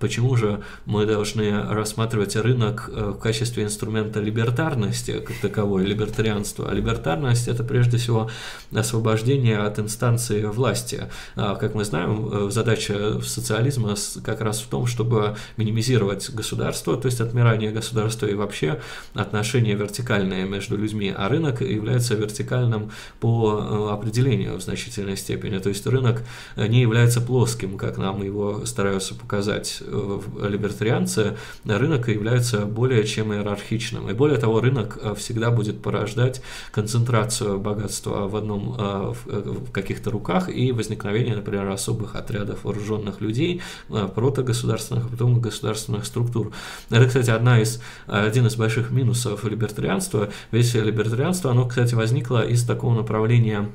почему 0.00 0.36
же 0.36 0.62
мы 0.86 1.06
должны 1.06 1.62
рассматривать 1.62 2.36
рынок 2.36 2.88
в 2.88 3.18
качестве 3.18 3.64
инструмента 3.64 4.20
либертарности 4.20 5.20
как 5.20 5.36
таковой, 5.40 5.84
либертарианства? 5.84 6.68
А 6.70 6.74
либертарность– 6.74 7.48
это 7.48 7.64
прежде 7.64 7.98
всего 7.98 8.30
освобождение 8.74 9.58
от 9.58 9.78
инстанции 9.78 10.44
власти. 10.44 11.08
А, 11.36 11.54
как 11.54 11.74
мы 11.74 11.84
знаем, 11.84 12.28
э, 12.30 12.50
задача 12.50 13.20
социализма 13.22 13.94
как 14.24 14.40
раз 14.40 14.60
в 14.60 14.68
том, 14.68 14.86
чтобы 14.86 15.36
минимизировать 15.56 16.30
государство, 16.30 16.96
то 16.96 17.06
есть 17.06 17.20
отмирание 17.20 17.70
государства 17.70 18.26
и 18.26 18.34
вообще 18.34 18.80
отношения 19.14 19.74
вертикальные 19.74 20.46
между 20.46 20.76
людьми, 20.76 21.12
а 21.16 21.28
рынок 21.28 21.60
является 21.60 22.14
вертикальным 22.14 22.90
по 23.20 23.60
э, 23.60 23.92
определению 23.92 24.56
в 24.56 24.62
значительной 24.62 25.16
степени. 25.16 25.58
То 25.58 25.68
есть 25.68 25.86
рынок 25.86 26.22
не 26.56 26.80
является 26.80 27.20
плоским, 27.20 27.76
как 27.76 27.98
нам 27.98 28.22
его 28.22 28.64
стараются 28.66 29.14
показать 29.14 29.78
э, 29.80 30.20
либертарианцы, 30.48 31.36
рынок 31.64 32.08
является 32.08 32.66
более 32.66 33.04
чем 33.04 33.32
иерархичным. 33.32 34.08
И 34.10 34.14
более 34.14 34.38
того, 34.38 34.60
рынок 34.60 34.98
всегда 35.16 35.50
будет 35.50 35.82
порождать 35.82 36.42
концентрацию 36.72 37.58
богатства 37.58 38.28
в 38.28 38.36
одном 38.36 38.74
э, 38.78 39.12
в 39.26 39.70
каких-то 39.70 40.10
руках 40.10 40.48
и 40.48 40.72
возникновение, 40.72 41.07
например, 41.10 41.68
особых 41.68 42.16
отрядов 42.16 42.64
вооруженных 42.64 43.20
людей, 43.20 43.62
э, 43.90 44.08
протогосударственных, 44.14 45.06
а 45.06 45.08
потом 45.08 45.40
государственных 45.40 46.04
структур. 46.04 46.52
Это, 46.90 47.06
кстати, 47.06 47.30
одна 47.30 47.60
из, 47.60 47.80
один 48.06 48.46
из 48.46 48.56
больших 48.56 48.90
минусов 48.90 49.44
либертарианства. 49.44 50.28
Ведь 50.50 50.74
либертарианство, 50.74 51.50
оно, 51.50 51.66
кстати, 51.66 51.94
возникло 51.94 52.46
из 52.46 52.64
такого 52.64 52.94
направления 52.94 53.70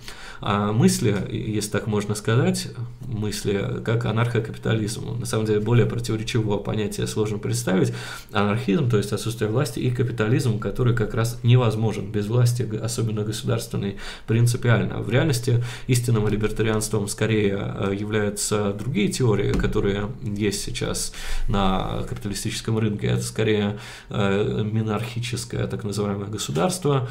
а, 0.46 0.74
мысли, 0.74 1.16
если 1.30 1.70
так 1.70 1.88
можно 1.88 2.16
сказать, 2.16 2.70
мысли, 3.08 3.82
как 3.86 4.06
анархокапитализм. 4.06 5.20
На 5.20 5.26
самом 5.26 5.46
деле, 5.46 5.62
более 5.62 5.86
противоречивого 5.86 6.58
понятия 6.58 7.08
сложно 7.08 7.38
представить. 7.38 7.94
Анархизм, 8.32 8.90
то 8.90 8.98
есть 8.98 9.14
отсутствие 9.14 9.50
власти, 9.50 9.80
и 9.80 9.90
капитализм, 9.90 10.60
который 10.60 10.96
как 10.96 11.14
раз 11.14 11.40
невозможен 11.44 12.12
без 12.12 12.28
власти, 12.28 12.70
особенно 12.82 13.24
государственной, 13.24 13.98
принципиально. 14.28 15.00
В 15.00 15.10
реальности 15.10 15.64
истинным 15.88 16.28
либертарианством 16.28 17.08
скорее 17.08 17.23
э, 17.32 17.96
являются 17.96 18.74
другие 18.74 19.10
теории, 19.10 19.52
которые 19.54 20.10
есть 20.22 20.64
сейчас 20.64 21.14
на 21.48 22.04
капиталистическом 22.10 22.78
рынке. 22.78 23.08
Это 23.08 23.22
скорее 23.22 23.80
э, 24.10 24.64
монархическое 24.64 25.68
так 25.68 25.84
называемое 25.84 26.28
государство, 26.28 27.08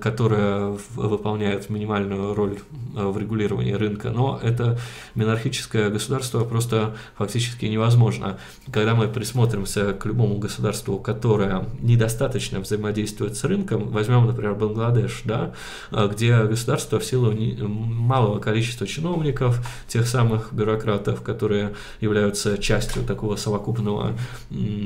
которое 0.00 0.76
выполняет 0.94 1.70
минимальную 1.70 2.34
роль 2.34 2.58
э, 2.96 3.06
в 3.06 3.18
регулировании 3.18 3.72
рынка, 3.72 4.10
но 4.10 4.38
это 4.42 4.78
монархическое 5.14 5.90
государство 5.90 6.44
просто 6.44 6.96
фактически 7.16 7.66
невозможно. 7.66 8.38
Когда 8.72 8.94
мы 8.94 9.08
присмотримся 9.08 9.92
к 9.92 10.06
любому 10.06 10.38
государству, 10.38 10.98
которое 10.98 11.66
недостаточно 11.80 12.60
взаимодействует 12.60 13.36
с 13.36 13.44
рынком, 13.44 13.88
возьмем, 13.88 14.26
например, 14.26 14.54
Бангладеш, 14.54 15.22
да, 15.24 15.52
где 15.90 16.44
государство 16.44 16.98
в 16.98 17.04
силу 17.04 17.32
малого 17.66 18.38
количества 18.38 18.86
чиновников, 18.86 19.23
тех 19.88 20.06
самых 20.06 20.52
бюрократов, 20.52 21.22
которые 21.22 21.74
являются 22.00 22.58
частью 22.58 23.04
такого 23.04 23.36
совокупного 23.36 24.18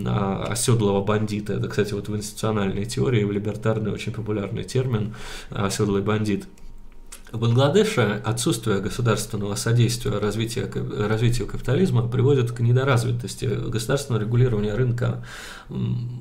а, 0.07 0.45
оседлого 0.51 1.03
бандита. 1.05 1.55
Это, 1.55 1.69
кстати, 1.69 1.95
вот 1.95 2.09
в 2.09 2.17
институциональной 2.17 2.85
теории, 2.85 3.25
в 3.25 3.33
либертарной 3.33 3.93
очень 3.93 4.13
популярный 4.13 4.65
термин 4.65 5.15
оседлый 5.51 6.03
бандит– 6.03 6.47
в 7.33 7.39
Бангладеше 7.39 8.23
отсутствие 8.25 8.81
государственного 8.81 9.55
содействия 9.55 10.19
развитию, 10.19 10.71
развитию 11.09 11.47
капитализма 11.47 12.09
приводит 12.09 12.53
к 12.53 12.61
недоразвитости. 12.61 13.45
Государственного 13.45 14.23
регулирования 14.23 14.75
рынка 14.75 15.25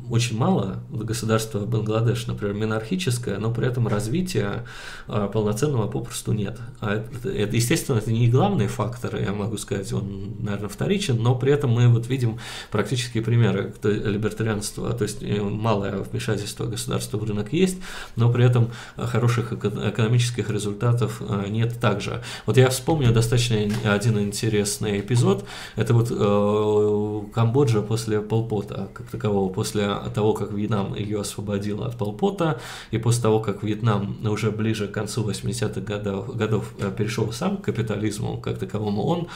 очень 0.10 0.38
мало. 0.38 0.84
Государство 0.90 1.66
Бангладеш, 1.66 2.28
например, 2.28 2.56
монархическое, 2.56 3.38
но 3.38 3.54
при 3.54 3.68
этом 3.68 3.88
развития 3.88 4.66
а, 5.08 5.28
полноценного 5.28 5.88
попросту 5.88 6.34
нет. 6.34 6.60
А 6.82 6.96
это, 6.96 7.56
естественно, 7.56 7.98
это 7.98 8.12
не 8.12 8.30
главный 8.30 8.68
фактор, 8.68 9.16
я 9.16 9.32
могу 9.32 9.58
сказать, 9.58 9.92
он, 9.94 10.36
наверное, 10.40 10.70
вторичен, 10.70 11.22
но 11.22 11.36
при 11.36 11.54
этом 11.54 11.72
мы 11.72 11.88
вот 11.88 12.08
видим 12.08 12.40
практические 12.72 13.24
примеры 13.24 13.74
либертарианства, 13.84 14.92
то 14.92 15.04
есть 15.04 15.24
э, 15.24 15.42
малое 15.42 16.00
вмешательство 16.00 16.66
государства 16.66 17.18
в 17.18 17.24
рынок 17.24 17.54
есть, 17.54 17.78
но 18.18 18.32
при 18.32 18.44
этом 18.44 18.72
хороших 18.98 19.54
экономических 19.54 20.50
результатов 20.50 20.97
вариантов 20.98 21.22
э, 21.22 21.50
нет 21.50 21.80
также. 21.80 22.22
Вот 22.46 22.58
я 22.58 22.70
вспомню 22.70 23.12
достаточно 23.14 23.58
один 23.86 24.20
интересный 24.20 25.00
эпизод. 25.00 25.46
Это 25.76 25.94
вот 25.94 26.08
э, 26.12 27.34
Камбоджа 27.34 27.82
после 27.82 28.22
Полпота, 28.22 28.90
как 28.94 29.08
такового, 29.08 29.52
после 29.52 29.96
того, 30.14 30.34
как 30.34 30.52
Вьетнам 30.52 30.96
ее 30.96 31.22
освободил 31.22 31.84
от 31.84 31.98
Полпота, 31.98 32.60
и 32.92 32.98
после 32.98 33.24
того, 33.24 33.40
как 33.40 33.64
Вьетнам 33.64 34.18
уже 34.28 34.52
ближе 34.52 34.88
к 34.88 34.92
концу 34.92 35.28
80-х 35.30 35.82
годов, 35.82 36.36
годов 36.36 36.74
э, 36.80 36.92
перешел 36.96 37.32
сам 37.32 37.58
к 37.58 37.66
капитализму 37.66 38.38
как 38.38 38.58
таковому, 38.58 39.04
он 39.04 39.28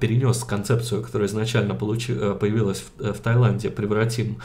перенес 0.00 0.44
концепцию, 0.44 1.02
которая 1.02 1.28
изначально 1.28 1.74
получи, 1.74 2.12
э, 2.12 2.36
появилась 2.38 2.84
в, 2.98 3.12
в 3.12 3.18
Таиланде, 3.18 3.70
превратим 3.70 4.38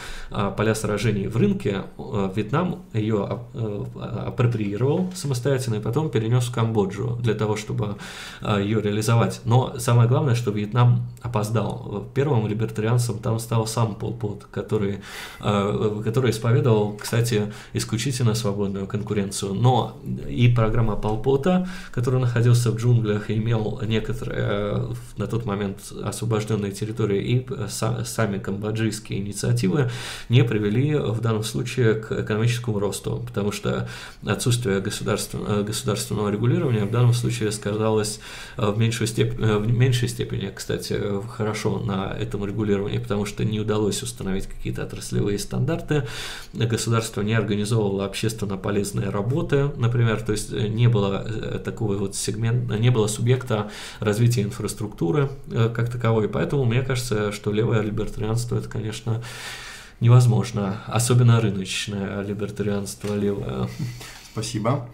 поля 0.57 0.75
сражений 0.75 1.27
в 1.27 1.37
рынке, 1.37 1.83
Вьетнам 1.97 2.83
ее 2.93 3.39
апроприировал 3.95 5.09
самостоятельно, 5.15 5.75
и 5.75 5.79
потом 5.79 6.08
перенес 6.09 6.45
в 6.45 6.53
Камбоджу 6.53 7.17
для 7.21 7.33
того, 7.33 7.55
чтобы 7.55 7.97
а, 8.41 8.59
ее 8.59 8.81
реализовать. 8.81 9.41
Но 9.45 9.75
самое 9.79 10.07
главное, 10.09 10.35
что 10.35 10.51
Вьетнам 10.51 11.07
опоздал. 11.21 12.07
Первым 12.13 12.47
либертарианцем 12.47 13.19
там 13.19 13.39
стал 13.39 13.67
сам 13.67 13.95
Пол 13.95 14.13
Пот, 14.13 14.47
который, 14.51 14.99
а, 15.39 16.01
который 16.03 16.31
исповедовал, 16.31 16.97
кстати, 16.97 17.53
исключительно 17.73 18.33
свободную 18.33 18.87
конкуренцию. 18.87 19.53
Но 19.53 19.97
и 20.27 20.47
программа 20.49 20.95
Пол 20.95 21.21
Пота, 21.21 21.67
который 21.91 22.19
находился 22.19 22.71
в 22.71 22.77
джунглях 22.77 23.29
и 23.29 23.37
имел 23.37 23.81
некоторые 23.85 24.87
на 25.17 25.27
тот 25.27 25.45
момент 25.45 25.79
освобожденные 26.03 26.71
территории, 26.71 27.21
и 27.21 27.47
сами 27.67 28.37
камбоджийские 28.37 29.19
инициативы 29.19 29.89
не 30.29 30.43
привели 30.43 30.95
в 30.95 31.21
данном 31.21 31.43
случае 31.43 31.95
к 31.95 32.11
экономическому 32.11 32.79
росту, 32.79 33.23
потому 33.25 33.51
что 33.51 33.87
отсутствие 34.25 34.79
государственного, 34.79 35.63
государственного 35.63 35.98
государственного 35.99 36.29
регулирования 36.29 36.85
в 36.85 36.91
данном 36.91 37.13
случае 37.13 37.51
сказалось 37.51 38.19
э, 38.57 38.71
в 38.71 38.77
меньшей, 38.77 39.05
степени, 39.05 39.45
э, 39.45 39.57
в 39.57 39.67
меньшей 39.67 40.07
степени, 40.07 40.51
кстати, 40.53 40.97
хорошо 41.29 41.79
на 41.79 42.15
этом 42.17 42.45
регулировании, 42.45 42.99
потому 42.99 43.25
что 43.25 43.43
не 43.43 43.59
удалось 43.59 44.01
установить 44.01 44.47
какие-то 44.47 44.83
отраслевые 44.83 45.37
стандарты, 45.37 46.07
государство 46.53 47.21
не 47.21 47.33
организовывало 47.33 48.05
общественно 48.05 48.57
полезные 48.57 49.09
работы, 49.09 49.71
например, 49.75 50.21
то 50.21 50.31
есть 50.31 50.51
не 50.51 50.87
было 50.87 51.25
э, 51.27 51.59
такого 51.59 51.97
вот 51.97 52.15
сегмента, 52.15 52.79
не 52.79 52.91
было 52.91 53.07
субъекта 53.07 53.69
развития 53.99 54.43
инфраструктуры 54.43 55.29
как 55.49 55.91
таковой, 55.91 56.29
поэтому 56.29 56.63
мне 56.65 56.81
кажется, 56.81 57.31
что 57.31 57.51
левое 57.51 57.81
либертарианство 57.81 58.57
это, 58.57 58.69
конечно, 58.69 59.21
невозможно, 59.99 60.81
особенно 60.87 61.41
рыночное 61.41 62.21
либертарианство 62.21 63.15
левое. 63.15 63.67
Спасибо. 64.31 64.87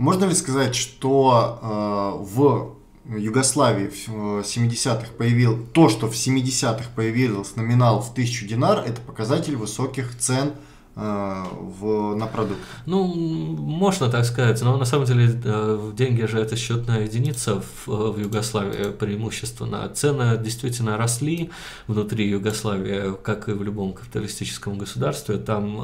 Можно 0.00 0.24
ли 0.24 0.34
сказать, 0.34 0.74
что 0.74 1.58
э, 1.60 2.24
в 2.24 2.74
Югославии 3.18 3.88
в 3.88 4.08
70-х 4.40 5.08
э, 5.08 5.16
появил 5.18 5.58
то, 5.74 5.90
что 5.90 6.08
в 6.08 6.14
70-х 6.14 6.84
появился 6.96 7.58
номинал 7.58 8.00
в 8.00 8.10
1000 8.12 8.46
динар, 8.46 8.78
это 8.78 9.02
показатель 9.02 9.56
высоких 9.56 10.16
цен 10.16 10.52
э, 10.96 11.44
в, 11.80 12.14
на 12.14 12.26
продукт. 12.26 12.60
Ну, 12.86 13.04
можно 13.08 14.08
так 14.08 14.24
сказать, 14.24 14.62
но 14.62 14.78
на 14.78 14.86
самом 14.86 15.04
деле 15.04 15.38
э, 15.44 15.92
деньги 15.94 16.24
же 16.24 16.40
это 16.40 16.56
счетная 16.56 17.02
единица 17.02 17.60
в, 17.60 18.12
в 18.12 18.18
Югославии 18.18 18.92
преимущественно. 18.92 19.86
Цены 19.90 20.38
действительно 20.38 20.96
росли 20.96 21.50
внутри 21.88 22.26
Югославии, 22.26 23.16
как 23.22 23.50
и 23.50 23.52
в 23.52 23.62
любом 23.62 23.92
капиталистическом 23.92 24.78
государстве. 24.78 25.36
Там 25.36 25.78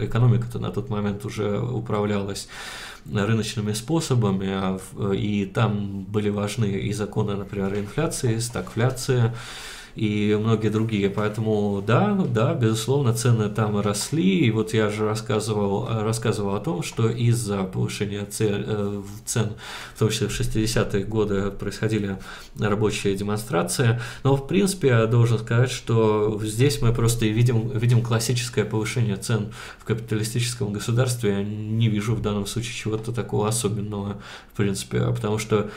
экономика-то 0.00 0.60
на 0.60 0.70
тот 0.70 0.90
момент 0.90 1.24
уже 1.24 1.60
управлялась 1.60 2.46
рыночными 3.12 3.72
способами, 3.72 4.48
а 4.50 4.80
и 5.12 5.46
там 5.46 6.04
были 6.04 6.28
важны 6.28 6.66
и 6.66 6.92
законы, 6.92 7.36
например, 7.36 7.74
инфляции, 7.78 8.38
стагфляции, 8.38 9.32
и 9.98 10.36
многие 10.36 10.68
другие. 10.68 11.10
Поэтому 11.10 11.82
да, 11.84 12.14
да, 12.14 12.54
безусловно, 12.54 13.12
цены 13.12 13.48
там 13.48 13.80
росли. 13.80 14.46
И 14.46 14.50
вот 14.52 14.72
я 14.72 14.90
же 14.90 15.04
рассказывал, 15.04 15.88
рассказывал 15.88 16.54
о 16.54 16.60
том, 16.60 16.84
что 16.84 17.10
из-за 17.10 17.64
повышения 17.64 18.24
цен, 18.24 19.54
в 19.94 19.98
том 19.98 20.10
числе 20.10 20.28
в 20.28 20.40
60-е 20.40 21.04
годы 21.04 21.50
происходили 21.50 22.16
рабочие 22.56 23.16
демонстрации. 23.16 24.00
Но, 24.22 24.36
в 24.36 24.46
принципе, 24.46 24.88
я 24.88 25.06
должен 25.06 25.40
сказать, 25.40 25.72
что 25.72 26.40
здесь 26.44 26.80
мы 26.80 26.94
просто 26.94 27.26
видим, 27.26 27.68
видим 27.70 28.00
классическое 28.00 28.64
повышение 28.64 29.16
цен 29.16 29.52
в 29.80 29.84
капиталистическом 29.84 30.72
государстве. 30.72 31.30
Я 31.30 31.42
не 31.42 31.88
вижу 31.88 32.14
в 32.14 32.22
данном 32.22 32.46
случае 32.46 32.74
чего-то 32.74 33.10
такого 33.12 33.48
особенного, 33.48 34.18
в 34.52 34.56
принципе, 34.56 35.00
потому 35.06 35.38
что 35.38 35.70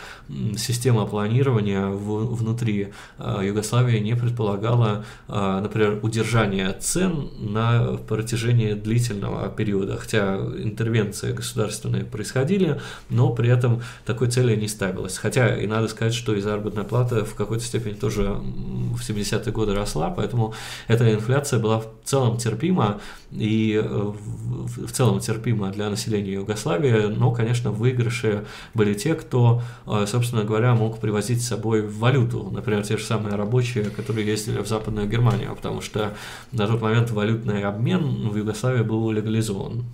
система 0.57 1.07
планирования 1.07 1.87
в, 1.87 2.35
внутри 2.35 2.93
э, 3.17 3.41
Югославии 3.45 3.97
не 3.97 4.10
предполагала, 4.15 5.05
э, 5.27 5.59
например, 5.61 5.99
удержание 6.01 6.71
цен 6.79 7.29
на 7.39 7.97
протяжении 8.07 8.73
длительного 8.73 9.49
периода, 9.49 9.97
хотя 9.97 10.35
интервенции 10.35 11.33
государственные 11.33 12.05
происходили, 12.05 12.79
но 13.09 13.29
при 13.29 13.49
этом 13.49 13.81
такой 14.05 14.29
цели 14.29 14.55
не 14.55 14.67
ставилось. 14.67 15.17
Хотя 15.17 15.55
и 15.55 15.67
надо 15.67 15.87
сказать, 15.87 16.13
что 16.13 16.33
и 16.33 16.41
заработная 16.41 16.83
плата 16.83 17.25
в 17.25 17.35
какой-то 17.35 17.63
степени 17.63 17.93
тоже 17.93 18.23
в 18.31 19.01
70-е 19.01 19.51
годы 19.51 19.75
росла, 19.75 20.09
поэтому 20.09 20.53
эта 20.87 21.13
инфляция 21.13 21.59
была 21.59 21.79
в 21.79 21.87
целом 22.05 22.37
терпима 22.37 22.99
и 23.31 23.81
э, 23.83 23.87
в 23.87 24.91
целом 24.91 25.19
терпима 25.19 25.69
для 25.71 25.89
населения 25.89 26.33
Югославии, 26.33 27.07
но, 27.07 27.31
конечно, 27.31 27.71
в 27.71 27.81
выигрыше 27.81 28.45
были 28.73 28.93
те, 28.93 29.15
кто, 29.15 29.61
э, 29.85 30.05
собственно 30.07 30.43
говоря, 30.43 30.73
мог 30.75 30.99
привозить 30.99 31.43
с 31.43 31.47
собой 31.47 31.81
валюту, 31.85 32.49
например, 32.51 32.83
те 32.83 32.97
же 32.97 33.03
самые 33.03 33.35
рабочие, 33.35 33.83
которые 33.90 34.26
ездили 34.26 34.60
в 34.60 34.66
Западную 34.66 35.08
Германию, 35.08 35.54
потому 35.54 35.80
что 35.80 36.16
на 36.52 36.66
тот 36.66 36.82
момент 36.82 37.10
валютный 37.10 37.62
обмен 37.64 38.28
в 38.28 38.36
Югославии 38.36 38.82
был 38.82 39.10
легализован. 39.10 39.84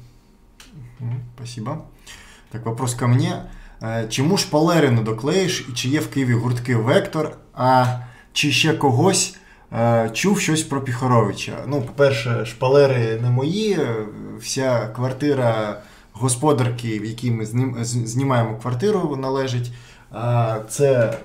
Спасибо. 1.37 1.85
Так, 2.51 2.67
вопрос 2.67 2.95
ко 2.95 3.09
мне. 3.09 3.43
Е, 3.83 4.07
чому 4.09 4.39
шпалери 4.39 4.91
доклеїш 4.91 5.67
і 5.71 5.73
чи 5.73 5.89
є 5.89 6.01
в 6.01 6.09
Києві 6.09 6.35
гуртки 6.35 6.77
Вектор, 6.77 7.37
а 7.55 7.87
чи 8.33 8.53
ще 8.53 8.75
когось 8.75 9.37
е, 9.73 10.11
чув 10.13 10.41
щось 10.41 10.63
про 10.63 10.81
Піхоровича? 10.81 11.53
Ну, 11.67 11.83
по-перше, 11.83 12.47
шпалери 12.47 13.21
не 13.23 13.31
мої, 13.31 13.79
вся 14.41 14.87
квартира 14.87 15.81
господарки, 16.13 16.99
в 16.99 17.05
якій 17.05 17.31
ми 17.31 17.47
знімаємо 17.85 18.59
квартиру, 18.59 19.17
належить. 19.17 19.73
Це 20.69 21.19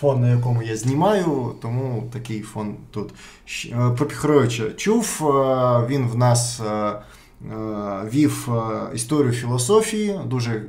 фон, 0.00 0.20
на 0.20 0.30
якому 0.30 0.62
я 0.62 0.76
знімаю, 0.76 1.54
тому 1.62 2.10
такий 2.12 2.40
фон 2.40 2.76
тут. 2.90 3.10
Е, 3.66 3.90
про 3.96 4.06
Піхоровича 4.06 4.70
чув, 4.76 5.18
він 5.88 6.08
в 6.08 6.16
нас 6.16 6.62
вів 8.12 8.48
історію 8.94 9.32
філософії, 9.32 10.20
дуже 10.26 10.62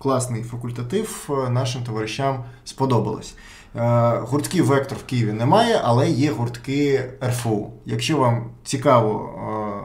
класний 0.00 0.42
факультатив, 0.42 1.28
е, 1.30 1.50
нашим 1.50 1.82
товаришам 1.82 2.44
сподобалось. 2.64 3.34
Е, 3.76 4.18
гуртків 4.18 4.66
Вектор 4.66 4.98
в 4.98 5.02
Києві 5.02 5.32
немає, 5.32 5.80
але 5.84 6.10
є 6.10 6.30
гуртки 6.30 7.10
РФУ. 7.24 7.70
Якщо 7.86 8.16
вам 8.16 8.50
цікаво 8.64 9.30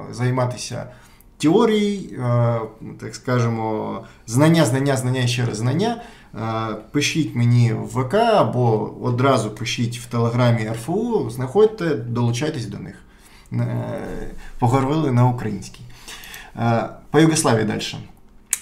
е, 0.09 0.13
займатися 0.13 0.87
теорією, 1.37 2.23
так 2.99 3.15
скажемо, 3.15 4.01
знання, 4.27 4.65
знання, 4.65 4.97
знання 4.97 5.21
і 5.21 5.27
ще 5.27 5.45
раз 5.45 5.57
знання, 5.57 6.01
пишіть 6.91 7.35
мені 7.35 7.73
в 7.73 7.85
ВК 7.85 8.13
або 8.13 8.93
одразу 9.01 9.51
пишіть 9.51 9.99
в 9.99 10.05
Телеграмі 10.05 10.69
РФУ, 10.69 11.29
знаходьте, 11.29 11.95
долучайтесь 11.95 12.65
до 12.65 12.77
них. 12.77 12.95
Поговорили 14.59 15.11
на 15.11 15.27
українській. 15.27 15.81
По 17.11 17.19
Югославії 17.19 17.65
далі. 17.65 17.81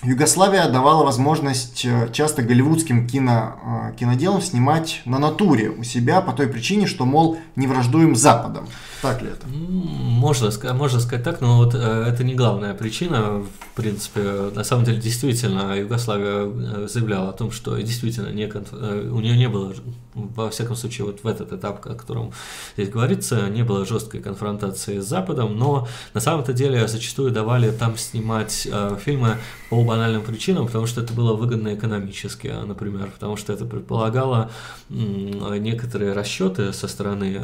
Югославия 0.04 0.68
давала 0.68 1.06
возможность 1.06 1.86
э, 1.86 2.10
часто 2.12 2.42
голливудским 2.42 3.08
кино, 3.08 3.56
э, 3.94 3.98
киноделам 3.98 4.42
снимать 4.42 5.02
на 5.06 5.18
натуре 5.18 5.70
у 5.70 5.84
себя 5.84 6.20
по 6.20 6.34
той 6.34 6.48
причине, 6.48 6.88
что, 6.88 7.06
мол, 7.06 7.38
не 7.56 7.68
враждуем 7.68 8.14
Западом. 8.16 8.68
Так 9.02 9.22
ли 9.22 9.30
это? 9.30 9.48
Можно, 9.48 10.52
можно 10.74 11.00
сказать 11.00 11.24
так, 11.24 11.40
но 11.40 11.58
вот 11.58 11.74
э, 11.74 11.78
это 11.78 12.26
не 12.26 12.36
главная 12.36 12.74
причина. 12.74 13.44
В 13.72 13.76
принципе, 13.76 14.52
на 14.54 14.64
самом 14.66 14.84
деле, 14.84 15.00
действительно, 15.00 15.74
Югославия 15.74 16.88
заявляла 16.88 17.30
о 17.30 17.34
том, 17.34 17.52
что 17.52 17.78
действительно 17.78 18.28
не, 18.28 18.46
у 18.46 19.20
нее 19.20 19.38
не 19.38 19.48
было, 19.48 19.74
во 20.14 20.50
всяком 20.50 20.76
случае, 20.76 21.08
вот 21.08 21.24
в 21.24 21.28
этот 21.28 21.54
этап, 21.54 21.86
о 21.86 21.96
котором 21.96 22.34
здесь 22.76 22.90
говорится, 22.90 23.50
не 23.50 23.64
было 23.64 23.86
жесткой 23.86 24.22
конфронтации 24.22 25.00
с 25.00 25.06
Западом, 25.06 25.58
но 25.58 25.88
на 26.14 26.20
самом-то 26.20 26.54
деле 26.54 26.88
зачастую 26.88 27.32
давали 27.32 27.72
там 27.72 27.98
снимать 27.98 28.68
фильмы 29.04 29.38
по 29.70 29.84
банальным 29.94 30.24
причинам, 30.24 30.66
потому 30.66 30.88
что 30.88 31.02
это 31.02 31.14
было 31.14 31.34
выгодно 31.34 31.76
экономически, 31.76 32.48
например, 32.48 33.12
потому 33.12 33.38
что 33.38 33.54
это 33.54 33.64
предполагало 33.66 34.50
э, 34.90 35.58
некоторые 35.60 36.14
расчеты 36.14 36.74
со 36.74 36.88
стороны 36.88 37.40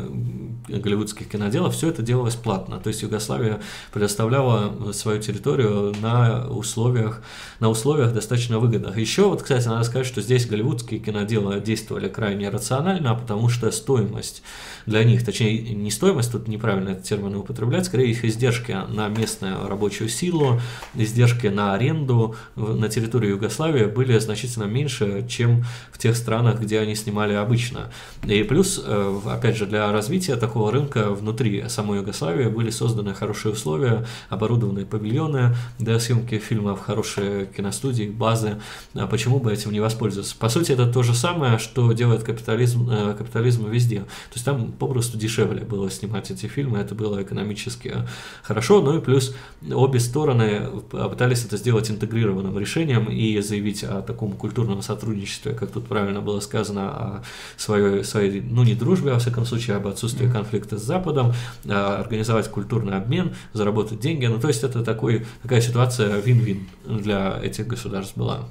голливудских 0.68 1.30
кино 1.30 1.50
дело, 1.50 1.70
все 1.70 1.90
это 1.90 2.02
делалось 2.02 2.36
платно. 2.36 2.80
То 2.80 2.88
есть 2.88 3.04
Югославия 3.04 3.62
предоставляла 3.92 4.92
свою 4.94 5.22
территорию 5.22 5.94
на 6.02 6.48
условиях, 6.48 7.22
на 7.60 7.70
условиях 7.70 8.14
достаточно 8.14 8.58
выгодных. 8.58 8.98
Еще 8.98 9.30
вот, 9.30 9.44
кстати, 9.44 9.68
надо 9.68 9.84
сказать, 9.84 10.08
что 10.08 10.22
здесь 10.22 10.48
голливудские 10.48 11.00
киноделы 11.00 11.60
действовали 11.60 12.10
крайне 12.10 12.50
рационально, 12.50 13.14
потому 13.14 13.50
что 13.50 13.70
стоимость 13.70 14.42
для 14.85 15.03
них, 15.03 15.23
точнее 15.26 15.73
не 15.73 15.91
стоимость, 15.91 16.31
тут 16.31 16.47
неправильно 16.47 16.89
этот 16.89 17.03
термин 17.03 17.35
употреблять, 17.35 17.85
скорее 17.85 18.11
их 18.11 18.26
издержки 18.26 18.76
на 18.89 19.07
местную 19.07 19.68
рабочую 19.68 20.10
силу, 20.10 20.60
издержки 20.95 21.47
на 21.47 21.73
аренду 21.73 22.35
на 22.56 22.89
территории 22.89 23.30
Югославии 23.30 23.85
были 23.85 24.18
значительно 24.19 24.65
меньше, 24.65 25.26
чем 25.27 25.65
в 25.91 25.97
тех 25.97 26.15
странах, 26.15 26.60
где 26.60 26.80
они 26.80 26.95
снимали 26.95 27.34
обычно. 27.34 27.91
И 28.23 28.43
плюс, 28.43 28.81
э, 28.84 29.19
опять 29.26 29.57
же, 29.57 29.65
для 29.65 29.91
развития 29.91 30.35
такого 30.35 30.72
рынка 30.72 31.11
внутри 31.11 31.68
самой 31.68 31.99
Югославии 31.99 32.47
были 32.47 32.69
созданы 32.69 33.14
хорошие 33.14 33.53
условия, 33.53 34.06
оборудованные 34.30 34.85
павильоны 34.85 35.56
для 35.77 35.99
съемки 35.99 36.38
фильмов, 36.39 36.81
хорошие 36.81 37.45
киностудии, 37.45 38.10
базы. 38.10 38.60
А 38.93 39.07
почему 39.07 39.39
бы 39.39 39.51
этим 39.51 39.72
не 39.72 39.80
воспользоваться? 39.80 40.35
По 40.38 40.49
сути, 40.49 40.72
это 40.72 40.91
то 40.91 41.03
же 41.03 41.14
самое, 41.14 41.57
что 41.57 41.91
делает 41.93 42.23
капитализм, 42.23 42.89
э, 42.89 43.15
капитализм 43.18 43.69
везде. 43.69 43.99
То 43.99 44.35
есть 44.35 44.45
там 44.45 44.69
попросту 44.72 45.18
дешевле 45.18 45.62
было 45.62 45.90
снимать 45.90 46.32
эти 46.32 46.46
фильмы, 46.48 46.80
это 46.80 46.96
было 46.96 47.22
экономически 47.22 48.08
хорошо, 48.44 48.82
ну 48.82 48.98
и 48.98 49.02
плюс 49.02 49.36
обе 49.72 50.00
стороны 50.00 50.68
пытались 50.90 51.46
это 51.46 51.58
сделать 51.58 51.90
интегрированным 51.90 52.58
решением 52.58 53.06
и 53.06 53.40
заявить 53.41 53.84
о 53.84 54.02
таком 54.02 54.34
культурном 54.34 54.82
сотрудничестве, 54.82 55.54
как 55.54 55.72
тут 55.72 55.88
правильно 55.88 56.22
было 56.22 56.40
сказано, 56.40 56.90
о 56.90 57.24
своей, 57.58 58.04
своей 58.04 58.41
ну 58.41 58.64
не 58.64 58.76
дружбе, 58.76 59.12
а 59.12 59.14
во 59.16 59.20
всяком 59.20 59.46
случае, 59.46 59.78
об 59.78 59.88
отсутствии 59.88 60.30
конфликта 60.30 60.78
с 60.78 60.84
Западом, 60.84 61.34
организовать 61.68 62.50
культурный 62.50 62.98
обмен, 62.98 63.36
заработать 63.54 64.00
деньги, 64.00 64.26
ну 64.26 64.40
то 64.40 64.48
есть 64.48 64.64
это 64.64 64.84
такой, 64.84 65.26
такая 65.41 65.62
ситуация 65.62 66.20
вин-вин 66.20 66.68
для 66.86 67.40
этих 67.41 67.68
государств 67.68 68.18
была. 68.18 68.48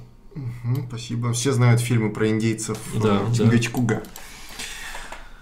Спасибо. 0.87 1.33
Все 1.33 1.51
знают 1.51 1.81
фильмы 1.81 2.11
про 2.11 2.29
индейцев 2.29 2.77
да, 3.01 3.21
Чингачкуга. 3.35 3.95
Да. 3.95 4.01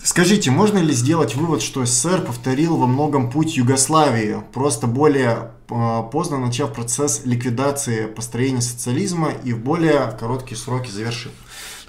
Скажите, 0.03 0.51
можно 0.51 0.77
ли 0.77 0.93
сделать 0.93 1.35
вывод, 1.35 1.61
что 1.61 1.85
СССР 1.85 2.21
повторил 2.21 2.77
во 2.77 2.87
многом 2.87 3.29
путь 3.29 3.57
Югославии, 3.57 4.37
просто 4.53 4.87
более 4.87 5.51
э, 5.69 6.03
поздно 6.11 6.37
начав 6.37 6.73
процесс 6.73 7.21
ликвидации 7.25 8.05
построения 8.05 8.61
социализма 8.61 9.31
и 9.43 9.53
в 9.53 9.59
более 9.59 10.15
короткие 10.19 10.57
сроки 10.57 10.89
завершив? 10.91 11.31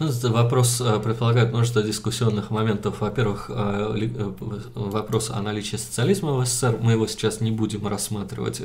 Ну, 0.00 0.12
вопрос 0.30 0.80
э, 0.80 1.00
предполагает 1.00 1.50
множество 1.50 1.82
дискуссионных 1.82 2.50
моментов. 2.50 3.00
Во-первых, 3.00 3.50
э, 3.52 3.96
э, 4.00 4.32
вопрос 4.76 5.30
о 5.30 5.42
наличии 5.42 5.74
социализма 5.74 6.34
в 6.34 6.46
СССР, 6.46 6.78
мы 6.80 6.92
его 6.92 7.08
сейчас 7.08 7.40
не 7.40 7.50
будем 7.50 7.88
рассматривать. 7.88 8.62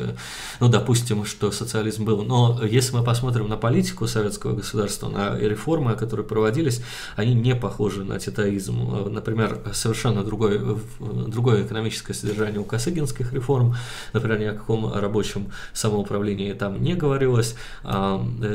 Ну, 0.59 0.69
допустим, 0.69 1.25
что 1.25 1.51
социализм 1.51 2.05
был. 2.05 2.21
Но 2.21 2.59
если 2.63 2.95
мы 2.95 3.03
посмотрим 3.03 3.49
на 3.49 3.57
политику 3.57 4.05
советского 4.05 4.53
государства, 4.53 5.09
на 5.09 5.35
реформы, 5.35 5.95
которые 5.95 6.23
проводились, 6.23 6.83
они 7.15 7.33
не 7.33 7.55
похожи 7.55 8.03
на 8.03 8.19
титаизм. 8.19 9.11
Например, 9.11 9.59
совершенно 9.73 10.23
другое, 10.23 10.77
другое 10.99 11.65
экономическое 11.65 12.13
содержание 12.13 12.59
у 12.59 12.63
косыгинских 12.63 13.33
реформ. 13.33 13.75
Например, 14.13 14.39
ни 14.39 14.45
о 14.45 14.53
каком 14.53 14.93
рабочем 14.93 15.47
самоуправлении 15.73 16.53
там 16.53 16.79
не 16.83 16.93
говорилось. 16.93 17.55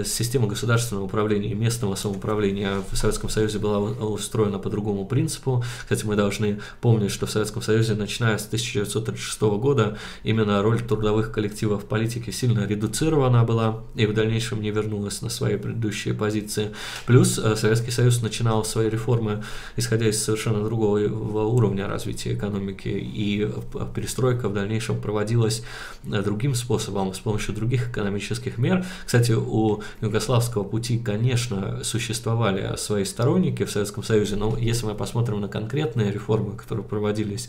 Система 0.04 0.46
государственного 0.46 1.06
управления 1.06 1.50
и 1.50 1.54
местного 1.54 1.96
самоуправления 1.96 2.67
в 2.90 2.96
Советском 2.96 3.30
Союзе 3.30 3.58
была 3.58 3.78
устроена 3.78 4.58
по 4.58 4.70
другому 4.70 5.06
принципу. 5.06 5.64
Кстати, 5.82 6.04
мы 6.04 6.16
должны 6.16 6.60
помнить, 6.80 7.10
что 7.10 7.26
в 7.26 7.30
Советском 7.30 7.62
Союзе, 7.62 7.94
начиная 7.94 8.38
с 8.38 8.46
1936 8.46 9.40
года, 9.58 9.98
именно 10.22 10.62
роль 10.62 10.80
трудовых 10.80 11.32
коллективов 11.32 11.84
в 11.84 11.86
политике 11.86 12.32
сильно 12.32 12.66
редуцирована 12.66 13.44
была 13.44 13.82
и 13.94 14.06
в 14.06 14.14
дальнейшем 14.14 14.60
не 14.60 14.70
вернулась 14.70 15.22
на 15.22 15.28
свои 15.28 15.56
предыдущие 15.56 16.14
позиции. 16.14 16.70
Плюс 17.06 17.38
э, 17.38 17.56
Советский 17.56 17.90
Союз 17.90 18.22
начинал 18.22 18.64
свои 18.64 18.88
реформы, 18.88 19.42
исходя 19.76 20.08
из 20.08 20.22
совершенно 20.22 20.64
другого 20.64 20.98
уровня 21.44 21.88
развития 21.88 22.34
экономики, 22.34 22.88
и 22.88 23.48
перестройка 23.94 24.48
в 24.48 24.54
дальнейшем 24.54 25.00
проводилась 25.00 25.62
э, 26.04 26.22
другим 26.22 26.54
способом, 26.54 27.14
с 27.14 27.18
помощью 27.18 27.54
других 27.54 27.90
экономических 27.90 28.58
мер. 28.58 28.84
Кстати, 29.04 29.32
у 29.32 29.82
югославского 30.00 30.64
пути, 30.64 30.98
конечно, 30.98 31.82
существовали 31.84 32.57
свои 32.76 33.04
сторонники 33.04 33.64
в 33.64 33.70
Советском 33.70 34.02
Союзе, 34.02 34.36
но 34.36 34.56
если 34.56 34.86
мы 34.86 34.94
посмотрим 34.94 35.40
на 35.40 35.48
конкретные 35.48 36.12
реформы, 36.12 36.56
которые 36.56 36.84
проводились 36.84 37.48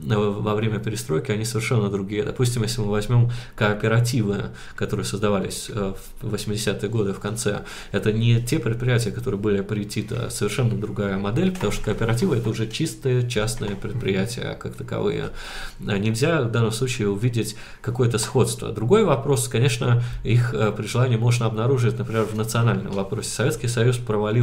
э, 0.00 0.14
во 0.14 0.54
время 0.54 0.78
перестройки, 0.78 1.30
они 1.30 1.44
совершенно 1.44 1.88
другие. 1.88 2.22
Допустим, 2.22 2.62
если 2.62 2.80
мы 2.80 2.90
возьмем 2.90 3.30
кооперативы, 3.54 4.50
которые 4.74 5.04
создавались 5.04 5.66
э, 5.68 5.94
в 6.20 6.34
80-е 6.34 6.88
годы 6.88 7.12
в 7.12 7.20
конце, 7.20 7.62
это 7.92 8.12
не 8.12 8.42
те 8.42 8.58
предприятия, 8.58 9.10
которые 9.10 9.40
были 9.40 9.58
аппаритита, 9.58 10.26
а 10.26 10.30
совершенно 10.30 10.76
другая 10.76 11.18
модель, 11.18 11.52
потому 11.52 11.72
что 11.72 11.84
кооперативы 11.84 12.36
это 12.36 12.50
уже 12.50 12.68
чистые 12.68 13.28
частные 13.28 13.76
предприятия 13.76 14.56
как 14.60 14.74
таковые. 14.74 15.30
Нельзя 15.78 16.42
в 16.42 16.50
данном 16.50 16.72
случае 16.72 17.08
увидеть 17.08 17.56
какое-то 17.80 18.18
сходство. 18.18 18.72
Другой 18.72 19.04
вопрос, 19.04 19.48
конечно, 19.48 20.02
их 20.24 20.54
э, 20.54 20.72
при 20.72 20.86
желании 20.86 21.16
можно 21.16 21.46
обнаружить, 21.46 21.98
например, 21.98 22.24
в 22.24 22.34
национальном 22.34 22.92
вопросе. 22.92 23.30
Советский 23.30 23.68
Союз 23.68 23.96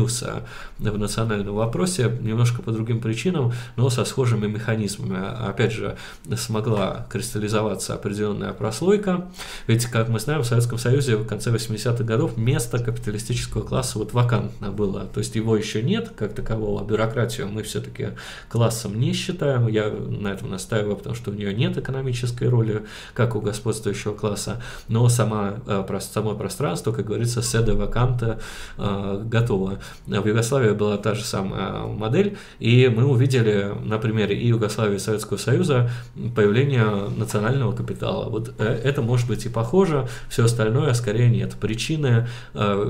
провалился 0.03 0.43
в 0.79 0.97
национальном 0.97 1.55
вопросе 1.55 2.11
немножко 2.21 2.61
по 2.61 2.71
другим 2.71 2.99
причинам, 2.99 3.53
но 3.75 3.89
со 3.89 4.05
схожими 4.05 4.47
механизмами. 4.47 5.19
Опять 5.47 5.71
же, 5.71 5.97
смогла 6.35 7.07
кристаллизоваться 7.09 7.93
определенная 7.93 8.53
прослойка, 8.53 9.27
ведь, 9.67 9.85
как 9.85 10.09
мы 10.09 10.19
знаем, 10.19 10.41
в 10.41 10.45
Советском 10.45 10.77
Союзе 10.77 11.15
в 11.15 11.25
конце 11.25 11.51
80-х 11.51 12.03
годов 12.03 12.37
место 12.37 12.79
капиталистического 12.79 13.63
класса 13.63 13.99
вот 13.99 14.13
вакантно 14.13 14.71
было, 14.71 15.05
то 15.05 15.19
есть 15.19 15.35
его 15.35 15.55
еще 15.55 15.81
нет 15.81 16.11
как 16.15 16.33
такового, 16.33 16.81
а 16.81 16.83
бюрократию 16.83 17.47
мы 17.47 17.63
все-таки 17.63 18.09
классом 18.49 18.99
не 18.99 19.13
считаем, 19.13 19.67
я 19.67 19.89
на 19.89 20.29
этом 20.29 20.49
настаиваю, 20.49 20.95
потому 20.97 21.15
что 21.15 21.31
у 21.31 21.33
нее 21.33 21.53
нет 21.53 21.77
экономической 21.77 22.49
роли, 22.49 22.83
как 23.13 23.35
у 23.35 23.41
господствующего 23.41 24.13
класса, 24.13 24.61
но 24.87 25.07
сама, 25.09 25.55
э, 25.67 25.99
само 25.99 26.35
пространство, 26.35 26.91
как 26.91 27.05
говорится, 27.05 27.41
седа 27.41 27.73
ваканта 27.73 28.39
э, 28.77 29.21
готово. 29.25 29.79
В 30.05 30.27
Югославии 30.27 30.71
была 30.71 30.97
та 30.97 31.15
же 31.15 31.23
самая 31.23 31.83
модель, 31.87 32.37
и 32.59 32.87
мы 32.87 33.05
увидели 33.05 33.73
на 33.83 33.97
примере 33.97 34.37
и 34.37 34.47
Югославии, 34.47 34.95
и 34.95 34.99
Советского 34.99 35.37
Союза 35.37 35.89
появление 36.35 37.09
национального 37.17 37.73
капитала. 37.73 38.29
Вот 38.29 38.53
э, 38.57 38.81
это 38.83 39.01
может 39.01 39.27
быть 39.27 39.45
и 39.45 39.49
похоже, 39.49 40.07
все 40.29 40.45
остальное 40.45 40.93
скорее 40.93 41.29
нет. 41.29 41.55
Причины, 41.59 42.27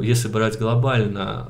если 0.02 0.28
брать 0.28 0.58
глобально, 0.60 1.50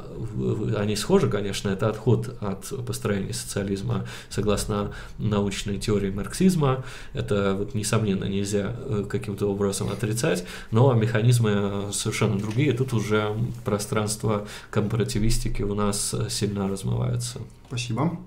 они 0.78 0.96
схожи, 0.96 1.30
конечно, 1.30 1.70
это 1.70 1.90
отход 1.90 2.36
от 2.42 2.86
построения 2.86 3.34
социализма 3.34 4.06
согласно 4.30 4.92
научной 5.18 5.78
теории 5.78 6.10
марксизма, 6.10 6.84
это 7.14 7.56
вот, 7.58 7.74
несомненно 7.74 8.26
нельзя 8.26 8.76
каким-то 9.10 9.48
образом 9.48 9.90
отрицать, 9.90 10.46
но 10.72 10.94
механизмы 10.94 11.90
совершенно 11.92 12.38
другие. 12.38 12.74
Тут 12.74 12.94
уже 12.94 13.36
пространство 13.66 14.48
компаративистики 14.70 15.33
у 15.64 15.74
нас 15.74 16.16
сильно 16.30 16.68
размывается. 16.68 17.40
Спасибо. 17.68 18.18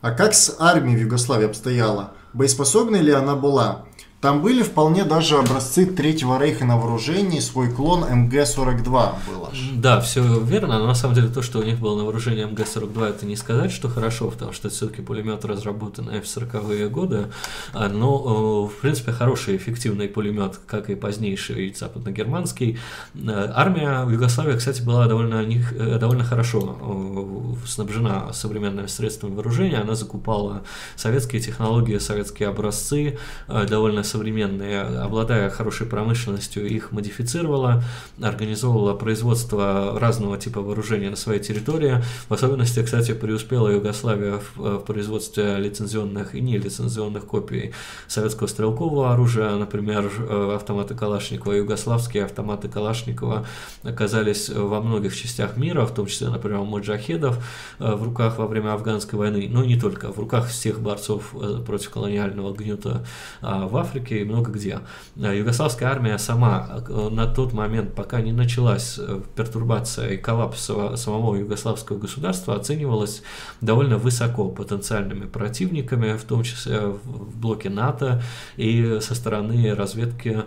А 0.00 0.12
как 0.12 0.34
с 0.34 0.56
армией 0.58 0.96
в 0.96 1.00
Югославии 1.00 1.46
обстояло? 1.46 2.12
Боеспособной 2.32 3.00
ли 3.00 3.12
она 3.12 3.34
была? 3.34 3.84
Там 4.20 4.42
были 4.42 4.64
вполне 4.64 5.04
даже 5.04 5.38
образцы 5.38 5.86
Третьего 5.86 6.42
Рейха 6.42 6.64
на 6.64 6.76
вооружении, 6.76 7.38
свой 7.38 7.70
клон 7.70 8.02
МГ-42 8.02 8.82
был. 8.82 9.48
Да, 9.74 10.00
все 10.00 10.40
верно, 10.40 10.80
но 10.80 10.88
на 10.88 10.94
самом 10.94 11.14
деле 11.14 11.28
то, 11.28 11.40
что 11.40 11.60
у 11.60 11.62
них 11.62 11.78
было 11.78 11.96
на 11.96 12.02
вооружении 12.02 12.44
МГ-42, 12.44 13.08
это 13.08 13.26
не 13.26 13.36
сказать, 13.36 13.70
что 13.70 13.88
хорошо, 13.88 14.28
потому 14.28 14.52
что 14.52 14.70
все-таки 14.70 15.02
пулемет 15.02 15.44
разработанный 15.44 16.20
в 16.20 16.24
40-е 16.24 16.88
годы, 16.88 17.28
а, 17.72 17.88
но, 17.88 18.66
в 18.66 18.74
принципе, 18.80 19.12
хороший, 19.12 19.56
эффективный 19.56 20.08
пулемет, 20.08 20.58
как 20.66 20.90
и 20.90 20.96
позднейший 20.96 21.72
западно-германский. 21.72 22.78
Э, 23.14 23.52
армия 23.54 24.04
в 24.04 24.10
Югославии, 24.10 24.56
кстати, 24.56 24.82
была 24.82 25.06
довольно, 25.06 25.46
э, 25.46 25.98
довольно 25.98 26.24
хорошо 26.24 27.56
снабжена 27.66 28.32
современными 28.32 28.88
средствами 28.88 29.34
вооружения, 29.34 29.78
она 29.78 29.94
закупала 29.94 30.62
советские 30.96 31.40
технологии, 31.40 31.98
советские 31.98 32.48
образцы, 32.48 33.16
э, 33.46 33.66
довольно 33.66 34.02
современные, 34.08 34.80
обладая 34.80 35.50
хорошей 35.50 35.86
промышленностью, 35.86 36.66
их 36.66 36.92
модифицировала, 36.92 37.82
организовывала 38.20 38.94
производство 38.94 39.98
разного 40.00 40.38
типа 40.38 40.60
вооружения 40.60 41.10
на 41.10 41.16
своей 41.16 41.40
территории. 41.40 42.02
В 42.28 42.34
особенности, 42.34 42.82
кстати, 42.82 43.12
преуспела 43.12 43.68
Югославия 43.68 44.38
в, 44.38 44.56
в 44.56 44.78
производстве 44.80 45.56
лицензионных 45.58 46.34
и 46.34 46.40
нелицензионных 46.40 47.26
копий 47.26 47.72
советского 48.06 48.46
стрелкового 48.46 49.12
оружия, 49.12 49.54
например, 49.56 50.10
э, 50.18 50.54
автоматы 50.56 50.94
Калашникова, 50.94 51.52
югославские 51.52 52.24
автоматы 52.24 52.68
Калашникова 52.68 53.46
оказались 53.82 54.48
во 54.48 54.80
многих 54.80 55.14
частях 55.14 55.56
мира, 55.56 55.84
в 55.84 55.94
том 55.94 56.06
числе, 56.06 56.28
например, 56.28 56.60
у 56.60 56.64
маджахедов 56.64 57.38
э, 57.78 57.94
в 57.94 58.02
руках 58.02 58.38
во 58.38 58.46
время 58.46 58.72
афганской 58.72 59.18
войны, 59.18 59.48
но 59.50 59.64
не 59.64 59.78
только, 59.78 60.12
в 60.12 60.18
руках 60.18 60.48
всех 60.48 60.80
борцов 60.80 61.34
э, 61.34 61.62
против 61.64 61.90
колониального 61.90 62.54
гнета 62.54 63.04
а 63.40 63.66
в 63.66 63.76
Африке 63.76 63.97
Африке 63.98 64.20
и 64.20 64.24
много 64.24 64.50
где. 64.50 64.80
Э, 65.16 65.36
югославская 65.36 65.88
армия 65.88 66.18
сама 66.18 66.82
э, 66.88 67.08
на 67.10 67.26
тот 67.26 67.52
момент, 67.52 67.94
пока 67.94 68.20
не 68.20 68.32
началась 68.32 68.98
э, 68.98 69.20
пертурбация 69.36 70.10
и 70.10 70.16
коллапс 70.16 70.70
самого 70.96 71.36
югославского 71.36 71.98
государства, 71.98 72.54
оценивалась 72.54 73.22
довольно 73.60 73.98
высоко 73.98 74.48
потенциальными 74.48 75.26
противниками, 75.26 76.16
в 76.16 76.24
том 76.24 76.42
числе 76.42 76.80
в 76.80 77.36
блоке 77.36 77.70
НАТО 77.70 78.22
и 78.56 78.98
со 79.00 79.14
стороны 79.14 79.74
разведки 79.74 80.44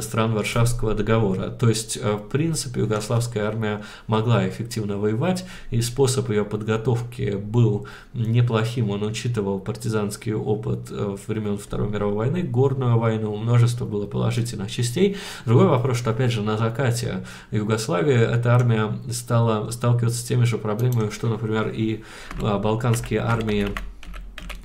стран 0.00 0.34
Варшавского 0.34 0.94
договора. 0.94 1.50
То 1.50 1.68
есть, 1.68 1.96
в 1.96 2.28
принципе, 2.30 2.80
югославская 2.80 3.46
армия 3.46 3.82
могла 4.06 4.48
эффективно 4.48 4.98
воевать, 4.98 5.44
и 5.70 5.80
способ 5.82 6.30
ее 6.30 6.44
подготовки 6.44 7.36
был 7.36 7.86
неплохим, 8.12 8.90
он 8.90 9.02
учитывал 9.02 9.60
партизанский 9.60 10.34
опыт 10.34 10.90
времен 11.26 11.58
Второй 11.58 11.88
мировой 11.88 12.14
войны, 12.14 12.42
горную 12.42 12.98
войну, 12.98 13.36
множество 13.36 13.84
было 13.84 14.06
положительных 14.06 14.70
частей. 14.70 15.16
Другой 15.44 15.66
вопрос, 15.66 15.98
что 15.98 16.10
опять 16.10 16.32
же 16.32 16.42
на 16.42 16.56
закате 16.56 17.24
Югославии 17.50 18.14
эта 18.14 18.54
армия 18.54 18.92
стала 19.10 19.70
сталкиваться 19.70 20.18
с 20.18 20.24
теми 20.24 20.44
же 20.44 20.58
проблемами, 20.58 21.10
что, 21.10 21.28
например, 21.28 21.68
и 21.68 22.02
балканские 22.40 23.20
армии 23.20 23.68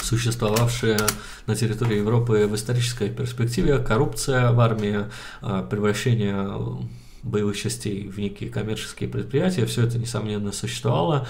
существовавшие 0.09 0.97
на 1.45 1.55
территории 1.55 1.97
Европы 1.97 2.47
в 2.47 2.55
исторической 2.55 3.09
перспективе, 3.09 3.77
коррупция 3.77 4.51
в 4.51 4.59
армии, 4.59 5.05
а, 5.41 5.61
превращение 5.63 6.49
боевых 7.21 7.57
частей 7.57 8.07
в 8.07 8.17
некие 8.17 8.49
коммерческие 8.49 9.09
предприятия, 9.09 9.65
все 9.65 9.85
это, 9.85 9.99
несомненно, 9.99 10.51
существовало. 10.51 11.27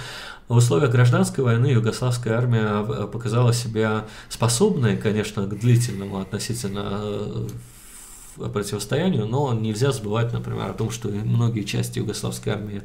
В 0.48 0.56
условиях 0.56 0.92
гражданской 0.92 1.44
войны 1.44 1.68
югославская 1.68 2.38
армия 2.38 2.86
э, 2.88 3.08
показала 3.08 3.54
себя 3.54 4.06
способной, 4.30 4.98
конечно, 4.98 5.46
к 5.46 5.60
длительному 5.60 6.20
относительно 6.20 7.02
э, 7.02 7.48
противостоянию, 8.48 9.26
но 9.26 9.54
нельзя 9.54 9.92
забывать, 9.92 10.32
например, 10.32 10.70
о 10.70 10.74
том, 10.74 10.92
что 10.92 11.10
многие 11.10 11.64
части 11.64 12.00
югославской 12.00 12.54
армии 12.54 12.82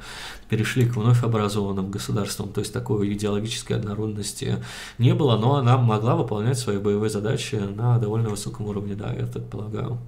перешли 0.49 0.87
к 0.87 0.97
вновь 0.97 1.23
образованным 1.23 1.91
государствам, 1.91 2.53
то 2.53 2.61
есть 2.61 2.73
такой 2.73 3.13
идеологической 3.13 3.77
однородности 3.77 4.65
не 4.99 5.15
было, 5.15 5.37
но 5.37 5.57
она 5.57 5.79
могла 5.79 6.17
выполнять 6.17 6.59
свои 6.59 6.79
боевые 6.79 7.11
задачи 7.11 7.55
на 7.55 7.99
довольно 7.99 8.31
высоком 8.31 8.67
уровне, 8.67 8.95
да, 8.95 9.13
я 9.13 9.27
так 9.27 9.49
полагаю. 9.49 9.99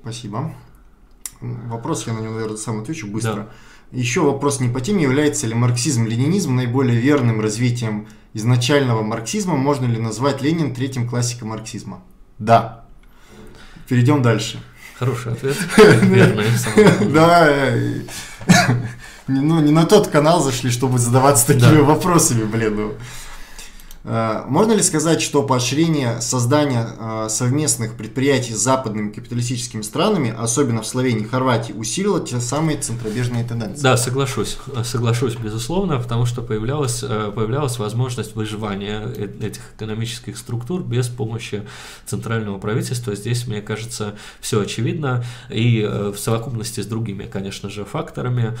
Спасибо. 0.00 0.54
Вопрос, 1.40 2.06
я 2.06 2.12
на 2.12 2.20
него, 2.20 2.34
наверное, 2.34 2.56
сам 2.56 2.80
отвечу 2.80 3.06
быстро. 3.08 3.34
Да. 3.34 3.48
Еще 3.90 4.20
вопрос 4.20 4.60
не 4.60 4.68
по 4.68 4.80
теме, 4.80 5.04
является 5.04 5.46
ли 5.46 5.54
марксизм-ленинизм 5.54 6.54
наиболее 6.54 7.00
верным 7.00 7.40
развитием 7.40 8.06
изначального 8.34 9.02
марксизма? 9.02 9.56
Можно 9.56 9.86
ли 9.86 9.98
назвать 9.98 10.42
Ленин 10.42 10.74
третьим 10.74 11.08
классиком 11.08 11.48
марксизма? 11.48 12.02
Да. 12.38 12.84
Перейдем 13.88 14.22
дальше. 14.22 14.60
Хороший 14.98 15.32
ответ. 15.32 15.56
Да. 17.12 17.48
Ну, 19.30 19.60
не 19.60 19.72
на 19.72 19.84
тот 19.84 20.08
канал 20.08 20.40
зашли, 20.40 20.70
чтобы 20.70 20.98
задаваться 20.98 21.46
такими 21.48 21.80
вопросами, 21.80 22.44
блин. 22.44 22.92
Э, 24.04 24.44
можно 24.46 24.72
ли 24.72 24.82
сказать, 24.82 25.20
что 25.20 25.42
поощрение 25.42 26.20
создания 26.20 26.88
э, 26.98 27.26
совместных 27.28 27.96
предприятий 27.96 28.54
с 28.54 28.58
западными 28.58 29.10
капиталистическими 29.10 29.82
странами, 29.82 30.34
особенно 30.36 30.82
в 30.82 30.86
Словении 30.86 31.22
и 31.22 31.28
Хорватии, 31.28 31.72
усилило 31.72 32.20
те 32.20 32.40
самые 32.40 32.78
центробежные 32.78 33.44
тенденции? 33.44 33.82
Да, 33.82 33.96
соглашусь. 33.96 34.58
Соглашусь, 34.84 35.36
безусловно, 35.36 35.98
потому 35.98 36.26
что 36.26 36.42
появлялась, 36.42 37.02
э, 37.02 37.32
появлялась 37.34 37.78
возможность 37.78 38.34
выживания 38.34 39.06
этих 39.40 39.62
экономических 39.76 40.38
структур 40.38 40.82
без 40.82 41.08
помощи 41.08 41.66
центрального 42.06 42.58
правительства. 42.58 43.14
Здесь, 43.14 43.46
мне 43.46 43.60
кажется, 43.60 44.14
все 44.40 44.60
очевидно. 44.60 45.24
И 45.50 45.82
в 45.86 46.18
совокупности 46.18 46.80
с 46.80 46.86
другими, 46.86 47.24
конечно 47.24 47.68
же, 47.68 47.84
факторами 47.84 48.56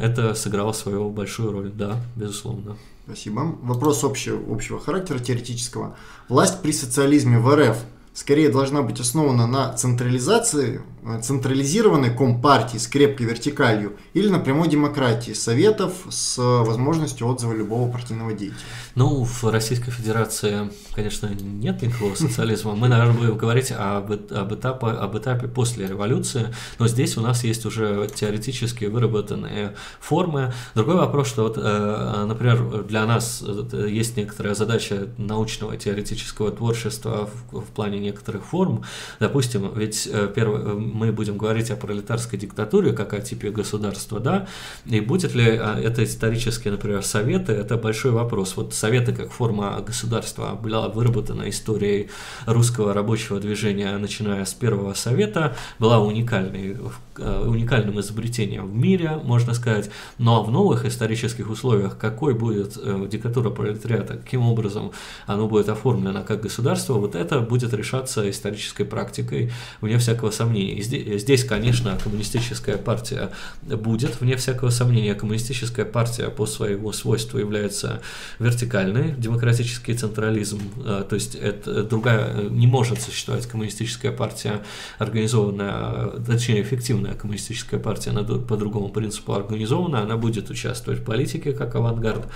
это 0.00 0.34
сыграло 0.34 0.72
свою 0.72 1.10
большую 1.10 1.52
роль. 1.52 1.70
Да, 1.70 1.96
безусловно. 2.16 2.76
Спасибо. 3.06 3.56
Вопрос 3.62 4.02
общего, 4.02 4.40
общего 4.52 4.80
характера, 4.80 5.18
теоретического. 5.18 5.96
Власть 6.28 6.62
при 6.62 6.72
социализме 6.72 7.38
в 7.38 7.54
РФ 7.54 7.76
скорее 8.14 8.48
должна 8.48 8.82
быть 8.82 8.98
основана 8.98 9.46
на 9.46 9.72
централизации, 9.74 10.80
централизированной 11.22 12.14
компартии 12.14 12.78
с 12.78 12.86
крепкой 12.86 13.26
вертикалью 13.26 13.96
или 14.14 14.28
на 14.28 14.38
прямой 14.38 14.68
демократии 14.68 15.32
советов 15.32 15.92
с 16.08 16.38
возможностью 16.38 17.26
отзыва 17.26 17.52
любого 17.52 17.90
партийного 17.90 18.32
деятеля? 18.32 18.58
Ну, 18.94 19.24
в 19.24 19.44
Российской 19.44 19.90
Федерации, 19.90 20.70
конечно, 20.94 21.26
нет 21.26 21.82
никакого 21.82 22.14
социализма. 22.14 22.74
Мы, 22.74 22.88
наверное, 22.88 23.14
будем 23.14 23.36
говорить 23.36 23.72
об, 23.72 24.12
об, 24.12 24.54
этапе, 24.54 24.86
об 24.86 25.18
этапе 25.18 25.48
после 25.48 25.86
революции, 25.86 26.54
но 26.78 26.86
здесь 26.86 27.16
у 27.16 27.20
нас 27.20 27.44
есть 27.44 27.66
уже 27.66 28.08
теоретически 28.14 28.84
выработанные 28.84 29.74
формы. 30.00 30.52
Другой 30.74 30.96
вопрос, 30.96 31.28
что, 31.28 31.42
вот, 31.42 31.58
э, 31.58 32.24
например, 32.26 32.84
для 32.84 33.04
нас 33.04 33.42
есть 33.72 34.16
некоторая 34.16 34.54
задача 34.54 35.08
научного 35.18 35.76
теоретического 35.76 36.50
творчества 36.50 37.28
в, 37.50 37.60
в 37.60 37.66
плане 37.66 37.98
некоторых 37.98 38.44
форм. 38.44 38.84
Допустим, 39.20 39.72
ведь 39.74 40.08
э, 40.10 40.30
первое, 40.34 40.60
э, 40.60 40.74
мы 40.94 41.12
будем 41.12 41.36
говорить 41.36 41.70
о 41.70 41.76
пролетарской 41.76 42.38
диктатуре 42.38 42.92
как 42.92 43.12
о 43.12 43.20
типе 43.20 43.50
государства, 43.50 44.20
да, 44.20 44.46
и 44.86 45.00
будет 45.00 45.34
ли 45.34 45.44
это 45.44 46.04
исторические, 46.04 46.72
например, 46.72 47.02
советы, 47.02 47.52
это 47.52 47.76
большой 47.76 48.12
вопрос. 48.12 48.56
Вот 48.56 48.72
Советы 48.74 49.12
как 49.12 49.32
форма 49.32 49.82
государства 49.84 50.54
была 50.54 50.88
выработана 50.88 51.48
историей 51.48 52.08
русского 52.46 52.94
рабочего 52.94 53.40
движения, 53.40 53.96
начиная 53.98 54.44
с 54.44 54.54
первого 54.54 54.94
Совета, 54.94 55.56
была 55.78 55.98
уникальной, 55.98 56.76
э, 57.18 57.44
уникальным 57.46 57.98
изобретением 58.00 58.66
в 58.66 58.74
мире, 58.74 59.18
можно 59.22 59.52
сказать, 59.54 59.90
но 60.18 60.44
в 60.44 60.50
новых 60.50 60.84
исторических 60.84 61.50
условиях 61.50 61.98
какой 61.98 62.34
будет 62.34 62.76
э, 62.76 63.08
диктатура 63.10 63.50
пролетариата, 63.50 64.14
каким 64.16 64.42
образом 64.46 64.92
оно 65.26 65.48
будет 65.48 65.68
оформлено 65.68 66.22
как 66.22 66.42
государство, 66.42 66.94
вот 66.94 67.16
это 67.16 67.40
будет 67.40 67.74
решаться 67.74 68.28
исторической 68.30 68.84
практикой, 68.84 69.50
вне 69.80 69.98
всякого 69.98 70.30
сомнения. 70.30 70.83
Здесь, 70.84 71.22
здесь, 71.22 71.44
конечно, 71.44 71.98
коммунистическая 72.02 72.76
партия 72.76 73.30
будет, 73.62 74.20
вне 74.20 74.36
всякого 74.36 74.70
сомнения, 74.70 75.14
коммунистическая 75.14 75.84
партия 75.84 76.28
по 76.28 76.46
своему 76.46 76.92
свойству 76.92 77.38
является 77.38 78.00
вертикальной. 78.38 79.14
Демократический 79.16 79.94
централизм, 79.94 80.60
э, 80.84 81.04
то 81.08 81.14
есть 81.14 81.34
это 81.34 81.82
другая, 81.82 82.32
э, 82.34 82.48
не 82.50 82.66
может 82.66 83.00
существовать 83.00 83.46
коммунистическая 83.46 84.12
партия, 84.12 84.62
организованная, 84.98 86.10
точнее 86.26 86.62
эффективная 86.62 87.14
коммунистическая 87.14 87.78
партия, 87.78 88.10
она 88.10 88.22
по 88.22 88.56
другому 88.56 88.88
принципу 88.88 89.34
организована, 89.34 90.02
она 90.02 90.16
будет 90.16 90.50
участвовать 90.50 91.00
в 91.00 91.04
политике 91.04 91.52
как 91.52 91.74
авангард 91.74 92.26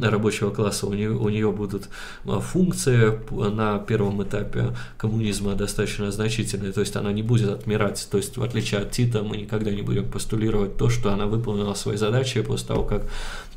рабочего 0.00 0.50
класса, 0.50 0.86
у 0.86 0.92
нее, 0.92 1.10
у 1.10 1.28
нее 1.28 1.50
будут 1.52 1.88
э, 2.24 2.40
функции 2.40 3.18
на 3.30 3.78
первом 3.78 4.22
этапе 4.22 4.74
коммунизма 4.98 5.54
достаточно 5.54 6.10
значительные, 6.10 6.72
то 6.72 6.80
есть 6.80 6.96
она 6.96 7.12
не 7.12 7.22
будет 7.22 7.50
отмирать, 7.50 7.95
то 8.04 8.16
есть 8.18 8.36
в 8.36 8.42
отличие 8.42 8.80
от 8.80 8.90
Тита 8.90 9.22
мы 9.22 9.36
никогда 9.36 9.70
не 9.70 9.82
будем 9.82 10.10
постулировать 10.10 10.76
то, 10.76 10.90
что 10.90 11.12
она 11.12 11.26
выполнила 11.26 11.74
свои 11.74 11.96
задачи 11.96 12.42
после 12.42 12.68
того, 12.68 12.84
как 12.84 13.04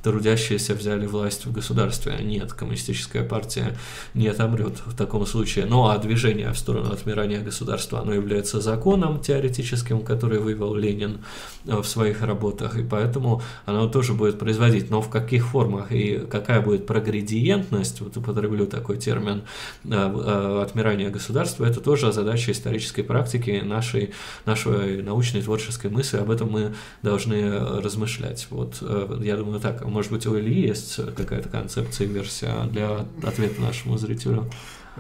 трудящиеся 0.04 0.74
взяли 0.74 1.06
власть 1.06 1.46
в 1.46 1.52
государстве. 1.52 2.18
Нет, 2.22 2.54
коммунистическая 2.54 3.24
партия 3.24 3.78
не 4.14 4.28
отомрет 4.28 4.82
в 4.86 4.96
таком 4.96 5.26
случае. 5.26 5.66
Ну 5.66 5.88
а 5.88 5.98
движение 5.98 6.52
в 6.52 6.58
сторону 6.58 6.92
отмирания 6.92 7.42
государства, 7.42 8.00
оно 8.02 8.14
является 8.14 8.62
законом 8.62 9.20
теоретическим, 9.20 10.02
который 10.02 10.40
вывел 10.40 10.74
Ленин 10.76 11.20
э, 11.66 11.78
в 11.82 11.86
своих 11.86 12.22
работах, 12.22 12.78
и 12.78 12.84
поэтому 12.84 13.42
оно 13.66 13.88
тоже 13.88 14.14
будет 14.14 14.40
производить. 14.40 14.90
Но 14.90 15.02
в 15.02 15.10
каких 15.10 15.48
формах 15.48 15.92
и 15.92 16.20
какая 16.30 16.62
будет 16.62 16.86
прогредиентность, 16.86 18.02
вот 18.02 18.16
употреблю 18.18 18.68
такой 18.68 18.98
термин, 18.98 19.44
э, 19.84 19.90
э, 19.90 20.62
отмирания 20.64 21.10
государства, 21.10 21.66
это 21.66 21.82
тоже 21.82 22.12
задача 22.12 22.52
исторической 22.52 23.02
практики 23.02 23.62
нашей, 23.64 24.14
нашей 24.46 25.02
научной 25.02 25.42
творческой 25.42 25.92
мысли. 25.92 26.18
Об 26.18 26.32
этом 26.32 26.50
мы 26.52 26.74
должны 27.04 27.60
размышлять. 27.82 28.48
Вот 28.50 28.82
я 29.22 29.36
думаю 29.36 29.60
так 29.60 29.89
может 29.90 30.12
быть, 30.12 30.26
у 30.26 30.38
Ильи 30.38 30.68
есть 30.68 30.96
какая-то 31.16 31.50
концепция 31.50 32.08
версия 32.08 32.66
для 32.72 33.06
ответа 33.24 33.62
нашему 33.62 33.98
зрителю? 33.98 34.50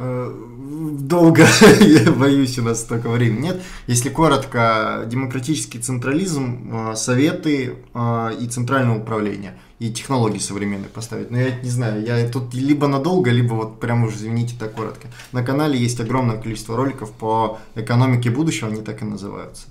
Э, 0.01 0.33
долго, 0.99 1.45
я 1.81 2.11
боюсь, 2.11 2.57
у 2.57 2.61
нас 2.63 2.79
столько 2.79 3.09
времени 3.09 3.47
нет. 3.47 3.61
Если 3.85 4.09
коротко, 4.09 5.03
демократический 5.07 5.79
централизм, 5.79 6.91
э, 6.91 6.95
советы 6.95 7.75
э, 7.93 8.31
и 8.39 8.47
центральное 8.47 8.97
управление 8.97 9.59
и 9.79 9.91
технологии 9.91 10.39
современные 10.39 10.87
поставить. 10.87 11.31
Но 11.31 11.37
я 11.37 11.59
не 11.59 11.69
знаю, 11.69 12.05
я 12.05 12.29
тут 12.29 12.53
либо 12.53 12.87
надолго, 12.87 13.29
либо 13.29 13.53
вот 13.55 13.81
прямо 13.81 14.07
уже, 14.07 14.17
извините, 14.17 14.55
так 14.57 14.73
коротко. 14.73 15.07
На 15.33 15.43
канале 15.43 15.77
есть 15.77 15.99
огромное 15.99 16.37
количество 16.37 16.77
роликов 16.77 17.11
по 17.11 17.59
экономике 17.75 18.29
будущего, 18.29 18.69
они 18.69 18.81
так 18.81 19.01
и 19.01 19.05
называются. 19.05 19.67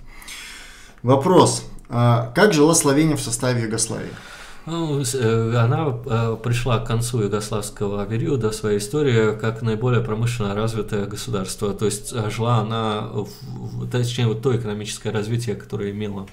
Вопрос. 1.03 1.65
Как 1.89 2.53
жила 2.53 2.75
Словения 2.75 3.17
в 3.17 3.21
составе 3.21 3.63
Югославии? 3.63 4.11
Ну, 4.71 5.01
э, 5.01 5.57
она 5.57 5.97
э, 6.05 6.37
пришла 6.43 6.79
к 6.79 6.87
концу 6.87 7.23
югославского 7.23 8.05
периода 8.05 8.51
в 8.51 8.55
своей 8.55 8.79
истории 8.79 9.35
как 9.35 9.63
наиболее 9.63 10.03
промышленно 10.03 10.55
развитое 10.55 11.07
государство. 11.07 11.73
То 11.73 11.87
есть 11.87 12.13
э, 12.13 12.29
жила 12.29 12.59
она, 12.59 13.09
точнее, 13.91 14.27
вот 14.27 14.43
то 14.43 14.55
экономическое 14.55 15.11
развитие, 15.11 15.57
которое 15.57 15.91
имело 15.91 16.27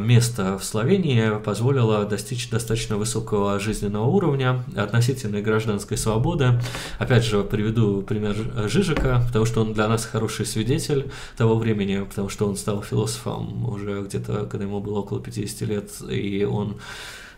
место 0.00 0.58
в 0.58 0.64
Словении 0.64 1.38
позволило 1.38 2.04
достичь 2.04 2.50
достаточно 2.50 2.96
высокого 2.96 3.60
жизненного 3.60 4.06
уровня, 4.06 4.64
относительной 4.76 5.40
гражданской 5.40 5.96
свободы. 5.96 6.60
Опять 6.98 7.24
же, 7.24 7.44
приведу 7.44 8.02
пример 8.02 8.34
Жижика, 8.68 9.22
потому 9.28 9.44
что 9.44 9.60
он 9.60 9.74
для 9.74 9.86
нас 9.86 10.04
хороший 10.04 10.46
свидетель 10.46 11.12
того 11.36 11.56
времени, 11.56 12.04
потому 12.04 12.28
что 12.28 12.48
он 12.48 12.56
стал 12.56 12.82
философом 12.82 13.68
уже 13.68 14.02
где-то, 14.02 14.46
когда 14.46 14.64
ему 14.64 14.80
было 14.80 14.98
около 14.98 15.20
50 15.20 15.68
лет, 15.68 15.90
и 16.10 16.42
он 16.42 16.78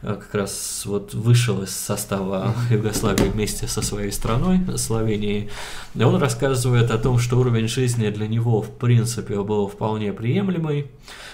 как 0.02 0.34
раз 0.34 0.82
вот 0.86 1.14
вышел 1.14 1.62
из 1.62 1.70
состава 1.70 2.54
Югославии 2.70 3.28
вместе 3.28 3.66
со 3.66 3.82
своей 3.82 4.12
страной, 4.12 4.60
Словенией. 4.76 5.50
И 5.94 6.02
он 6.02 6.16
рассказывает 6.16 6.90
о 6.90 6.98
том, 6.98 7.18
что 7.18 7.38
уровень 7.38 7.68
жизни 7.68 8.08
для 8.10 8.26
него 8.26 8.62
в 8.62 8.70
принципе 8.70 9.42
был 9.42 9.68
вполне 9.68 10.12
приемлемый, 10.12 10.86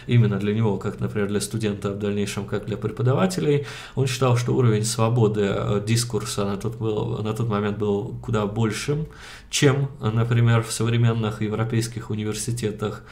именно 0.07 0.39
для 0.39 0.55
него, 0.55 0.79
как, 0.79 1.01
например, 1.01 1.29
для 1.29 1.41
студента, 1.41 1.91
в 1.91 1.99
дальнейшем, 1.99 2.47
как 2.47 2.67
для 2.67 2.77
преподавателей. 2.77 3.67
Он 3.95 4.07
считал, 4.07 4.37
что 4.37 4.53
уровень 4.53 4.85
свободы 4.85 5.43
э, 5.43 5.83
дискурса 5.87 6.45
на 6.45 6.57
тот, 6.57 6.77
был, 6.77 7.19
на 7.23 7.33
тот 7.35 7.49
момент 7.49 7.79
был 7.79 8.17
куда 8.23 8.47
большим, 8.47 9.07
чем, 9.51 9.91
например, 10.01 10.63
в 10.63 10.73
современных 10.73 11.43
европейских 11.43 12.11
университетах. 12.11 13.03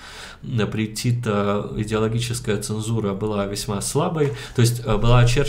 При 0.43 0.89
Тита 0.89 1.71
идеологическая 1.77 2.61
цензура 2.61 3.15
была 3.15 3.47
весьма 3.47 3.81
слабой, 3.81 4.33
то 4.57 4.63
есть 4.63 4.83
э, 4.85 4.97
была 4.97 5.21
очерчена, 5.21 5.44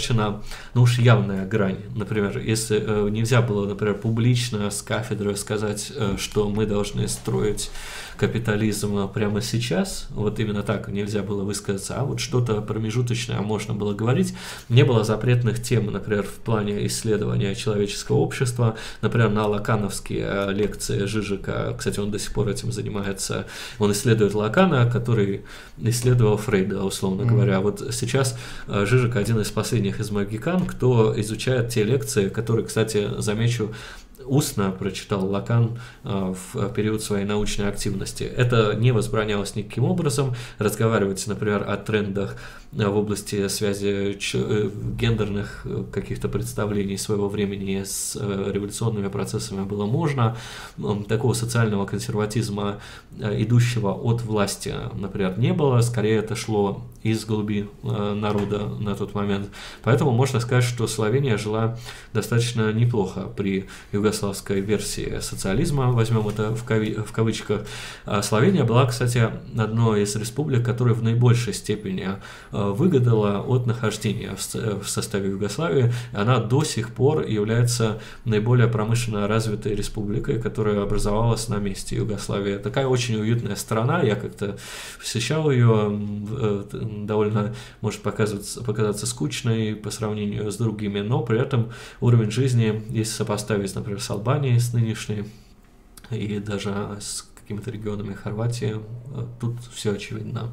ну 0.73 0.81
уж 0.81 0.99
явная 0.99 1.45
грань. 1.45 1.79
Например, 1.95 2.37
если 2.37 2.81
э, 2.85 3.09
нельзя 3.09 3.41
было, 3.41 3.67
например, 3.67 3.95
публично 3.95 4.69
с 4.69 4.81
кафедры 4.81 5.35
сказать, 5.35 5.91
что 6.17 6.49
мы 6.49 6.65
должны 6.65 7.07
строить 7.07 7.71
капитализм 8.17 9.09
прямо 9.09 9.41
сейчас, 9.41 10.07
вот 10.11 10.39
именно 10.39 10.63
так 10.63 10.87
нельзя 10.87 11.21
было 11.21 11.43
высказаться, 11.43 11.95
а 11.97 12.05
вот 12.05 12.19
что-то 12.19 12.61
промежуточное 12.61 13.41
можно 13.41 13.73
было 13.73 13.93
говорить. 13.93 14.33
Не 14.69 14.83
было 14.83 15.03
запретных 15.03 15.61
тем, 15.61 15.87
например, 15.91 16.23
в 16.23 16.43
плане 16.43 16.85
исследования 16.87 17.55
человеческого 17.55 18.17
общества, 18.17 18.75
например, 19.01 19.29
на 19.29 19.47
лакановские 19.47 20.25
э, 20.27 20.53
лекции 20.53 21.05
Жижика, 21.05 21.75
кстати, 21.77 21.99
он 21.99 22.11
до 22.11 22.19
сих 22.19 22.31
пор 22.33 22.49
этим 22.49 22.71
занимается, 22.71 23.45
он 23.79 23.91
исследует 23.91 24.33
Лакана, 24.33 24.89
который 24.89 25.43
исследовал 25.77 26.37
Фрейда, 26.37 26.83
условно 26.83 27.23
mm-hmm. 27.23 27.27
говоря. 27.27 27.59
Вот 27.59 27.83
сейчас 27.91 28.37
э, 28.67 28.85
Жижик 28.85 29.15
один 29.15 29.39
из 29.39 29.49
последних 29.51 29.84
из 29.99 30.11
магикан, 30.11 30.65
кто 30.65 31.19
изучает 31.19 31.69
те 31.69 31.83
лекции, 31.83 32.29
которые, 32.29 32.65
кстати, 32.65 33.09
замечу, 33.19 33.73
устно 34.25 34.71
прочитал 34.71 35.25
Лакан 35.25 35.79
э, 36.03 36.33
в 36.53 36.69
период 36.73 37.03
своей 37.03 37.25
научной 37.25 37.69
активности. 37.69 38.23
Это 38.23 38.73
не 38.73 38.91
возбранялось 38.91 39.55
никаким 39.55 39.85
образом. 39.85 40.35
Разговаривать, 40.57 41.25
например, 41.27 41.63
о 41.67 41.77
трендах 41.77 42.35
в 42.75 42.97
области 42.97 43.47
связи 43.47 44.17
э, 44.33 44.69
гендерных 44.99 45.65
каких-то 45.91 46.27
представлений 46.27 46.97
своего 46.97 47.29
времени 47.29 47.83
с 47.83 48.15
революционными 48.15 49.07
процессами 49.07 49.63
было 49.63 49.85
можно. 49.85 50.35
Такого 51.07 51.33
социального 51.33 51.85
консерватизма, 51.85 52.79
идущего 53.17 53.91
от 53.91 54.21
власти, 54.23 54.73
например, 54.93 55.39
не 55.39 55.53
было. 55.53 55.79
Скорее 55.81 56.17
это 56.17 56.35
шло 56.35 56.83
из 57.03 57.23
глуби 57.25 57.69
народа 57.83 58.67
на 58.67 58.95
тот 58.95 59.13
момент. 59.13 59.49
Поэтому 59.83 60.11
можно 60.11 60.39
сказать, 60.39 60.63
что 60.63 60.87
Словения 60.87 61.37
жила 61.37 61.77
достаточно 62.13 62.73
неплохо 62.73 63.29
при 63.35 63.67
югославской 63.91 64.59
версии 64.59 65.19
социализма, 65.21 65.91
возьмем 65.91 66.27
это 66.27 66.55
в, 66.55 66.63
кави, 66.63 66.95
в 66.95 67.11
кавычках. 67.11 67.61
А 68.05 68.21
Словения 68.21 68.63
была, 68.63 68.85
кстати, 68.85 69.29
одной 69.57 70.03
из 70.03 70.15
республик, 70.15 70.65
которая 70.65 70.95
в 70.95 71.03
наибольшей 71.03 71.53
степени 71.53 72.09
выгодала 72.71 73.39
от 73.39 73.65
нахождения 73.65 74.35
в 74.35 74.87
составе 74.87 75.29
Югославии. 75.29 75.93
Она 76.13 76.39
до 76.39 76.63
сих 76.63 76.93
пор 76.93 77.25
является 77.25 77.99
наиболее 78.23 78.67
промышленно 78.67 79.27
развитой 79.27 79.75
республикой, 79.75 80.41
которая 80.41 80.81
образовалась 80.81 81.47
на 81.49 81.55
месте 81.55 81.95
Югославии. 81.95 82.57
Такая 82.57 82.87
очень 82.87 83.15
уютная 83.15 83.55
страна, 83.55 84.01
я 84.01 84.15
как-то 84.15 84.57
посещал 84.99 85.51
ее, 85.51 85.99
э, 86.31 86.63
довольно 87.05 87.55
может 87.81 88.01
показываться, 88.01 88.63
показаться 88.63 89.05
скучной 89.05 89.75
по 89.75 89.91
сравнению 89.91 90.51
с 90.51 90.57
другими, 90.57 91.01
но 91.01 91.21
при 91.21 91.39
этом 91.39 91.71
уровень 92.01 92.31
жизни, 92.31 92.83
если 92.89 93.11
сопоставить, 93.11 93.75
например, 93.75 94.01
с 94.01 94.09
Албанией, 94.09 94.59
с 94.59 94.73
нынешней, 94.73 95.25
и 96.11 96.39
даже 96.39 96.97
с 96.99 97.27
какими-то 97.45 97.71
регионами 97.71 98.13
Хорватии, 98.13 98.75
э, 98.75 99.25
тут 99.39 99.57
все 99.73 99.93
очевидно. 99.93 100.51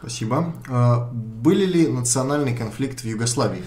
Спасибо. 0.00 0.52
А, 0.68 1.10
были 1.12 1.64
ли 1.64 1.86
национальные 1.88 2.56
конфликты 2.56 3.02
в 3.02 3.06
Югославии? 3.06 3.64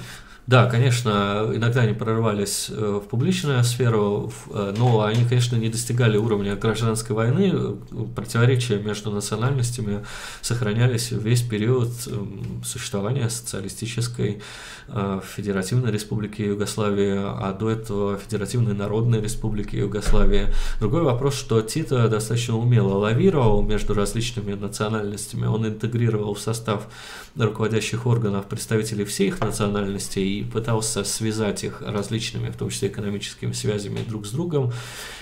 Да, 0.50 0.66
конечно, 0.66 1.52
иногда 1.54 1.82
они 1.82 1.94
прорывались 1.94 2.72
э, 2.72 3.00
в 3.04 3.08
публичную 3.08 3.64
сферу, 3.64 4.34
э, 4.50 4.74
но 4.76 5.04
они, 5.04 5.24
конечно, 5.24 5.56
не 5.58 5.70
достигали 5.70 6.18
уровня 6.18 6.56
гражданской 6.56 7.16
войны. 7.16 7.78
Противоречия 8.16 8.80
между 8.80 9.12
национальностями 9.12 10.04
сохранялись 10.42 11.12
весь 11.12 11.44
период 11.44 11.90
эм, 12.08 12.64
существования 12.66 13.30
социалистической 13.30 14.42
э, 14.88 15.22
Федеративной 15.36 15.92
Республики 15.92 16.42
Югославии, 16.42 17.14
а 17.16 17.54
до 17.54 17.70
этого 17.70 18.18
Федеративной 18.18 18.74
Народной 18.74 19.22
Республики 19.22 19.76
Югославии. 19.76 20.48
Другой 20.80 21.04
вопрос, 21.04 21.36
что 21.36 21.62
Тита 21.62 22.08
достаточно 22.08 22.58
умело 22.58 22.96
лавировал 22.96 23.62
между 23.62 23.94
различными 23.94 24.56
национальностями. 24.56 25.46
Он 25.46 25.68
интегрировал 25.68 26.34
в 26.34 26.40
состав 26.40 26.88
руководящих 27.36 28.08
органов 28.08 28.46
представителей 28.48 29.06
всех 29.06 29.40
национальностей 29.42 30.39
пытался 30.44 31.04
связать 31.04 31.64
их 31.64 31.82
различными, 31.82 32.50
в 32.50 32.56
том 32.56 32.70
числе 32.70 32.90
экономическими 32.90 33.52
связями 33.52 34.00
друг 34.08 34.26
с 34.26 34.32
другом 34.32 34.72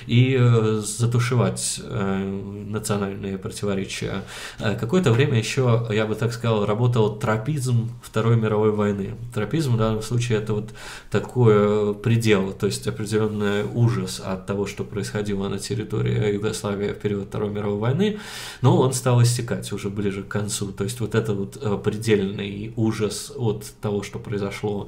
и 0.08 0.38
э, 0.40 0.82
затушевать 0.84 1.82
э, 1.84 2.64
национальные 2.68 3.38
противоречия. 3.38 4.24
Э, 4.60 4.76
какое-то 4.76 5.12
время 5.12 5.38
еще, 5.38 5.88
я 5.92 6.06
бы 6.06 6.16
так 6.16 6.34
сказал, 6.34 6.66
работал 6.66 7.18
тропизм 7.18 7.90
Второй 8.02 8.38
мировой 8.38 8.72
войны. 8.72 9.16
Тропизм 9.34 9.74
в 9.74 9.78
данном 9.78 10.02
случае 10.02 10.40
это 10.40 10.54
вот 10.54 10.70
такой 11.12 11.94
предел, 11.96 12.54
то 12.54 12.68
есть 12.68 12.88
определенный 12.88 13.64
ужас 13.64 14.22
от 14.24 14.46
того, 14.46 14.66
что 14.66 14.84
происходило 14.84 15.50
на 15.50 15.60
территории 15.60 16.34
Югославии 16.34 16.94
в 16.94 17.00
период 17.00 17.28
Второй 17.28 17.50
мировой 17.50 17.80
войны, 17.80 18.20
но 18.62 18.78
он 18.78 18.94
стал 18.94 19.22
истекать 19.22 19.72
уже 19.74 19.90
ближе 19.90 20.24
к 20.24 20.28
концу. 20.28 20.72
То 20.72 20.84
есть 20.84 21.00
вот 21.00 21.16
это 21.16 21.34
вот 21.34 21.84
предельный 21.84 22.74
ужас 22.76 23.32
от 23.36 23.66
того, 23.82 24.04
что 24.04 24.20
произошло 24.20 24.88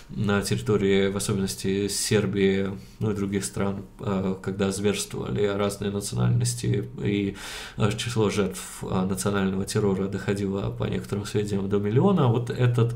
на 0.15 0.41
территории, 0.41 1.09
в 1.09 1.17
особенности 1.17 1.87
Сербии, 1.87 2.71
ну 2.99 3.11
и 3.11 3.15
других 3.15 3.45
стран, 3.45 3.83
э, 3.99 4.35
когда 4.41 4.71
зверствовали 4.71 5.45
разные 5.45 5.91
национальности, 5.91 6.89
и 7.01 7.35
э, 7.77 7.91
число 7.97 8.29
жертв 8.29 8.83
э, 8.83 9.05
национального 9.05 9.65
террора 9.65 10.07
доходило, 10.07 10.69
по 10.71 10.83
некоторым 10.85 11.25
сведениям, 11.25 11.69
до 11.69 11.79
миллиона, 11.79 12.27
вот 12.27 12.49
этот 12.49 12.95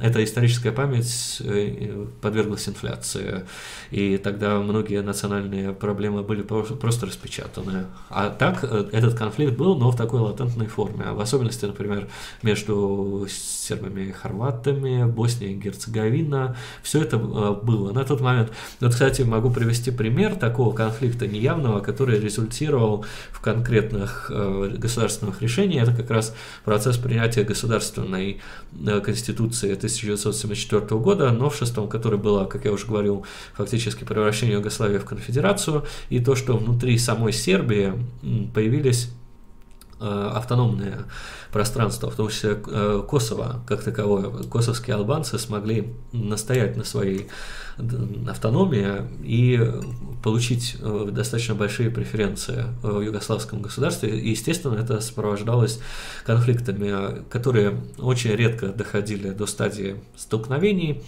эта 0.00 0.22
историческая 0.22 0.70
память 0.70 1.42
подверглась 2.20 2.68
инфляции, 2.68 3.44
и 3.90 4.16
тогда 4.16 4.60
многие 4.60 5.02
национальные 5.02 5.72
проблемы 5.72 6.22
были 6.22 6.42
просто 6.42 7.06
распечатаны. 7.06 7.86
А 8.08 8.30
так 8.30 8.62
этот 8.62 9.18
конфликт 9.18 9.56
был, 9.56 9.74
но 9.74 9.90
в 9.90 9.96
такой 9.96 10.20
латентной 10.20 10.68
форме, 10.68 11.06
в 11.10 11.20
особенности, 11.20 11.64
например, 11.64 12.08
между 12.42 13.26
сербами 13.28 14.02
и 14.02 14.12
хорватами, 14.12 15.10
Босния 15.10 15.50
и 15.50 15.56
Герцеговина, 16.02 16.56
все 16.82 17.02
это 17.02 17.16
э, 17.16 17.64
было 17.64 17.92
на 17.92 18.04
тот 18.04 18.20
момент. 18.20 18.52
Вот, 18.80 18.92
кстати, 18.92 19.22
могу 19.22 19.50
привести 19.50 19.90
пример 19.90 20.36
такого 20.36 20.74
конфликта 20.74 21.26
неявного, 21.26 21.80
который 21.80 22.18
результировал 22.18 23.04
в 23.30 23.40
конкретных 23.40 24.30
государственных 24.30 25.42
решениях. 25.42 25.88
Это 25.88 25.96
как 25.96 26.10
раз 26.10 26.34
процесс 26.64 26.96
принятия 26.96 27.44
государственной 27.44 28.40
конституции 29.04 29.32
Конституции 29.32 29.72
1974 29.72 31.00
года, 31.00 31.30
новшеством, 31.30 31.88
которое 31.88 32.16
было, 32.16 32.44
как 32.44 32.64
я 32.64 32.72
уже 32.72 32.86
говорил, 32.86 33.24
фактически 33.54 34.04
превращение 34.04 34.56
Югославии 34.56 34.98
в 34.98 35.04
конфедерацию, 35.04 35.84
и 36.10 36.20
то, 36.20 36.34
что 36.34 36.56
внутри 36.56 36.98
самой 36.98 37.32
Сербии 37.32 37.92
появились 38.54 39.06
э, 39.06 39.21
автономные 40.02 41.04
пространства, 41.52 42.10
в 42.10 42.16
том 42.16 42.28
числе 42.28 42.58
э, 42.66 43.02
Косово 43.08 43.62
как 43.66 43.82
таковое. 43.82 44.30
Косовские 44.50 44.96
албанцы 44.96 45.38
смогли 45.38 45.94
настоять 46.12 46.76
на 46.76 46.84
своей 46.84 47.28
автономии 48.28 49.02
и 49.22 49.60
получить 50.22 50.76
э, 50.80 51.08
достаточно 51.10 51.54
большие 51.54 51.90
преференции 51.90 52.66
в 52.82 53.00
югославском 53.00 53.60
государстве. 53.60 54.18
И, 54.18 54.30
естественно, 54.30 54.76
это 54.76 55.00
сопровождалось 55.00 55.80
конфликтами, 56.24 57.22
которые 57.28 57.80
очень 57.98 58.30
редко 58.30 58.68
доходили 58.68 59.30
до 59.30 59.46
стадии 59.46 59.96
столкновений. 60.16 61.02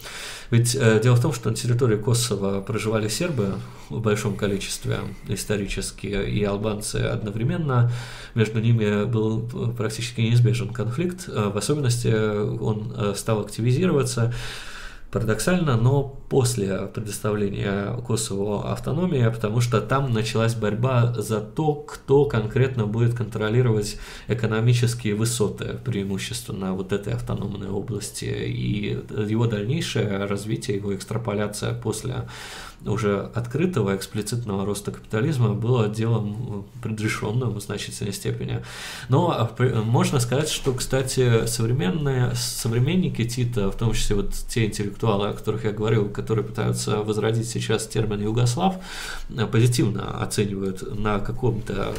Ведь 0.50 0.74
э, 0.74 1.00
дело 1.02 1.14
в 1.14 1.22
том, 1.22 1.32
что 1.32 1.50
на 1.50 1.56
территории 1.56 1.96
Косово 1.96 2.60
проживали 2.60 3.08
сербы 3.08 3.54
в 3.88 4.00
большом 4.00 4.36
количестве 4.36 4.98
исторически 5.28 6.06
и 6.06 6.42
албанцы 6.42 6.96
одновременно. 6.96 7.92
Между 8.34 8.60
ними 8.60 9.04
был 9.04 9.48
практически 9.76 10.22
неизбежен 10.22 10.70
конфликт. 10.70 11.28
Э, 11.28 11.50
в 11.50 11.56
особенности 11.56 12.08
он 12.08 13.14
стал 13.14 13.40
активизироваться 13.40 14.34
Парадоксально, 15.14 15.76
но 15.76 16.02
после 16.28 16.88
предоставления 16.92 17.96
Косово 18.04 18.72
автономии, 18.72 19.30
потому 19.32 19.60
что 19.60 19.80
там 19.80 20.12
началась 20.12 20.56
борьба 20.56 21.14
за 21.16 21.40
то, 21.40 21.74
кто 21.74 22.24
конкретно 22.24 22.86
будет 22.86 23.14
контролировать 23.14 23.96
экономические 24.26 25.14
высоты, 25.14 25.78
преимущественно 25.84 26.74
вот 26.74 26.92
этой 26.92 27.12
автономной 27.12 27.68
области, 27.68 28.24
и 28.24 28.98
его 29.28 29.46
дальнейшее 29.46 30.24
развитие, 30.24 30.78
его 30.78 30.92
экстраполяция 30.92 31.74
после 31.74 32.28
уже 32.86 33.30
открытого, 33.34 33.96
эксплицитного 33.96 34.64
роста 34.64 34.92
капитализма 34.92 35.54
было 35.54 35.88
делом 35.88 36.66
предрешенным 36.82 37.54
в 37.54 37.60
значительной 37.60 38.12
степени. 38.12 38.62
Но 39.08 39.30
а, 39.30 39.82
можно 39.82 40.20
сказать, 40.20 40.48
что, 40.48 40.72
кстати, 40.72 41.46
современные 41.46 42.34
современники 42.34 43.24
Тита, 43.24 43.70
в 43.70 43.76
том 43.76 43.92
числе 43.92 44.16
вот 44.16 44.32
те 44.48 44.66
интеллектуалы, 44.66 45.28
о 45.28 45.32
которых 45.32 45.64
я 45.64 45.72
говорил, 45.72 46.08
которые 46.08 46.44
пытаются 46.44 46.98
возродить 46.98 47.48
сейчас 47.48 47.86
термин 47.86 48.22
«югослав», 48.22 48.76
позитивно 49.50 50.22
оценивают 50.22 50.98
на 50.98 51.20
каком-то 51.20 51.94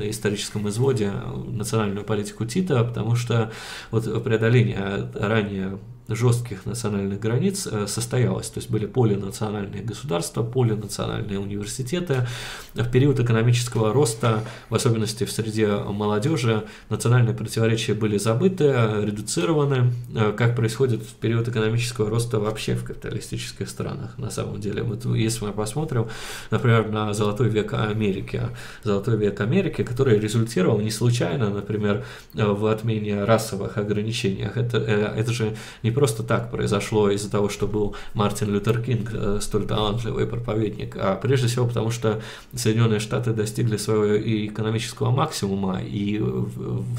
историческом 0.00 0.68
изводе 0.68 1.12
национальную 1.46 2.04
политику 2.04 2.44
Тита, 2.46 2.82
потому 2.84 3.16
что 3.16 3.52
вот 3.90 4.24
преодоление 4.24 5.10
ранее 5.14 5.78
жестких 6.08 6.66
национальных 6.66 7.20
границ 7.20 7.66
э, 7.66 7.86
состоялось. 7.86 8.48
То 8.48 8.58
есть 8.58 8.70
были 8.70 8.86
полинациональные 8.86 9.82
государства, 9.82 10.42
полинациональные 10.42 11.38
университеты. 11.38 12.26
В 12.74 12.90
период 12.90 13.18
экономического 13.20 13.92
роста, 13.92 14.44
в 14.70 14.74
особенности 14.74 15.24
в 15.24 15.32
среде 15.32 15.68
молодежи, 15.68 16.64
национальные 16.88 17.34
противоречия 17.34 17.94
были 17.94 18.18
забыты, 18.18 18.64
редуцированы, 19.02 19.92
э, 20.14 20.32
как 20.36 20.54
происходит 20.54 21.02
в 21.02 21.14
период 21.14 21.48
экономического 21.48 22.08
роста 22.08 22.38
вообще 22.38 22.74
в 22.74 22.84
капиталистических 22.84 23.68
странах. 23.68 24.16
На 24.18 24.30
самом 24.30 24.60
деле, 24.60 24.82
вот 24.82 25.04
если 25.06 25.46
мы 25.46 25.52
посмотрим, 25.52 26.08
например, 26.50 26.90
на 26.90 27.12
золотой 27.14 27.48
век 27.48 27.72
Америки, 27.74 28.42
золотой 28.84 29.16
век 29.16 29.40
Америки, 29.40 29.82
который 29.82 30.18
результировал 30.18 30.80
не 30.80 30.90
случайно, 30.90 31.50
например, 31.50 32.04
в 32.34 32.66
отмене 32.66 33.24
расовых 33.24 33.78
ограничениях. 33.78 34.56
Это, 34.56 34.78
э, 34.78 35.20
это 35.20 35.32
же 35.32 35.56
не 35.82 35.90
просто 35.96 36.22
так 36.22 36.50
произошло 36.50 37.08
из-за 37.10 37.30
того, 37.30 37.48
что 37.48 37.66
был 37.66 37.96
Мартин 38.12 38.52
Лютер 38.52 38.82
Кинг, 38.82 39.10
э, 39.14 39.38
столь 39.40 39.66
талантливый 39.66 40.26
проповедник, 40.26 40.94
а 40.98 41.16
прежде 41.16 41.46
всего 41.46 41.66
потому, 41.66 41.90
что 41.90 42.20
Соединенные 42.54 43.00
Штаты 43.00 43.32
достигли 43.32 43.78
своего 43.78 44.04
и 44.04 44.46
экономического 44.46 45.10
максимума, 45.10 45.80
и 45.82 46.22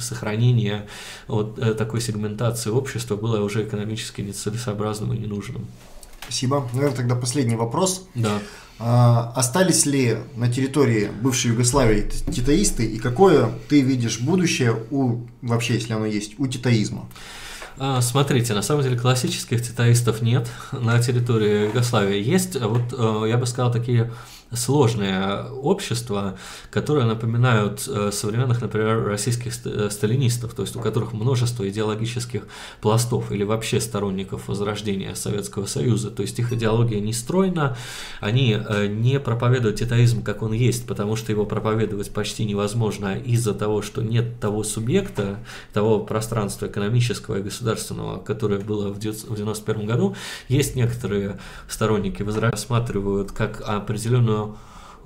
сохранение 0.01 0.87
вот 1.27 1.77
такой 1.77 2.01
сегментации 2.01 2.71
общества 2.71 3.15
было 3.15 3.39
уже 3.43 3.63
экономически 3.63 4.21
нецелесообразным 4.21 5.13
и 5.13 5.17
ненужным. 5.19 5.67
Спасибо. 6.23 6.67
Наверное, 6.73 6.97
тогда 6.97 7.15
последний 7.15 7.55
вопрос. 7.55 8.07
Да. 8.15 8.39
А, 8.79 9.31
остались 9.35 9.85
ли 9.85 10.17
на 10.35 10.51
территории 10.51 11.11
бывшей 11.21 11.51
Югославии 11.51 12.09
титаисты 12.31 12.85
и 12.85 12.97
какое 12.97 13.51
ты 13.69 13.81
видишь 13.81 14.19
будущее 14.19 14.75
у, 14.89 15.19
вообще, 15.43 15.75
если 15.75 15.93
оно 15.93 16.07
есть, 16.07 16.39
у 16.39 16.47
титаизма? 16.47 17.07
А, 17.79 18.01
смотрите, 18.01 18.53
на 18.53 18.61
самом 18.61 18.83
деле 18.83 18.97
классических 18.97 19.61
титаистов 19.61 20.21
нет 20.21 20.49
на 20.71 21.01
территории 21.01 21.67
Югославии. 21.67 22.21
Есть, 22.21 22.59
вот 22.59 22.81
э, 22.91 23.29
я 23.29 23.37
бы 23.37 23.45
сказал, 23.45 23.71
такие 23.71 24.11
сложные 24.51 25.43
общества, 25.51 26.37
которые 26.71 27.05
напоминают 27.05 27.87
э, 27.87 28.11
современных, 28.13 28.61
например, 28.61 29.03
российских 29.05 29.53
э, 29.65 29.89
сталинистов, 29.89 30.53
то 30.53 30.61
есть 30.61 30.75
у 30.75 30.79
которых 30.79 31.13
множество 31.13 31.67
идеологических 31.67 32.47
пластов 32.81 33.31
или 33.31 33.43
вообще 33.43 33.81
сторонников 33.81 34.47
возрождения 34.47 35.15
Советского 35.15 35.65
Союза. 35.65 36.11
То 36.11 36.21
есть 36.21 36.39
их 36.39 36.53
идеология 36.53 37.01
не 37.01 37.13
стройна, 37.13 37.75
они 38.21 38.57
э, 38.57 38.87
не 38.87 39.19
проповедуют 39.19 39.77
титаизм, 39.77 40.23
как 40.23 40.41
он 40.41 40.53
есть, 40.53 40.87
потому 40.87 41.15
что 41.15 41.31
его 41.31 41.45
проповедовать 41.45 42.11
почти 42.11 42.45
невозможно 42.45 43.17
из-за 43.17 43.53
того, 43.53 43.81
что 43.81 44.01
нет 44.01 44.39
того 44.39 44.63
субъекта, 44.63 45.39
того 45.73 45.99
пространства 45.99 46.67
экономического 46.67 47.39
и 47.39 47.41
государственного, 47.41 48.19
которое 48.19 48.59
было 48.59 48.93
в 48.93 48.97
1991 48.97 49.85
году. 49.85 50.15
Есть 50.47 50.75
некоторые 50.75 51.39
сторонники, 51.67 52.23
рассматривают 52.37 53.31
как 53.31 53.61
определенную 53.65 54.36
uno 54.37 54.55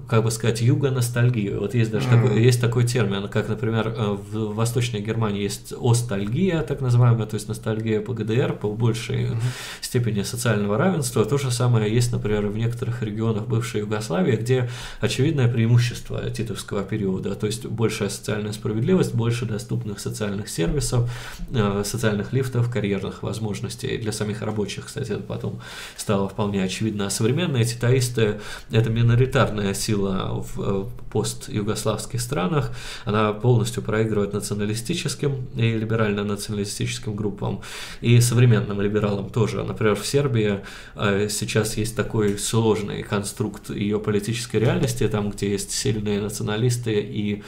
как 0.07 0.23
бы 0.23 0.31
сказать, 0.31 0.61
юго-ностальгию. 0.61 1.59
Вот 1.59 1.73
есть 1.73 1.91
даже 1.91 2.07
mm. 2.07 2.21
такой, 2.21 2.43
есть 2.43 2.59
такой 2.59 2.85
термин, 2.85 3.27
как, 3.29 3.47
например, 3.47 3.87
э, 3.87 4.11
в 4.11 4.53
Восточной 4.55 4.99
Германии 4.99 5.41
есть 5.41 5.73
остальгия, 5.79 6.61
так 6.63 6.81
называемая, 6.81 7.25
то 7.25 7.35
есть 7.35 7.47
ностальгия 7.47 8.01
по 8.01 8.13
ГДР, 8.13 8.53
по 8.53 8.69
большей 8.69 9.27
mm. 9.27 9.37
степени 9.79 10.23
социального 10.23 10.77
равенства. 10.77 11.23
То 11.23 11.37
же 11.37 11.49
самое 11.49 11.93
есть, 11.93 12.11
например, 12.11 12.47
в 12.47 12.57
некоторых 12.57 13.01
регионах 13.03 13.47
бывшей 13.47 13.81
Югославии, 13.81 14.35
где 14.35 14.69
очевидное 14.99 15.47
преимущество 15.47 16.29
титовского 16.29 16.83
периода, 16.83 17.35
то 17.35 17.47
есть 17.47 17.65
большая 17.65 18.09
социальная 18.09 18.51
справедливость, 18.51 19.13
больше 19.13 19.45
доступных 19.45 19.99
социальных 19.99 20.49
сервисов, 20.49 21.09
э, 21.53 21.83
социальных 21.85 22.33
лифтов, 22.33 22.69
карьерных 22.69 23.23
возможностей 23.23 23.97
для 23.97 24.11
самих 24.11 24.41
рабочих, 24.41 24.87
кстати, 24.87 25.11
это 25.11 25.23
потом 25.23 25.61
стало 25.95 26.27
вполне 26.27 26.63
очевидно. 26.63 27.05
А 27.05 27.09
современные 27.09 27.63
титаисты– 27.63 28.41
это 28.71 28.89
миноритарная 28.89 29.73
сила 29.73 29.90
сила 29.91 30.41
в 30.41 30.61
э, 30.61 30.85
пост-югославских 31.11 32.21
странах, 32.21 32.71
она 33.05 33.33
полностью 33.33 33.83
проигрывает 33.83 34.33
националистическим 34.33 35.47
и 35.55 35.77
либерально-националистическим 35.77 37.15
группам, 37.15 37.61
и 38.01 38.21
современным 38.21 38.81
либералам 38.81 39.29
тоже. 39.29 39.63
Например, 39.63 39.95
в 39.95 40.05
Сербии 40.05 40.59
э, 40.95 41.27
сейчас 41.29 41.77
есть 41.77 41.95
такой 41.95 42.37
сложный 42.37 43.03
конструкт 43.03 43.69
ее 43.69 43.99
политической 43.99 44.57
реальности, 44.57 45.07
там, 45.07 45.29
где 45.31 45.51
есть 45.51 45.71
сильные 45.71 46.21
националисты 46.21 46.93
и 46.93 47.43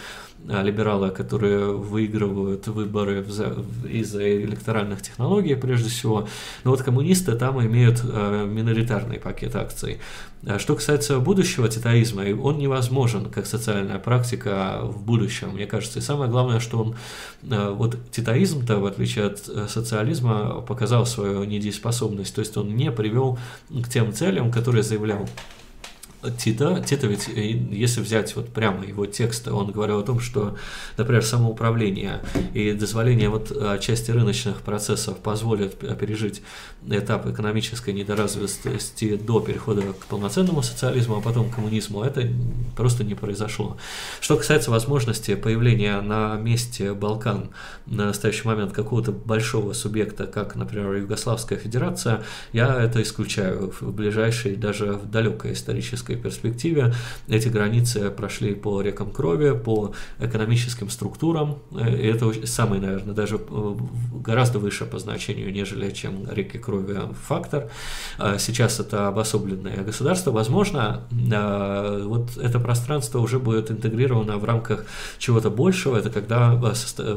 либералы, 0.47 1.09
которые 1.11 1.71
выигрывают 1.71 2.67
выборы 2.67 3.25
из-за 3.89 4.43
электоральных 4.43 5.01
технологий 5.01 5.55
прежде 5.55 5.89
всего. 5.89 6.27
Но 6.63 6.71
вот 6.71 6.81
коммунисты 6.81 7.33
там 7.33 7.65
имеют 7.65 8.01
а, 8.03 8.45
миноритарный 8.45 9.19
пакет 9.19 9.55
акций. 9.55 9.99
А 10.45 10.59
что 10.59 10.75
касается 10.75 11.19
будущего 11.19 11.69
титаизма, 11.69 12.23
он 12.41 12.57
невозможен 12.57 13.29
как 13.29 13.45
социальная 13.45 13.97
практика 13.99 14.81
в 14.83 15.01
будущем, 15.01 15.51
мне 15.51 15.65
кажется. 15.65 15.99
И 15.99 16.01
самое 16.01 16.29
главное, 16.29 16.59
что 16.59 16.79
он, 16.81 16.95
вот 17.41 17.97
титаизм-то, 18.11 18.79
в 18.79 18.85
отличие 18.85 19.27
от 19.27 19.47
э, 19.47 19.67
социализма, 19.69 20.61
показал 20.61 21.05
свою 21.05 21.45
недееспособность, 21.45 22.35
то 22.35 22.39
есть 22.39 22.57
он 22.57 22.75
не 22.75 22.91
привел 22.91 23.39
к 23.69 23.87
тем 23.87 24.11
целям, 24.11 24.51
которые 24.51 24.83
заявлял 24.83 25.29
Тита, 26.31 26.83
Тита 26.85 27.07
ведь, 27.07 27.29
э, 27.29 27.51
если 27.71 28.01
взять 28.01 28.35
вот 28.35 28.49
прямо 28.49 28.85
его 28.85 29.05
текст, 29.05 29.47
он 29.47 29.71
говорил 29.71 29.99
о 29.99 30.03
том, 30.03 30.19
что, 30.19 30.57
например, 30.97 31.23
самоуправление 31.23 32.21
и 32.53 32.73
дозволение 32.73 33.29
вот 33.29 33.51
э, 33.51 33.79
части 33.79 34.11
рыночных 34.11 34.61
процессов 34.61 35.17
позволят 35.17 35.77
пережить 35.97 36.41
этап 36.89 37.27
экономической 37.27 37.93
недоразвитости 37.93 39.15
до 39.15 39.39
перехода 39.39 39.81
к 39.81 40.05
полноценному 40.05 40.61
социализму, 40.61 41.17
а 41.17 41.21
потом 41.21 41.49
к 41.49 41.55
коммунизму, 41.55 42.03
это 42.03 42.27
просто 42.75 43.03
не 43.03 43.15
произошло. 43.15 43.77
Что 44.19 44.37
касается 44.37 44.71
возможности 44.71 45.35
появления 45.35 46.01
на 46.01 46.35
месте 46.35 46.93
Балкан 46.93 47.49
на 47.85 48.07
настоящий 48.07 48.47
момент 48.47 48.73
какого-то 48.73 49.11
большого 49.11 49.73
субъекта, 49.73 50.25
как, 50.25 50.55
например, 50.55 50.93
Югославская 50.93 51.57
Федерация, 51.57 52.23
я 52.51 52.81
это 52.81 53.01
исключаю 53.01 53.73
в 53.79 53.91
ближайшей, 53.91 54.55
даже 54.55 54.93
в 54.93 55.09
далекой 55.09 55.53
исторической 55.53 56.12
исторической 56.13 56.15
перспективе. 56.15 56.93
Эти 57.27 57.49
границы 57.49 58.09
прошли 58.09 58.55
по 58.55 58.81
рекам 58.81 59.11
крови, 59.11 59.51
по 59.51 59.93
экономическим 60.19 60.89
структурам, 60.89 61.59
э, 61.71 61.95
и 61.95 62.07
это 62.07 62.31
самый, 62.45 62.79
наверное, 62.79 63.13
даже 63.13 63.35
э, 63.35 63.75
гораздо 64.25 64.59
выше 64.59 64.85
по 64.85 64.99
значению, 64.99 65.51
нежели 65.51 65.91
чем 65.91 66.25
реки 66.31 66.57
крови 66.57 66.99
фактор. 67.27 67.69
А 68.17 68.37
сейчас 68.37 68.79
это 68.79 69.07
обособленное 69.07 69.83
государство, 69.83 70.31
возможно, 70.31 71.01
э, 71.11 72.03
вот 72.05 72.37
это 72.37 72.59
пространство 72.59 73.19
уже 73.19 73.39
будет 73.39 73.71
интегрировано 73.71 74.37
в 74.37 74.45
рамках 74.45 74.85
чего-то 75.17 75.49
большего, 75.49 75.97
это 75.97 76.09
когда 76.09 76.55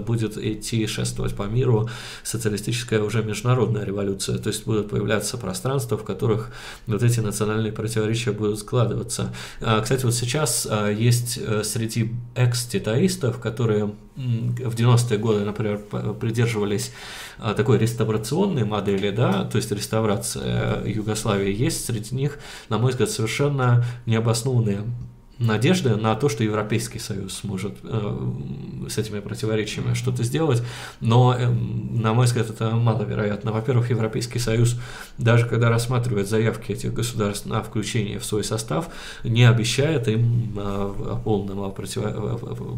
будет 0.07 0.39
идти 0.39 0.87
шествовать 0.87 1.35
по 1.35 1.45
миру 1.45 1.89
социалистическая 2.23 3.03
уже 3.03 3.23
международная 3.23 3.85
революция, 3.85 4.39
то 4.39 4.51
есть 4.51 4.67
будут 4.67 4.91
появляться 4.91 5.37
пространства, 5.37 5.97
в 5.97 6.05
которых 6.05 6.51
вот 6.87 7.03
эти 7.03 7.21
национальные 7.21 7.73
противоречия 7.73 8.33
будут 8.33 8.59
складываться 8.59 8.86
складываться. 8.87 9.33
А, 9.61 9.81
кстати, 9.81 10.05
вот 10.05 10.15
сейчас 10.15 10.67
а, 10.71 10.89
есть 10.91 11.39
э, 11.39 11.63
среди 11.65 12.13
экс-титаистов, 12.35 13.39
которые 13.41 13.95
в 14.17 14.75
90-е 14.75 15.19
годы, 15.19 15.45
например, 15.45 15.79
придерживались 16.19 16.91
а, 17.39 17.55
такой 17.55 17.79
реставрационной 17.79 18.65
модели, 18.65 19.11
да, 19.11 19.45
то 19.45 19.57
есть 19.57 19.71
реставрация 19.73 20.85
Югославии, 20.87 21.53
есть 21.53 21.85
среди 21.85 22.15
них, 22.15 22.39
на 22.69 22.79
мой 22.79 22.93
взгляд, 22.93 23.11
совершенно 23.11 23.85
необоснованные 24.07 24.85
надежды 25.39 25.97
на 25.97 26.15
то, 26.15 26.29
что 26.29 26.45
Европейский 26.45 26.99
Союз 26.99 27.35
сможет 27.35 27.75
э, 27.83 28.33
с 28.89 28.99
этими 28.99 29.21
противоречиями 29.21 29.95
что-то 29.95 30.23
сделать, 30.23 30.63
но, 31.01 31.35
э, 31.39 31.49
на 31.49 32.15
мой 32.15 32.27
взгляд, 32.27 32.49
это 32.49 32.71
маловероятно. 32.71 33.53
Во-первых, 33.53 33.91
Европейский 33.91 34.39
Союз, 34.39 34.79
даже 35.19 35.47
когда 35.47 35.69
рассматривает 35.69 36.29
заявки 36.29 36.73
этих 36.73 36.95
государств 36.95 37.47
на 37.47 37.63
включение 37.63 38.19
в 38.19 38.25
свой 38.25 38.45
состав, 38.45 38.89
не 39.25 39.45
обещает 39.45 40.09
им 40.09 40.55
э, 40.57 41.17
полного 41.25 41.71
против... 41.71 42.03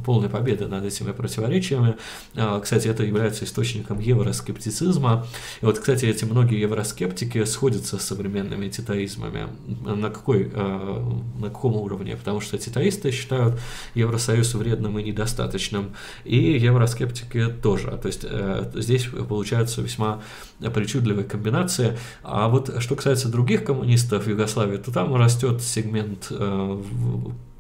полной 0.05 0.29
победы 0.29 0.67
над 0.67 0.85
этими 0.85 1.13
противоречиями. 1.13 1.97
Э, 2.35 2.59
кстати, 2.61 2.89
это 2.89 3.05
является 3.05 3.45
источником 3.45 4.01
евроскептицизма. 4.01 5.27
И 5.61 5.65
вот, 5.65 5.79
кстати, 5.79 6.07
эти 6.07 6.25
многие 6.25 6.61
евроскептики 6.61 7.45
сходятся 7.45 7.99
с 7.99 8.03
современными 8.03 8.69
титаизмами. 8.69 9.49
На, 9.85 10.11
какой, 10.11 10.51
э, 10.53 11.13
на 11.39 11.49
каком 11.49 11.77
уровне? 11.77 12.17
Потому 12.17 12.41
что 12.41 12.48
что 12.49 12.59
титаисты 12.59 13.11
считают 13.11 13.61
Евросоюз 13.95 14.55
вредным 14.55 14.99
и 14.99 15.03
недостаточным, 15.03 15.95
и 16.25 16.37
евроскептики 16.59 17.49
тоже. 17.63 17.99
То 18.03 18.09
есть 18.09 18.25
э, 18.25 18.71
здесь 18.75 19.07
получаются 19.29 19.83
весьма 19.83 20.23
причудливые 20.59 21.25
комбинации. 21.25 21.99
А 22.23 22.49
вот 22.49 22.83
что 22.83 22.97
касается 22.97 23.29
других 23.29 23.65
коммунистов 23.65 24.27
Югославии, 24.27 24.79
то 24.79 24.93
там 24.93 25.15
растет 25.15 25.63
сегмент 25.63 26.29
э, 26.31 26.83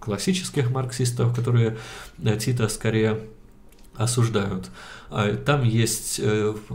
классических 0.01 0.71
марксистов, 0.71 1.35
которые 1.35 1.77
э, 2.23 2.37
Тита 2.39 2.69
скорее 2.69 3.21
осуждают. 3.95 4.71
А 5.11 5.35
там 5.35 5.65
есть 5.65 6.21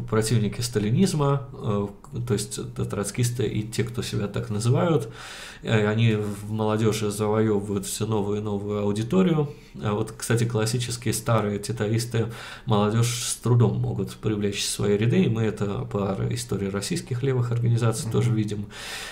противники 0.10 0.60
сталинизма, 0.60 1.48
то 2.28 2.34
есть 2.34 2.60
троцкисты 2.76 3.46
и 3.46 3.64
те, 3.64 3.84
кто 3.84 4.02
себя 4.02 4.28
так 4.28 4.50
называют. 4.50 5.10
Они 5.64 6.16
в 6.16 6.52
молодежи 6.52 7.10
завоевывают 7.10 7.86
все 7.86 8.06
новую 8.06 8.40
и 8.40 8.42
новую 8.42 8.82
аудиторию. 8.82 9.50
А 9.82 9.94
вот, 9.94 10.14
кстати, 10.16 10.44
классические 10.44 11.14
старые 11.14 11.58
титаисты 11.58 12.28
молодежь 12.66 13.24
с 13.24 13.36
трудом 13.36 13.80
могут 13.80 14.14
привлечь 14.16 14.62
в 14.62 14.70
свои 14.70 14.98
ряды, 14.98 15.24
и 15.24 15.30
мы 15.30 15.44
это 15.44 15.88
по 15.92 16.18
истории 16.30 16.68
российских 16.68 17.24
левых 17.24 17.52
организаций 17.52 18.08
mm-hmm. 18.08 18.12
тоже 18.12 18.32
видим. 18.32 18.66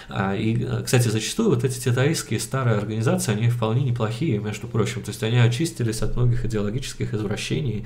А, 0.10 0.36
и, 0.36 0.84
кстати, 0.84 1.08
зачастую 1.08 1.50
вот 1.50 1.64
эти 1.64 1.80
титаистские 1.80 2.40
старые 2.40 2.78
организации, 2.78 3.32
они 3.32 3.50
вполне 3.50 3.84
неплохие, 3.84 4.38
между 4.40 4.68
прочим. 4.68 5.02
То 5.04 5.10
есть 5.10 5.24
они 5.24 5.38
очистились 5.38 6.02
от 6.02 6.16
многих 6.16 6.46
идеологических 6.46 7.14
извращений, 7.14 7.86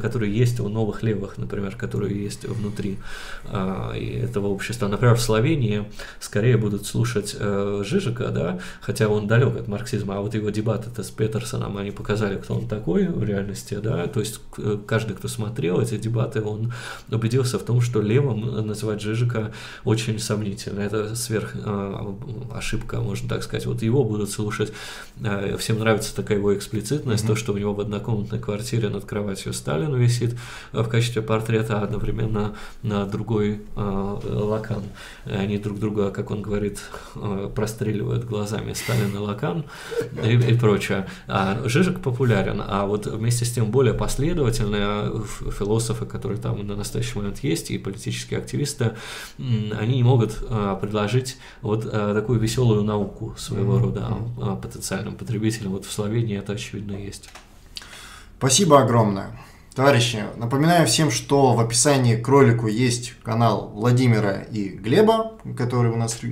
которые 0.00 0.32
есть 0.34 0.60
у 0.60 0.68
новых 0.68 1.02
левых, 1.02 1.38
например, 1.38 1.76
которые 1.76 2.22
есть 2.22 2.44
внутри 2.44 2.98
этого 3.44 4.45
западного 4.46 4.54
общества. 4.54 4.88
Например, 4.88 5.14
в 5.14 5.20
Словении 5.20 5.84
скорее 6.20 6.56
будут 6.56 6.86
слушать 6.86 7.36
э, 7.38 7.82
Жижика, 7.84 8.28
да, 8.28 8.58
хотя 8.80 9.08
он 9.08 9.26
далек 9.26 9.56
от 9.56 9.68
марксизма, 9.68 10.16
а 10.16 10.20
вот 10.20 10.34
его 10.34 10.50
дебаты 10.50 10.90
с 11.02 11.10
Петерсоном, 11.10 11.76
они 11.76 11.90
показали, 11.90 12.36
кто 12.36 12.54
он 12.54 12.68
такой 12.68 13.06
в 13.06 13.24
реальности, 13.24 13.78
да, 13.82 14.06
то 14.06 14.20
есть 14.20 14.40
э, 14.58 14.78
каждый, 14.86 15.16
кто 15.16 15.28
смотрел 15.28 15.80
эти 15.80 15.98
дебаты, 15.98 16.42
он 16.42 16.72
убедился 17.10 17.58
в 17.58 17.62
том, 17.62 17.80
что 17.80 18.00
левым 18.00 18.66
называть 18.66 19.00
Жижика 19.00 19.52
очень 19.84 20.18
сомнительно, 20.18 20.80
это 20.80 21.16
сверх 21.16 21.54
э, 21.54 22.14
ошибка, 22.54 23.00
можно 23.00 23.28
так 23.28 23.42
сказать, 23.42 23.66
вот 23.66 23.82
его 23.82 24.04
будут 24.04 24.30
слушать, 24.30 24.72
э, 25.22 25.56
всем 25.58 25.78
нравится 25.78 26.14
такая 26.14 26.38
его 26.38 26.52
эксплицитность, 26.52 27.24
mm-hmm. 27.24 27.28
то, 27.28 27.36
что 27.36 27.52
у 27.52 27.58
него 27.58 27.74
в 27.74 27.80
однокомнатной 27.80 28.38
квартире 28.38 28.88
над 28.88 29.04
кроватью 29.04 29.52
Сталин 29.52 29.94
висит 29.94 30.36
э, 30.72 30.82
в 30.82 30.88
качестве 30.88 31.22
портрета, 31.22 31.80
а 31.80 31.84
одновременно 31.84 32.54
на 32.82 33.06
другой 33.06 33.60
э, 33.76 34.16
лакан. 34.44 34.82
Они 35.24 35.58
друг 35.58 35.78
друга, 35.78 36.10
как 36.10 36.30
он 36.30 36.42
говорит, 36.42 36.80
э, 37.14 37.50
простреливают 37.54 38.24
глазами 38.24 38.72
Сталин 38.72 39.14
и 39.14 39.18
лакан 39.18 39.64
и, 40.22 40.34
и 40.34 40.58
прочее. 40.58 41.06
А 41.26 41.62
Жижик 41.66 42.00
популярен, 42.00 42.62
а 42.64 42.86
вот 42.86 43.06
вместе 43.06 43.44
с 43.44 43.52
тем 43.52 43.70
более 43.70 43.94
последовательные 43.94 45.22
философы, 45.58 46.06
которые 46.06 46.40
там 46.40 46.66
на 46.66 46.76
настоящий 46.76 47.18
момент 47.18 47.40
есть, 47.40 47.70
и 47.70 47.78
политические 47.78 48.40
активисты, 48.40 48.92
они 49.38 49.96
не 49.96 50.02
могут 50.02 50.38
э, 50.48 50.76
предложить 50.80 51.38
вот 51.62 51.84
э, 51.84 52.14
такую 52.14 52.38
веселую 52.38 52.82
науку 52.82 53.34
своего 53.36 53.78
рода 53.78 54.18
э, 54.38 54.56
потенциальным 54.60 55.16
потребителям. 55.16 55.72
Вот 55.72 55.84
в 55.84 55.92
Словении 55.92 56.38
это 56.38 56.52
очевидно 56.52 56.96
есть. 56.96 57.30
Спасибо 58.38 58.82
огромное. 58.82 59.30
Товарищи, 59.76 60.24
напоминаю 60.36 60.86
всем, 60.86 61.10
что 61.10 61.52
в 61.52 61.60
описании 61.60 62.16
к 62.16 62.26
ролику 62.28 62.66
есть 62.66 63.12
канал 63.22 63.70
Владимира 63.74 64.38
и 64.50 64.70
Глеба, 64.70 65.32
которые 65.54 65.92
у 65.92 65.98
нас 65.98 66.16
э, 66.22 66.26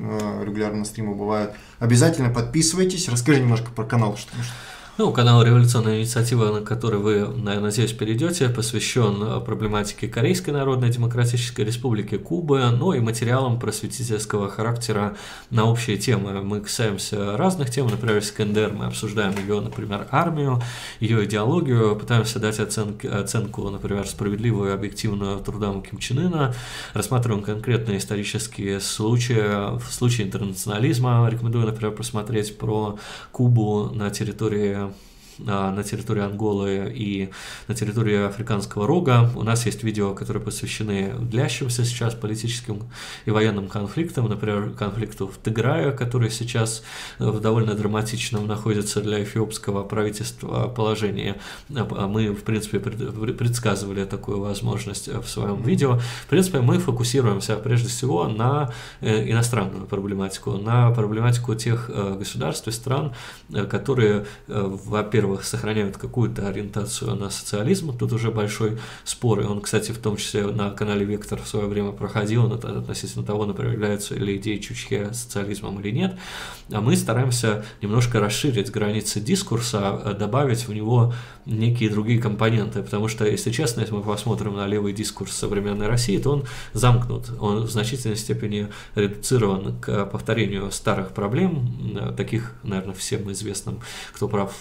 регулярно 0.46 0.78
на 0.78 0.84
стримы 0.86 1.14
бывают. 1.14 1.52
Обязательно 1.78 2.30
подписывайтесь. 2.30 3.06
Расскажи 3.06 3.40
немножко 3.40 3.70
про 3.70 3.84
канал. 3.84 4.16
Что, 4.16 4.30
что... 4.30 4.54
Ну, 4.96 5.12
канал 5.12 5.42
«Революционная 5.42 5.98
инициатива», 5.98 6.52
на 6.52 6.60
который 6.64 7.00
вы, 7.00 7.26
надеюсь, 7.26 7.92
перейдете, 7.92 8.48
посвящен 8.48 9.20
э, 9.24 9.40
проблематике 9.40 10.06
Корейской 10.06 10.50
Народной 10.50 10.88
Демократической 10.88 11.62
Республики 11.62 12.16
Кубы, 12.16 12.62
ну 12.70 12.92
и 12.92 13.00
материалам 13.00 13.58
просветительского 13.58 14.48
характера 14.48 15.16
на 15.50 15.64
общие 15.64 15.96
темы. 15.96 16.42
Мы 16.42 16.60
касаемся 16.60 17.36
разных 17.36 17.70
тем, 17.70 17.88
например, 17.88 18.22
с 18.22 18.30
КНДР 18.30 18.72
мы 18.72 18.84
обсуждаем 18.84 19.36
ее, 19.36 19.60
например, 19.60 20.06
армию, 20.12 20.62
ее 21.00 21.24
идеологию, 21.24 21.96
пытаемся 21.96 22.38
дать 22.38 22.60
оценки, 22.60 23.08
оценку, 23.08 23.68
например, 23.70 24.06
справедливую 24.06 24.70
и 24.70 24.74
объективную 24.74 25.40
трудам 25.40 25.82
Ким 25.82 25.98
Чен 25.98 26.20
Ына, 26.20 26.54
рассматриваем 26.92 27.42
конкретные 27.42 27.98
исторические 27.98 28.78
случаи, 28.78 29.76
в 29.76 29.92
случае 29.92 30.28
интернационализма, 30.28 31.28
рекомендую, 31.28 31.66
например, 31.66 31.90
посмотреть 31.90 32.56
про 32.58 32.96
Кубу 33.32 33.90
на 33.92 34.10
территории 34.10 34.83
а, 34.83 34.83
на 35.38 35.82
территории 35.82 36.22
Анголы 36.22 36.92
и 36.94 37.30
на 37.68 37.74
территории 37.74 38.26
Африканского 38.26 38.86
рога. 38.86 39.30
У 39.34 39.42
нас 39.42 39.66
есть 39.66 39.82
видео, 39.82 40.14
которые 40.14 40.42
посвящены 40.42 41.14
длящимся 41.18 41.84
сейчас 41.84 42.14
политическим 42.14 42.82
и 43.24 43.30
военным 43.30 43.68
конфликтам, 43.68 44.28
например, 44.28 44.70
конфликту 44.70 45.26
в 45.26 45.42
Тиграе, 45.42 45.92
который 45.92 46.30
сейчас 46.30 46.82
в 47.18 47.40
довольно 47.40 47.74
драматичном 47.74 48.46
находится 48.46 49.00
для 49.00 49.22
эфиопского 49.22 49.84
правительства 49.84 50.68
положении. 50.68 51.34
А 51.74 52.06
мы, 52.06 52.32
в 52.32 52.42
принципе, 52.42 52.78
предсказывали 52.78 54.04
такую 54.04 54.40
возможность 54.40 55.08
в 55.08 55.26
своем 55.26 55.62
видео. 55.62 55.98
В 56.24 56.26
принципе, 56.28 56.60
мы 56.60 56.78
фокусируемся 56.78 57.56
прежде 57.56 57.88
всего 57.88 58.28
на 58.28 58.72
э, 59.00 59.30
иностранную 59.30 59.86
проблематику, 59.86 60.52
на 60.52 60.90
проблематику 60.90 61.54
тех 61.54 61.90
э, 61.92 62.16
государств 62.18 62.68
и 62.68 62.70
стран, 62.70 63.12
э, 63.52 63.64
которые, 63.64 64.26
во-первых, 64.46 65.23
во-первых, 65.24 65.44
сохраняют 65.44 65.96
какую-то 65.96 66.48
ориентацию 66.48 67.14
на 67.14 67.30
социализм, 67.30 67.96
тут 67.96 68.12
уже 68.12 68.30
большой 68.30 68.78
спор, 69.04 69.40
и 69.40 69.44
он, 69.44 69.60
кстати, 69.60 69.90
в 69.92 69.98
том 69.98 70.16
числе 70.16 70.46
на 70.46 70.70
канале 70.70 71.04
Вектор 71.04 71.40
в 71.40 71.48
свое 71.48 71.66
время 71.66 71.92
проходил 71.92 72.52
относительно 72.52 73.24
того, 73.24 73.46
например, 73.46 73.72
являются 73.72 74.14
ли 74.14 74.36
идеи 74.36 74.58
Чучхе 74.58 75.12
социализмом 75.12 75.80
или 75.80 75.90
нет, 75.90 76.16
а 76.70 76.80
мы 76.80 76.96
стараемся 76.96 77.64
немножко 77.82 78.20
расширить 78.20 78.70
границы 78.70 79.20
дискурса, 79.20 79.80
а 79.88 80.12
добавить 80.12 80.68
в 80.68 80.72
него 80.72 81.14
некие 81.46 81.90
другие 81.90 82.20
компоненты, 82.20 82.82
потому 82.82 83.08
что, 83.08 83.26
если 83.26 83.50
честно, 83.50 83.80
если 83.80 83.94
мы 83.94 84.02
посмотрим 84.02 84.56
на 84.56 84.66
левый 84.66 84.92
дискурс 84.92 85.32
современной 85.32 85.88
России, 85.88 86.18
то 86.18 86.30
он 86.30 86.44
замкнут, 86.72 87.30
он 87.40 87.64
в 87.64 87.70
значительной 87.70 88.16
степени 88.16 88.68
редуцирован 88.94 89.78
к 89.80 90.06
повторению 90.06 90.70
старых 90.70 91.10
проблем, 91.10 92.14
таких, 92.16 92.54
наверное, 92.62 92.94
всем 92.94 93.30
известным, 93.32 93.80
кто 94.12 94.28
прав 94.28 94.54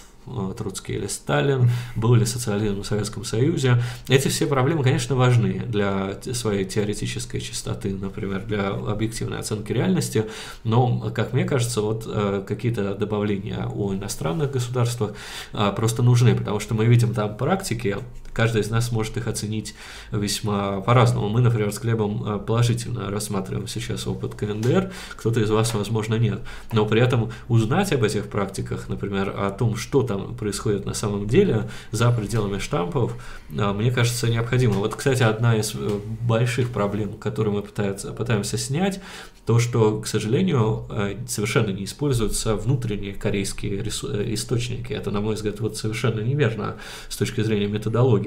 Троцкий 0.57 0.93
или 0.93 1.07
Сталин, 1.07 1.69
был 1.95 2.15
ли 2.15 2.25
социализм 2.25 2.81
в 2.81 2.85
Советском 2.85 3.25
Союзе. 3.25 3.81
Эти 4.07 4.27
все 4.27 4.47
проблемы, 4.47 4.83
конечно, 4.83 5.15
важны 5.15 5.63
для 5.65 6.17
своей 6.33 6.65
теоретической 6.65 7.41
чистоты, 7.41 7.93
например, 7.93 8.43
для 8.45 8.69
объективной 8.69 9.39
оценки 9.39 9.71
реальности, 9.71 10.25
но, 10.63 11.11
как 11.13 11.33
мне 11.33 11.45
кажется, 11.45 11.81
вот 11.81 12.03
э, 12.07 12.43
какие-то 12.47 12.95
добавления 12.95 13.67
о 13.67 13.93
иностранных 13.93 14.51
государствах 14.51 15.13
э, 15.53 15.73
просто 15.75 16.03
нужны, 16.03 16.35
потому 16.35 16.59
что 16.59 16.73
мы 16.73 16.85
видим 16.85 17.13
там 17.13 17.35
практики, 17.37 17.97
каждый 18.33 18.61
из 18.61 18.69
нас 18.69 18.91
может 18.91 19.17
их 19.17 19.27
оценить 19.27 19.75
весьма 20.11 20.81
по-разному. 20.81 21.29
Мы, 21.29 21.41
например, 21.41 21.71
с 21.71 21.79
Глебом 21.79 22.43
положительно 22.45 23.09
рассматриваем 23.09 23.67
сейчас 23.67 24.07
опыт 24.07 24.35
КНДР, 24.35 24.91
кто-то 25.15 25.39
из 25.39 25.49
вас, 25.49 25.73
возможно, 25.73 26.15
нет. 26.15 26.41
Но 26.71 26.85
при 26.85 27.01
этом 27.01 27.31
узнать 27.47 27.91
об 27.93 28.03
этих 28.03 28.29
практиках, 28.29 28.89
например, 28.89 29.33
о 29.35 29.49
том, 29.51 29.75
что 29.75 30.03
там 30.03 30.35
происходит 30.35 30.85
на 30.85 30.93
самом 30.93 31.27
деле 31.27 31.69
за 31.91 32.11
пределами 32.11 32.59
штампов, 32.59 33.15
а, 33.57 33.73
мне 33.73 33.91
кажется, 33.91 34.29
необходимо. 34.29 34.75
Вот, 34.75 34.95
кстати, 34.95 35.23
одна 35.23 35.55
из 35.57 35.73
э, 35.75 35.99
больших 36.21 36.69
проблем, 36.69 37.13
которые 37.13 37.53
мы 37.53 37.61
пытаемся, 37.61 38.11
пытаемся 38.11 38.57
снять, 38.57 38.99
то, 39.45 39.59
что, 39.59 39.99
к 39.99 40.07
сожалению, 40.07 40.85
э, 40.89 41.17
совершенно 41.27 41.69
не 41.71 41.83
используются 41.83 42.55
внутренние 42.55 43.13
корейские 43.13 43.83
э, 43.83 44.33
источники. 44.33 44.93
Это, 44.93 45.11
на 45.11 45.19
мой 45.19 45.35
взгляд, 45.35 45.59
вот 45.59 45.77
совершенно 45.77 46.21
неверно 46.21 46.77
с 47.09 47.17
точки 47.17 47.41
зрения 47.41 47.67
методологии. 47.67 48.22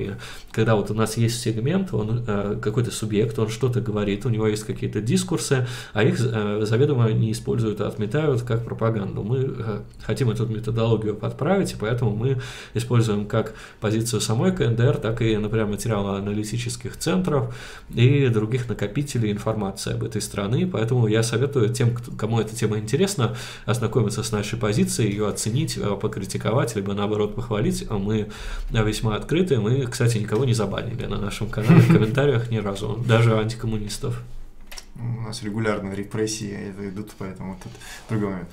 Когда 0.52 0.74
вот 0.74 0.90
у 0.90 0.94
нас 0.94 1.16
есть 1.16 1.40
сегмент, 1.40 1.93
он 1.93 2.24
какой-то 2.60 2.90
субъект, 2.90 3.39
он 3.39 3.48
что-то 3.48 3.81
говорит, 3.81 4.27
у 4.27 4.28
него 4.28 4.47
есть 4.47 4.64
какие-то 4.64 5.01
дискурсы, 5.01 5.66
а 5.93 6.02
их 6.02 6.18
заведомо 6.18 7.10
не 7.12 7.32
используют, 7.32 7.81
а 7.81 7.89
отметают 7.89 8.43
как 8.43 8.64
пропаганду. 8.64 9.23
Мы 9.23 9.82
хотим 10.05 10.31
эту 10.31 10.47
методологию 10.47 11.14
подправить, 11.14 11.73
и 11.73 11.77
поэтому 11.78 12.14
мы 12.14 12.40
используем 12.74 13.27
как 13.27 13.55
позицию 13.81 14.20
самой 14.20 14.52
КНДР, 14.52 14.98
так 14.98 15.23
и, 15.23 15.36
например, 15.36 15.66
материалы 15.66 16.18
аналитических 16.18 16.97
центров 16.97 17.55
и 17.94 18.28
других 18.28 18.68
накопителей 18.68 19.32
информации 19.32 19.94
об 19.94 20.05
этой 20.05 20.20
стране. 20.20 20.66
Поэтому 20.66 21.06
я 21.06 21.23
советую 21.23 21.68
тем, 21.70 21.94
кому 22.18 22.40
эта 22.40 22.55
тема 22.55 22.78
интересна, 22.78 23.36
ознакомиться 23.64 24.23
с 24.23 24.32
нашей 24.32 24.59
позицией, 24.59 25.10
ее 25.10 25.28
оценить, 25.28 25.77
э, 25.77 25.97
покритиковать, 26.01 26.77
либо 26.77 26.94
наоборот 26.94 27.35
похвалить. 27.35 27.89
Мы 27.90 28.28
весьма 28.70 29.16
открыты. 29.16 29.59
Мы, 29.86 29.92
кстати, 29.92 30.18
никого 30.18 30.44
не 30.44 30.52
забанили 30.52 31.06
на 31.06 31.18
нашем 31.18 31.48
канале 31.48 31.80
в 31.80 31.86
комментариях 31.92 32.50
ни 32.50 32.56
разу, 32.56 33.00
даже 33.06 33.38
антикоммунистов. 33.38 34.20
У 34.96 35.20
нас 35.20 35.44
регулярно 35.44 35.92
репрессии 35.92 36.72
идут, 36.88 37.12
поэтому 37.18 37.56
тут 37.62 37.70
другой 38.08 38.30
момент. 38.30 38.48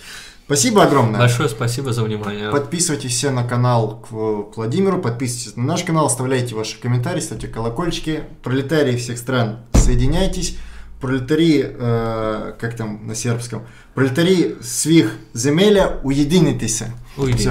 Спасибо 0.46 0.84
огромное. 0.84 1.20
Большое 1.20 1.50
спасибо 1.50 1.92
за 1.92 2.04
внимание. 2.04 2.52
Подписывайтесь 2.52 3.14
все 3.14 3.32
на 3.32 3.44
канал 3.44 4.06
к 4.08 4.12
Владимиру, 4.56 5.02
подписывайтесь 5.02 5.56
на 5.56 5.64
наш 5.64 5.84
канал, 5.84 6.06
оставляйте 6.06 6.54
ваши 6.54 6.80
комментарии, 6.80 7.22
ставьте 7.22 7.48
колокольчики. 7.48 8.26
Пролетарии 8.44 8.98
всех 8.98 9.18
стран, 9.18 9.60
соединяйтесь. 9.74 10.58
Пролетарии, 11.02 11.66
э, 11.66 12.54
как 12.60 12.78
там 12.78 13.08
на 13.08 13.16
сербском, 13.16 13.64
пролетарии 13.94 14.56
свих 14.62 15.16
земеля 15.34 16.00
уединитесь. 16.04 16.84
Уединитесь. 17.18 17.48